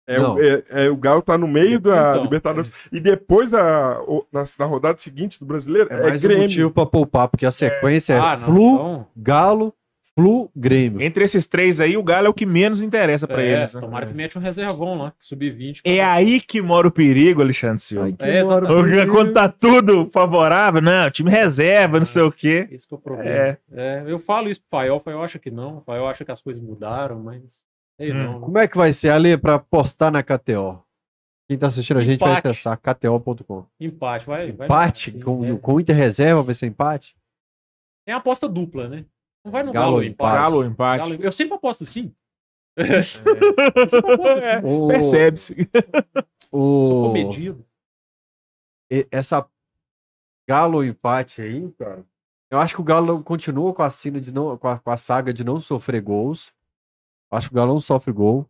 [0.09, 0.35] É, Não.
[0.37, 2.71] O, é, é, o Galo tá no meio da Então, Libertadores.
[2.91, 6.43] E depois da, o- na, na rodada seguinte do brasileiro, É é, mais um Grêmio.
[6.45, 8.47] motivo pra poupar, porque a sequência é, Ah, não.
[8.47, 9.75] Flu, então- Galo,
[10.17, 11.01] Flu, Grêmio.
[11.01, 13.73] Entre esses três aí, o Galo é o que menos interessa pra É, eles.
[13.75, 13.81] né?
[13.81, 15.81] Tomara que mete um reservão lá, sub-20.
[15.85, 18.09] É aí que mora o perigo, Alexandre Silva.
[18.19, 18.43] É.
[18.43, 22.67] Porque Quando tá tudo favorável, não, time reserva, não sei o quê.
[22.73, 23.31] Esse que é o problema.
[23.31, 23.57] É.
[23.73, 26.33] É, eu falo isso pro Fael, o Fael acha que não, o Fael acha que
[26.33, 27.63] as coisas mudaram, mas.
[28.01, 28.41] Hum.
[28.41, 30.83] Como é que vai ser, Ale, pra postar na KTO?
[31.49, 32.49] Quem tá assistindo a gente vai Empate.
[32.49, 33.65] acessar kto.com.
[33.81, 34.53] Empate, vai.
[34.53, 35.11] vai Empate?
[35.11, 35.57] assim, com, é.
[35.59, 37.16] com o Inter reserva vai ser empate?
[38.07, 39.05] É uma aposta dupla, né?
[39.45, 40.12] Não vai no Galo Galo, empate.
[40.31, 40.43] empate?
[40.43, 40.99] Galo empate.
[40.99, 42.15] Galo- Eu sempre aposto assim.
[42.77, 43.49] Eu sempre
[44.12, 44.66] aposto assim.
[44.66, 45.70] O, Percebe-se.
[46.51, 47.65] Sou o, comedido.
[48.91, 49.49] e- essa
[50.49, 52.05] Galo empate aí, cara.
[52.51, 54.97] Eu acho que o Galo continua com a, sina de não, com, a, com a
[54.97, 56.53] saga de não sofrer gols.
[57.31, 58.47] Acho que o Galo não sofre gol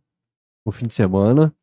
[0.65, 1.53] no fim de semana.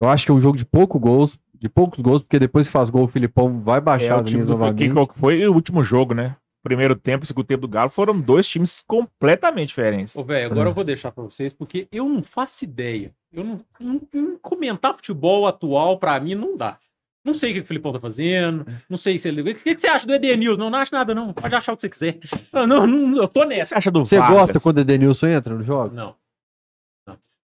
[0.00, 2.72] Eu acho que é um jogo de pouco gols, de poucos gols, porque depois que
[2.72, 4.78] faz gol o Filipão vai É, baixar o as time do, novamente.
[4.88, 6.36] que, qual que foi o último jogo, né?
[6.62, 10.14] Primeiro tempo e segundo tempo do Galo foram dois times completamente diferentes.
[10.16, 10.50] Ô, velho, É.
[10.50, 13.14] agora eu vou deixar pra vocês, porque eu não faço ideia.
[13.32, 16.76] Eu não, não- não- comentar futebol atual pra mim não dá.
[17.24, 19.42] Não sei o que o Filipão tá fazendo, não sei se ele.
[19.42, 20.58] O que, que você acha do Edenilson?
[20.60, 21.32] Não, não acho nada, não.
[21.32, 22.18] Pode achar o que você quiser.
[22.52, 23.74] Eu, não, não, eu tô O nessa.
[23.74, 24.38] você acha do Você Vargas?
[24.38, 25.94] gosta quando o Edenilson entra no jogo?
[25.94, 26.14] Não.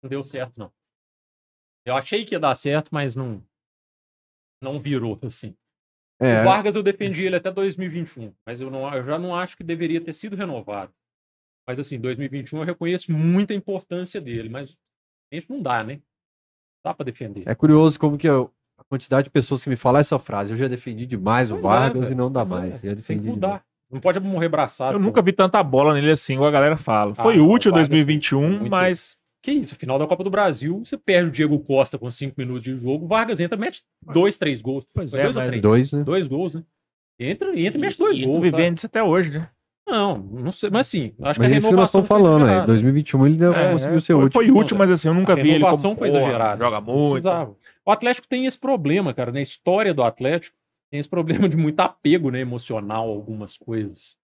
[0.02, 0.08] Não.
[0.08, 0.72] Não deu certo, não.
[1.86, 3.44] Eu achei que ia dar certo, mas não.
[4.62, 5.56] Não virou, assim.
[6.20, 9.58] É, O Vargas eu defendi ele até 2021, mas eu, não, eu já não acho
[9.58, 10.94] que deveria ter sido renovado.
[11.68, 14.76] Mas assim, 2021 eu reconheço muita importância dele, mas
[15.32, 16.00] a gente não dá, né?
[16.86, 17.44] Dá pra defender.
[17.48, 20.52] é curioso como que eu- a quantidade de pessoas que me falam essa frase.
[20.52, 22.12] Eu já defendi demais o Pois é, Vargas velho.
[22.14, 22.74] e não dá é, mais.
[22.74, 23.36] Já Tem defendi que demais.
[23.36, 23.66] mudar.
[23.92, 24.96] Não pode morrer braçado.
[24.96, 25.06] Eu pô.
[25.06, 27.14] nunca vi tanta bola nele assim, igual a galera fala.
[27.16, 30.30] Foi Ah, útil o Vargas 2021, foi muito- mas Que isso, final da Copa do
[30.30, 33.82] Brasil, você perde o Diego Costa com 5 minutos de jogo, Vargas entra, mete
[34.14, 34.86] dois, três gols.
[34.94, 35.62] Pois é, dois ou mas três?
[35.62, 36.04] Dois, né?
[36.04, 36.64] Dois gols, né?
[37.20, 38.42] Entra, entra e mete dois e gols.
[38.42, 39.50] vivendo isso até hoje, né?
[39.88, 42.08] Não, não sei, mas sim, acho Mas que a é isso que nós renovação estamos
[42.08, 42.46] foi falando, né?
[42.46, 42.68] exagerada.
[42.68, 44.32] 2021 ele não É, conseguiu é, ser foi, útil.
[44.42, 46.64] foi útil, mas assim, eu nunca A vi ele como renovação foi exagerada.
[46.64, 47.28] joga muito.
[47.86, 50.56] O Atlético tem esse problema, cara, na história do Atlético,
[50.92, 54.18] tem esse problema de muito apego, né, emocional a algumas coisas.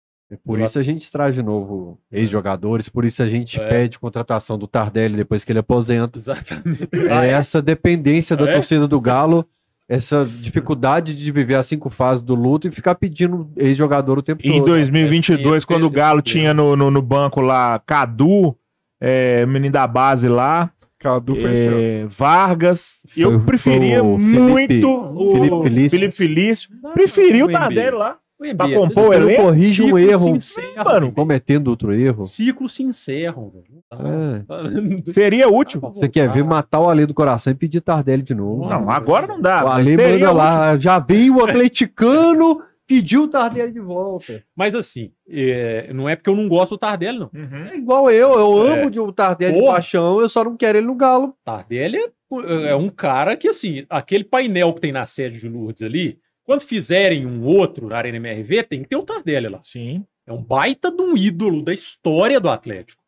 [0.43, 3.67] Por isso a gente traz de novo ex-jogadores, por isso a gente É.
[3.69, 6.17] pede contratação do Tardelli depois que ele aposenta.
[6.19, 6.89] Exatamente.
[6.93, 8.53] É essa dependência da É?
[8.53, 9.45] torcida do Galo,
[9.87, 14.41] essa dificuldade de viver as cinco fases do luto e ficar pedindo ex-jogador o tempo
[14.45, 14.65] E em todo.
[14.71, 18.53] 2022, Esse- quando o Galo tinha no, no, no banco lá Cadu,
[18.99, 25.31] é, menino da base lá, Cadu é, Vargas, Foi- eu preferia o Felipe- muito o
[25.35, 25.89] Felipe Felício.
[25.99, 26.69] Felipe Felício.
[26.93, 27.49] Preferi o.
[27.51, 28.17] Tardelli lá.
[28.39, 29.41] Embiid, compor o Eu elenco.
[29.43, 32.25] corrige um erro, se encerram, mano, cometendo outro erro.
[32.25, 33.65] Ciclos se encerram, velho.
[33.91, 35.07] Não É.
[35.11, 35.81] Seria útil.
[35.81, 38.65] Você quer ver matar o Ale do coração e pedir Tardelli de novo.
[38.69, 39.65] Nossa, Não, agora não dá.
[39.65, 40.33] o Ale manda útil.
[40.33, 44.43] lá, já veio o atleticano, pediu o Tardelli de volta.
[44.55, 47.29] Mas assim, é, não é porque eu não gosto do Tardelli, não.
[47.33, 47.65] Uhum.
[47.71, 48.79] É igual eu, eu É.
[48.81, 49.73] amo de o Tardelli de Porra.
[49.73, 51.33] paixão, eu só não quero ele no Galo.
[51.43, 55.81] Tardelli é, é um cara que, assim, aquele painel que tem na sede de Lourdes
[55.81, 59.59] ali, quando fizerem um outro na Arena MRV, tem que ter o Tardelli lá.
[59.63, 60.03] Sim.
[60.25, 63.01] É um baita de um ídolo da história do Atlético.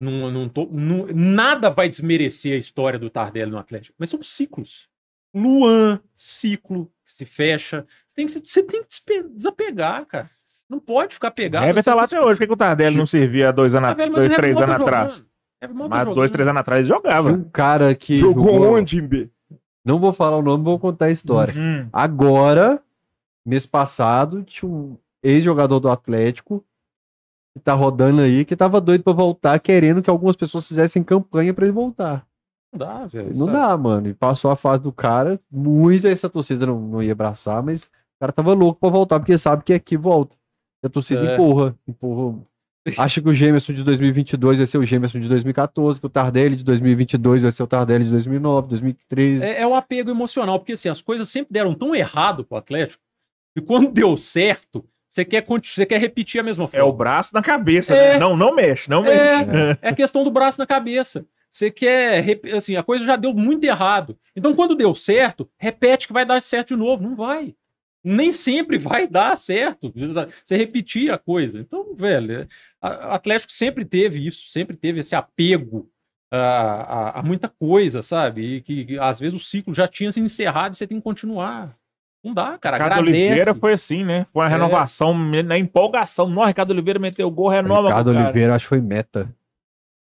[0.00, 4.22] Não, não tô, não- nada vai desmerecer a história do Tardelli no Atlético, mas são
[4.22, 4.88] ciclos.
[5.34, 7.86] Luan, ciclo, que se fecha.
[8.06, 10.30] Você tem que, se- você tem que desapegar, cara.
[10.68, 11.66] Não pode ficar pegado.
[11.66, 12.34] Hever tá lá até hoje.
[12.34, 15.24] Por que, que o Tardelli não servia há dois, anos, velho, dois três anos atrás?
[15.60, 16.14] Mas jogando.
[16.14, 17.32] dois, três anos atrás ele jogava.
[17.32, 19.30] um cara que Jogou jogou, onde, Imbe?
[19.86, 21.54] Não vou falar o nome, vou contar a história.
[21.56, 21.88] Hum.
[21.92, 22.82] Agora,
[23.46, 26.64] mês passado, tinha um ex-jogador do Atlético
[27.54, 31.54] que tá rodando aí, que tava doido pra voltar, querendo que algumas pessoas fizessem campanha
[31.54, 32.26] pra ele voltar.
[32.72, 33.30] Não dá, velho.
[33.30, 33.52] Não sabe?
[33.58, 34.08] dá, mano.
[34.08, 37.88] E passou a fase do cara, muita essa torcida não, não ia abraçar, mas o
[38.20, 40.36] cara tava louco pra voltar, porque sabe que aqui volta.
[40.82, 41.34] E a torcida É.
[41.34, 42.38] empurra, empurra.
[42.98, 46.56] Acha que o Gemerson de 2022 vai ser o Gemerson de 2014, que o Tardelli
[46.56, 49.44] de 2022 vai ser o Tardelli de 2009, 2013.
[49.44, 53.02] É, é o apego emocional, porque assim, as coisas sempre deram tão errado pro Atlético,
[53.56, 56.86] e quando deu certo, você quer, você quer repetir a mesma É forma.
[56.86, 58.12] o braço na cabeça, É.
[58.14, 58.18] né?
[58.18, 59.16] Não, não mexe, não mexe.
[59.50, 61.24] É, é a questão do braço na cabeça.
[61.48, 62.22] Você quer,
[62.54, 64.18] assim, a coisa já deu muito errado.
[64.36, 67.02] Então, quando deu certo, repete que vai dar certo de novo.
[67.02, 67.54] Não vai.
[68.08, 69.92] Nem sempre vai dar certo.
[70.44, 71.58] Você repetir a coisa.
[71.58, 72.46] Então, velho, é-
[72.80, 75.88] a- o Atlético sempre teve isso, sempre teve esse apego
[76.32, 78.56] a, a- a muita coisa, sabe?
[78.56, 81.76] E que, às vezes o ciclo já tinha se encerrado e você tem que continuar.
[82.24, 82.76] Não dá, cara.
[82.76, 83.18] Ricardo Agradece.
[83.26, 84.26] Oliveira foi assim, né?
[84.32, 84.52] Foi uma É.
[84.52, 86.28] renovação na empolgação.
[86.28, 88.24] Não, Ricardo Oliveira meteu gol, renova Ricardo o.
[88.24, 89.32] Oliveira, acho que foi meta.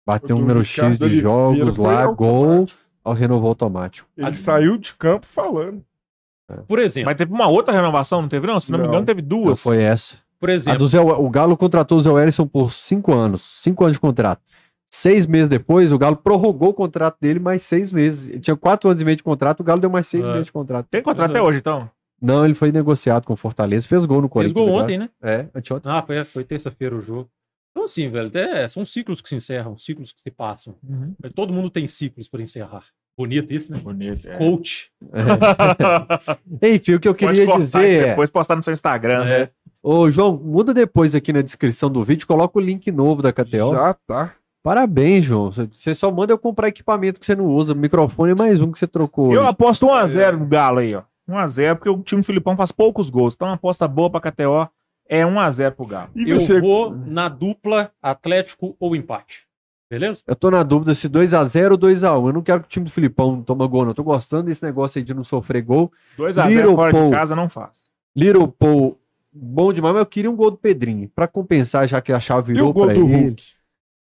[0.07, 2.81] Bateu um O número Ricardo X de Oliveira jogos lá, gol, automático.
[3.05, 4.09] ao renovou automático.
[4.17, 5.85] Ele saiu de campo falando.
[6.67, 8.59] Por exemplo, Mas teve uma outra renovação, não teve não?
[8.59, 8.91] Se não, me Não.
[8.93, 9.63] engano, teve Não duas.
[9.63, 10.17] foi essa.
[10.41, 13.43] por A exemplo, do Zé, o Galo contratou o Zé Wellison por cinco anos.
[13.63, 14.41] Cinco anos de contrato.
[14.91, 18.29] Seis meses depois, o Galo prorrogou o contrato dele mais seis meses.
[18.29, 20.31] Ele tinha quatro anos e meio de contrato, o Galo deu mais seis É.
[20.31, 20.87] meses de contrato.
[20.91, 21.91] Tem contrato até hoje, então?
[22.21, 24.55] Não, ele foi negociado com o Fortaleza, fez gol no fez Corinthians.
[24.67, 24.85] gol agora.
[24.85, 25.11] ontem, né?
[25.23, 25.93] É, anteontem.
[25.93, 27.29] Ah, foi, foi terça-feira o jogo.
[27.71, 30.75] Então, assim, velho, é, são ciclos que se encerram, ciclos que se passam.
[31.23, 32.85] Mas Todo mundo tem ciclos para encerrar.
[33.19, 33.81] Bonito isso, né?
[33.83, 34.29] Bonito.
[34.29, 34.37] É.
[34.39, 34.93] Coach.
[36.63, 38.09] Enfim, o que eu Pode queria dizer é.
[38.11, 39.41] Depois postar no seu Instagram, né?
[39.43, 39.51] É.
[39.83, 43.73] Ô, João, muda depois aqui na descrição do vídeo, coloca o link novo da KTO.
[43.75, 44.35] Já tá.
[44.63, 45.51] Parabéns, João.
[45.51, 47.75] Você- Você só manda eu comprar equipamento que você não usa.
[47.75, 49.33] Microfone é mais um que você trocou.
[49.33, 49.51] Eu hoje.
[49.51, 51.03] aposto 1x0 no Galo aí, ó.
[51.29, 53.35] 1x0, porque o time do Filipão faz poucos gols.
[53.35, 54.69] Então, uma aposta boa pra KTO
[55.09, 56.11] é 1x0 pro Galo.
[56.15, 59.48] E Eu você, vou na dupla Atlético ou empate.
[59.91, 60.23] Beleza?
[60.27, 62.27] Eu tô na dúvida se 2x0 ou 2x1.
[62.27, 63.91] Eu não quero que o time do Filipão tome gol, não.
[63.91, 65.91] Eu tô gostando desse negócio aí de não sofrer gol.
[66.19, 67.07] 2x0 Little fora Paul.
[67.11, 67.89] de casa não faz.
[68.15, 68.99] Little Paul,
[69.33, 71.11] bom demais, mas eu queria um gol do Pedrinho.
[71.15, 73.29] Pra compensar, já que a chave e virou o gol pra do ele.
[73.29, 73.43] Hulk?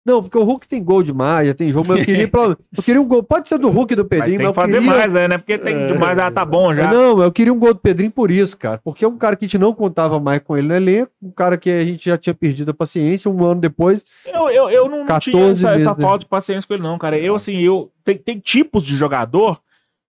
[0.08, 2.30] Não, porque o Hulk tem gol demais, já tem jogo, mas eu queria,
[2.78, 3.22] eu queria um gol.
[3.22, 4.90] Pode ser do Hulk e do Mas Pedrinho, tem mas, que eu fazer queria...
[4.90, 5.38] mais, né?
[5.38, 5.92] Porque tem É.
[5.92, 6.90] demais, ah, tá bom já.
[6.90, 8.80] Não, eu queria um gol do Pedrinho por isso, cara.
[8.82, 11.30] Porque é um cara que a gente não contava mais com ele no elenco, um
[11.30, 14.06] cara que a gente já tinha perdido a paciência, um ano depois.
[14.26, 17.20] Eu, eu, eu não 14 tinha essa, essa falta de paciência com ele, não, cara.
[17.20, 17.92] Eu, assim, eu.
[18.06, 19.60] Tem, tem tipos de jogador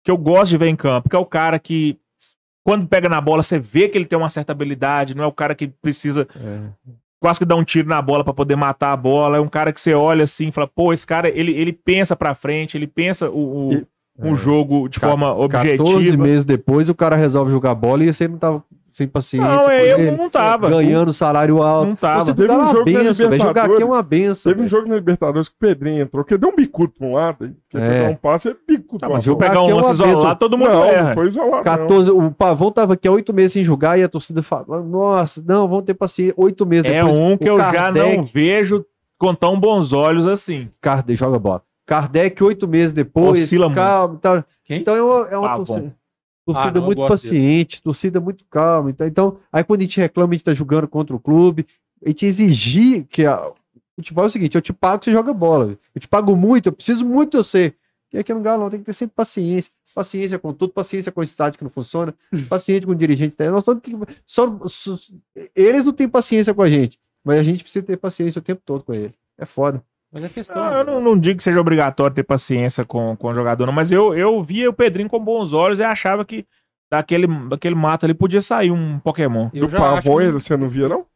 [0.04, 1.98] que eu gosto de ver em campo, que é o cara que.
[2.62, 5.32] Quando pega na bola, você vê que ele tem uma certa habilidade, não é o
[5.32, 6.28] cara que precisa
[7.20, 9.36] quase que dar um tiro na bola pra poder matar a bola.
[9.36, 12.16] É um cara que você olha assim e fala, pô, esse cara, ele, ele pensa
[12.16, 13.86] pra frente, ele pensa o, o, E-
[14.22, 16.22] um jogo de forma 14 objetiva.
[16.22, 18.62] meses depois, o cara resolve jogar bola e você não tava
[18.92, 19.48] sem paciência.
[19.48, 20.68] Não, é, eu ele, não tava.
[20.68, 21.88] Ganhando salário alto.
[21.90, 22.24] Não tava.
[22.26, 23.42] Você Teve dá um jogo na benção, velho.
[23.42, 23.84] Jogar aqui é Libertadores.
[23.88, 24.52] uma benção.
[24.52, 27.14] Teve um jogo na Libertadores que o Pedrinho entrou, que deu um bicudo pra um
[27.14, 27.54] lado.
[27.68, 28.08] Que É.
[28.08, 30.70] um passe, é bicudo Tá, mas se eu pegar é um lance isolado, todo mundo
[30.72, 31.14] não, erra.
[31.14, 31.56] foi isolado.
[31.56, 31.62] não.
[31.62, 35.42] 14, o Pavão tava aqui há oito meses sem jogar e a torcida fala: Nossa,
[35.46, 36.34] não, vamos ter paciência.
[36.36, 37.18] Oito meses É depois.
[37.18, 38.84] um que eu já Kardec- não vejo
[39.18, 40.68] com tão bons olhos assim.
[40.80, 41.62] Kardec joga bola.
[41.86, 43.42] Kardec, oito meses depois.
[43.42, 44.44] Oscila calma, tá.
[44.64, 44.78] Quem?
[44.80, 45.92] Então é uma, é uma torcida,
[46.52, 48.90] torcida Ah, não, muito paciente, torcida muito calma.
[48.90, 51.66] Então, então, aí quando a gente reclama, a gente tá jogando contra o clube,
[52.04, 53.54] a gente exigir que a, o
[53.96, 55.78] futebol é o seguinte: eu te pago, você joga bola.
[55.94, 57.74] Eu te pago muito, eu preciso muito de você.
[58.12, 59.72] E aqui no Galo não, tem que ter sempre paciência.
[59.94, 62.14] Paciência com tudo, paciência com o estádio que não funciona,
[62.48, 63.34] paciência com o dirigente.
[63.36, 63.50] tá?
[63.50, 63.80] Nós só,
[64.26, 64.96] só, só-
[65.54, 68.62] eles não têm paciência com a gente, mas a gente precisa ter paciência o tempo
[68.64, 69.12] todo com ele.
[69.36, 69.82] É foda.
[70.12, 70.56] Mas é questão.
[70.64, 73.72] Não, eu não, não digo que seja obrigatório ter paciência com, com o jogador, não,
[73.72, 76.44] mas eu, eu via o Pedrinho com bons olhos e achava que
[76.90, 79.48] daquele, daquele mato ali podia sair um Pokémon.
[79.54, 81.06] Eu Do acho Pavão, que- você não via, não?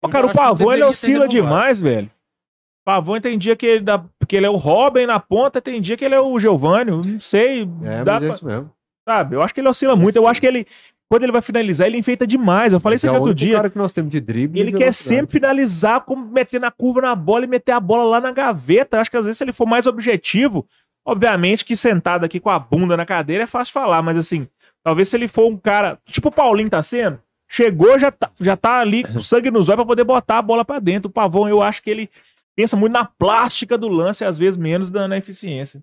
[0.00, 2.06] Pô, cara, o Pavão ele oscila demais, velho.
[2.06, 5.96] O Pavão entendia que ele, dá, que ele é o Robin na ponta, tem dia
[5.96, 7.68] que ele é o Giovanni, não sei.
[7.82, 8.70] É, dá mas é pra- isso mesmo.
[9.06, 9.34] sabe?
[9.36, 10.16] Eu acho que ele oscila muito.
[10.16, 10.66] Eu acho que ele,
[11.10, 12.72] quando ele vai finalizar, ele enfeita demais.
[12.72, 13.56] Eu falei isso é aqui outro dia.
[13.56, 14.60] cara que nós temos de drible.
[14.60, 18.20] Ele quer sempre finalizar, como meter na curva na bola e meter a bola lá
[18.20, 19.00] na gaveta.
[19.00, 20.64] Acho que às vezes, se ele for mais objetivo,
[21.04, 24.46] obviamente que sentado aqui com a bunda na cadeira é fácil falar, mas assim,
[24.84, 28.56] talvez se ele for um cara, tipo o Paulinho tá sendo, chegou, já tá, já
[28.56, 31.08] tá ali com sangue nos olhos pra poder botar a bola pra dentro.
[31.08, 32.08] O Pavão, eu acho que ele
[32.54, 35.82] pensa muito na plástica do lance e às vezes menos na, na eficiência.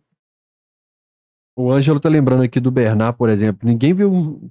[1.53, 3.67] O Ângelo tá lembrando aqui do Bernard, por exemplo.
[3.67, 4.49] Ninguém viu um-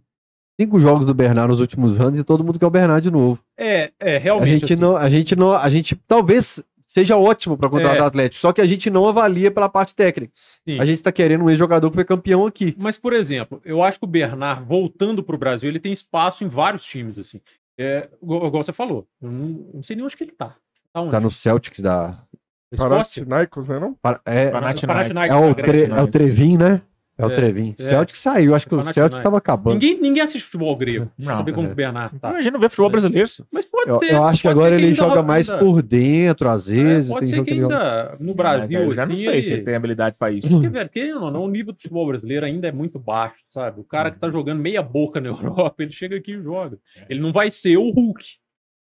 [0.61, 3.39] cinco jogos do Bernard nos últimos anos e todo mundo quer o Bernard de novo.
[3.57, 4.51] É, é, A realmente.
[4.61, 8.03] gente assim, não, a gente não, a gente talvez seja ótimo pra contratar É.
[8.03, 8.41] o Atlético.
[8.41, 10.33] Só que a gente não avalia pela parte técnica.
[10.35, 10.79] Sim.
[10.81, 12.75] A gente tá querendo um ex-jogador que foi campeão aqui.
[12.79, 16.49] Mas, por exemplo, eu acho que o Bernard, voltando pro Brasil, ele tem espaço em
[16.49, 17.41] vários times, assim.
[17.79, 19.07] É, igual você falou.
[19.21, 20.55] Eu não, não sei nem onde que ele tá.
[20.93, 21.11] Tá onde?
[21.11, 22.19] Tá no Celtics da.
[22.73, 23.23] Escócia?
[23.23, 23.95] Panathinaikos, né não?
[24.01, 25.17] Para- É, Panathinaikos.
[25.31, 26.81] É, o, tre, é o Trevin, né?
[27.19, 27.75] É o É, Trevin.
[27.79, 27.83] é.
[27.83, 28.93] Celtic saiu, acho que o.
[28.93, 29.75] Celtic tava acabando.
[29.75, 31.11] Ninguém, ninguém assiste futebol grego.
[31.19, 31.73] Não, saber como é.
[31.73, 32.29] o Bernard tá.
[32.31, 33.29] Imagina ver futebol brasileiro.
[33.51, 34.13] Mas pode Eu, ser.
[34.13, 37.11] eu acho que pode agora ele ainda- joga mais ainda- por dentro, às É, vezes.
[37.11, 37.77] pode tem ser que ele joga-
[38.13, 40.31] ainda no Brasil, é, eu já não assim, sei ele- se ele tem habilidade pra
[40.31, 40.47] isso.
[40.49, 43.81] Porque, velho, querendo ou não, o nível do futebol brasileiro ainda é muito baixo, sabe?
[43.81, 45.29] O cara que tá jogando meia boca na
[45.73, 46.79] Europa, ele chega aqui e joga.
[47.09, 48.25] Ele não vai ser o Hulk.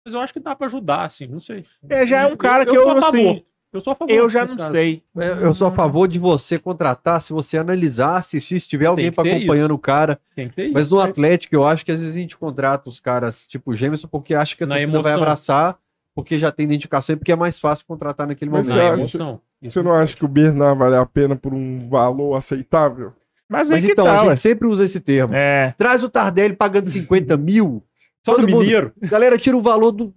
[0.04, 1.64] Mas eu acho que dá pra ajudar, assim, não sei.
[1.90, 3.20] É, já é um cara que eu, sou a favor.
[3.20, 3.44] assim,
[3.76, 4.12] Eu sou a favor.
[4.14, 4.72] eu já não caso.
[4.72, 5.04] sei.
[5.18, 9.12] É, Eu sou a favor de você contratar se você analisar, se, se tiver alguém
[9.12, 10.20] ter acompanhando o cara.
[10.36, 10.96] Tem que ter Mas isso.
[10.96, 14.04] no Atlético, eu acho que às vezes a gente contrata os caras tipo o Gêmeos
[14.06, 15.78] porque acha que a Na torcida vai abraçar,
[16.14, 18.84] porque já tem identificação e porque é mais fácil contratar naquele Mas momento.
[18.84, 19.42] Na emoção.
[19.62, 23.14] Isso Você não acha que o Bernard vale a pena por um valor aceitável?
[23.50, 24.30] Mas, Mas então, tá, a ué.
[24.30, 25.34] gente sempre usa esse termo.
[25.36, 25.74] É.
[25.78, 27.84] Traz o Tardelli pagando 50 mil.
[28.26, 28.92] Só mundo- Mineiro.
[29.04, 30.14] Galera, tira o valor do.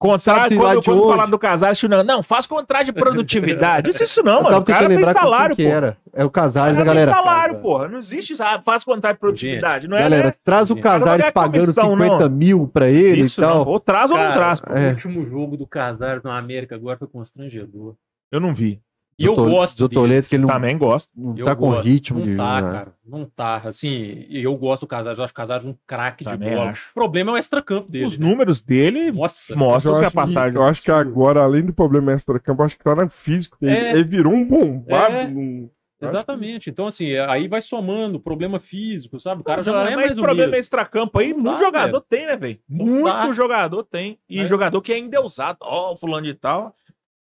[0.00, 3.90] Contrato, quando, de quando falaram do Casares, não, não, faz contrato de produtividade.
[3.90, 4.56] Isso, isso não, mano.
[4.56, 5.70] O cara tem salário, quem pô.
[5.70, 5.98] que era.
[6.14, 7.12] É o O Casares, cara né, galera?
[7.12, 7.86] tem salário, porra.
[7.88, 9.86] Não existe ah, faz contrato de produtividade.
[9.86, 10.34] Não é, Galera, né?
[10.42, 12.34] traz o Casares cara, é pagando comissão, 50 não.
[12.34, 13.56] mil pra ele Isso e tal.
[13.66, 13.72] não.
[13.72, 14.60] Ou traz ou não Cara, traz.
[14.62, 14.72] pô.
[14.72, 14.86] É.
[14.86, 17.94] O último jogo do Casares na América agora foi constrangedor.
[18.32, 18.80] Eu não vi.
[19.20, 19.88] E eu gosto Do.
[19.88, 21.08] Toledo, que ele não, Também gosto.
[21.14, 21.84] não Eu tá com gosto.
[21.84, 22.36] ritmo não de.
[22.36, 22.72] tá, né?
[22.72, 22.92] cara.
[23.04, 23.56] Não tá.
[23.64, 25.18] Assim, eu gosto do Casares.
[25.18, 26.70] Eu acho o Casares um craque de bola.
[26.70, 26.88] acho.
[26.90, 28.06] O problema é o extracampo dele.
[28.06, 28.26] Os né?
[28.26, 29.54] números dele Nossa.
[29.54, 30.56] Mostram que a que, passagem.
[30.56, 33.56] eu acho que agora, além do problema extra-campo, acho que tá no físico.
[33.60, 33.92] Ele, É.
[33.92, 35.14] ele virou um bombado.
[35.14, 35.68] É.
[36.02, 36.70] Exatamente.
[36.70, 39.42] Então, assim, aí vai somando problema físico, sabe?
[39.42, 40.56] O cara já não é mais problema humilde.
[40.58, 42.04] extra-campo aí, Não muito dá, jogador velho.
[42.08, 42.58] tem, né, velho?
[42.66, 43.32] Muito dá.
[43.34, 44.18] jogador tem.
[44.28, 44.46] E É.
[44.46, 45.58] jogador que é endeusado.
[45.60, 46.74] Ó, fulano de tal.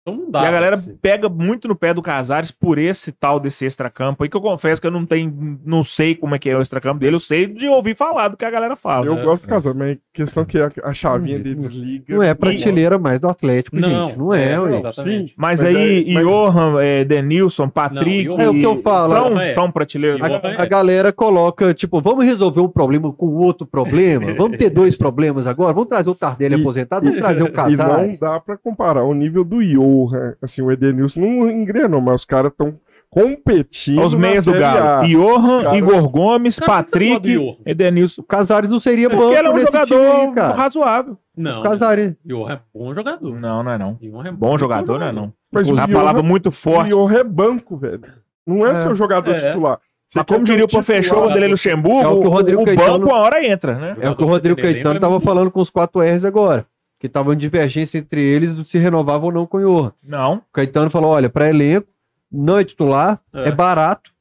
[0.05, 0.43] Então não dá.
[0.43, 4.29] e a galera pega muito no pé do Casares por esse tal desse extra-campo aí,
[4.29, 6.99] que eu confesso que eu não tenho, não sei como é que é o extra-campo
[6.99, 9.07] dele, eu sei de ouvir falar do que a galera fala.
[9.07, 12.17] Eu É, gosto do casal, mas a questão que a, a chavinha dele desliga.
[12.17, 14.19] Não é prateleira mais do Atlético, Não, gente.
[14.19, 14.83] Não é, é, ué.
[14.83, 18.27] Mas, Mas aí, é- mas- Johan, é, Denilson, Patrick.
[18.29, 19.55] Não, É o que eu falo, São, é.
[19.55, 20.19] são prateleiros.
[20.21, 20.55] Johan né?
[20.59, 24.33] A, a galera coloca, tipo, vamos resolver um problema com outro problema?
[24.37, 25.73] Vamos ter dois problemas agora?
[25.73, 27.05] Vamos trazer o Tardelli E- aposentado?
[27.05, 28.19] Vamos trazer o E não Casares?
[28.19, 30.35] dá pra comparar o nível do Johan.
[30.43, 32.79] Assim, o Edenilson não engrenou, mas os caras estão
[33.11, 34.03] competindo.
[34.03, 34.53] Os meias do.
[34.53, 35.07] Galo.
[35.07, 37.57] Johan, Cara- Igor Gomes, Cara, Patrick?
[37.67, 38.23] Edenilson.
[38.23, 40.53] O Casares não seria bom Porque ele é um time jogador cara.
[40.55, 41.19] razoável.
[41.37, 41.61] Não.
[41.61, 42.15] O Casares.
[42.25, 43.39] Johan é bom jogador.
[43.41, 43.99] Não, não é não.
[44.01, 45.33] Johan é Bom jogador, não é não.
[45.53, 46.93] Mas É o uma palavra muito forte.
[46.95, 48.01] o Johan é banco, velho.
[48.47, 48.83] Não é, É.
[48.83, 49.51] seu jogador É.
[49.51, 49.79] titular.
[50.09, 52.99] Você Mas como diria o professor Vanderlei Luxemburgo, É o que o Rodrigo o Caetano-
[52.99, 53.97] banco uma hora entra, né?
[54.01, 56.67] É o que o Rodrigo Caetano que tava lembra falando com os 4 R's agora.
[57.03, 59.93] Que tava uma divergência entre eles do se renovava ou não com o Johan.
[60.01, 60.37] Não.
[60.37, 61.89] O Caetano falou: olha, para elenco,
[62.31, 63.51] não é titular, é, É.
[63.51, 64.13] barato,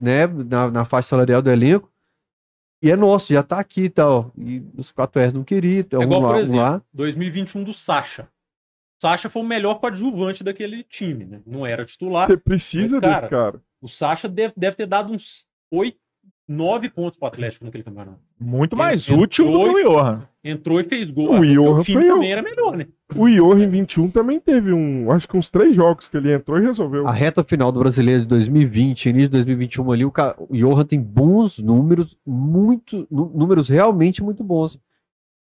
[0.00, 0.28] né?
[0.28, 1.90] Na, na faixa salarial do elenco.
[2.80, 4.30] E é nosso, já tá aqui e tal.
[4.38, 6.82] E os 4 R's não queriam, então É igual, um por lá, um exemplo, lá.
[6.94, 8.28] 2021 do Sacha.
[9.00, 11.40] Sacha foi o melhor coadjuvante daquele time, né?
[11.44, 12.28] Não era titular.
[12.28, 13.60] Você precisa Mas, desse cara.
[13.80, 15.98] O Sacha deve, deve ter dado uns 8,
[16.46, 18.20] 9 pontos pro Atlético naquele campeonato.
[18.38, 20.28] Muito mais Entrou útil do que o Johan.
[20.44, 21.38] Entrou e fez gol.
[21.38, 22.86] O Johan o time foi também era melhor, né?
[23.14, 25.10] O Johan em 21 também teve um.
[25.12, 27.06] Acho que uns três jogos que ele entrou e resolveu.
[27.06, 30.84] A reta final do brasileiro de 2020, início de 2021 ali, o, Ca- o Johan
[30.84, 34.80] tem bons números, muito, nú- números realmente muito bons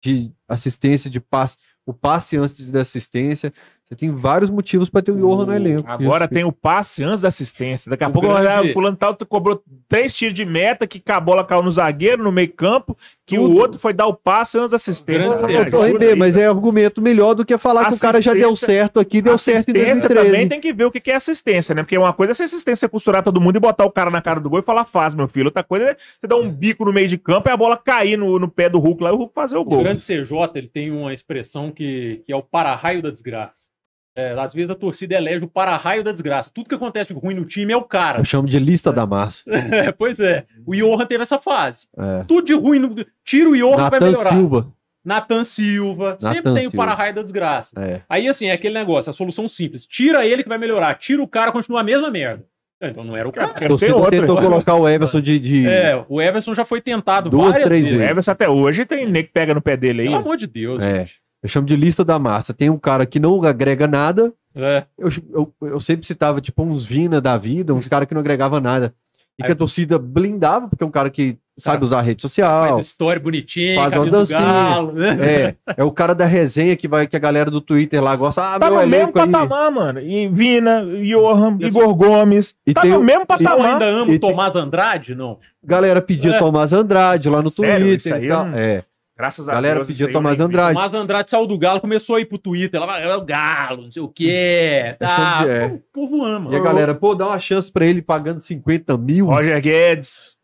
[0.03, 1.57] de assistência, de passe.
[1.85, 3.51] O passe antes da assistência.
[3.83, 5.89] Você tem vários motivos para ter o Johan no O- elenco.
[5.89, 7.89] Agora tem o passe antes da assistência.
[7.89, 11.19] Daqui a O pouco grande- o fulano tal cobrou três tiros de meta, que a
[11.19, 12.95] bola caiu no zagueiro, no meio campo,
[13.31, 15.29] que o outro foi dar o passe antes da assistência.
[15.29, 18.55] Ô, RB, aí, mas é argumento melhor do que falar que o cara já deu
[18.55, 20.31] certo aqui, deu certo em Assistência 2013.
[20.31, 21.83] também tem que ver o que que é assistência, né?
[21.83, 24.39] Porque uma coisa é essa assistência costurar todo mundo e botar o cara na cara
[24.39, 25.45] do gol e falar faz, meu filho.
[25.45, 28.17] Outra coisa é você dar um bico no meio de campo e a bola cair
[28.17, 29.79] no, no pé do Hulk lá e o Hulk fazer o O gol.
[29.83, 33.71] grande CJ ele tem uma expressão que, que é o para-raio da desgraça.
[34.15, 36.51] É, às vezes a torcida elege o para-raio da desgraça.
[36.53, 38.19] Tudo que acontece de ruim no time é o cara.
[38.19, 39.43] Eu chamo de lista da massa.
[39.71, 40.45] É, pois é.
[40.65, 41.87] O Johan teve essa fase.
[41.97, 42.23] É.
[42.27, 42.79] Tudo de ruim.
[42.79, 42.93] No...
[43.23, 44.29] Tira o Johan vai Natan melhorar.
[44.33, 44.73] Silva.
[45.03, 46.17] Nathan Silva.
[46.19, 46.85] sempre Nathan tem o Silva.
[46.85, 47.71] para-raio da desgraça.
[47.79, 48.01] É.
[48.09, 49.85] Aí, assim, é aquele negócio, a solução simples.
[49.87, 50.93] Tira ele que vai melhorar.
[50.95, 52.45] Tira o cara, continua a mesma merda.
[52.81, 53.47] É, Então não era o cara.
[53.51, 54.41] A Tem torcida outro, tentou né?
[54.41, 55.39] colocar o Everson de.
[55.39, 57.97] de- É, o Everson já foi tentado Duas, várias três O vezes.
[57.97, 58.11] vezes.
[58.11, 60.07] Everson até hoje tem nego que pega no pé dele aí.
[60.07, 60.83] Pelo amor de Deus.
[60.83, 60.99] É.
[60.99, 61.21] gente.
[61.43, 62.53] Eu chamo de lista da massa.
[62.53, 64.31] Tem um cara que não agrega nada.
[64.55, 64.83] É.
[64.97, 68.59] Eu, eu, eu sempre citava, tipo, uns Vina da vida, uns caras que não agregavam
[68.59, 68.93] nada.
[69.39, 72.73] e que a torcida blindava, porque é um cara que sabe usar a rede social.
[72.75, 74.39] Faz história bonitinha, Faz uma dancinha.
[74.39, 75.17] galo, né?
[75.21, 78.41] É, é o cara da resenha que vai que a galera do Twitter lá gosta.
[78.55, 79.31] Ah, Tá meu no mesmo elenco aí.
[79.31, 79.99] patamar, mano.
[80.01, 82.53] E Vina, Johan, Eu Igor Gomes.
[82.67, 83.71] E tá tem no o- mesmo Eu patamar.
[83.73, 85.39] ainda amo E tem- Tomás Andrade, não?
[85.63, 86.39] Galera pedia É.
[86.39, 87.87] Tomás Andrade lá no Sério?
[87.87, 88.45] Twitter Isso aí e eu tal.
[88.47, 88.83] não- É,
[89.21, 89.87] Graças a galera Deus.
[90.01, 90.39] aí eu Tomás.
[90.39, 90.73] Andrade.
[90.73, 93.91] Tomás Andrade saiu do Galo, começou a ir pro Twitter, lá, é o Galo, não
[93.91, 94.95] sei o quê.
[94.99, 95.65] Tá, É.
[95.67, 96.51] o povo ama.
[96.51, 99.27] E a galera, pô, dá uma chance pra ele pagando 50 mil.
[99.27, 100.35] Roger Guedes.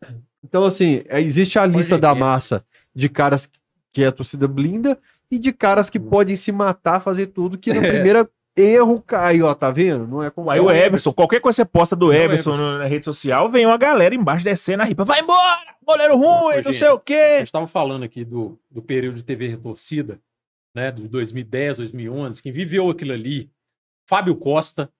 [0.44, 2.20] Então, assim, é, existe a lista Roger da Guedes.
[2.20, 3.50] massa de caras
[3.92, 4.96] que a torcida blinda
[5.30, 7.90] e de caras que podem se matar, fazer tudo, que no É.
[8.60, 10.06] erro cai, ó, tá vendo?
[10.06, 12.78] Não é como Aí o Everson, qualquer coisa que você posta do Everson Everson.
[12.78, 15.04] na rede social, vem uma galera embaixo descendo a ripa.
[15.04, 15.58] Vai embora!
[15.86, 17.38] Goleiro ruim, Ô, não gente, sei o A quê.
[17.38, 20.20] gente estava falando aqui do, do período de TV retorcida,
[20.74, 23.50] né, de 2010, 2011, quem viveu aquilo ali,
[24.06, 24.90] Fábio Costa,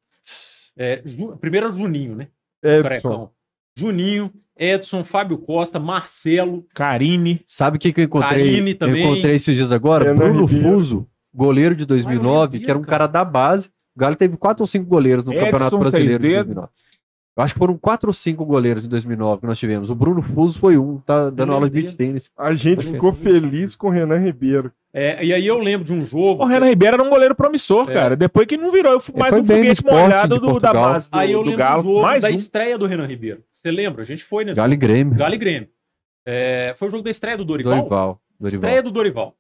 [0.76, 2.28] é, Ju- primeiro o Juninho, né,
[2.62, 3.30] Edson.
[3.76, 7.42] Juninho, Edson, Fábio Costa, Marcelo, Karine.
[7.46, 8.44] Sabe o que, que eu encontrei?
[8.44, 9.04] Karine também.
[9.04, 10.12] Eu encontrei esses dias agora?
[10.14, 10.74] Bruno Ribeiro.
[10.76, 11.08] Fuso,
[11.39, 12.99] goleiro de 2009, Ribeiro, que era um cara.
[12.99, 13.68] cara da base.
[13.97, 16.68] O Galo teve quatro ou cinco goleiros no Edson, Campeonato Brasileiro de seis 2009.
[17.36, 19.91] Eu acho que foram quatro ou cinco goleiros em 2009 que nós tivemos.
[19.91, 22.28] O Bruno Fuso foi um, tá dando aula de beach tênis.
[22.36, 24.73] A gente ficou feliz com o Renan Ribeiro.
[24.92, 26.42] É, e aí eu lembro de um jogo.
[26.42, 27.94] O Renan Ribeiro era um goleiro promissor, É.
[27.94, 28.17] cara.
[28.17, 31.31] Depois que não virou Ele mais foi um foguete molhado do, da base do, Aí
[31.31, 31.83] eu do lembro Galo.
[31.83, 32.33] do jogo mais da um.
[32.33, 33.41] estreia do Renan Ribeiro.
[33.52, 34.02] Você lembra?
[34.02, 35.15] A gente foi nesse Galo e Grêmio.
[35.17, 35.68] Galo e Grêmio.
[36.26, 37.76] É, foi o jogo da estreia do Dorival.
[37.76, 38.20] Dorival.
[38.41, 38.58] Dorival.
[38.68, 39.38] Estreia do Dorival.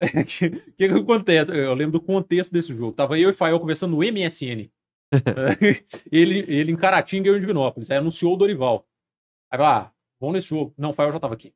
[0.10, 1.52] O que, que acontece?
[1.52, 2.92] Eu lembro do contexto desse jogo.
[2.92, 4.70] Tava eu e Fael conversando no MSN.
[6.10, 7.90] ele, ele em Caratinga e eu em Divinópolis.
[7.90, 8.86] Aí anunciou o Dorival.
[9.50, 10.74] Aí falou, ah, vamos nesse jogo.
[10.78, 11.52] Não, o Fael já tava aqui.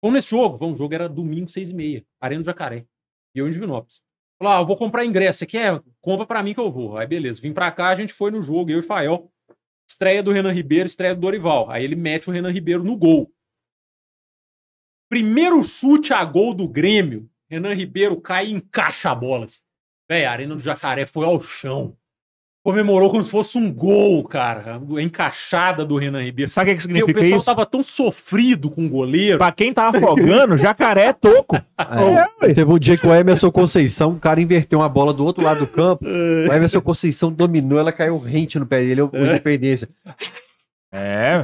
[0.00, 0.56] Vamos nesse jogo.
[0.56, 2.06] Vamos, o jogo era domingo, seis e meia.
[2.20, 2.86] Arena do Jacaré.
[3.34, 4.00] E eu em Divinópolis.
[4.38, 5.40] Falou, ah, eu vou comprar ingresso.
[5.40, 5.82] Você quer?
[6.00, 6.96] Compra pra mim que eu vou.
[6.96, 7.40] Aí beleza.
[7.40, 9.30] Vim pra cá, a gente foi no jogo, eu e Fael.
[9.88, 11.70] Estreia do Renan Ribeiro, estreia do Dorival.
[11.70, 13.32] Aí ele mete o Renan Ribeiro no gol.
[15.08, 17.30] Primeiro chute a gol do Grêmio.
[17.50, 19.44] Renan Ribeiro cai e encaixa a bola.
[19.46, 19.58] assim.
[20.08, 21.94] Véi, a Arena do Jacaré foi ao chão.
[22.64, 24.80] Comemorou como se fosse um gol, cara.
[24.96, 26.50] A encaixada do Renan Ribeiro.
[26.50, 27.46] Sabe o que, que Porque o significa pessoal isso?
[27.46, 29.38] tava tão sofrido com o goleiro.
[29.38, 31.54] Pra quem tá afogando, jacaré é toco.
[31.56, 35.44] É, teve um dia que o Emerson Conceição, o cara inverteu uma bola do outro
[35.44, 36.04] lado do campo.
[36.04, 39.88] O Emerson Conceição dominou, ela caiu rente no pé dele, o Independência.
[40.90, 41.34] É.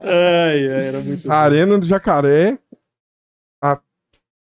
[0.00, 2.58] Ai, ai, era muito Arena do Jacaré.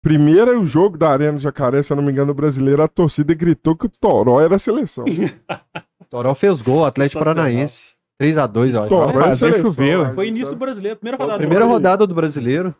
[0.04, 2.90] A primeira o jogo da Arena do Jacaré, se eu não me engano, brasileiro, a
[2.90, 5.06] torcida gritou que o Toró era a seleção.
[6.10, 7.20] Toró fez gol, Atlético.
[7.24, 7.96] Paranaense.
[8.22, 8.88] 3x2, ó.
[8.88, 9.72] Toró Vai era a seleção.
[9.74, 11.38] chover, Foi início do brasileiro, primeira rodada.
[11.38, 11.74] do Primeira brasileiro.
[11.90, 12.76] rodada do brasileiro.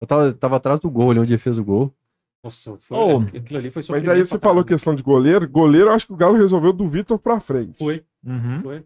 [0.00, 1.90] Eu tava, tava atrás do gol, ali onde ele fez o gol.
[2.44, 5.48] Nossa, foi, Ô, aquilo ali foi Mas aí você falou questão de goleiro.
[5.48, 7.78] Goleiro, eu acho que o Galo resolveu do Vitor pra frente.
[7.78, 8.60] Foi, Uhum.
[8.62, 8.84] foi.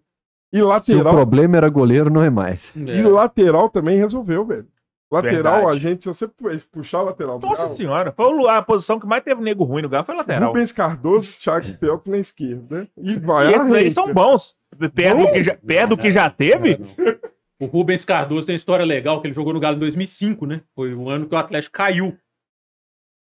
[0.53, 1.13] E Se o lateral.
[1.15, 2.73] problema era goleiro, não é mais.
[2.77, 4.67] E o lateral também resolveu, velho.
[5.11, 5.77] Lateral, Verdade.
[5.77, 8.13] a gente, se você pu- puxar o lateral Nossa Galo, senhora.
[8.13, 10.49] Foi o Lu- a posição que mais teve nego ruim no Galo foi lateral.
[10.49, 12.89] Rubens Cardoso, Thiago Felp na esquerda.
[12.97, 14.57] E vai E esses aí são bons.
[14.95, 16.79] Perto, do que, já, perto do que já teve.
[16.79, 17.17] Não.
[17.63, 20.61] O Rubens Cardoso tem uma história legal, que ele jogou no Galo em 2005, né?
[20.75, 22.17] Foi o ano que o Atlético caiu.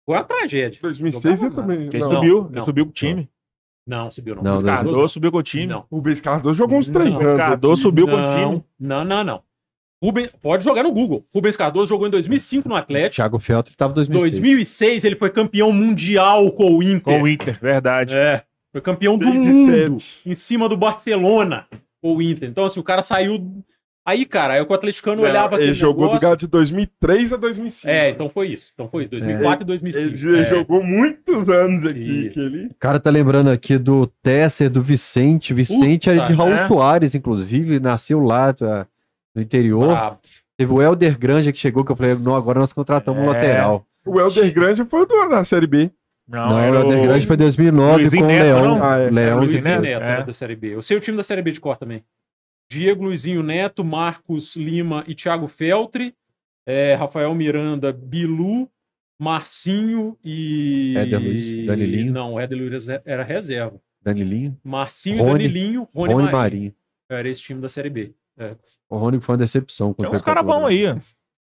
[0.05, 0.80] Foi uma tragédia.
[0.81, 1.88] 2006 ele Jogava também.
[1.88, 3.30] Ele Não, subiu, não, ele subiu com o time.
[3.88, 4.43] Não, subiu não.
[4.43, 4.73] Não, Rubens não.
[4.75, 5.65] Cardoso, subiu com o time.
[5.67, 5.85] Não.
[5.91, 7.38] Rubens Cardoso jogou uns três Não, anos.
[7.38, 8.64] Cardoso subiu com o time.
[8.80, 9.43] não, não, não.
[10.06, 11.25] Rubens, pode jogar no Google.
[11.34, 13.16] Rubens Cardoso jogou em 2005 no Atlético.
[13.16, 14.32] Thiago Feltri tava em 2006.
[14.40, 17.01] 2006 ele foi campeão mundial com o Inter.
[17.01, 18.14] Com o Inter, verdade.
[18.14, 21.66] É, foi campeão do mundo em cima do Barcelona,
[22.03, 22.50] o Inter.
[22.50, 23.40] Então, assim, o cara saiu.
[24.08, 27.38] Aí, cara, aí o atleticano Não, olhava ele jogou do negócio- Galo de 2003 a
[27.38, 27.92] 2005.
[27.92, 28.69] É, então foi isso.
[28.75, 29.09] Então foi isso.
[29.11, 30.27] 2004 e 2005.
[30.30, 30.45] Ele É.
[30.45, 32.32] jogou muitos anos aqui.
[32.35, 32.66] Ele...
[32.67, 35.56] O cara tá lembrando aqui do Tesser, do Vicente.
[35.56, 36.67] Vicente era de Puta, Raul né?
[36.67, 38.85] Soares, inclusive, nasceu lá tá,
[39.35, 40.17] no interior.
[40.57, 43.27] Teve o Helder Granja que chegou, que eu falei, não, agora nós contratamos um É.
[43.27, 43.85] lateral.
[44.05, 45.91] O Helder Grande foi o do, da Série B.
[46.27, 47.03] Não, Não, o era Helder o...
[47.03, 48.65] Granja foi 2009 Luizinho com o Neto, Leão.
[48.65, 48.83] não?
[48.83, 49.09] Ah, é.
[49.09, 50.23] Leão Luizinho Neto, Neto, é.
[50.23, 50.73] da Série B.
[50.73, 52.03] Eu sei o time da Série B de cor também.
[52.72, 56.15] Diego Luizinho Neto, Marcos Lima e Thiago Feltri,
[56.65, 58.67] é, Rafael Miranda, Bilu,
[59.19, 60.93] Marcinho e.
[60.97, 62.14] Éder Luiz, Danilinho.
[62.14, 63.80] Não, o Éder Luiz era reserva.
[64.01, 64.57] Danilinho.
[64.64, 66.31] Marcinho Rony, e Danilinho, Rony, Rony Marinho.
[66.38, 66.75] Marinho.
[67.09, 68.14] Era esse time da Série B.
[68.89, 69.93] O Rony foi uma decepção.
[69.93, 70.88] Tem uns caras bons aí.
[70.88, 70.95] ó.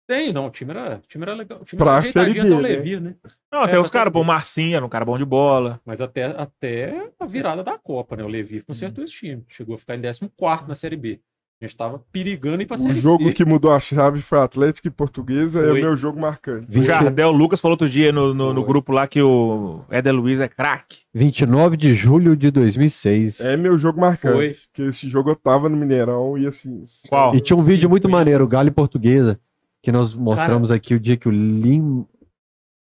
[0.06, 1.60] Tem, não, o time era, o time era legal.
[1.60, 2.68] O time Pra era ajeitadinho Série B, até o né?
[2.68, 3.14] Levi, né?
[3.52, 4.26] Não, É, tem pra os caras, Série pô, o B.
[4.26, 5.80] Marcinho era um cara bom de bola.
[5.84, 8.24] Mas até, até a virada da Copa, né?
[8.24, 9.44] O Levi consertou esse time.
[9.48, 11.20] Chegou a ficar em 14 na Série B.
[11.62, 13.32] A gente tava perigando ir pra O jogo C.
[13.34, 15.80] que mudou a chave foi Atlético e Portuguesa, é o Foi.
[15.82, 16.64] meu jogo marcante.
[16.70, 18.68] O 20 Jardel Lucas falou outro dia no, no, no Foi.
[18.68, 21.00] grupo lá que o Éder Luiz é craque.
[21.12, 23.40] 29 de julho de 2006.
[23.40, 24.34] É meu jogo marcante.
[24.34, 24.56] Foi.
[24.72, 26.82] Porque esse jogo eu tava no Mineirão e assim.
[27.10, 27.34] Qual?
[27.36, 28.16] E tinha um vídeo muito 50.
[28.18, 29.38] maneiro, Galo e Portuguesa,
[29.82, 32.06] que nós mostramos aqui o dia que o Lim.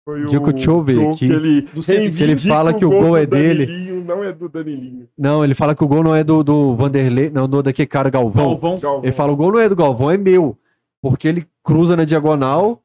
[0.06, 1.28] Foi Digo, deixa eu ver jogo aqui.
[1.28, 2.18] Que ele, Do 105.
[2.18, 3.91] Que ele fala que o gol é dele.
[4.12, 5.08] Não é do Danilinho.
[5.18, 8.10] Não, ele fala que o gol não é do, do Vanderlei, não, do daquele cara
[8.10, 8.50] Galvão.
[8.50, 8.80] Galvão.
[8.80, 9.04] Galvão.
[9.04, 10.58] Ele fala: o gol não é do Galvão, é meu.
[11.02, 12.82] Porque ele cruza na diagonal,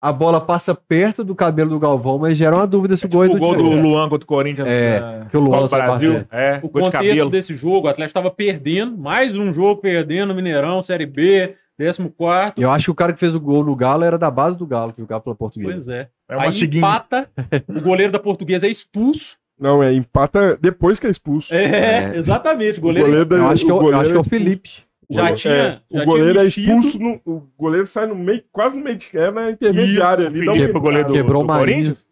[0.00, 3.24] a bola passa perto do cabelo do Galvão, mas gera uma dúvida se o gol
[3.24, 3.62] é o do gol do.
[3.62, 4.68] Luan contra o Corinthians.
[4.68, 6.26] É, na que o Luan Brasil.
[6.30, 7.30] É, O gol de contexto cabelo.
[7.30, 12.52] desse jogo, o Atlético estava perdendo, mais um jogo perdendo, Mineirão, Série B, 14.
[12.58, 14.66] Eu acho que o cara que fez o gol no Galo era da base do
[14.66, 15.72] Galo, que jogava pela Portuguesa.
[15.72, 16.08] Pois é.
[16.28, 16.78] É uma Aí seguinte.
[16.78, 17.28] empata,
[17.68, 19.36] o goleiro da Portuguesa é expulso.
[19.58, 21.54] Não, é empata depois que é expulso.
[21.54, 22.16] É, É.
[22.16, 22.76] exatamente.
[22.78, 24.24] O O goleiro, goleiro, Eu acho que, é o- eu goleiro acho que é o.
[24.24, 24.70] Felipe.
[25.10, 25.82] já É, tinha.
[25.90, 26.72] o já goleiro tinha é mexido.
[26.72, 30.44] expulso, no- o goleiro sai no meio, quase no meio de é na intermediária ali.
[30.44, 31.76] dá um Felipe, o goleiro do, Quebrou do o Marinho.
[31.78, 32.06] Corinthians.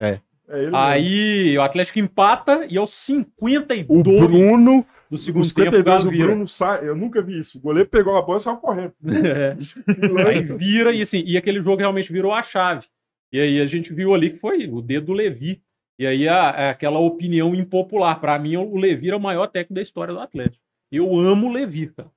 [0.00, 0.08] É
[0.48, 0.76] ele mesmo.
[0.76, 6.04] Aí o Atlético empata e aos o 52 Bruno, do segundo os tempo, o 52,
[6.04, 6.26] o vira.
[6.28, 6.88] Bruno sai.
[6.88, 7.58] Eu nunca vi isso.
[7.58, 8.92] O goleiro pegou a bola e saiu correndo.
[9.04, 9.56] É.
[10.28, 12.86] Aí vira e assim, e aquele jogo realmente virou a chave.
[13.32, 15.60] E aí a gente viu ali que foi o dedo do Levi.
[15.98, 18.20] E aí a, a- aquela opinião impopular.
[18.20, 20.62] Pra mim, o Levi era o maior técnico da história do Atlético.
[20.92, 22.10] Eu amo o Levi, cara.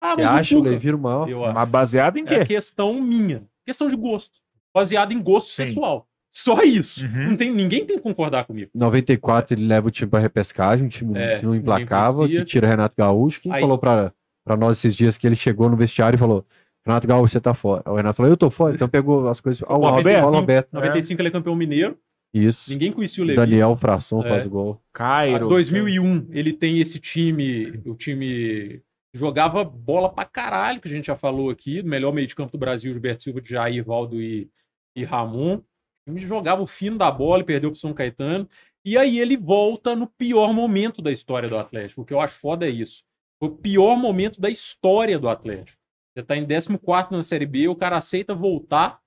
[0.00, 0.62] Ah, Você acha o?
[0.62, 1.28] Levi o maior?
[1.28, 1.54] Eu acho.
[1.54, 2.34] Mas baseado em quê?
[2.34, 3.42] É questão minha.
[3.66, 4.38] Questão de gosto.
[4.74, 5.64] Baseado em gosto Sim.
[5.66, 6.06] pessoal.
[6.30, 7.04] Só isso.
[7.06, 7.28] Uhum.
[7.30, 8.70] Não tem, ninguém tem que concordar comigo.
[8.74, 12.44] Em 94 ele leva o time pra repescagem, um time É, que não emplacava, que
[12.44, 13.40] tira Renato Gaúcho.
[13.40, 14.12] Quem Aí- falou pra,
[14.44, 16.44] pra nós esses dias que ele chegou no vestiário e falou:
[16.84, 17.82] Renato Gaúcho, você tá fora.
[17.86, 19.62] O Renato falou: Eu tô fora, então pegou as coisas.
[19.66, 19.96] Ó, o Roberto.
[19.96, 20.24] Roberto.
[20.24, 20.68] Ó, o Roberto.
[20.72, 21.96] 95 ele é campeão mineiro.
[22.34, 22.68] Isso.
[22.70, 23.36] Ninguém conhecia o Levi.
[23.36, 24.28] Daniel Frasson É.
[24.28, 24.82] faz o gol.
[24.92, 25.48] Cairo.
[25.48, 28.82] 2001, ele tem esse time, o time
[29.14, 32.58] jogava bola pra caralho, que a gente já falou aqui, melhor meio de campo do
[32.58, 34.50] Brasil, Gilberto Silva, de Jair, Valdo e,
[34.96, 35.58] e Ramon.
[35.58, 35.62] O
[36.10, 38.48] time jogava o fino da bola e perdeu pro São Caetano.
[38.84, 42.02] E aí ele volta no pior momento da história do Atlético.
[42.02, 43.02] O que eu acho foda é isso.
[43.40, 45.78] Foi o pior momento da história do Atlético.
[46.14, 49.00] Você tá em 14 na Série B, o cara aceita voltar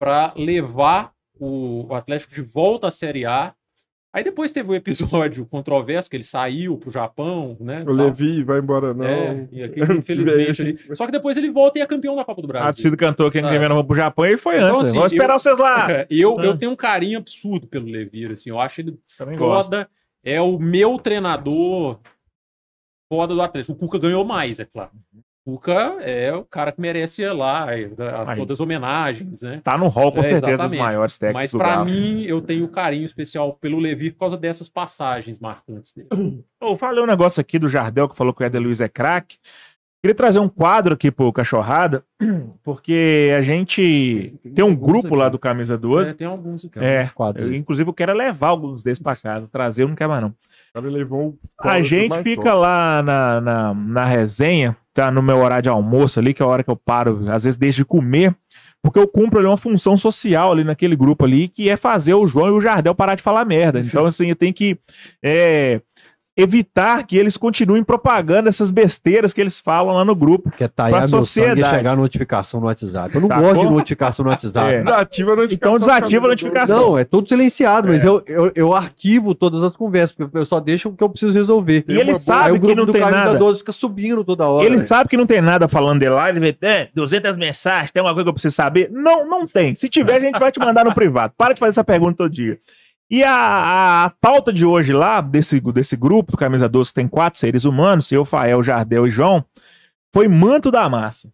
[0.00, 3.54] para levar o, Atlético de volta à Série A.
[4.12, 7.82] Aí depois teve o episódio controverso, que ele saiu pro Japão, né?
[7.82, 7.94] O tal.
[7.94, 9.04] Levi vai embora, não.
[9.06, 10.96] É, e aquele, infelizmente ali.
[10.96, 12.72] Só que depois ele volta e é campeão da Copa do A Brasil.
[12.74, 13.54] torcida cantou que a Sabe?
[13.56, 14.88] gente vamos pro Japão e ele foi Então, antes.
[14.88, 15.86] assim, Vamos esperar eu- vocês lá.
[15.92, 16.44] É, eu, Ah.
[16.44, 19.88] eu tenho um carinho absurdo pelo Levir, assim, eu acho ele Também foda.
[20.24, 22.00] É o meu treinador
[23.08, 23.72] foda do Atlético.
[23.72, 24.90] O Cuca ganhou mais, é claro.
[25.50, 27.90] O Cuca é o cara que merece ir lá, é,
[28.22, 28.36] as, Aí.
[28.38, 29.60] todas as homenagens, né?
[29.64, 30.80] Tá no hall, com É, certeza, dos exatamente.
[30.80, 31.84] maiores técnicos Mas do pra Galo.
[31.86, 36.08] mim, eu tenho carinho especial pelo Levi por causa dessas passagens marcantes dele.
[36.60, 39.38] Eu falei um negócio aqui do Jardel que falou que o Éder Luiz é craque.
[40.02, 42.02] Queria trazer um quadro aqui pro Cachorrada,
[42.64, 46.12] porque a gente tem um grupo lá do Camisa 12.
[46.12, 46.78] É, tem alguns aqui.
[46.78, 47.42] É, Quadro.
[47.42, 49.46] eu, inclusive eu quero levar alguns desses pra casa.
[49.52, 50.34] Trazer eu não quero mais não.
[51.58, 52.60] A gente fica top.
[52.62, 56.48] lá na, na, na resenha, tá no meu horário de almoço ali, que é a
[56.48, 58.34] hora que eu paro, às vezes desde de comer,
[58.82, 62.26] porque eu cumpro ali uma função social ali naquele grupo ali, que é fazer o
[62.26, 63.80] João e o Jardel parar de falar merda.
[63.80, 64.78] Então, assim, eu tenho que
[65.22, 65.80] é,
[66.36, 70.50] evitar que eles continuem propagando essas besteiras que eles falam lá no grupo.
[70.50, 71.76] Que é Pra taiar meu sangue e sociedade.
[71.76, 73.14] chegar notificação no WhatsApp.
[73.14, 73.42] Eu não Sacou?
[73.44, 74.74] gosto de notificação no WhatsApp.
[74.74, 74.82] É.
[74.82, 75.76] Desativa a notificação.
[75.76, 76.80] Então desativa a notificação.
[76.80, 78.06] Não, é tudo silenciado, mas É.
[78.06, 81.32] eu, eu, eu arquivo todas as conversas, porque eu só deixo o que eu preciso
[81.34, 81.84] resolver.
[81.88, 83.36] E ele uma sabe que não do tem nada.
[83.36, 84.64] 12 fica subindo toda hora.
[84.64, 84.88] Ele velho.
[84.88, 88.14] sabe que não tem nada falando dele lá, ele vê, é, 200 mensagens, tem alguma
[88.14, 88.88] coisa que eu preciso saber?
[88.90, 89.74] Não, não tem.
[89.74, 91.32] Se tiver, a gente vai te mandar no privado.
[91.36, 92.58] Para de fazer essa pergunta todo dia.
[93.10, 96.94] E a, a, a pauta de hoje lá, desse, desse grupo do Camisa 12, que
[96.94, 99.44] tem quatro seres humanos, eu, Fael, Jardel e João,
[100.14, 101.32] foi manto da massa.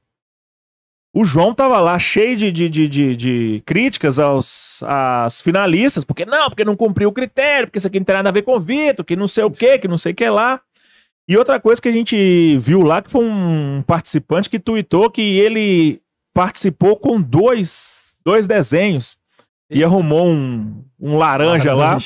[1.14, 6.24] O João tava lá cheio de, de, de, de, de críticas aos às finalistas, porque
[6.24, 8.56] não, porque não cumpriu o critério, porque isso aqui não tem nada a ver com
[8.56, 10.60] o Vitor, que não sei o que, que não sei o que lá.
[11.28, 15.38] E outra coisa que a gente viu lá, que foi um participante que tweetou que
[15.38, 16.00] ele
[16.32, 19.18] participou com dois, dois desenhos
[19.70, 21.96] e arrumou um, um laranja lá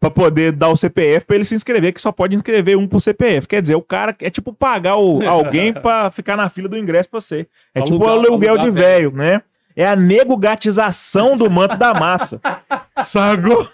[0.00, 3.00] pra poder dar o CPF pra ele se inscrever, que só pode inscrever um por
[3.00, 3.48] CPF.
[3.48, 7.08] Quer dizer, o cara é tipo pagar o, alguém pra ficar na fila do ingresso
[7.08, 7.46] pra você.
[7.74, 9.40] É tipo Alugar- aluguel alugar de velho, né?
[9.76, 12.40] É a negogatização do manto da massa.
[13.04, 13.66] Sacou?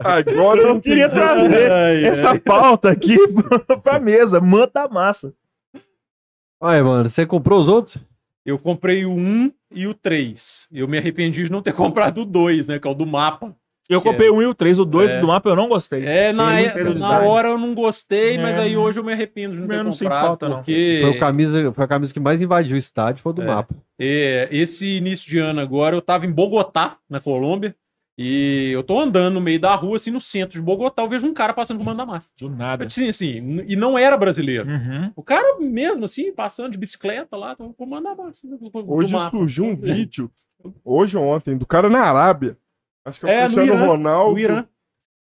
[0.00, 1.20] Agora Eu queria entendi.
[1.20, 3.16] trazer Ai, essa pauta aqui
[3.82, 5.32] pra mesa, manto da massa.
[6.60, 7.96] Olha, mano, você comprou os outros?
[8.44, 10.66] Eu comprei 1 e o 3.
[10.72, 12.78] Eu me arrependi de não ter comprado o 2, né?
[12.78, 13.54] Que é o do mapa.
[13.88, 15.20] Eu comprei o 1 e o 3, o 2 É.
[15.20, 16.06] do mapa eu não gostei.
[16.06, 18.98] É, na, Eu é- gostei do na hora eu não gostei, mas É, aí hoje
[18.98, 20.56] eu me arrependo de não eu ter não sinto comprado, falta, não.
[20.58, 23.42] porque Foi, a camisa, foi a camisa que mais invadiu o estádio, foi o do
[23.42, 23.46] É.
[23.46, 23.74] mapa.
[23.98, 27.74] é, esse início de ano agora eu tava em Bogotá, na Colômbia,
[28.22, 31.26] e eu tô andando no meio da rua, assim, no centro de Bogotá, eu vejo
[31.26, 32.30] um cara passando com manda massa.
[32.38, 32.84] Do nada.
[32.86, 34.68] Assim, assim, e não era brasileiro.
[34.68, 35.12] Uhum.
[35.16, 38.46] O cara mesmo, assim, passando de bicicleta lá, com manda massa.
[38.46, 38.58] do
[38.92, 40.30] Hoje surgiu um vídeo,
[40.84, 42.56] hoje ou ontem, do cara na Arábia.
[43.04, 44.34] Acho que é o É, no Cristiano Irã, Ronaldo.
[44.34, 44.66] do Irã.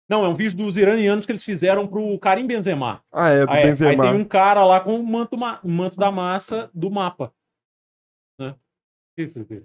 [0.08, 3.02] Não, é um vídeo dos iranianos que eles fizeram pro Karim Benzema.
[3.14, 4.04] Ah, é, do Aí, aí Benzema.
[4.04, 7.34] tem um cara lá com o manto, ma- manto da massa do mapa.
[8.38, 8.50] Né?
[8.50, 8.56] O
[9.16, 9.64] que que você vê?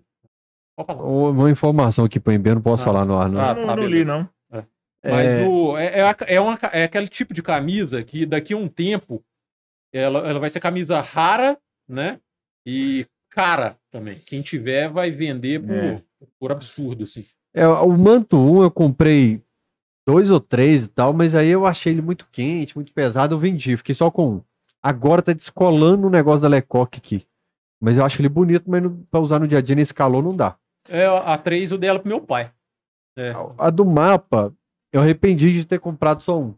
[0.79, 2.87] Uma informação aqui pra eu não posso Ah.
[2.87, 3.41] falar no ar, não.
[3.41, 4.29] Ah, Eu não, tá, não li, não.
[4.51, 8.57] Mas É, o- é, é, é uma é aquele tipo de camisa que daqui a
[8.57, 9.23] um tempo
[9.93, 11.57] ela, ela vai ser camisa rara,
[11.89, 12.19] né?
[12.67, 14.19] E cara também.
[14.27, 16.03] Quem tiver vai vender por, É.
[16.41, 17.25] por absurdo, assim.
[17.55, 19.41] é, o manto 1 eu comprei
[20.07, 23.39] dois ou três e tal, mas aí eu achei ele muito quente, muito pesado, eu
[23.39, 24.43] vendi, fiquei só com um.
[24.83, 27.27] Agora tá descolando o negócio da Lecoque aqui.
[27.81, 30.23] Mas eu acho ele bonito, mas no, pra usar no dia a dia nesse calor
[30.23, 30.57] não dá.
[30.89, 32.51] É a 3 o dela pro meu pai.
[33.19, 33.33] É.
[33.59, 34.53] A do mapa,
[34.93, 36.55] eu arrependi de ter comprado só um.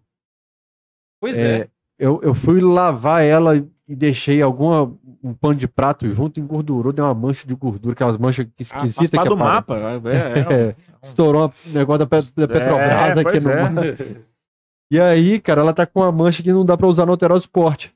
[1.21, 1.61] Pois é.
[1.61, 4.93] É, eu, eu fui lavar ela e deixei alguma
[5.23, 9.11] um pano de prato junto, engordurou, deu uma mancha de gordura, aquelas manchas Ah, esquisitas
[9.11, 9.55] faz que do aparecem.
[9.55, 9.77] mapa.
[10.11, 13.63] É, é, É, estourou o negócio da, da Petrobras É, aqui no é.
[13.71, 13.97] mapa.
[14.91, 17.45] E aí, cara, ela tá com uma mancha que não dá pra usar no Alterosa
[17.45, 17.89] Sport.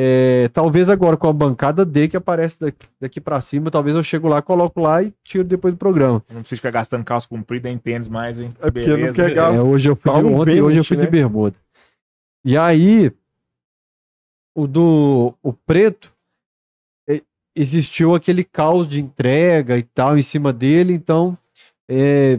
[0.00, 4.02] É, talvez agora com a bancada D que aparece daqui, daqui para cima, talvez eu
[4.04, 6.22] chego lá, coloco lá e tiro depois do programa.
[6.30, 8.54] Não precisa ficar gastando calça comprida em tênis mais, hein?
[8.60, 11.02] É porque não quer É, hoje eu fui de ontem e hoje eu fui de
[11.02, 11.10] né?
[11.10, 11.56] bermuda.
[12.44, 13.10] E aí,
[14.54, 16.12] o do o preto,
[17.08, 17.20] é,
[17.56, 21.36] existiu aquele caos de entrega e tal em cima dele, então
[21.90, 22.38] é,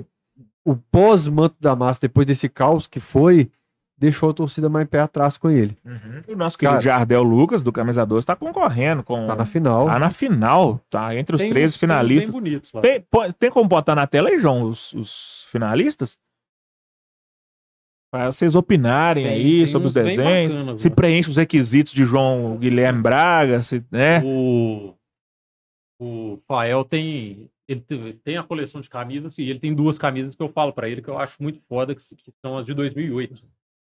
[0.63, 3.51] o pós-manto da massa, depois desse caos que foi,
[3.99, 5.77] deixou a torcida mais pé atrás com ele.
[5.85, 6.23] Uhum.
[6.29, 9.27] O nosso querido Cara- Jardel Lucas, do Camisa 12, tá concorrendo com.
[9.27, 9.85] Tá na final.
[9.87, 12.29] Tá na final, tá entre os Tem 13 uns- tem uns finalistas.
[12.29, 12.81] Bem bonitos lá.
[12.81, 16.17] Tem, pô- tem como botar na tela aí, João, os, os finalistas?
[18.11, 20.81] Para vocês opinarem Tem- aí tem sobre os desenhos.
[20.81, 24.21] Se preenche os requisitos de João Guilherme Braga, se, né?
[24.23, 24.95] O,
[26.01, 27.49] o Fael tem.
[27.67, 30.73] Ele te- tem a coleção de camisas e ele tem duas camisas que eu falo
[30.73, 32.01] pra ele que eu acho muito foda, que
[32.41, 33.43] são as de 2008.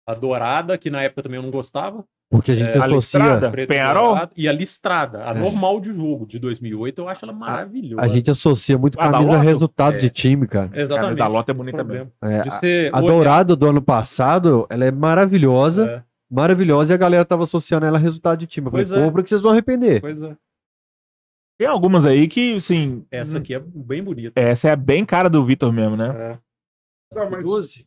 [0.07, 2.05] A dourada, que na época também eu não gostava.
[2.31, 3.19] Porque a gente É, a associa.
[3.21, 3.51] listrada.
[3.51, 4.07] preto e Penharol?
[4.09, 5.35] dourado, E a listrada, a É.
[5.35, 8.03] normal de jogo de 2008, eu acho ela maravilhosa.
[8.03, 9.39] A gente associa muito camisa a Loto?
[9.45, 9.99] resultado É.
[9.99, 10.71] de time, cara.
[10.73, 11.19] A Exatamente.
[11.19, 12.11] da Lota é bonita mesmo.
[12.23, 16.95] É, De a, ser a dourada do ano passado, ela é maravilhosa, É, maravilhosa, e
[16.95, 18.67] a galera tava associando ela a resultado de time.
[18.67, 19.05] Eu falei, Pois é.
[19.05, 20.01] compra que vocês vão arrepender.
[20.01, 20.37] pois é.
[21.59, 23.07] Tem algumas aí que, assim.
[23.11, 24.39] Essa aqui é bem bonita.
[24.41, 26.09] Essa é bem cara do Vitor mesmo, né?
[26.09, 26.39] É.
[27.15, 27.87] Não, mas 12.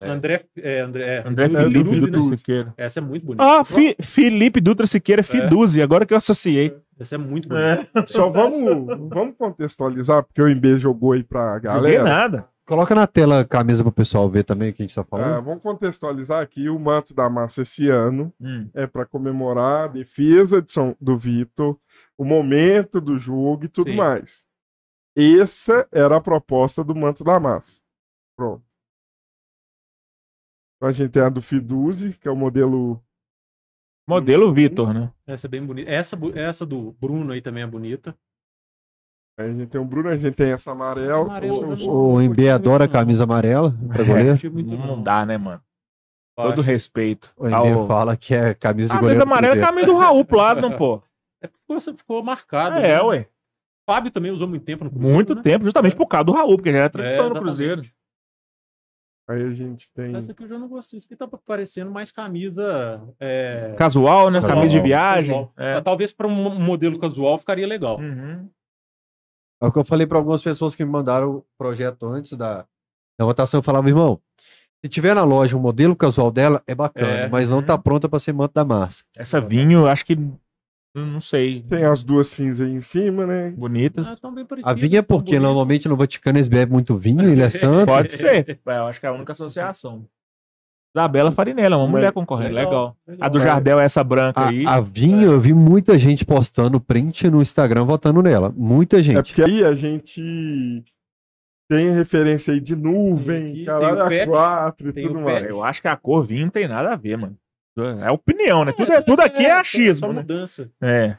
[0.00, 0.08] É.
[0.10, 2.36] André, é, André, é, André Dutra, Felipe Dutra, Dutra né?
[2.36, 2.74] Siqueira.
[2.76, 3.44] Essa é muito bonita.
[3.44, 6.74] Ah, Fi- Felipe Dutra Siqueira Fiduzi, agora que eu associei.
[6.98, 7.86] Essa é muito bonita.
[7.94, 12.02] É, Só vamos, vamos contextualizar, porque o MB jogou aí pra galera.
[12.04, 12.48] nada.
[12.66, 15.42] Coloca na tela a camisa pro pessoal ver também o que a gente tá falando.
[15.42, 18.32] vamos contextualizar aqui o manto da massa esse ano.
[18.40, 18.68] Hum.
[18.72, 21.76] É para comemorar a defesa de São, do Vitor,
[22.16, 23.96] o momento do jogo e tudo Sim.
[23.96, 24.44] mais.
[25.16, 27.80] Essa era a proposta do manto da massa.
[28.36, 28.62] Pronto.
[30.80, 32.98] Então a gente tem a do Fiduzi, que é o modelo.
[34.08, 35.12] Modelo Vitor, né?
[35.26, 35.90] Essa é bem bonita.
[35.90, 38.16] Essa, essa do Bruno aí também é bonita.
[39.38, 41.38] Aí a gente tem o Bruno, a gente tem essa amarela.
[41.38, 44.06] Essa O MB curti adora a camisa amarela pra É.
[44.06, 44.30] goleiro.
[44.30, 45.62] Curti muito, Não, dá, né, mano?
[46.38, 46.48] Acho.
[46.48, 47.30] Todo respeito.
[47.36, 47.86] O MB ao...
[47.86, 49.20] fala que é camisa de A goleiro.
[49.20, 51.02] camisa do amarela é caminho do Raul Plasma, pô.
[51.42, 52.76] É porque ficou, ficou marcado.
[52.76, 53.02] É, né?
[53.02, 53.20] ué.
[53.20, 55.14] O Fábio também usou muito tempo no Cruzeiro.
[55.14, 55.42] Muito né?
[55.42, 57.42] tempo, justamente por causa do Raul, porque já era tradição no exatamente.
[57.42, 57.82] Cruzeiro.
[59.30, 60.16] Aí a gente tem.
[60.16, 60.96] Essa aqui eu já não gostei.
[60.96, 63.00] Isso aqui tá parecendo mais camisa.
[63.20, 63.74] É...
[63.78, 64.40] Casual, né?
[64.40, 64.56] Casual.
[64.56, 65.48] Camisa de viagem.
[65.56, 65.80] É.
[65.80, 68.00] Talvez para um modelo casual ficaria legal.
[68.00, 68.48] Uhum.
[69.62, 72.64] É o que eu falei pra algumas pessoas que me mandaram o projeto antes da,
[73.18, 73.58] da votação.
[73.58, 74.20] Eu falava, irmão,
[74.84, 77.28] se tiver na loja um modelo casual dela, é bacana, É.
[77.28, 79.04] mas não tá pronta pra ser manto da massa.
[79.16, 80.16] Essa vinho, acho que.
[80.94, 81.62] Não sei.
[81.62, 83.50] Tem as duas cinzas aí em cima, né?
[83.50, 84.08] Bonitas.
[84.08, 85.42] Ah, tão bem A parecidas, vinha é porque bonitas.
[85.42, 87.86] normalmente no Vaticano eles bebem muito vinho, ele é santo.
[87.86, 88.58] Pode ser.
[88.66, 90.04] É, eu acho que é a única associação.
[90.96, 92.52] Isabela Farinella, uma mulher concorrente.
[92.52, 92.96] Legal.
[93.06, 93.24] legal.
[93.24, 94.66] A do Jardel é essa branca A, aí.
[94.66, 98.52] a vinho, eu vi muita gente postando print no Instagram votando nela.
[98.56, 99.32] Muita É gente.
[99.32, 100.82] porque aí a gente
[101.70, 105.46] tem referência aí de nuvem, caralho, a quatro e tudo mais.
[105.48, 107.36] Eu acho que a cor vinho não tem nada a ver, mano.
[107.84, 108.72] É opinião, né?
[108.72, 110.20] Tudo, é- tudo aqui é só- achismo, Só né?
[110.20, 110.70] mudança.
[110.80, 111.16] É.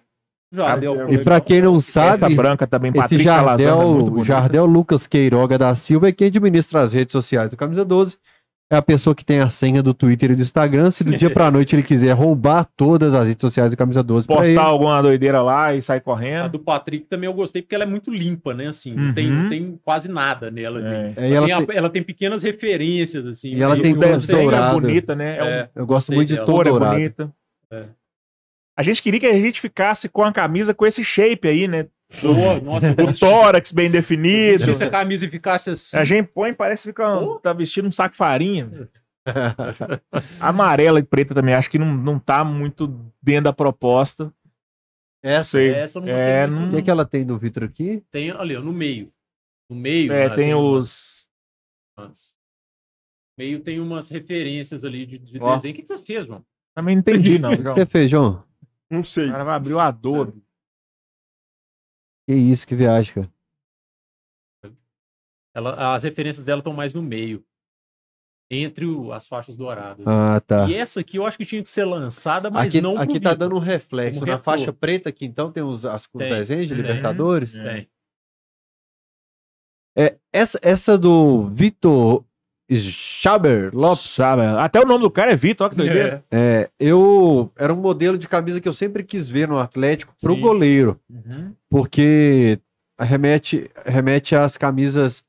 [0.54, 4.24] Jardel E E pra quem não Essa sabe, branca também, esse Calazans, é Jardel.
[4.24, 8.18] Jardel Lucas Queiroga da Silva é quem administra as redes sociais do Camisa 12.
[8.72, 10.90] É a pessoa que tem a senha do Twitter e do Instagram.
[10.92, 14.26] Se do dia pra noite ele quiser roubar todas as redes sociais do Camisa 12
[14.26, 16.52] pra ele, Postar alguma doideira lá e sair A correndo.
[16.54, 18.68] do Patrick também eu gostei porque ela é muito limpa, né?
[18.68, 19.14] Assim, não, Uhum.
[19.14, 20.80] tem, não tem quase nada nela.
[20.80, 20.88] Assim.
[20.88, 21.14] É.
[21.18, 23.56] É, ela Tem a- tem- ela tem pequenas referências, assim.
[23.56, 24.80] E ela tem desenho é dourado.
[24.80, 25.38] bonita, né?
[25.38, 25.70] É, um- É.
[25.76, 27.30] eu gosto muito de cor é bonita.
[27.70, 27.84] É.
[28.78, 31.88] A gente queria que a gente ficasse com a camisa com esse shape aí, né?
[32.22, 34.64] Boa, nossa, O tórax bem definido.
[34.66, 35.96] se essa camisa ficasse assim.
[35.98, 37.40] A gente põe, parece que fica, Pô.
[37.40, 38.90] tá vestindo um saco de farinha.
[40.40, 42.88] Amarela e preta também, acho que não, não tá muito
[43.22, 44.34] dentro da proposta.
[45.24, 45.70] Essa, Sei.
[45.74, 46.68] Essa eu não gostei É, muito.
[46.68, 48.04] o que, é que ela tem do Vitor aqui?
[48.12, 49.12] Tem ali, ó, no meio.
[49.70, 50.12] No meio.
[50.12, 51.28] É, né, tem os.
[51.98, 52.36] umas-
[53.38, 55.56] No meio tem umas referências ali de, de desenho.
[55.56, 56.44] O que, que você fez, João?
[56.76, 57.52] Também não entendi, não.
[57.54, 57.76] O que João.
[57.76, 58.44] você fez, João?
[58.90, 59.28] Não sei.
[59.30, 60.42] O cara vai abrir o Adobe.
[62.32, 63.30] Que isso, que viagem, cara.
[65.54, 67.44] Ela, as referências dela estão mais no meio.
[68.50, 70.06] Entre o- as faixas douradas.
[70.08, 70.66] Ah, tá.
[70.70, 73.34] E essa aqui eu acho que tinha que ser lançada, mas Aqui, não aqui tá
[73.34, 74.22] dando um reflexo.
[74.22, 76.82] Como Na faixa preta aqui, então, tem os, as, os Tem, desenhos de tem.
[76.82, 77.54] Libertadores.
[77.56, 77.64] É.
[77.74, 77.90] Tem.
[79.98, 82.26] É, essa, essa do Vitor
[82.80, 84.44] Schaber Lopes, Sabe?
[84.44, 86.24] Até o nome do cara é Vitor, olha que doideira.
[86.32, 86.38] É.
[86.40, 90.36] é, eu era um modelo de camisa que eu sempre quis ver no Atlético pro
[90.36, 90.42] Sim.
[90.42, 91.52] goleiro, Uhum.
[91.70, 92.60] porque
[93.00, 95.24] remete, remete às camisas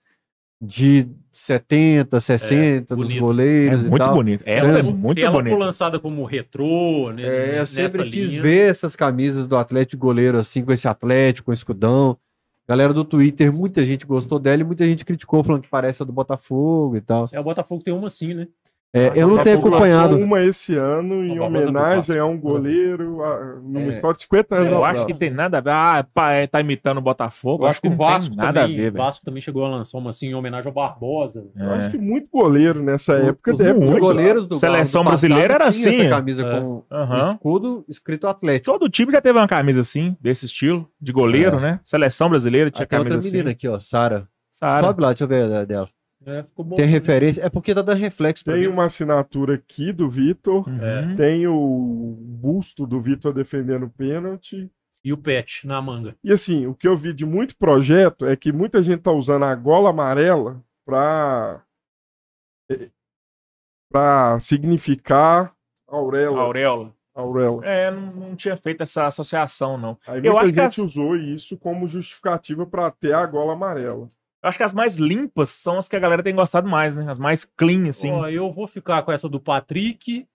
[0.60, 3.16] de 70, 60 dos bonito.
[3.16, 4.14] É, goleiros e muito tal.
[4.14, 4.42] bonito.
[4.46, 5.56] Essa ela- é se muito ela for bonita.
[5.64, 10.00] lançada como retrô, né, É, eu nessa sempre quis linha, ver essas camisas do Atlético
[10.00, 12.16] goleiro assim, com esse Atlético, com escudão.
[12.72, 16.06] Galera do Twitter, muita gente gostou dela e muita gente criticou, falando que parece a
[16.06, 17.28] do Botafogo e tal.
[17.30, 18.48] É, o Botafogo tem uma assim, né?
[18.94, 20.16] É, eu não tenho acompanhado.
[20.16, 23.88] uma esse ano em homenagem a um goleiro a, numa É.
[23.88, 25.70] história de 50 anos Eu acho que tem nada a ver.
[25.72, 27.64] Ah, pá, é, tá imitando o Botafogo.
[27.64, 28.90] Eu acho que o Vasco nada também, a ver.
[28.92, 31.46] Vasco também chegou a lançar uma assim em homenagem ao Barbosa.
[31.56, 31.90] Eu acho É.
[31.90, 34.00] que muito goleiro nessa época Os, deve os muito.
[34.00, 36.08] goleiros do Seleção do brasileira era assim, Essa é.
[36.10, 36.60] camisa É.
[36.60, 37.28] com Aham.
[37.30, 38.72] o escudo escrito Atlético.
[38.78, 41.60] Todo time já teve uma camisa assim, desse estilo, de goleiro, É.
[41.60, 41.80] né?
[41.82, 43.54] Seleção brasileira tinha Tem outra camisa menina assim.
[43.56, 44.28] aqui, ó, Sara.
[44.50, 44.86] Sara.
[44.86, 45.88] Sobe lá, deixa eu ver a dela.
[46.24, 46.76] É, ficou bom.
[46.76, 47.42] Tem referência.
[47.42, 48.66] É porque tá dando reflexo Tem mim.
[48.68, 50.68] uma assinatura aqui do Vitor.
[50.68, 51.16] Uhum.
[51.16, 54.70] Tem o busto do Vitor defendendo o pênalti.
[55.04, 56.14] E o Pet na manga.
[56.22, 59.44] E assim, o que eu vi de muito projeto é que muita gente tá usando
[59.44, 61.60] a gola amarela pra,
[63.90, 65.52] pra significar
[65.88, 66.40] auréola.
[66.40, 66.94] Auréola.
[67.14, 67.66] auréola.
[67.66, 69.98] É, não, não tinha feito essa associação, não.
[70.06, 73.52] Aí Eu muita acho que gente as- usou isso como justificativa pra ter a gola
[73.54, 74.08] amarela.
[74.42, 77.08] Eu acho que as mais limpas são as que a galera tem gostado mais, né?
[77.08, 78.10] As mais clean, assim.
[78.10, 80.26] Ó, eu vou ficar com essa do Patrick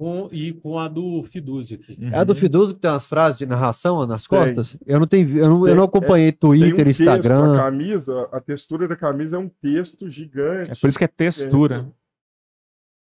[0.00, 1.98] com- e com a do Fiduzi aqui.
[2.00, 2.08] Uhum.
[2.10, 4.38] É a do Fiduso que tem umas frases de narração nas Tem.
[4.38, 4.78] costas?
[4.86, 7.56] Eu não tenho, eu não, eu Tem- não acompanhei Tem um Twitter, texto, a Instagram.
[7.58, 10.70] camisa, a textura da camisa é um texto gigante.
[10.70, 11.86] É por isso que é textura.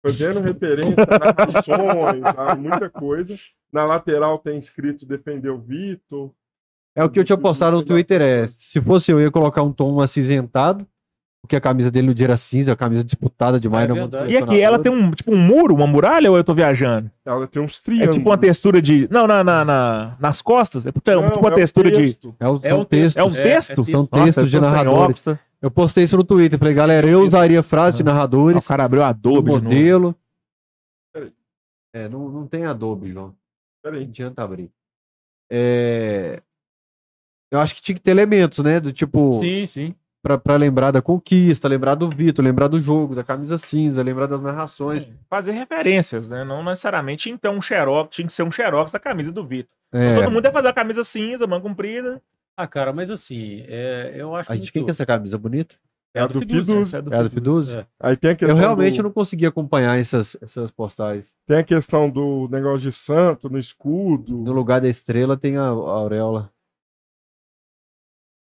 [0.05, 3.35] Fazendo referência a narrações, a muita coisa.
[3.71, 6.31] Na lateral tem escrito defender o Vitor.
[6.97, 9.71] É o que eu tinha postado no Twitter, é, se fosse eu, ia colocar um
[9.71, 10.85] tom acinzentado,
[11.39, 14.35] porque a camisa dele no dia era cinza, a camisa disputada demais É mundo E
[14.35, 17.09] aqui, ela tem um, tipo, um muro, uma muralha, ou eu tô viajando?
[17.23, 18.15] Ela tem uns É triângulos.
[18.15, 19.07] tipo uma textura de...
[19.11, 20.87] Não, na, na, na- nas costas?
[20.87, 22.17] É tipo Não, tipo uma é um textura de...
[22.39, 23.17] É, o, É um texto.
[23.17, 23.43] É um É, texto?
[23.71, 23.83] é texto.
[23.85, 25.23] São textos de narradores.
[25.61, 28.83] Eu postei isso no Twitter, falei, galera, eu usaria frases de Ah, narradores, O cara
[28.85, 30.15] abriu Adobe de modelo.
[31.13, 31.31] Peraí.
[31.93, 33.27] É, não, não tem Adobe, João.
[33.27, 33.35] Não
[33.83, 34.03] Peraí.
[34.03, 34.69] adianta abrir.
[35.49, 36.41] É,
[37.51, 38.79] Eu acho que tinha que ter elementos, né?
[38.79, 39.95] Do tipo, Sim, sim.
[40.21, 44.27] pra, pra lembrar da conquista, lembrar do Vitor, lembrar do jogo, da camisa cinza, lembrar
[44.27, 45.07] das narrações.
[45.29, 46.43] Fazer referências, né?
[46.43, 49.71] Não necessariamente então um xerox, tinha que ser um xerox da camisa do Vitor.
[49.93, 52.21] É, Todo mundo ia fazer a camisa cinza, manga comprida.
[52.57, 54.73] Ah, cara, mas assim, é, eu acho a gente, muito...
[54.73, 55.75] quem que é essa camisa bonita?
[56.13, 56.55] É a do é do
[56.93, 57.29] É a do Fiduzi.
[57.29, 57.75] Fiduzi?
[57.77, 57.85] É.
[57.99, 61.27] Aí tem a Eu questão, realmente do, não consegui acompanhar essas, essas postagens.
[61.45, 64.35] tem a questão do negócio de santo no escudo.
[64.37, 66.51] No lugar da estrela tem a, a auréola.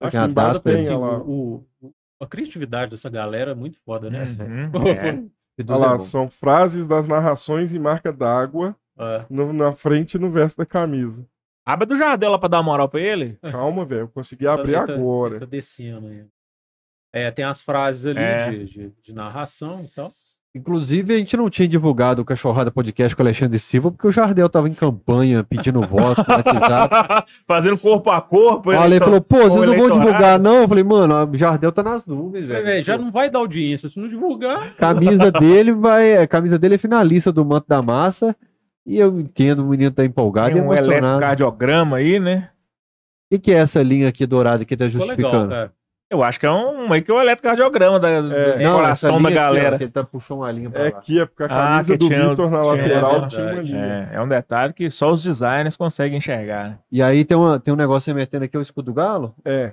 [0.00, 1.18] Acho que taça, tem, tem lá.
[1.18, 4.24] o, o- a criatividade dessa galera é muito foda, né?
[4.24, 5.10] Uhum, é.
[5.72, 6.02] Olha é lá, bom.
[6.02, 9.26] são frases das narrações em marca d'água É.
[9.30, 11.26] na frente e no verso da camisa.
[11.66, 13.38] Abre do Jardel lá pra dar moral pra ele.
[13.42, 14.00] Calma, velho.
[14.02, 15.32] Eu consegui abrir Ele tá- agora.
[15.34, 16.24] ele Tá descendo aí.
[17.12, 18.50] É, tem as frases ali É.
[18.50, 20.10] de, de, de narração e tal.
[20.52, 24.10] Inclusive, a gente não tinha divulgado o Cachorrada Podcast com o Alexandre Silva, porque o
[24.10, 26.42] Jardel tava em campanha pedindo no WhatsApp.
[27.46, 28.72] Fazendo corpo a corpo.
[28.72, 30.62] Eleitor- falou, pô, vocês não vão divulgar, não?
[30.62, 32.64] Eu falei, mano, o Jardel tá nas nuvens, velho.
[32.64, 33.88] velho, já Pô, não vai dar audiência.
[33.88, 36.16] Se não divulgar, Camisa dele vai.
[36.16, 38.34] A camisa dele é finalista do Manto da Massa.
[38.84, 40.96] E eu entendo, o menino tá empolgado e Tem um emocionado.
[40.96, 42.48] eletrocardiograma aí, né?
[43.30, 45.48] O que, que é essa linha aqui dourada que tá legal, justificando?
[45.50, 45.72] cara.
[46.10, 49.06] Eu acho que é um, aí que é o eletrocardiograma da, do É, Não, essa
[49.08, 49.76] coração da aqui, ó, galera.
[49.78, 50.98] que ele tá puxando uma linha pra É lá.
[50.98, 54.08] aqui, é porque a Ah, camisa que do tinha- Vitor na tinha- lateral é tinha.
[54.12, 56.68] É, é um detalhe que só os designers conseguem enxergar.
[56.70, 56.78] né?
[56.90, 59.34] E aí tem, uma, tem um negócio remetendo aqui ao escudo do galo?
[59.44, 59.72] É.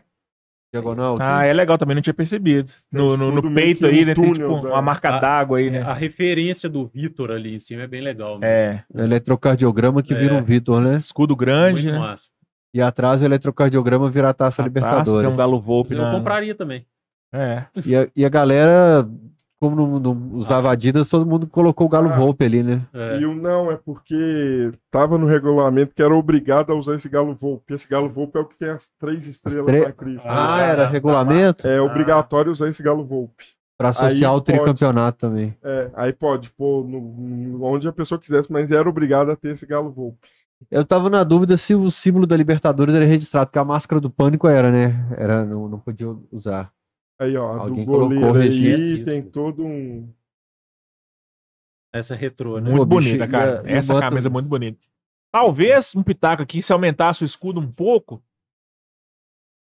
[0.72, 1.18] Diagonal.
[1.20, 2.70] Ah, é legal também, não tinha percebido.
[2.92, 4.14] No, no, no meio peito aí, no né?
[4.14, 5.82] Tem túnel tipo da- uma marca Ah, d'água aí, né?
[5.82, 8.38] A referência do Vitor ali em cima é bem legal.
[8.38, 8.48] né?
[8.48, 8.84] É.
[8.94, 10.38] O eletrocardiograma que vira É.
[10.38, 10.98] um Vitor, né?
[10.98, 12.00] Escudo grande, Muito né?
[12.00, 12.30] massa.
[12.74, 15.22] E atrás o eletrocardiograma vira a taça A taça, Libertadores.
[15.26, 16.12] Tem um galo Volpe Eu na...
[16.12, 16.86] compraria também.
[17.34, 17.64] É.
[17.86, 19.08] E, a, e a galera,
[19.60, 22.16] como não, não usava Adidas, todo mundo colocou o Galo Ah.
[22.18, 22.82] Volpe ali, né?
[22.94, 23.20] É.
[23.20, 27.34] E o não é porque tava no regulamento que era obrigado a usar esse galo
[27.36, 27.74] Volpe.
[27.74, 30.32] Esse galo Volpe é o que tem as três estrelas tre- na crista.
[30.32, 30.90] Ah, Ah, era tá.
[30.92, 33.44] regulamento É obrigatório usar esse galo Volpe.
[33.78, 34.46] Pra associar aí o pode.
[34.46, 35.56] tricampeonato também.
[35.64, 39.50] É, aí pode pôr no- no- onde a pessoa quisesse, mas era obrigado a ter
[39.54, 40.28] esse galo Volpe.
[40.72, 44.10] Eu tava na dúvida se o símbolo da Libertadores era registrado, porque a máscara do
[44.10, 45.08] pânico era, né?
[45.16, 46.72] Era, não, não podia usar.
[47.20, 50.10] Aí, ó, Alguém do goleiro aí tem todo um.
[51.94, 52.70] Essa retrô, né?
[52.70, 53.64] Muito Pô, bonita, cara.
[53.66, 54.80] Essa camisa é muito bonita.
[55.32, 58.22] Talvez um pitaco aqui, se aumentasse o escudo um pouco.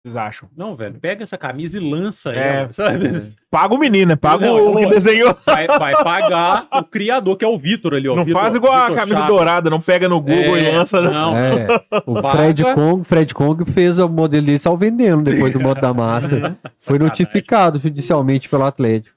[0.04, 0.50] Vocês acham?
[0.54, 2.56] Não, velho, pega essa camisa e lança É.
[2.58, 3.22] ela, sabe?
[3.50, 4.16] Paga o menino, né?
[4.16, 4.92] Paga Não, o quem vai.
[4.94, 5.34] desenhou.
[5.46, 8.14] Vai, vai pagar o criador, que é o Vitor ali, ó.
[8.14, 9.34] Não Vitor- faz igual a Vitor camisa Chaves.
[9.34, 11.00] dourada, não pega no Google e É, lança.
[11.00, 11.10] Não.
[11.32, 11.66] Não, É,
[12.04, 12.36] o Paga.
[12.36, 16.54] Fred Kong, Fred Kong fez o modelo dele só vendendo depois do modo da máscara.
[16.76, 19.14] Foi notificado judicialmente pelo Atlético.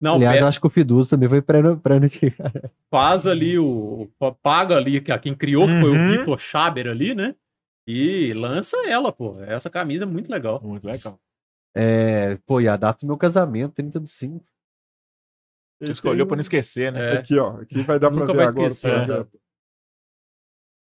[0.00, 2.70] Não, Aliás, pega- acho que o Fiduso também foi pré- pré-notificado.
[2.90, 4.08] faz ali o.
[4.42, 6.10] Paga ali que a quem criou, que foi o Uhum.
[6.12, 7.34] Vitor Schaber ali, né?
[7.86, 9.38] E lança ela, pô.
[9.40, 10.60] Essa camisa é muito legal.
[10.62, 11.20] Muito legal.
[11.74, 14.44] É, pô, e a data do meu casamento, 30 do 5.
[15.80, 17.14] Você escolheu pra não esquecer, né?
[17.14, 17.18] É.
[17.18, 17.56] Aqui, ó.
[17.60, 18.66] Aqui vai dar pra Nunca ver vai agora.
[18.68, 19.06] esquecer, o né?
[19.06, 19.40] projeto.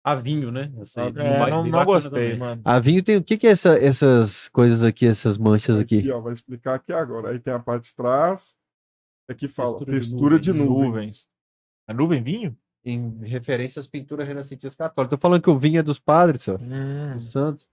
[0.04, 0.72] A vinho, né?
[0.80, 2.38] Essa aí, É, não, bem não gostei, também.
[2.38, 2.62] mano.
[2.64, 5.98] A vinho tem o que que é essa- essas coisas aqui, essas manchas aqui?
[5.98, 6.20] Aqui, ó.
[6.20, 7.30] Vai explicar aqui agora.
[7.30, 8.56] Aí tem a parte de trás.
[9.28, 10.68] Aqui fala Textura de textura de nuvens.
[10.68, 10.86] nuvens.
[10.86, 11.30] Nuvens.
[11.88, 12.56] A nuvem vinho?
[12.88, 15.18] Em referência às pinturas renascentistas católicas.
[15.18, 16.60] Tô falando que o vinho é dos padres, senhor.
[16.62, 17.14] Hum.
[17.16, 17.66] Dos santos.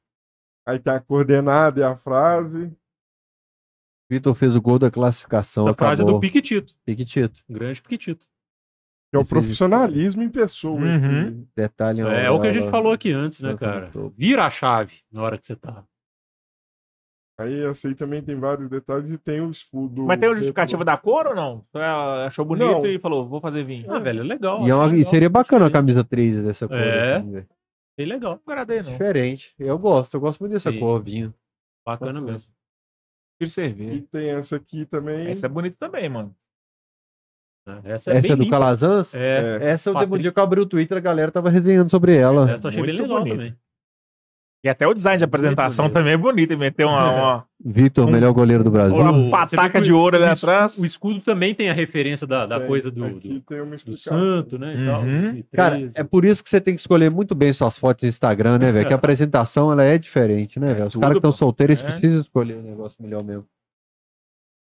[0.65, 2.71] Aí tem a coordenada e a frase.
[4.09, 5.67] Vitor fez o gol da classificação.
[5.67, 6.19] Essa frase é acabou.
[6.19, 6.73] do Piquetito.
[6.85, 7.43] Piquetito.
[7.49, 8.25] Grande Piquetito.
[9.11, 10.79] Que é o profissionalismo em pessoa.
[10.81, 11.27] Uhum.
[11.27, 12.01] esse- Detalhe.
[12.01, 13.91] É, o que a gente falou aqui antes, né, cara?
[14.17, 15.83] Vira a chave na hora que você tá.
[17.39, 20.03] Aí essa aí também tem vários detalhes e tem o escudo.
[20.03, 21.65] Mas tem o justificativo da cor ou não?
[22.27, 22.85] Achou bonito Não.
[22.85, 23.91] e falou, vou fazer vinho.
[23.91, 24.67] Ah, velho, é legal.
[24.67, 26.77] E, é uma- achei e legal, seria bacana a camisa 3 dessa cor.
[26.77, 27.15] É.
[27.17, 27.47] assim, velho.
[27.97, 28.39] Bem legal.
[28.45, 28.91] Não agradei, não.
[28.91, 29.53] Diferente.
[29.57, 30.79] Eu gosto, eu gosto muito dessa Sim.
[30.79, 31.33] cor, vinho.
[31.85, 32.47] Bacana Gosto mesmo.
[33.39, 33.93] Prefiro servir.
[33.95, 35.27] E tem essa aqui também.
[35.31, 36.35] Essa é bonita também, mano.
[37.83, 38.55] Essa é, Essa bem é do limpa.
[38.57, 39.13] Calazans?
[39.15, 40.21] É, Essa eu teve um Patrick.
[40.21, 42.51] dia que eu abri o Twitter, a galera tava resenhando sobre ela.
[42.51, 43.35] essa eu achei bem Muito legal bonita.
[43.37, 43.57] também.
[44.65, 45.93] E até o design de Muito apresentação bonito.
[45.97, 46.57] também é bonito.
[46.57, 48.95] Meter uma, uma, Vitor, Um- melhor goleiro do Brasil.
[48.95, 50.77] uma pataca de ouro ali o atrás.
[50.79, 53.39] O escudo também tem a referência da, da Tem, coisa do, do,
[53.85, 54.73] do santo, né?
[54.73, 55.21] E tal, Uhum.
[55.21, 55.43] 2013.
[55.53, 58.57] Cara, é por isso que você tem que escolher muito bem suas fotos no Instagram,
[58.57, 58.87] né, velho?
[58.87, 60.87] Que a apresentação ela é diferente, né, velho?
[60.87, 61.85] Os caras que estão solteiros, eles É.
[61.99, 63.45] precisam escolher um negócio melhor mesmo.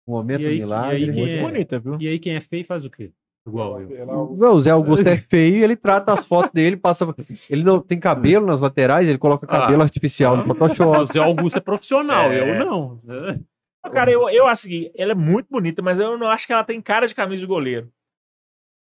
[0.08, 1.06] Um momento aí- milagre.
[1.06, 1.98] e aí é- bonita, viu?
[2.00, 3.12] E aí quem é feio faz o quê?
[3.48, 3.90] Igual eu.
[3.90, 4.36] Lateral.
[4.38, 7.08] Não, o Zé Augusto é feio, ele trata as fotos dele, passa.
[7.50, 9.86] Ele não tem cabelo nas laterais, ele coloca cabelo Ah.
[9.86, 11.12] artificial no O Photoshop.
[11.14, 12.60] Zé Augusto é profissional, É.
[12.60, 13.00] eu não.
[13.08, 13.90] É.
[13.90, 16.64] Cara, eu, eu acho que ela é muito bonita, mas eu não acho que ela
[16.64, 17.90] tem cara de camisa de goleiro.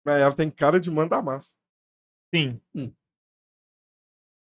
[0.04, 1.48] Mas ela tem cara de manda massa.
[2.34, 2.60] Sim.
[2.74, 2.90] Hum.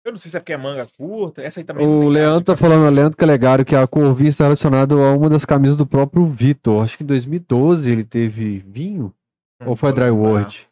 [0.05, 1.43] Eu não sei se é porque é manga curta.
[1.43, 1.85] Essa aí também.
[1.87, 5.29] O Leandro tá falando, o Leandro Calegário, que a cor vinho está relacionada a uma
[5.29, 6.85] das camisas do próprio Vitor.
[6.85, 9.13] Acho que em 2012 ele teve vinho.
[9.65, 10.69] Ou foi lembrar, Dryworld?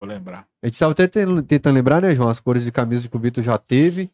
[0.00, 0.48] Vou lembrar.
[0.62, 2.28] A gente estava até ten- tentando lembrar, né, João?
[2.28, 4.10] As cores de camisa que o Vitor já teve.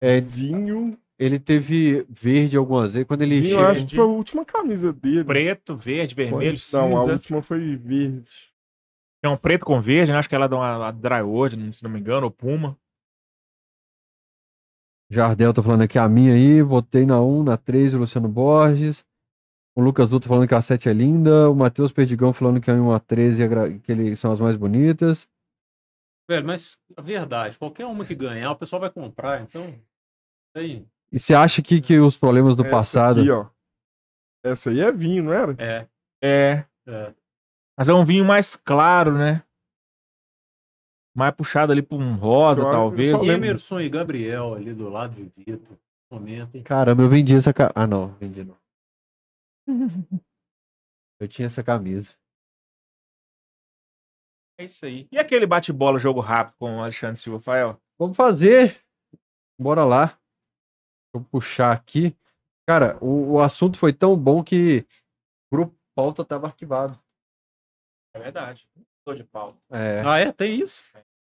[0.00, 0.98] É, Vinho.
[1.18, 3.06] ele teve verde algumas vezes.
[3.06, 3.70] Quando ele Vinho, eu chega.
[3.72, 5.24] acho que foi a última camisa dele.
[5.24, 8.50] Preto, verde, vermelho, Não, a última foi verde.
[9.22, 10.18] Tem um preto com verde, né?
[10.18, 12.76] Acho que ela dá uma, uma Drywood, se não me engano, ou Puma.
[15.10, 16.62] Jardel tá falando aqui a minha aí.
[16.62, 19.04] Votei na 1, na 3, o Luciano Borges.
[19.74, 21.50] O Lucas Dutra falando que a 7 é linda.
[21.50, 24.56] O Matheus Perdigão falando que a 1 a 13 é que ele, são as mais
[24.56, 25.26] bonitas.
[26.28, 29.74] Velho, mas a verdade, qualquer uma que ganhar, o pessoal vai comprar, então.
[30.56, 33.20] Aí, E você acha que, que os problemas do Essa passado.
[33.20, 33.48] Aqui, ó.
[34.44, 35.54] Essa aí é vinho, não era?
[35.58, 35.86] é,
[36.22, 36.64] É.
[36.86, 37.14] é.
[37.76, 39.42] Mas é um vinho mais claro, né?
[41.14, 43.12] Mais puxado ali pra um rosa, Claro, talvez.
[43.22, 45.76] Emerson e Gabriel ali do lado de Vitor.
[46.10, 46.62] Comentem.
[46.62, 47.52] Caramba, eu vendi essa.
[47.74, 48.61] Ah, não, vendi não.
[51.20, 52.12] Eu tinha essa camisa.
[54.58, 55.08] É isso aí.
[55.10, 57.80] E aquele bate-bola, jogo rápido com o Alexandre Silva, Fael?
[57.98, 58.80] Vamos fazer.
[59.60, 60.18] Bora lá.
[61.14, 62.16] Vou puxar aqui.
[62.68, 64.86] Cara, o, o assunto foi tão bom que
[65.50, 66.98] o grupo pauta tava arquivado.
[68.14, 68.68] É verdade.
[69.04, 69.56] Tô de pau.
[69.70, 70.32] É, Ah, é?
[70.32, 70.82] Tem isso?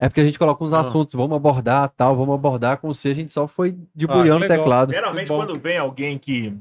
[0.00, 0.80] é porque a gente coloca uns Ah.
[0.80, 4.52] assuntos, vamos abordar tal, vamos abordar com você, a gente só foi Ah, debulhando que
[4.52, 4.92] o teclado.
[4.92, 6.56] Geralmente, quando vem alguém que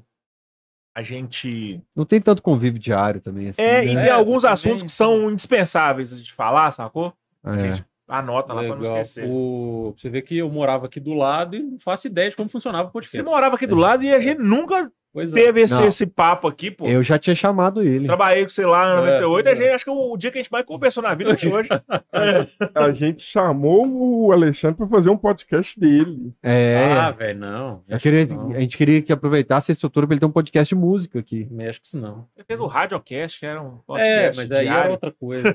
[0.96, 1.82] a gente.
[1.96, 3.50] Não tem tanto convívio diário também.
[3.50, 3.86] Assim, É, né?
[3.94, 7.14] e É, tem alguns também, assuntos que são indispensáveis de falar, sacou?
[7.44, 7.60] A É.
[7.60, 9.02] gente anota lá pra não Legal.
[9.02, 9.28] esquecer.
[9.30, 9.94] O...
[9.98, 12.84] Você vê que eu morava aqui do lado e não faço ideia de como funcionava
[12.86, 13.24] o Você podcast.
[13.24, 15.36] morava aqui do lado e a gente nunca Pois é.
[15.46, 15.88] teve esse, Não.
[15.88, 16.86] esse papo aqui, pô.
[16.86, 18.06] Eu já tinha chamado ele.
[18.06, 20.38] Trabalhei com, sei lá, em É, 98, pois a gente, acho que o dia que
[20.40, 21.70] a gente mais conversou na vida de hoje.
[22.76, 23.88] A gente chamou
[24.26, 26.34] o Alexandre pra fazer um podcast dele.
[26.44, 26.92] É.
[27.00, 27.82] Ah, velho, não.
[27.90, 28.52] eu queria- Não.
[28.52, 31.48] a gente queria que aproveitasse a estrutura pra ele ter um podcast de música aqui.
[31.50, 32.28] Mexe com isso não.
[32.36, 34.92] Você fez o Radiocast, que era um É, podcast mas aí era diário.
[34.92, 35.48] outra coisa.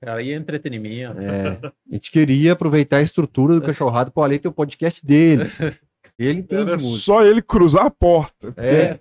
[0.00, 1.20] é, aí é entretenimento.
[1.20, 1.58] É.
[1.90, 5.50] A gente queria aproveitar a estrutura do cachorrado pro Ale ter o podcast dele.
[6.24, 7.02] Ele entende Era música.
[7.02, 8.52] só ele cruzar a porta.
[8.56, 8.98] É, é.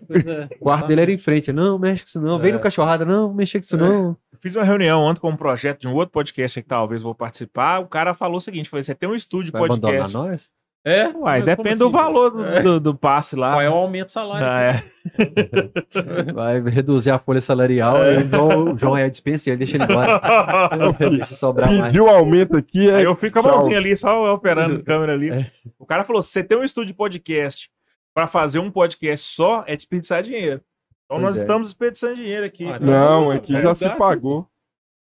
[0.59, 1.51] o quarto dele era em frente.
[1.51, 2.39] Não, mexe com isso não.
[2.39, 2.53] Vem É.
[2.53, 3.05] no cachorrada.
[3.05, 4.17] Não, mexe com isso não.
[4.39, 7.79] Fiz uma reunião ontem com um projeto de um outro podcast que talvez vou participar.
[7.79, 10.13] O cara falou o seguinte: falou, você tem um estúdio de Vai abandonar podcast.
[10.17, 10.49] nós?
[10.83, 12.61] É, Uai, mas depende como do assim, valor do, É.
[12.63, 13.51] do, do passe lá.
[13.51, 14.47] Qual é o aumento salário?
[14.47, 14.83] Ah, é.
[16.33, 17.97] Vai reduzir a folha salarial.
[17.97, 18.17] É.
[18.17, 20.19] aí O João, o João é dispensa ele, deixa ele embora.
[21.09, 21.83] Deixa sobrar mais.
[21.91, 22.95] Pediu aumento aqui, é.
[22.97, 23.57] Aí eu fico a Tchau.
[23.57, 25.29] mãozinha ali, só operando a câmera ali.
[25.29, 25.51] É.
[25.77, 27.69] O cara falou: você tem um estúdio de podcast
[28.13, 30.61] pra fazer um podcast só, é desperdiçar dinheiro.
[31.05, 31.41] Então Pois nós é.
[31.41, 32.65] estamos desperdiçando dinheiro aqui.
[32.65, 34.47] Ah, Não, aqui É já se pagou.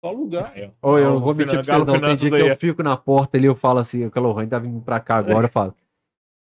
[0.03, 0.53] Só lugar.
[0.55, 2.01] Aí, Ô, eu não vou mentir pra vocês, não.
[2.01, 4.81] Tem dia que eu fico na porta ali, eu falo assim, o Calohane tá vindo
[4.81, 5.75] pra cá agora, eu falo.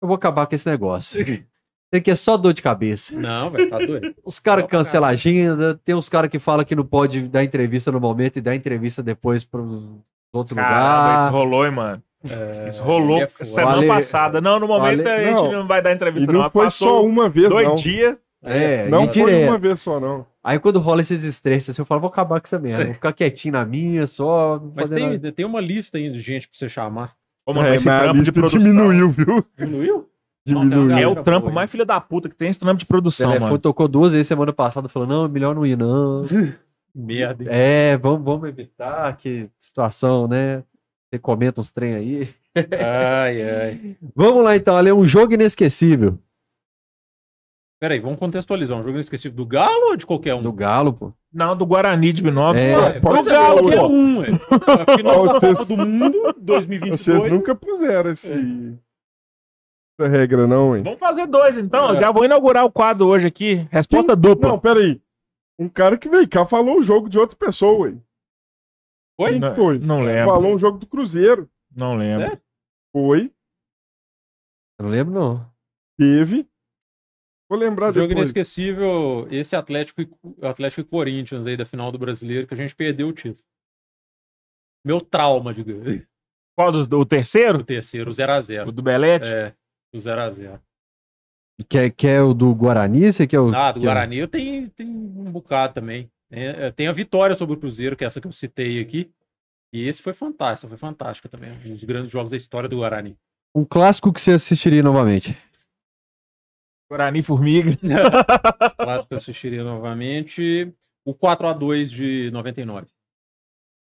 [0.01, 1.23] Eu vou acabar com esse negócio.
[1.89, 3.17] Tem que é só dor de cabeça.
[3.17, 4.13] Não, velho, tá doido.
[4.25, 7.89] Os caras cancelam a agenda, tem uns caras que falam que não pode dar entrevista
[7.93, 9.87] no momento e dar entrevista depois pros
[10.33, 11.31] outros Caramba, isso lugares.
[11.31, 12.03] rolou, hein, mano.
[12.29, 14.41] É, Isso rolou é semana Vale- passada.
[14.41, 15.51] Não, no momento Vale- a gente Não.
[15.61, 16.49] não vai dar E entrevista, não não.
[16.51, 17.75] foi Passou só uma vez, dois não.
[17.75, 18.17] dias.
[18.43, 19.49] É, Não e foi direto.
[19.49, 20.25] uma vez só, não.
[20.43, 22.85] Aí quando rola esses estresses, assim, eu falo, vou acabar com essa merda.
[22.85, 24.59] Vou ficar quietinho na minha, só.
[24.59, 25.19] não Mas nada.
[25.19, 27.13] tem, tem uma lista aí de gente pra você chamar.
[27.45, 28.59] Ô, mano, É, esse mas a trampo de produção.
[28.59, 29.45] diminuiu, viu?
[29.57, 30.09] Diminuiu?
[30.45, 30.97] Diminuiu.
[30.97, 33.59] É o trampo mais filho da puta que tem esse trampo de produção, telefone mano.
[33.61, 36.21] tocou duas vezes semana passada, falou, não, melhor não ir, não.
[36.95, 37.43] Merda.
[37.43, 37.49] hein?
[37.51, 40.63] É, vamos, vamos evitar que situação, né?
[41.09, 42.29] Você comenta uns trem aí.
[42.55, 43.95] Ai, ai.
[44.15, 46.17] Vamos lá então, Ale, um jogo inesquecível.
[47.79, 48.75] Peraí, vamos contextualizar.
[48.77, 50.41] Um jogo inesquecível do Galo ou de qualquer um?
[50.41, 51.13] Do Galo, pô.
[51.31, 52.61] Não, do Guarani de Vinópolis.
[52.63, 54.27] É, Ué, pode do Galo, que é um, ué.
[54.89, 56.99] A final da Copa do Mundo, 2022.
[57.01, 58.79] Vocês nunca puseram esse...
[59.99, 60.81] essa regra, não, hein?
[60.81, 61.91] Vamos fazer dois, então.
[61.93, 62.01] É.
[62.01, 63.67] Já vou inaugurar o quadro hoje aqui.
[63.69, 64.49] Resposta dupla.
[64.49, 64.99] Não, peraí.
[65.59, 68.01] Um cara que veio cá falou o jogo de outra pessoa, hein?
[69.19, 69.31] Foi?
[69.31, 69.79] Quem Não, foi?
[69.79, 70.31] não lembro.
[70.31, 71.47] Falou um jogo do Cruzeiro.
[71.75, 72.21] Não lembro.
[72.27, 72.41] Sério?
[72.91, 73.31] Foi,
[74.79, 75.51] Eu não lembro, não.
[75.97, 76.47] teve.
[77.49, 78.25] Vou lembrar Jogo depois.
[78.29, 80.09] inesquecível, esse Atlético e,
[80.45, 83.43] Atlético e Corinthians aí da final do Brasileiro, que a gente perdeu o título.
[84.85, 86.01] Meu trauma, digamos.
[86.57, 87.63] Qual dos, o O terceiro?
[87.63, 88.71] terceiro, o O 0x0.
[88.71, 89.25] do Belete?
[89.25, 89.53] É,
[89.93, 90.59] o 0x0.
[91.69, 93.11] Quer, quer o do Guarani?
[93.11, 93.53] Você quer o.
[93.53, 96.09] Ah, do quer- Guarani eu tenho, tenho um bocado também.
[96.29, 99.09] É, é, Tem a vitória sobre o Cruzeiro, que é essa que eu citei aqui.
[99.73, 101.51] E esse foi fantástico, foi fantástica também.
[101.65, 103.17] Um dos grandes jogos da história do Guarani.
[103.55, 105.35] Um clássico que você assistiria novamente.
[106.89, 107.71] Guarani Formiga.
[108.77, 110.73] Clássico que eu assistiria novamente.
[111.05, 112.87] O 4x2 de 99.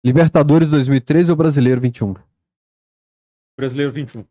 [0.06, 2.14] Libertadores 2013 ou Brasileiro 21?
[3.58, 4.24] Brasileiro 21.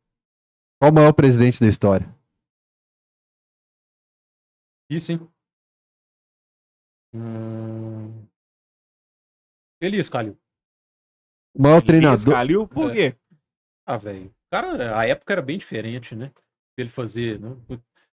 [0.80, 2.08] Qual o maior presidente da história?
[4.90, 5.28] Isso, hein?
[7.12, 8.26] Hum...
[9.80, 10.38] Elias Calil.
[11.54, 12.34] O maior Elias treinador.
[12.34, 12.68] Calil?
[12.68, 12.94] Por É.
[13.10, 13.16] quê?
[13.86, 14.26] Ah, velho.
[14.26, 16.32] O cara, a época era bem diferente, né?
[16.76, 17.50] Ele fazer, né?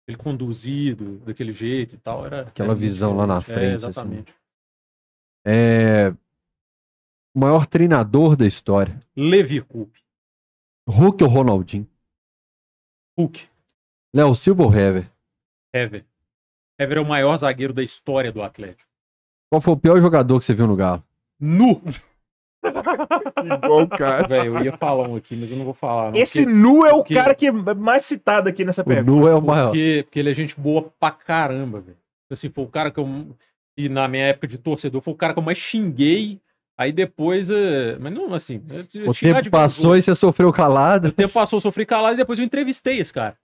[0.08, 2.26] Ele conduzido daquele jeito e tal.
[2.26, 3.60] Era, Aquela era muito visão lá na diferente.
[3.60, 3.86] frente, É, assim.
[3.88, 4.36] exatamente.
[5.46, 6.10] É...
[7.36, 9.00] O maior treinador da história.
[9.16, 10.00] Levi Coupe.
[10.88, 11.88] Hulk ou Ronaldinho?
[13.18, 13.48] Hulk.
[14.14, 15.12] Léo Silva ou Hever?
[15.74, 16.06] Hever.
[16.80, 18.90] Hever é o maior zagueiro da história do Atlético.
[19.50, 21.04] Qual foi o pior jogador que você viu no Galo?
[21.40, 21.82] Nu!
[23.44, 24.28] Igual o cara.
[24.28, 26.12] Velho, eu ia falar um aqui, mas eu não vou falar.
[26.12, 28.86] Não, Esse porque, Nu é o porque- cara que é mais citado aqui nessa O
[28.86, 29.12] pergunta.
[29.12, 29.68] Nu é o maior.
[29.68, 31.98] porque, porque ele é gente boa pra caramba, velho.
[32.32, 33.36] Assim, foi o cara que eu.
[33.78, 36.40] E na minha época de torcedor, foi o cara que eu mais xinguei.
[36.78, 37.50] Aí depois.
[37.50, 38.62] eh, Mas não, assim.
[39.08, 41.08] O tempo de passou vez e você sofreu calado.
[41.10, 43.38] O tempo passou, eu sofri calado e depois eu entrevistei esse cara.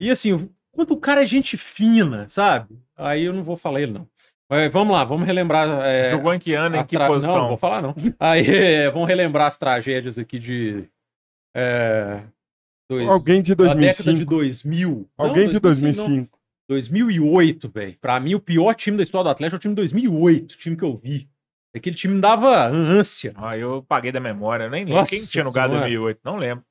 [0.00, 2.78] E assim, quanto o cara é gente fina, sabe?
[2.96, 4.06] Aí eu não vou falar ele, não.
[4.50, 5.68] É, vamos lá, vamos relembrar.
[5.86, 7.34] é, Jogou em que ano, em que tra- posição?
[7.34, 7.94] Não, não vou falar não.
[8.18, 10.84] Aí, é, vamos relembrar as tragédias aqui de...
[11.54, 12.22] É,
[12.88, 14.30] dois, Alguém de da década de 2005.
[14.30, 15.08] 2000.
[15.16, 16.38] Alguém Não, de 2005.
[16.68, 17.96] 2008, velho.
[18.00, 20.56] Pra mim, o pior time da história do Atlético é o time de 2008, o
[20.58, 21.28] time que eu vi.
[21.74, 23.32] Aquele time me dava ânsia.
[23.36, 24.64] Ah, eu paguei da memória.
[24.64, 25.00] Eu nem lembro.
[25.00, 25.80] Nossa Quem tinha no lugar Senhora.
[25.82, 26.20] 2008?
[26.24, 26.64] Não lembro.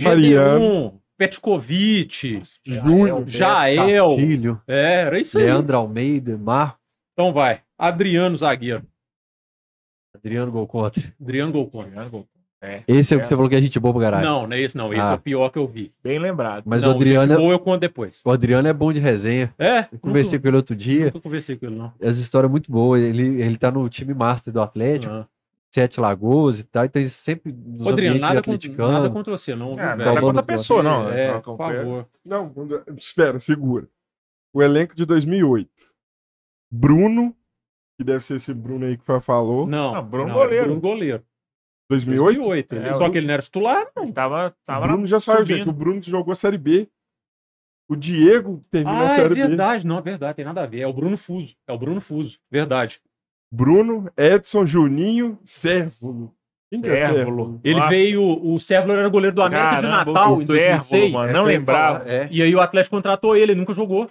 [0.00, 1.00] Mariano.
[1.16, 3.24] Petkovic, Júnior.
[3.28, 4.16] Jael.
[4.16, 5.44] Castilho, É, era isso aí.
[5.44, 6.78] Leandro Almeida, Marco,
[7.14, 7.60] Então vai.
[7.78, 8.82] Adriano, zagueiro.
[10.14, 11.02] Adriano Gol contra.
[11.20, 11.88] Adriano gol contra.
[11.88, 12.28] Adriano Gol.
[12.62, 14.24] É, Esse é o que você falou que a gente boa pra caralho.
[14.24, 14.90] Não, não é esse não.
[14.90, 15.10] Esse Ah.
[15.10, 15.92] é o pior que eu vi.
[16.02, 16.64] bem lembrado.
[16.66, 18.22] Mas não, o Adriano, é- boa eu conto depois.
[18.24, 19.52] o Adriano é bom de resenha.
[19.58, 19.80] É?
[19.92, 21.04] Eu conversei com ele outro Nunca, dia.
[21.06, 21.92] nunca conversei com ele, não.
[22.02, 23.02] As histórias muito boas.
[23.02, 25.26] Ele, ele tá no time master do Atlético, Ah.
[25.74, 26.86] Sete Lagoas e tal.
[26.86, 28.92] Então ele sempre nos ambientes nada, contra, atleticano.
[28.92, 29.78] nada contra você, não.
[29.78, 31.10] É, não Falando contra a pessoa, não.
[31.10, 32.06] É, Não, por favor.
[32.24, 32.54] Não,
[32.96, 33.86] espera, segura.
[34.54, 35.68] O elenco de 2008.
[36.70, 37.34] Bruno,
[37.98, 39.66] que deve ser esse Bruno aí que foi falou.
[39.66, 40.64] Não, Ah, Bruno não, goleiro.
[40.64, 41.24] é Bruno goleiro.
[41.90, 42.36] 2008?
[42.38, 42.74] 2008.
[42.76, 44.04] É, Só que ele não era titular, não.
[44.04, 45.56] Ele tava, O tava Bruno já saiu, subindo.
[45.58, 45.68] gente.
[45.68, 46.88] O Bruno jogou a Série B.
[47.88, 49.46] O Diego terminou a Ah, é Série B.
[49.48, 49.86] verdade.
[49.86, 50.36] Não, é verdade.
[50.36, 50.80] Tem nada a ver.
[50.80, 51.54] É o Bruno Fuso.
[51.68, 52.38] É o Bruno Fuso.
[52.50, 53.00] Verdade.
[53.52, 56.34] Bruno, Edson, Juninho, Sérvulo.
[56.72, 57.12] É.
[57.12, 57.60] Sérvulo?
[57.62, 57.90] Ele Nossa.
[57.90, 58.22] veio...
[58.22, 61.12] O Sérvulo era goleiro do América de Caramba, Natal o em Sérvulo, 2006.
[61.12, 61.28] mano.
[61.28, 62.04] É, não ia lembrava.
[62.10, 62.28] É.
[62.30, 63.52] E aí o Atlético contratou ele.
[63.52, 64.10] Ele nunca jogou.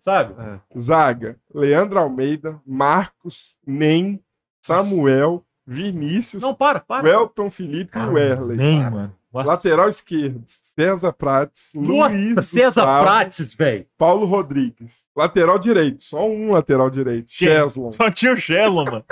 [0.00, 0.34] Sabe?
[0.40, 0.78] É.
[0.78, 4.20] Zaga, Leandro Almeida, Marcos, Nem,
[4.62, 7.02] Samuel, Vinícius, Não, para, para.
[7.06, 8.56] Welton Felipe e Werley.
[8.56, 9.14] Nem, mano.
[9.32, 9.48] Nossa.
[9.48, 13.86] Lateral esquerdo, César Prates, Luiz Nossa, César Gustavo, Prates, velho.
[13.98, 15.08] Paulo Rodrigues.
[15.16, 17.32] Lateral direito, só um lateral direito?
[17.32, 17.90] Cheslon.
[17.90, 19.04] Só tinha o Shello, mano.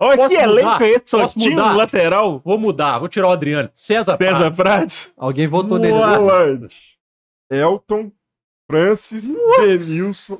[0.00, 0.48] Olha Posso que mudar?
[0.50, 1.02] elenco é esse?
[1.06, 1.72] Só Posso mudar?
[1.72, 2.40] um lateral.
[2.44, 3.68] Vou mudar, vou tirar o Adriano.
[3.74, 4.58] César, César Prates.
[4.60, 5.12] Prates.
[5.16, 5.94] Alguém votou nele.
[5.94, 6.68] Né?
[7.50, 8.12] Elton,
[8.70, 9.24] Francis,
[9.58, 10.36] Denilson,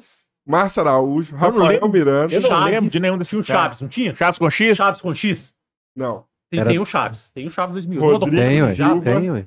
[0.47, 1.89] Márcio Araújo, Rafael lembro.
[1.89, 2.35] Miranda.
[2.35, 2.70] Eu não Chaves.
[2.73, 3.45] lembro de nenhum desses Tinha o.
[3.45, 4.15] Chaves, não tinha?
[4.15, 4.77] Chaves com X?
[4.77, 5.55] Chaves com X?
[5.97, 7.31] Não, Tem, Era- tem o Chaves.
[7.35, 8.01] Tem o Chaves 2000.
[8.01, 8.75] Rodrigo Tem, ué.
[8.77, 9.01] Silva.
[9.03, 9.47] Tem, ué.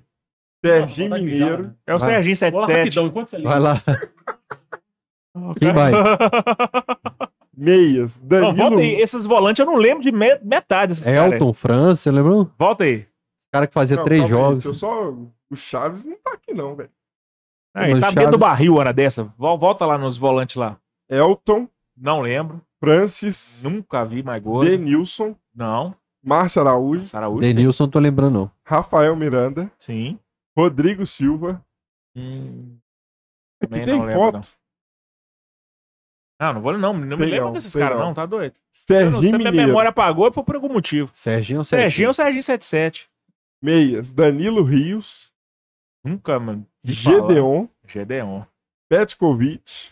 [0.63, 1.73] Serginho de Mineiro, mijar, né?
[1.87, 1.99] É o.
[1.99, 2.77] Serginho Bora 77.
[2.77, 3.77] rapidão, enquanto você Vai lá.
[5.59, 5.91] Quem vai?
[7.63, 8.95] Meias, Não, Danilo, volta aí.
[9.01, 11.33] Esses volantes eu não lembro de me- metade caras.
[11.33, 12.33] Elton França, lembra?
[12.33, 13.05] O Volta aí.
[13.51, 14.65] cara que fazia Não, três aí, jogos.
[14.65, 15.11] eu só...
[15.49, 16.89] O Chaves não tá aqui não, velho.
[17.73, 19.23] Ah, ele tá Chaves- dentro do barril, hora dessa.
[19.37, 20.77] Vol- Volta lá nos volantes lá.
[21.09, 22.61] Elton, Não lembro.
[22.79, 24.69] Francis, Nunca vi mais gordo.
[24.69, 25.93] Denilson, Não.
[26.23, 27.41] Márcio Araújo, Saraújo.
[27.41, 28.51] Denilson, não tô lembrando, não.
[28.65, 30.17] Rafael Miranda, Sim.
[30.57, 31.63] Rodrigo Silva.
[32.15, 32.75] Hum.
[33.61, 34.47] Aqui tem não lembro, foto.
[36.41, 36.47] Não.
[36.47, 36.93] Não, não vou não.
[36.93, 38.13] Não me lembro desses caras, não.
[38.13, 38.55] Tá doido.
[38.73, 39.67] Serginho Se minha Mineiro.
[39.67, 41.09] memória apagou, foi por algum motivo.
[41.13, 42.13] Serginho ou Serginho ou Serginho?
[42.13, 43.09] Serginho 77.
[43.61, 45.29] Meias, Danilo Rios,
[46.03, 46.65] Nunca, mano.
[46.83, 48.41] Gedeon, Gedeon.
[48.89, 49.91] Petkovic,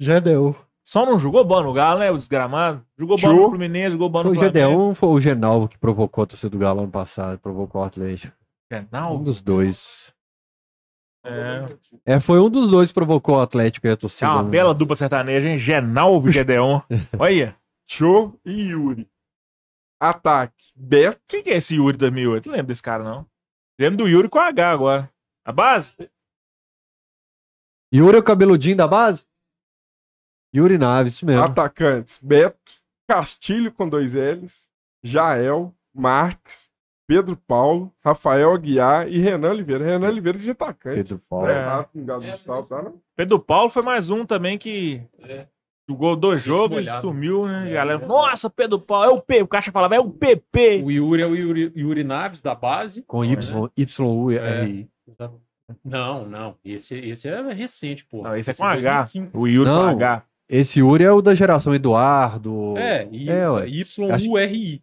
[0.00, 0.52] Gedeon.
[0.84, 2.10] Só não jogou bola no Galo, né?
[2.12, 2.80] Os gramados.
[2.98, 3.32] Jogou Jô.
[3.32, 4.54] no Fluminense, jogou Foi no o Flamengo.
[4.54, 7.38] Gedeon ou foi o Genalvo que provocou a torcida do Galo ano passado?
[7.38, 8.32] Provocou o Atlético.
[8.70, 9.20] Genalvo.
[9.20, 10.12] Um dos dois.
[11.28, 12.14] É.
[12.14, 14.30] É, foi um dos dois que provocou o Atlético e a É torcida.
[14.30, 15.58] uma bela dupla sertaneja, hein?
[15.58, 16.80] Genalvo e Gedeon.
[17.18, 17.56] Olha.
[17.88, 19.08] Cho e Yuri.
[20.00, 22.46] Ataque, Beto, Quem que é esse Yuri 2008?
[22.46, 23.26] Não lembro desse cara, não.
[23.78, 25.10] Lembro do Yuri com H agora.
[25.44, 25.92] A base?
[27.94, 29.24] Yuri é o cabeludinho da base?
[30.54, 31.42] Yuri Naves, isso mesmo.
[31.44, 32.72] atacantes, Beto,
[33.08, 34.68] Castilho com dois L's,
[35.02, 36.70] Jael, Marques,
[37.08, 39.84] Pedro Paulo, Rafael Aguiar e Renan Oliveira.
[39.84, 40.96] Renan Oliveira de atacante.
[40.96, 41.46] Pedro Paulo.
[41.48, 41.84] É, É.
[41.92, 42.94] com É, mas- tá, não?
[43.14, 45.46] Pedro Paulo foi mais um também que É.
[45.88, 47.70] jogou dois jogos e sumiu, né?
[47.70, 48.06] É, galera, é.
[48.06, 49.42] nossa, Pedro Paulo, é o P.
[49.42, 50.82] O Caixa falava, é o PP.
[50.84, 53.02] O Yuri é o Yuri, Yuri Naves da base.
[53.02, 54.62] Com Y, Y, U, É.
[54.62, 54.88] R.
[55.84, 56.54] Não, não.
[56.64, 58.22] Esse, esse é recente, pô.
[58.22, 58.94] Não, esse é Esse com é H.
[58.98, 59.38] 2005.
[59.38, 59.88] O Yuri com Não.
[59.90, 60.22] H.
[60.48, 62.76] Esse Yuri é o da geração Eduardo.
[62.76, 63.68] É, y, É, ué.
[63.68, 64.82] Y-U-R-I.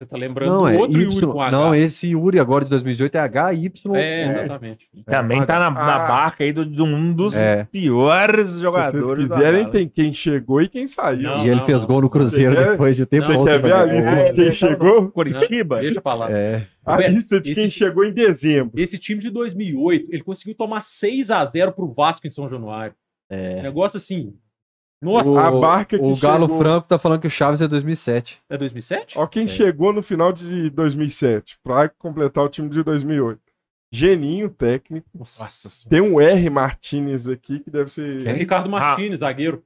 [0.00, 1.12] Você tá lembrando Não, do é outro Y.
[1.12, 1.50] Yuri com H.
[1.50, 3.72] Não, esse Yuri agora de 2018 é HY.
[3.96, 4.88] É, exatamente.
[5.04, 6.06] Também tá na, na Ah.
[6.08, 7.64] barca aí do- de um dos É.
[7.64, 9.26] piores jogadores.
[9.26, 11.22] quiserem, tem quem chegou e quem saiu.
[11.22, 13.26] Não, E ele fez gol no Cruzeiro quer- depois de tempo.
[13.28, 14.08] Não, Você quer ver a lista.
[14.10, 15.08] É, de quem chegou?
[15.10, 15.80] Curitiba?
[15.80, 16.30] Deixa pra lá.
[16.30, 16.64] É.
[16.86, 18.78] A lista de esse quem chegou em dezembro.
[18.80, 22.94] Esse time de 2008, ele conseguiu tomar 6 a 0 pro Vasco em São Januário.
[23.28, 23.60] É.
[23.62, 24.32] Negócio assim.
[25.00, 27.68] Nossa, O, a barca que o Galo chegou- Franco tá falando que o Chaves é
[27.68, 28.40] 2007.
[28.50, 29.16] é 2007?
[29.18, 29.48] Ó quem É.
[29.48, 33.40] chegou no final de 2007, pra completar o time de 2008.
[33.92, 35.08] Geninho, técnico.
[35.14, 35.88] Nossa senhora.
[35.88, 38.26] Tem um R Martinez aqui, que deve ser...
[38.26, 39.62] É Ricardo Martins, zagueiro.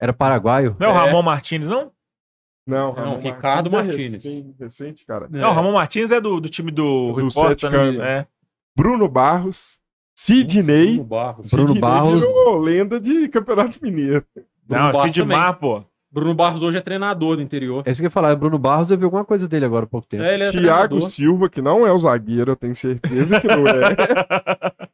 [0.00, 0.74] Era paraguaio?
[0.80, 0.98] Não é o É.
[1.06, 1.92] Ramon Martins, não?
[2.66, 5.28] Não, Não, Ramon Ricardo Martins é recente, cara.
[5.30, 8.20] Não, o Ramon Martins é do, do time do, Do Sete né?
[8.20, 8.26] É.
[8.76, 9.78] Bruno Barros,
[10.18, 10.94] Sidney.
[10.94, 11.50] Bruno Barros.
[11.50, 12.20] Bruno Sidney Barros.
[12.22, 14.24] virou lenda de Campeonato Mineiro.
[14.68, 15.36] Não, Barros Speed também.
[15.36, 15.84] Mar, pô.
[16.10, 17.82] Bruno Barros hoje é treinador do interior.
[17.84, 18.34] É isso que eu ia falar.
[18.34, 20.22] Bruno Barros, eu vi alguma coisa dele agora há pouco tempo.
[20.22, 21.10] É, ele é Thiago treinador.
[21.10, 23.94] Silva, que não é o zagueiro, eu tenho certeza que não é.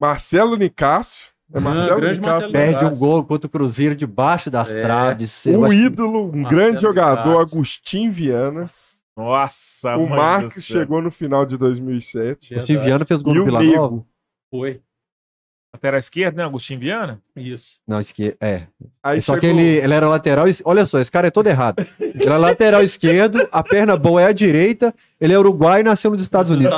[0.00, 1.28] Marcelo Nicásio.
[1.52, 2.22] É Ah, Marcelo Nicásio.
[2.22, 4.82] Marcelo Perde um gol contra o Cruzeiro debaixo das É.
[4.82, 5.44] traves.
[5.46, 7.40] Acho que- ídolo, um Marcelo grande jogador, Nicásio.
[7.56, 8.66] Agostinho Viana.
[9.16, 12.54] Nossa, o Marcos chegou no final de 2007.
[12.54, 13.76] O Steve Viana fez gol E no o Vila Nego.
[13.76, 14.04] Nova.
[14.50, 14.80] Foi.
[15.72, 16.44] Lateral esquerdo, né?
[16.44, 17.22] Agostinho Viana?
[17.36, 17.80] Isso.
[17.86, 18.36] Não, esque...
[18.40, 18.66] é.
[19.00, 20.46] Aí Só que chegou- ele, ele era lateral.
[20.64, 21.86] Olha só, esse cara é todo errado.
[22.00, 24.92] Ele era lateral esquerdo, a perna boa é a direita.
[25.20, 26.74] Ele é uruguai e nasceu nos Estados Unidos.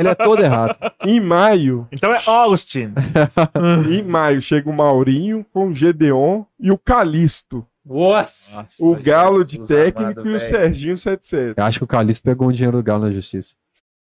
[0.00, 0.76] Ele é todo errado.
[1.06, 2.92] Em maio, Então é Austin.
[3.88, 7.64] em maio, chega o Maurinho com o Gedeon e o Calisto.
[7.86, 8.64] Nossa.
[8.84, 10.40] O Galo de Jesus técnico amado, e o velho.
[10.40, 11.54] Serginho 77.
[11.56, 13.54] Eu acho que o Calixto pegou um dinheiro do Galo na justiça.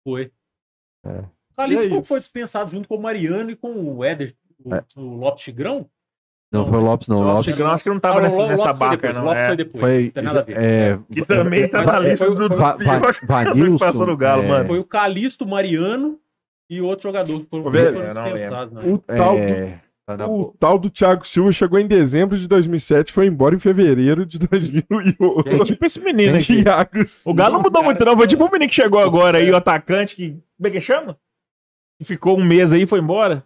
[0.02, 0.30] Foi.
[1.04, 1.24] É.
[1.60, 4.74] O Calixto E é foi dispensado junto com o Mariano e com o Éder, o,
[4.74, 4.82] É.
[4.96, 5.86] o Lopes Tigrão.
[6.52, 7.18] Não, Não, foi o Lopes, não.
[7.18, 9.22] O Lopes Lopes Tigrão acho que não tava Ah, nessa, Lopes nessa barca, depois, não.
[9.22, 9.46] O Lopes É.
[9.46, 9.80] foi depois.
[9.84, 10.02] foi.
[10.04, 10.56] Não tem nada a ver.
[10.58, 13.72] É, Que também tá na Mas- lista foi- do, do Va- pior Va- Vanilson.
[13.76, 14.66] que passou no Galo, é, mano.
[14.66, 16.18] Foi o Calixto, o Mariano
[16.68, 18.74] e outro jogador foram eu não dispensados.
[18.74, 18.82] né?
[18.84, 23.12] O tal, do, É, tá o tal do Thiago Silva chegou em dezembro de 2007
[23.12, 25.44] foi embora em fevereiro de 2008.
[25.46, 26.64] É tipo esse menino aqui.
[26.64, 27.30] Thiago Silva.
[27.30, 28.16] O Galo não mudou muito, não.
[28.16, 30.30] Foi tipo o menino que chegou agora aí, o atacante, que.
[30.56, 31.16] Como é que chama?
[32.00, 33.44] Que ficou um mês aí e foi embora.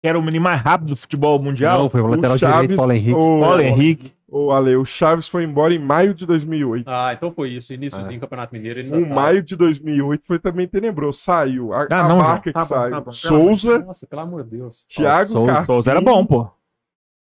[0.00, 1.78] Que era o menino mais rápido do futebol mundial.
[1.82, 3.12] Não, foi o O lateral Chaves, direito, Paulo Henrique.
[3.14, 4.12] o, Paulo Henrique.
[4.28, 6.88] o Ale, o Chaves foi embora em maio de 2008.
[6.88, 7.72] Ah, então foi isso.
[7.74, 8.14] Iníciozinho Ah.
[8.14, 8.78] do Campeonato Mineiro.
[8.78, 9.14] Ele O tá.
[9.14, 11.18] maio de 2008 foi também tenebroso.
[11.18, 11.72] Saiu.
[11.72, 12.52] A, Ah, a não, marca.
[12.52, 12.90] Tá que bom, saiu.
[12.92, 13.10] tá bom.
[13.10, 14.84] Souza, Nossa, pelo amor de Deus.
[14.88, 16.48] Thiago Souza, Carpini, Souza era bom, pô.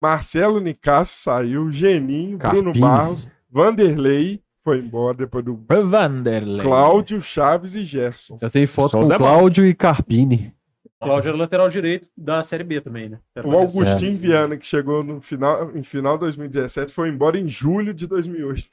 [0.00, 1.72] Marcelo Nicásio saiu.
[1.72, 2.80] Geninho, Bruno Carpini.
[2.80, 6.64] Barros, Vanderlei foi embora depois do Vanderlei.
[6.66, 8.36] Cláudio, Chaves e Gerson.
[8.40, 9.16] Eu tenho foto com é.
[9.16, 10.54] Cláudio e Carpini.
[11.00, 13.20] Cláudio era lateral direito da Série B também, né?
[13.34, 14.16] Era O Augustinho É.
[14.16, 18.68] Viana, que chegou no final, em final de 2017, foi embora em julho de 2008.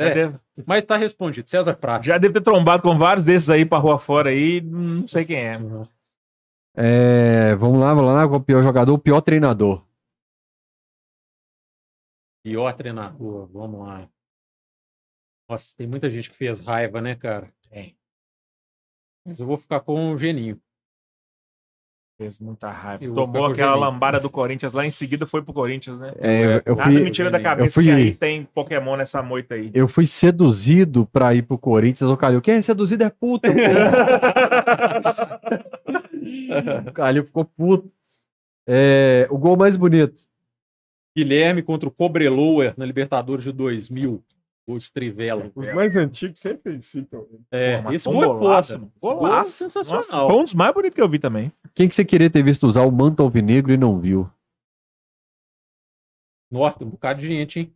[0.00, 1.50] Já, É, deve, mas tá respondido.
[1.50, 2.06] César Prates.
[2.06, 4.62] já deve ter trombado com vários desses aí pra rua fora aí.
[4.62, 5.60] Não sei quem é.
[6.74, 8.26] É, vamos lá, vamos lá.
[8.26, 8.94] Qual o pior jogador?
[8.94, 9.84] O pior treinador.
[12.42, 13.46] Pior treinador.
[13.52, 14.08] Vamos lá.
[15.50, 17.52] Nossa, tem muita gente que fez raiva, né, cara?
[17.68, 17.96] Tem.
[19.26, 20.60] Mas eu vou ficar com o Geninho.
[22.20, 23.02] Fez muita raiva.
[23.02, 26.12] Eu Tomou aquela lambada do Corinthians lá em seguida foi pro Corinthians, né?
[26.18, 29.20] É, eu, Nada fui, me tira da eu cabeça fui- que aí tem Pokémon nessa
[29.22, 29.72] moita aí.
[29.74, 32.08] eu fui seduzido pra ir pro Corinthians.
[32.08, 33.48] O Calil, quem é seduzido é puta.
[36.88, 37.90] o Calil ficou puto.
[38.68, 40.24] É, o gol mais bonito.
[41.16, 44.22] Guilherme contra o Cobreloa na Libertadores de 2000.
[44.78, 45.50] De Trivela.
[45.54, 47.26] Os mais antigos sempre citam.
[47.50, 49.50] É, Pô, mas esse foi golaço, Golaço.
[49.52, 49.98] sensacional.
[50.02, 51.52] Nossa, foi um dos mais bonitos que eu vi também.
[51.74, 54.30] Quem que você queria ter visto usar o manto alvinegro e não viu?
[56.50, 57.74] Nossa, tem um bocado de gente, hein?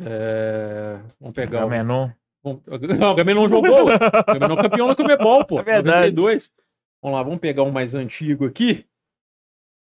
[0.00, 1.68] É, Vamos pegar o...
[1.70, 2.10] Menon.
[2.42, 2.62] Vamos-
[2.98, 3.84] Não, o Gamenon jogou.
[3.84, 5.60] O Gamenon é campeão da Comebol, pô.
[5.60, 6.10] É verdade.
[6.12, 6.52] 92.
[7.02, 8.86] Vamos lá, vamos pegar um mais antigo aqui.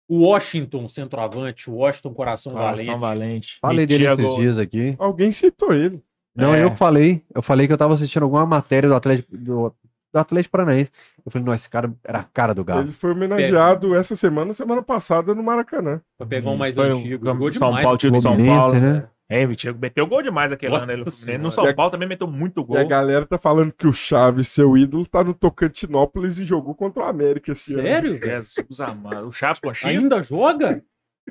[0.08, 1.70] O Washington, centroavante.
[1.70, 2.86] O Washington Coração Valente.
[2.86, 3.00] Valente.
[3.00, 3.58] Valente.
[3.62, 4.36] Falei dele esses gol.
[4.40, 4.96] dias aqui.
[5.00, 6.02] Alguém citou ele.
[6.36, 6.64] Não, É.
[6.64, 7.22] eu falei.
[7.34, 9.74] Eu falei que eu tava assistindo alguma matéria do Atlético, do,
[10.14, 10.92] do Atlético Paranaense.
[11.26, 12.82] Eu falei, não, esse cara era a cara do Galo.
[12.82, 16.02] Ele foi homenageado essa semana, semana passada, no Maracanã.
[16.18, 17.24] Pra pegar um mais Foi o antigo.
[17.24, 17.84] Gam- Jogou São demais.
[17.84, 18.74] Paulo, time São Paulo.
[18.74, 19.08] né?
[19.30, 21.04] É, Vitinho meteu gol demais aquele Nossa ano.
[21.04, 21.42] Ele, Senhora.
[21.42, 22.78] no São Paulo também meteu muito gol.
[22.78, 26.76] E a galera tá falando que o Chaves, seu ídolo, tá no Tocantinópolis e jogou
[26.76, 27.84] contra o América esse ano.
[27.84, 28.20] Sério?
[28.22, 29.28] Jesus amado.
[29.28, 30.84] O Chaves com X Ainda joga?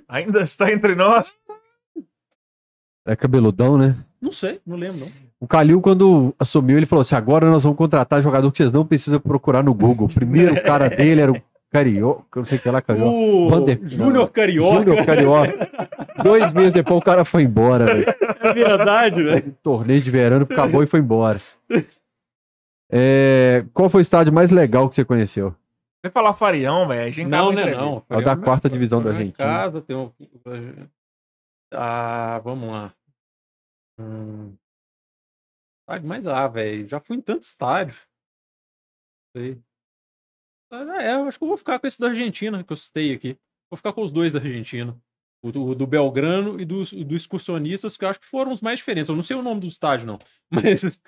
[0.08, 1.36] ainda está entre nós.
[3.06, 3.96] É cabeludão, né?
[4.20, 5.08] Não sei, não lembro, não.
[5.40, 8.86] O Calil, quando assumiu, ele falou assim: agora nós vamos contratar jogador que vocês não
[8.86, 10.06] precisam procurar no Google.
[10.06, 11.42] O primeiro cara dele era o
[11.72, 13.10] Carioca, eu não sei o que lá, Carioca.
[13.10, 14.78] O Vander- Júnior Carioca.
[14.84, 15.70] Júnior Carioca.
[16.22, 18.04] Dois meses depois o cara foi embora, velho.
[18.40, 19.56] É verdade, velho.
[19.62, 21.40] Torneio de verão acabou e foi embora.
[22.90, 25.56] É, qual foi o estádio mais legal que você conheceu?
[26.04, 28.04] Você falar Farião, velho, a gente Não, né, não.
[28.10, 29.38] É o da quarta divisão da na Argentina.
[29.38, 30.12] casa, tem um...
[31.72, 32.92] Ah, vamos lá.
[33.98, 34.54] Hum...
[35.88, 36.86] Estádio mais ah, velho.
[36.86, 37.98] Já fui em tanto estádio.
[39.34, 39.58] Sei.
[40.72, 43.12] Ah, é, eu acho que eu vou ficar com esse da Argentina que eu citei
[43.12, 43.36] aqui.
[43.70, 44.98] Vou ficar com os dois da Argentina.
[45.44, 48.62] O do, o do Belgrano e dos, do excursionistas, que eu acho que foram os
[48.62, 49.10] mais diferentes.
[49.10, 50.18] Eu não sei o nome do estádio, não.
[50.50, 50.98] Mas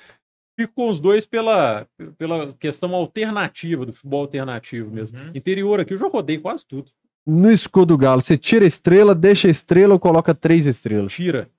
[0.58, 1.86] fico com os dois pela,
[2.18, 5.18] pela questão alternativa, do futebol alternativo mesmo.
[5.18, 5.32] Uhum.
[5.34, 6.90] Interior aqui, eu já rodei quase tudo.
[7.26, 11.12] No escudo do Galo, você tira a estrela, deixa a estrela ou coloca três estrelas?
[11.12, 11.50] Tira.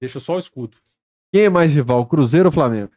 [0.00, 0.76] Deixa só o escudo.
[1.32, 2.90] Quem é mais rival, Cruzeiro ou Flamengo?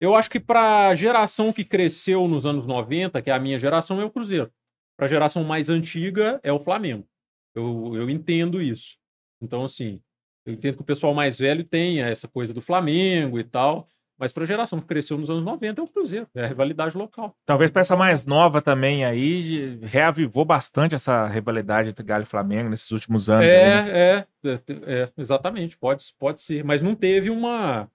[0.00, 3.58] Eu acho que para a geração que cresceu nos anos 90, que é a minha
[3.58, 4.50] geração, é o Cruzeiro.
[4.96, 7.06] Para a geração mais antiga, é o Flamengo.
[7.54, 8.96] Eu, eu entendo isso.
[9.40, 10.00] Então, assim,
[10.46, 14.32] eu entendo que o pessoal mais velho tenha essa coisa do Flamengo e tal, mas
[14.32, 17.34] para a geração que cresceu nos anos 90 é o Cruzeiro, é a rivalidade local.
[17.44, 22.68] Talvez para essa mais nova também aí, reavivou bastante essa rivalidade entre Galo e Flamengo
[22.68, 23.44] nesses últimos anos.
[23.44, 23.90] aí, né?
[23.90, 27.90] É, é, é, é, exatamente, pode, pode ser, mas não teve uma,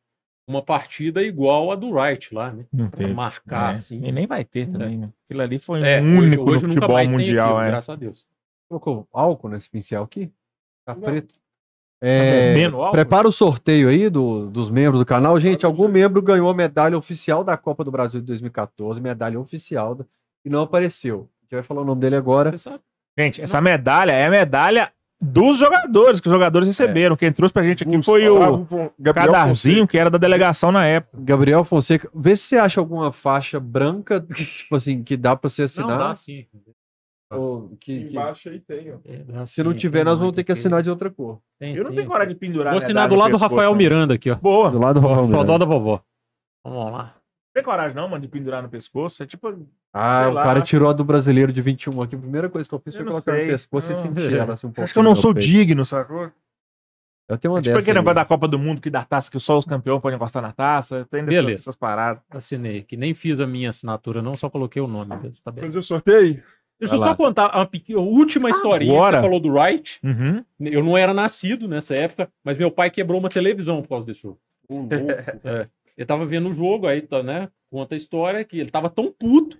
[0.50, 2.66] uma partida igual a do Wright lá, né?
[2.74, 3.14] Não Pra teve.
[3.14, 4.04] marcar, É, assim.
[4.04, 5.10] E nem vai ter também, né?
[5.26, 7.68] Aquilo ali foi É, um único hoje, hoje no futebol mundial, aquilo, é.
[7.68, 8.28] graças a Deus.
[8.68, 10.32] Colocou álcool nesse pincel aqui?
[10.86, 11.02] Tá Não.
[11.02, 11.36] preto.
[12.02, 12.92] É, bebendo álcool?
[12.94, 15.38] prepara o sorteio aí do- dos membros do canal.
[15.40, 19.96] Gente, algum membro ganhou a medalha oficial da Copa do Brasil de 2014, medalha oficial,
[19.96, 20.06] da-
[20.46, 21.30] e não apareceu.
[21.42, 22.50] A gente vai falar o nome dele agora.
[22.52, 22.80] Você sabe?
[23.18, 27.16] Gente, essa medalha é a medalha dos jogadores, que os jogadores receberam.
[27.18, 30.72] Quem trouxe pra gente aqui foi o Gustavo Fon- Gabriel Cadarzinho, que era da delegação
[30.72, 31.18] na época.
[31.22, 35.64] Gabriel Fonseca, vê se você acha alguma faixa branca, tipo assim, que dá pra você
[35.64, 35.90] assinar.
[35.90, 36.46] Não, dá sim.
[37.32, 38.98] ou que- que- Embaixo aí tem, ó.
[39.06, 41.40] É, dá se não sim, tiver, tem nós vamos ter que assinar de outra cor.
[41.60, 41.98] Tem Eu não sim.
[41.98, 42.74] tenho coragem de pendurar.
[42.74, 43.78] Vou a assinar do lado do Rafael não.
[43.78, 44.36] Miranda aqui, ó.
[44.36, 44.72] Boa.
[44.72, 45.60] Do lado do Rafael Miranda.
[45.60, 46.02] da vovó.
[46.66, 47.04] Vamos lá.
[47.04, 49.22] Não tem coragem não, mano, de pendurar no pescoço.
[49.22, 49.48] É tipo...
[49.94, 50.44] Ah, Sei o lá.
[50.44, 52.16] cara tirou a do brasileiro de 21 aqui.
[52.16, 54.04] A primeira coisa que eu fiz Eu foi colocar no pescoço e Não.
[54.04, 54.84] sentir ela assim um pouco.
[54.84, 55.48] Acho que eu não sou peito.
[55.48, 56.32] digno, sacou?
[57.28, 57.80] Eu tenho uma É tipo dessa.
[57.84, 58.02] aquele aí.
[58.04, 60.52] negócio da Copa do Mundo que dá taça, que só os campeões podem encostar na
[60.52, 61.08] taça.
[61.12, 61.62] Tem Beleza.
[61.62, 62.22] essas paradas.
[62.30, 62.98] Assinei aqui.
[62.98, 65.16] Nem fiz a minha assinatura, não, só coloquei o nome.
[65.16, 65.64] mesmo, Tá bem.
[65.66, 66.44] Fazer o sorteio?
[66.80, 67.16] Deixa eu só lá.
[67.16, 68.94] contar uma pequena, última historinha.
[68.94, 69.18] Agora?
[69.18, 70.00] Você falou do Wright.
[70.04, 70.44] Uhum.
[70.62, 74.22] Eu não era nascido nessa época, mas meu pai quebrou uma televisão por causa desse
[74.22, 74.40] jogo.
[75.44, 75.68] É.
[75.98, 77.50] Ele tava vendo o jogo, aí, tá, né?
[77.70, 79.58] Conta a história que ele tava tão puto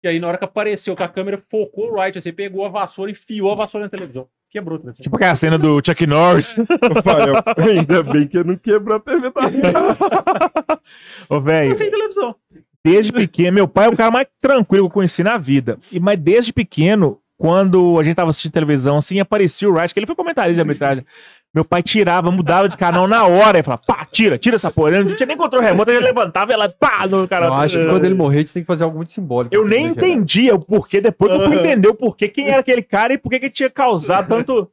[0.00, 2.68] que aí na hora que apareceu que a câmera focou o Wright, assim, pegou a
[2.68, 4.26] vassoura e enfiou a vassoura na televisão.
[4.50, 5.02] Quebrou a televisão.
[5.04, 6.56] Tipo aquela cena do Chuck Norris.
[6.82, 10.80] Rafael, ainda bem que eu não quebrou a TV da sala.
[11.28, 12.34] Ô, velho, sem televisão.
[12.84, 15.78] desde pequeno, meu pai é o cara mais tranquilo que eu conheci na vida.
[15.92, 20.00] E, mas desde pequeno, quando a gente tava assistindo televisão, assim, aparecia o Wright, que
[20.00, 21.06] ele foi comentarista de arbitragem.
[21.52, 24.90] Meu pai tirava, mudava de canal na hora e falava, pá, tira, tira essa porra.
[24.90, 27.48] Ele Não tinha nem controle remoto, ele levantava e ela, pá, no canal.
[27.48, 29.52] Eu acho que quando ele morrer, a gente tem que fazer algo muito simbólico.
[29.52, 32.60] Eu pra nem entendia o porquê, depois que eu fui entender o porquê, quem era
[32.60, 34.70] aquele cara e por que que tinha causado tanto,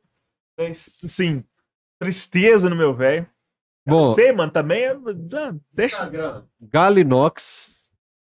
[1.04, 1.44] assim,
[2.00, 3.26] tristeza no meu velho.
[3.88, 4.92] Bom, sei, mano, também é...
[4.92, 6.12] ah, Deixa...
[6.62, 7.72] Galinox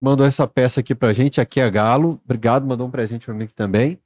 [0.01, 1.41] mandou essa peça aqui pra gente.
[1.41, 2.21] Aqui é Galo.
[2.23, 3.99] Obrigado, mandou um presente pra mim aqui também.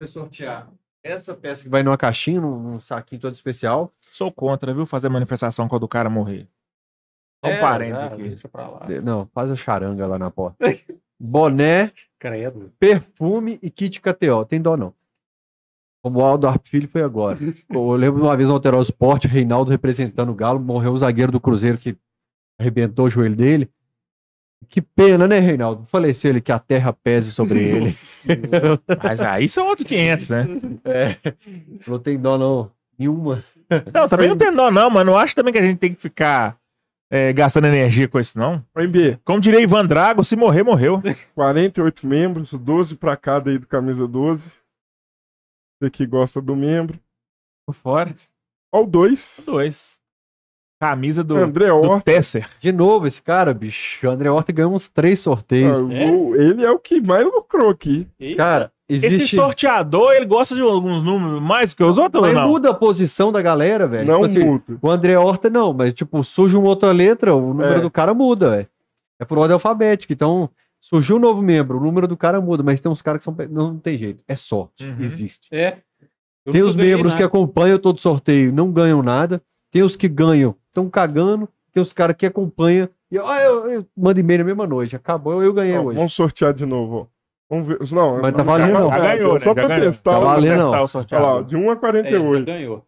[0.00, 0.70] Vou sortear
[1.02, 3.92] essa peça que vai numa caixinha, num, num saquinho todo especial.
[4.12, 6.48] Sou contra, viu, fazer manifestação quando o cara morrer.
[7.44, 8.22] Só um É, parênteses aqui.
[8.30, 8.86] Deixa pra lá.
[9.02, 10.58] Não, faz a charanga lá na porta.
[11.20, 12.72] Boné, Credo.
[12.78, 14.44] perfume e kit KTO.
[14.44, 14.94] Tem dó não.
[16.02, 17.36] Como o Aldo Arp Filho foi agora.
[17.70, 20.98] Eu lembro de uma vez no Alterosa Esporte, o Reinaldo representando o Galo, morreu o
[20.98, 21.96] zagueiro do Cruzeiro que
[22.58, 23.70] arrebentou o joelho dele.
[24.68, 25.86] Que pena, né, Reinaldo?
[25.86, 27.88] Faleceu ele que a terra pese sobre ele.
[29.02, 30.46] Mas aí são outros 500, né?
[30.84, 31.16] É.
[31.86, 32.70] Não tem dó, não.
[32.98, 33.42] Nenhuma.
[33.94, 35.12] Não, também não tem dó, não, mano.
[35.12, 36.58] Eu acho também que a gente tem que ficar
[37.10, 38.64] é, gastando energia com isso, não.
[38.76, 41.00] MB, Como diria Ivan Drago, se morrer, morreu.
[41.34, 44.50] 48 membros, 12 pra cada aí do camisa 12.
[45.80, 46.98] Você que gosta do membro.
[47.66, 48.14] Por fora.
[48.72, 49.97] Ó, o 2.
[50.80, 52.04] Camisa do, André do Horta.
[52.04, 52.48] Tesser.
[52.60, 54.06] De novo, esse cara, bicho.
[54.06, 55.76] O André Horta ganhou uns três sorteios.
[55.76, 55.92] Ah, o-
[56.36, 56.40] É?
[56.40, 58.06] Ele é o que mais lucrou aqui.
[58.36, 59.34] Cara, Esse existe.
[59.36, 62.48] sorteador, ele gosta de alguns números mais do que os outros ou Mas não?
[62.48, 64.06] muda a posição da galera, velho.
[64.06, 64.78] não Tipo assim, muda.
[64.80, 67.80] o André Horta não, mas tipo, surge uma outra letra, o número É.
[67.80, 68.68] do cara muda, velho.
[69.20, 70.12] É por ordem alfabética.
[70.12, 70.48] Então,
[70.80, 73.34] surgiu um novo membro, o número do cara muda, mas tem uns caras que são.
[73.50, 74.22] Não, não tem jeito.
[74.28, 74.84] É sorte.
[74.84, 74.96] Uhum.
[75.00, 75.48] Existe.
[75.50, 75.78] É.
[76.46, 77.26] Eu Tem os membros que nada.
[77.26, 79.42] acompanham todo sorteio não ganham nada.
[79.70, 81.48] Tem os que ganham, estão cagando.
[81.72, 82.88] Tem os caras que acompanham.
[83.10, 84.94] E ah, eu, eu mando e-mail na mesma noite.
[84.96, 85.96] Acabou, eu, eu ganhei Ó, hoje.
[85.96, 87.10] vamos sortear de novo.
[87.50, 87.78] Vamos ver.
[87.94, 88.88] Não, Mas tá valendo, já- não.
[88.90, 89.38] Já é, ganhou, né?
[89.38, 89.86] Só Já pra ganhou.
[89.86, 90.12] testar.
[90.12, 90.70] Tá valendo, não.
[90.72, 92.44] Olha lá, de 1 a É, já 48.
[92.44, 92.86] ganhou.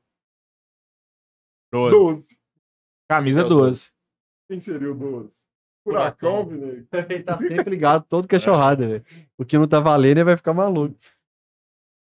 [1.73, 1.97] Doze.
[1.97, 2.39] 12.
[3.09, 3.91] Camisa É o 12.
[4.49, 5.31] Quem seria o 12?
[5.85, 6.86] Furacão, Vinego.
[7.09, 9.05] Ele tá sempre ligado, todo cachorrada, velho.
[9.39, 10.94] O que não tá valendo, ele vai ficar maluco.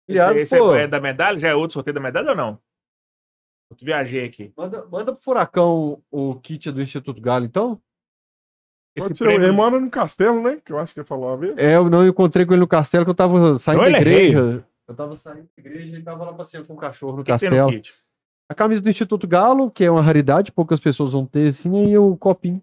[0.09, 1.37] Aliás, Esse, esse pô, é da medalha?
[1.37, 2.59] Já é outro sorteio da medalha ou não?
[3.69, 4.51] Eu viajei aqui.
[4.57, 7.79] manda, manda pro Furacão o kit do Instituto Galo, então?
[8.95, 10.59] Esse Pode ser, prêmio- ele mora no castelo, né?
[10.65, 11.57] Que eu acho que ia falar uma vez.
[11.57, 14.09] É, eu não encontrei com ele no castelo, que eu tava saindo Então da ele
[14.09, 14.65] é igreja.
[14.87, 17.31] Eu tava saindo da igreja e ele tava lá passeando com o cachorro no que
[17.31, 17.71] que tem no castelo.
[17.71, 17.93] kit?
[18.49, 21.97] A camisa do Instituto Galo, que é uma raridade, poucas pessoas vão ter, assim, e
[21.97, 22.61] o copinho.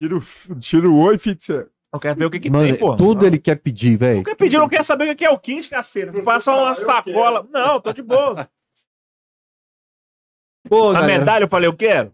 [0.00, 0.20] Tira o,
[0.60, 1.68] tira o oi fixa.
[1.92, 2.94] Eu quero ver o que, que Mano, tem, pô.
[2.94, 3.26] tudo não.
[3.26, 4.16] ele quer pedir, velho.
[4.18, 6.12] Não quer pedir, não quer saber o que é o kit, caceta.
[6.12, 7.48] Você Passa uma sacola.
[7.50, 8.48] Não, tô de boa.
[10.68, 12.12] Pô, A galera, medalha eu falei, eu quero.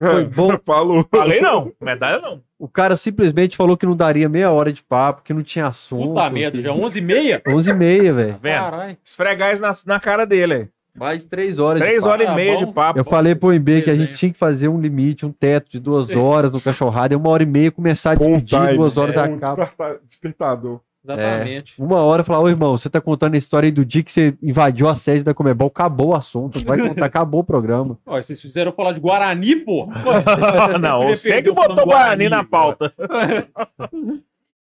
[0.00, 0.56] Foi bom.
[0.64, 1.06] Falou.
[1.10, 1.72] Falei não.
[1.80, 2.40] Medalha não.
[2.58, 6.08] o cara simplesmente falou que não daria meia hora de papo, que não tinha assunto.
[6.08, 7.42] Puta merda, que- já 11 e meia?
[7.48, 8.38] 11 e meia, Tá velho.
[8.40, 8.54] vendo?
[8.60, 8.96] Caralho.
[9.04, 10.54] Esfregar isso na, na cara dele.
[10.54, 10.68] aí.
[10.96, 11.80] Mais três horas.
[11.80, 12.66] de Três horas Ah, e meia bom.
[12.66, 12.98] de papo.
[12.98, 15.78] Eu falei pro MB que a gente tinha que fazer um limite, um teto de
[15.78, 18.76] duas horas no cachorrada, e uma hora e meia começar a Bom despedir, time.
[18.76, 19.62] duas horas é da um capa.
[19.64, 20.80] desperta- despertador.
[21.04, 21.80] Exatamente.
[21.80, 24.36] Uma hora falar, ô irmão, você tá contando a história aí do dia que você
[24.42, 27.98] invadiu a sede da Comebol, acabou o assunto, vai contar, acabou o programa.
[28.04, 29.88] Ó, vocês fizeram falar de Guarani, pô.
[30.80, 32.92] não, você que botou Guarani Guarani, na pauta.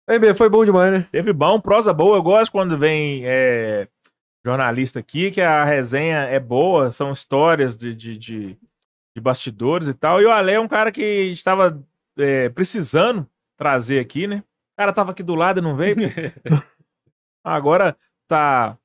[0.10, 1.08] MB, foi bom demais, né?
[1.12, 2.18] Teve bom, prosa boa.
[2.18, 3.88] Eu gosto quando vem é,
[4.46, 8.58] jornalista aqui, que a resenha é boa, são histórias de, de, de,
[9.16, 10.22] de bastidores e tal.
[10.22, 11.82] E o Ale é um cara que estava
[12.18, 13.26] é, precisando
[13.58, 14.44] trazer aqui, né?
[14.74, 15.96] O cara tava aqui do lado e não veio.
[17.44, 17.96] Agora
[18.28, 18.78] tá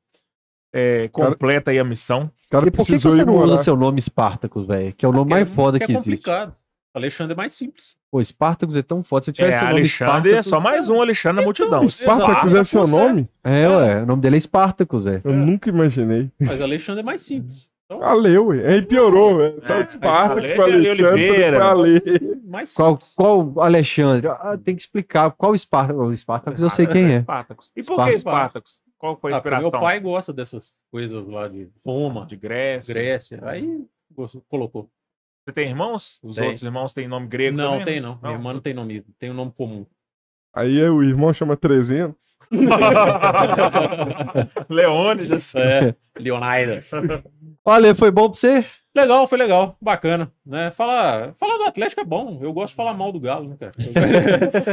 [0.72, 2.30] é, completa aí a missão.
[2.46, 4.92] O cara E por que, que precisou você ir não usa seu nome Spartacus, velho?
[4.94, 6.10] Que é o nome mais foda que, é existe.
[6.10, 6.54] complicado.
[6.94, 7.96] Alexandre é mais simples.
[8.10, 9.24] Pô, Spartacus é tão foda.
[9.24, 11.88] Se eu tivesse É, o nome Alexandre é só mais um Alexandre na multidão.
[11.88, 13.28] Spartacus é seu nome?
[13.44, 15.20] É, ué, o nome dele é Spartacus, é.
[15.24, 16.30] Eu nunca imaginei.
[16.38, 17.70] Mas Alexandre é mais simples.
[17.90, 18.68] Então, Ale, ué.
[18.74, 19.64] Aí piorou, velho.
[19.64, 21.56] Saiu de Spartacus Ale, pra Ale Alexandre, Oliveira.
[21.56, 22.02] pra Ale.
[22.44, 24.28] mais Qual, qual Alexandre?
[24.28, 25.30] Ah, tem que explicar.
[25.30, 26.08] Qual Spartacus?
[26.10, 27.20] O Spartacus eu sei quem é.
[27.22, 27.72] Spartacus.
[27.74, 28.82] E por que Spartacus?
[28.98, 29.70] Qual foi a Ah, inspiração?
[29.70, 32.92] meu pai gosta dessas coisas lá de Roma, De Grécia.
[32.92, 33.40] Grécia.
[33.44, 33.84] Aí
[34.14, 34.90] gostou- colocou.
[35.46, 36.18] Você tem irmãos?
[36.22, 36.44] Os Tem.
[36.44, 38.08] outros irmãos têm nome grego não, também, tem né?
[38.08, 38.18] não.
[38.20, 39.02] Minha irmã não tem nome.
[39.18, 39.86] Tem um nome comum.
[40.52, 42.36] Aí o irmão chama 300.
[44.68, 45.54] Leônidas.
[45.54, 46.90] É, Leonidas.
[47.64, 48.64] Olha, foi bom pra você?
[48.96, 50.72] Legal, foi legal, bacana, né?
[50.72, 52.38] Falar, falar do Atlético é bom.
[52.42, 53.72] Eu gosto de falar mal do Galo, né, cara?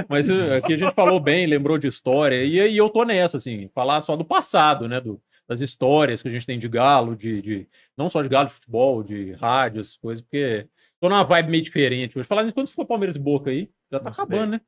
[0.09, 3.37] Mas eh, aqui a gente falou bem, lembrou de história e aí eu tô nessa,
[3.37, 4.99] assim, falar só do passado, né?
[4.99, 8.47] Do, das histórias que a gente tem de Galo, de, de não só de Galo,
[8.47, 10.65] de futebol, de rádio, essas coisas, porque
[10.99, 12.17] tô numa vibe meio diferente.
[12.17, 14.23] Hoje falar nisso quando ficou Palmeiras e Boca aí, já tá Não sei.
[14.23, 14.61] acabando, né?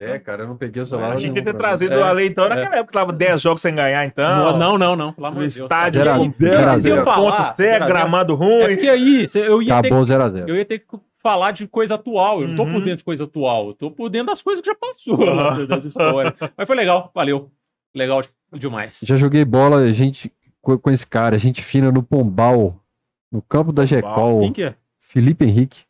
[0.00, 1.10] É, cara, eu não peguei o A celular.
[1.10, 2.48] gente nenhum tinha que ter trazido É, o Ale, então, é.
[2.48, 4.24] naquela época que tava 10 jogos sem ganhar, então.
[4.24, 5.64] Não, não, não, não, pelo amor No de Deus.
[5.70, 6.14] estádio, a
[6.72, 7.04] a eu zero.
[7.04, 7.86] falar, ponto a zero.
[7.86, 8.66] gramado É ruim.
[8.76, 10.48] porque aí cê- eu ia ter Acabou 0x0.
[10.48, 10.86] Eu ia ter que
[11.22, 12.40] falar de coisa atual.
[12.40, 12.80] Eu não tô por Uhum.
[12.80, 13.68] dentro de coisa atual.
[13.68, 15.66] Eu tô por dentro das coisas que já passou, Uhum.
[15.66, 16.32] das histórias.
[16.56, 17.50] Mas foi legal, valeu.
[17.94, 18.22] Legal
[18.54, 19.00] demais.
[19.02, 22.80] Já joguei bola, a gente, com, com esse cara, gente fina no Pombal,
[23.30, 24.74] no campo da Gecol, Quem que é?
[24.98, 25.82] Felipe Henrique.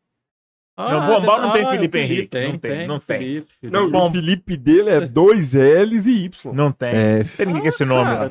[0.89, 3.19] Não, Pombal não tem é o Felipe Henrique, Tem, não tem, tem, não tem.
[3.19, 3.77] Felipe, Felipe.
[3.77, 4.09] Não, Bom.
[4.09, 6.53] o Felipe dele é dois L's e Y.
[6.55, 6.89] Não tem.
[6.91, 8.11] É, Tem ninguém com esse nome.
[8.11, 8.29] né?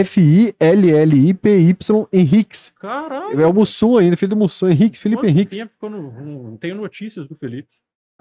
[0.00, 2.72] F-I-L-L-I-P-Y Henriques.
[2.80, 3.40] Caralho.
[3.40, 5.58] É o Mussum ainda, filho do Mussum, Henriques, Felipe Quanto Henriques.
[5.58, 7.68] tempo que eu não, não tenho notícias do Felipe.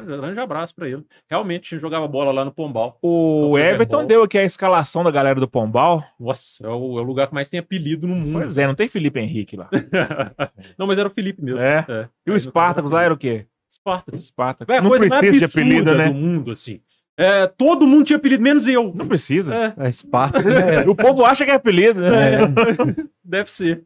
[0.03, 1.03] Grande abraço pra ele.
[1.29, 2.97] Realmente, jogava bola lá no Pombal.
[3.03, 6.03] O Everton deu aqui a escalação da galera do Pombal.
[6.19, 8.39] Nossa, é o, é o lugar que mais tem apelido no mundo.
[8.39, 9.69] Pois é, não tem Felipe Henrique lá.
[10.77, 11.61] Não, mas era o Felipe mesmo.
[11.61, 11.85] É.
[11.87, 12.07] É.
[12.25, 13.45] E o Spartacus lá era o quê?
[13.71, 14.27] Spartacus.
[14.27, 14.75] Spartacus.
[14.75, 16.09] É a Não coisa mais precisa de absurda apelido, né?
[16.09, 16.81] do mundo, assim.
[17.17, 18.91] É, todo mundo tinha apelido, menos eu.
[18.95, 19.53] Não precisa.
[19.55, 20.81] É, É, Spartacus é.
[20.89, 22.35] O povo acha que é apelido, né?
[22.35, 22.39] é.
[23.23, 23.83] deve ser.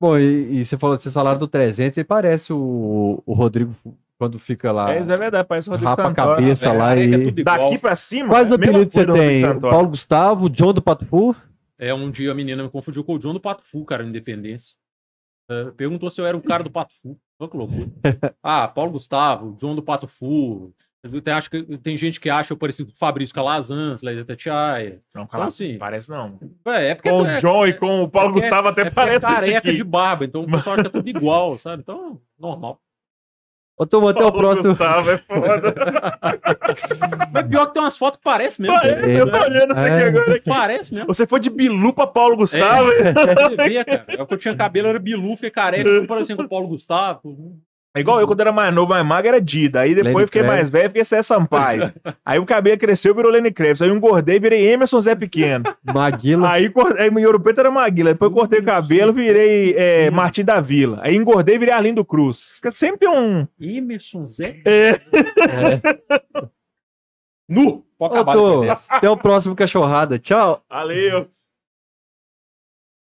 [0.00, 3.74] Bom, e, e você falou desse salário do 300, e parece o, o Rodrigo
[4.18, 6.36] quando fica lá, É, isso é verdade, parece o Rodrigo rapa a Santoro.
[6.36, 7.00] cabeça lá e...
[7.00, 7.70] é igual.
[7.70, 8.28] Daqui pra cima.
[8.28, 9.60] Quais a apelidos você tem?
[9.60, 11.34] Paulo Gustavo, John do Pato Fu?
[11.78, 14.76] É, um dia a menina me confundiu com o John do Pato Fu, cara, Independência.
[15.50, 17.18] É, perguntou se eu era o cara do Pato Fu.
[17.38, 17.88] Olha que loucura.
[18.42, 20.72] Ah, Paulo Gustavo, John do Pato Fu.
[21.22, 24.24] Tem, acho que, tem gente que acha eu parecido com o Fabrício Calazans, lá da
[24.24, 25.02] Tatiaia.
[25.14, 26.38] Não, cala, Então, assim, parece não.
[26.66, 28.80] É, é porque Com é, o John e com o Paulo é porque- Gustavo até
[28.80, 31.58] é porque é parece careca de barba, então o pessoal acha que é tudo igual,
[31.58, 31.82] sabe?
[31.82, 32.80] Então, normal.
[33.76, 34.68] Ô, Tom, até o Paulo próximo.
[34.68, 35.74] Gustavo é foda.
[37.32, 38.76] Mas pior que tem umas fotos que parece mesmo.
[38.78, 39.20] Parece, É.
[39.20, 40.04] eu tô olhando isso aqui É.
[40.06, 40.36] agora.
[40.36, 40.48] Aqui.
[40.50, 41.06] Parece mesmo.
[41.08, 42.88] Você foi de Bilu pra Paulo Gustavo.
[42.92, 44.04] Você vê, cara.
[44.08, 47.20] Eu, quando tinha cabelo era bilu, fiquei careca, parecendo com o Paulo Gustavo.
[47.96, 49.80] É igual eu, quando era mais novo, mais magro, era Dida.
[49.80, 50.62] Aí depois Lenny fiquei Kravitz.
[50.62, 51.92] mais velho, fiquei Cé Sampaio.
[52.26, 53.82] Aí o cabelo cresceu, virou Lenny Kravitz.
[53.82, 55.64] Aí eu engordei, virei Emerson Zé Pequeno.
[55.84, 56.50] Maguila.
[56.50, 58.12] Aí, aí meu ouro preto era Maguila.
[58.12, 60.98] Depois eu cortei o cabelo, virei é, Martim da Vila.
[61.02, 62.60] Aí engordei, virei Arlindo Cruz.
[62.72, 63.46] Sempre tem um...
[63.60, 64.60] Emerson Zé.
[64.64, 64.98] É,
[67.48, 67.84] Nu!
[67.96, 68.94] Pode Ô, acabar Tô, depois dessa.
[68.94, 70.18] até o próximo cachorrada.
[70.18, 70.62] Tchau.
[70.68, 71.28] valeu.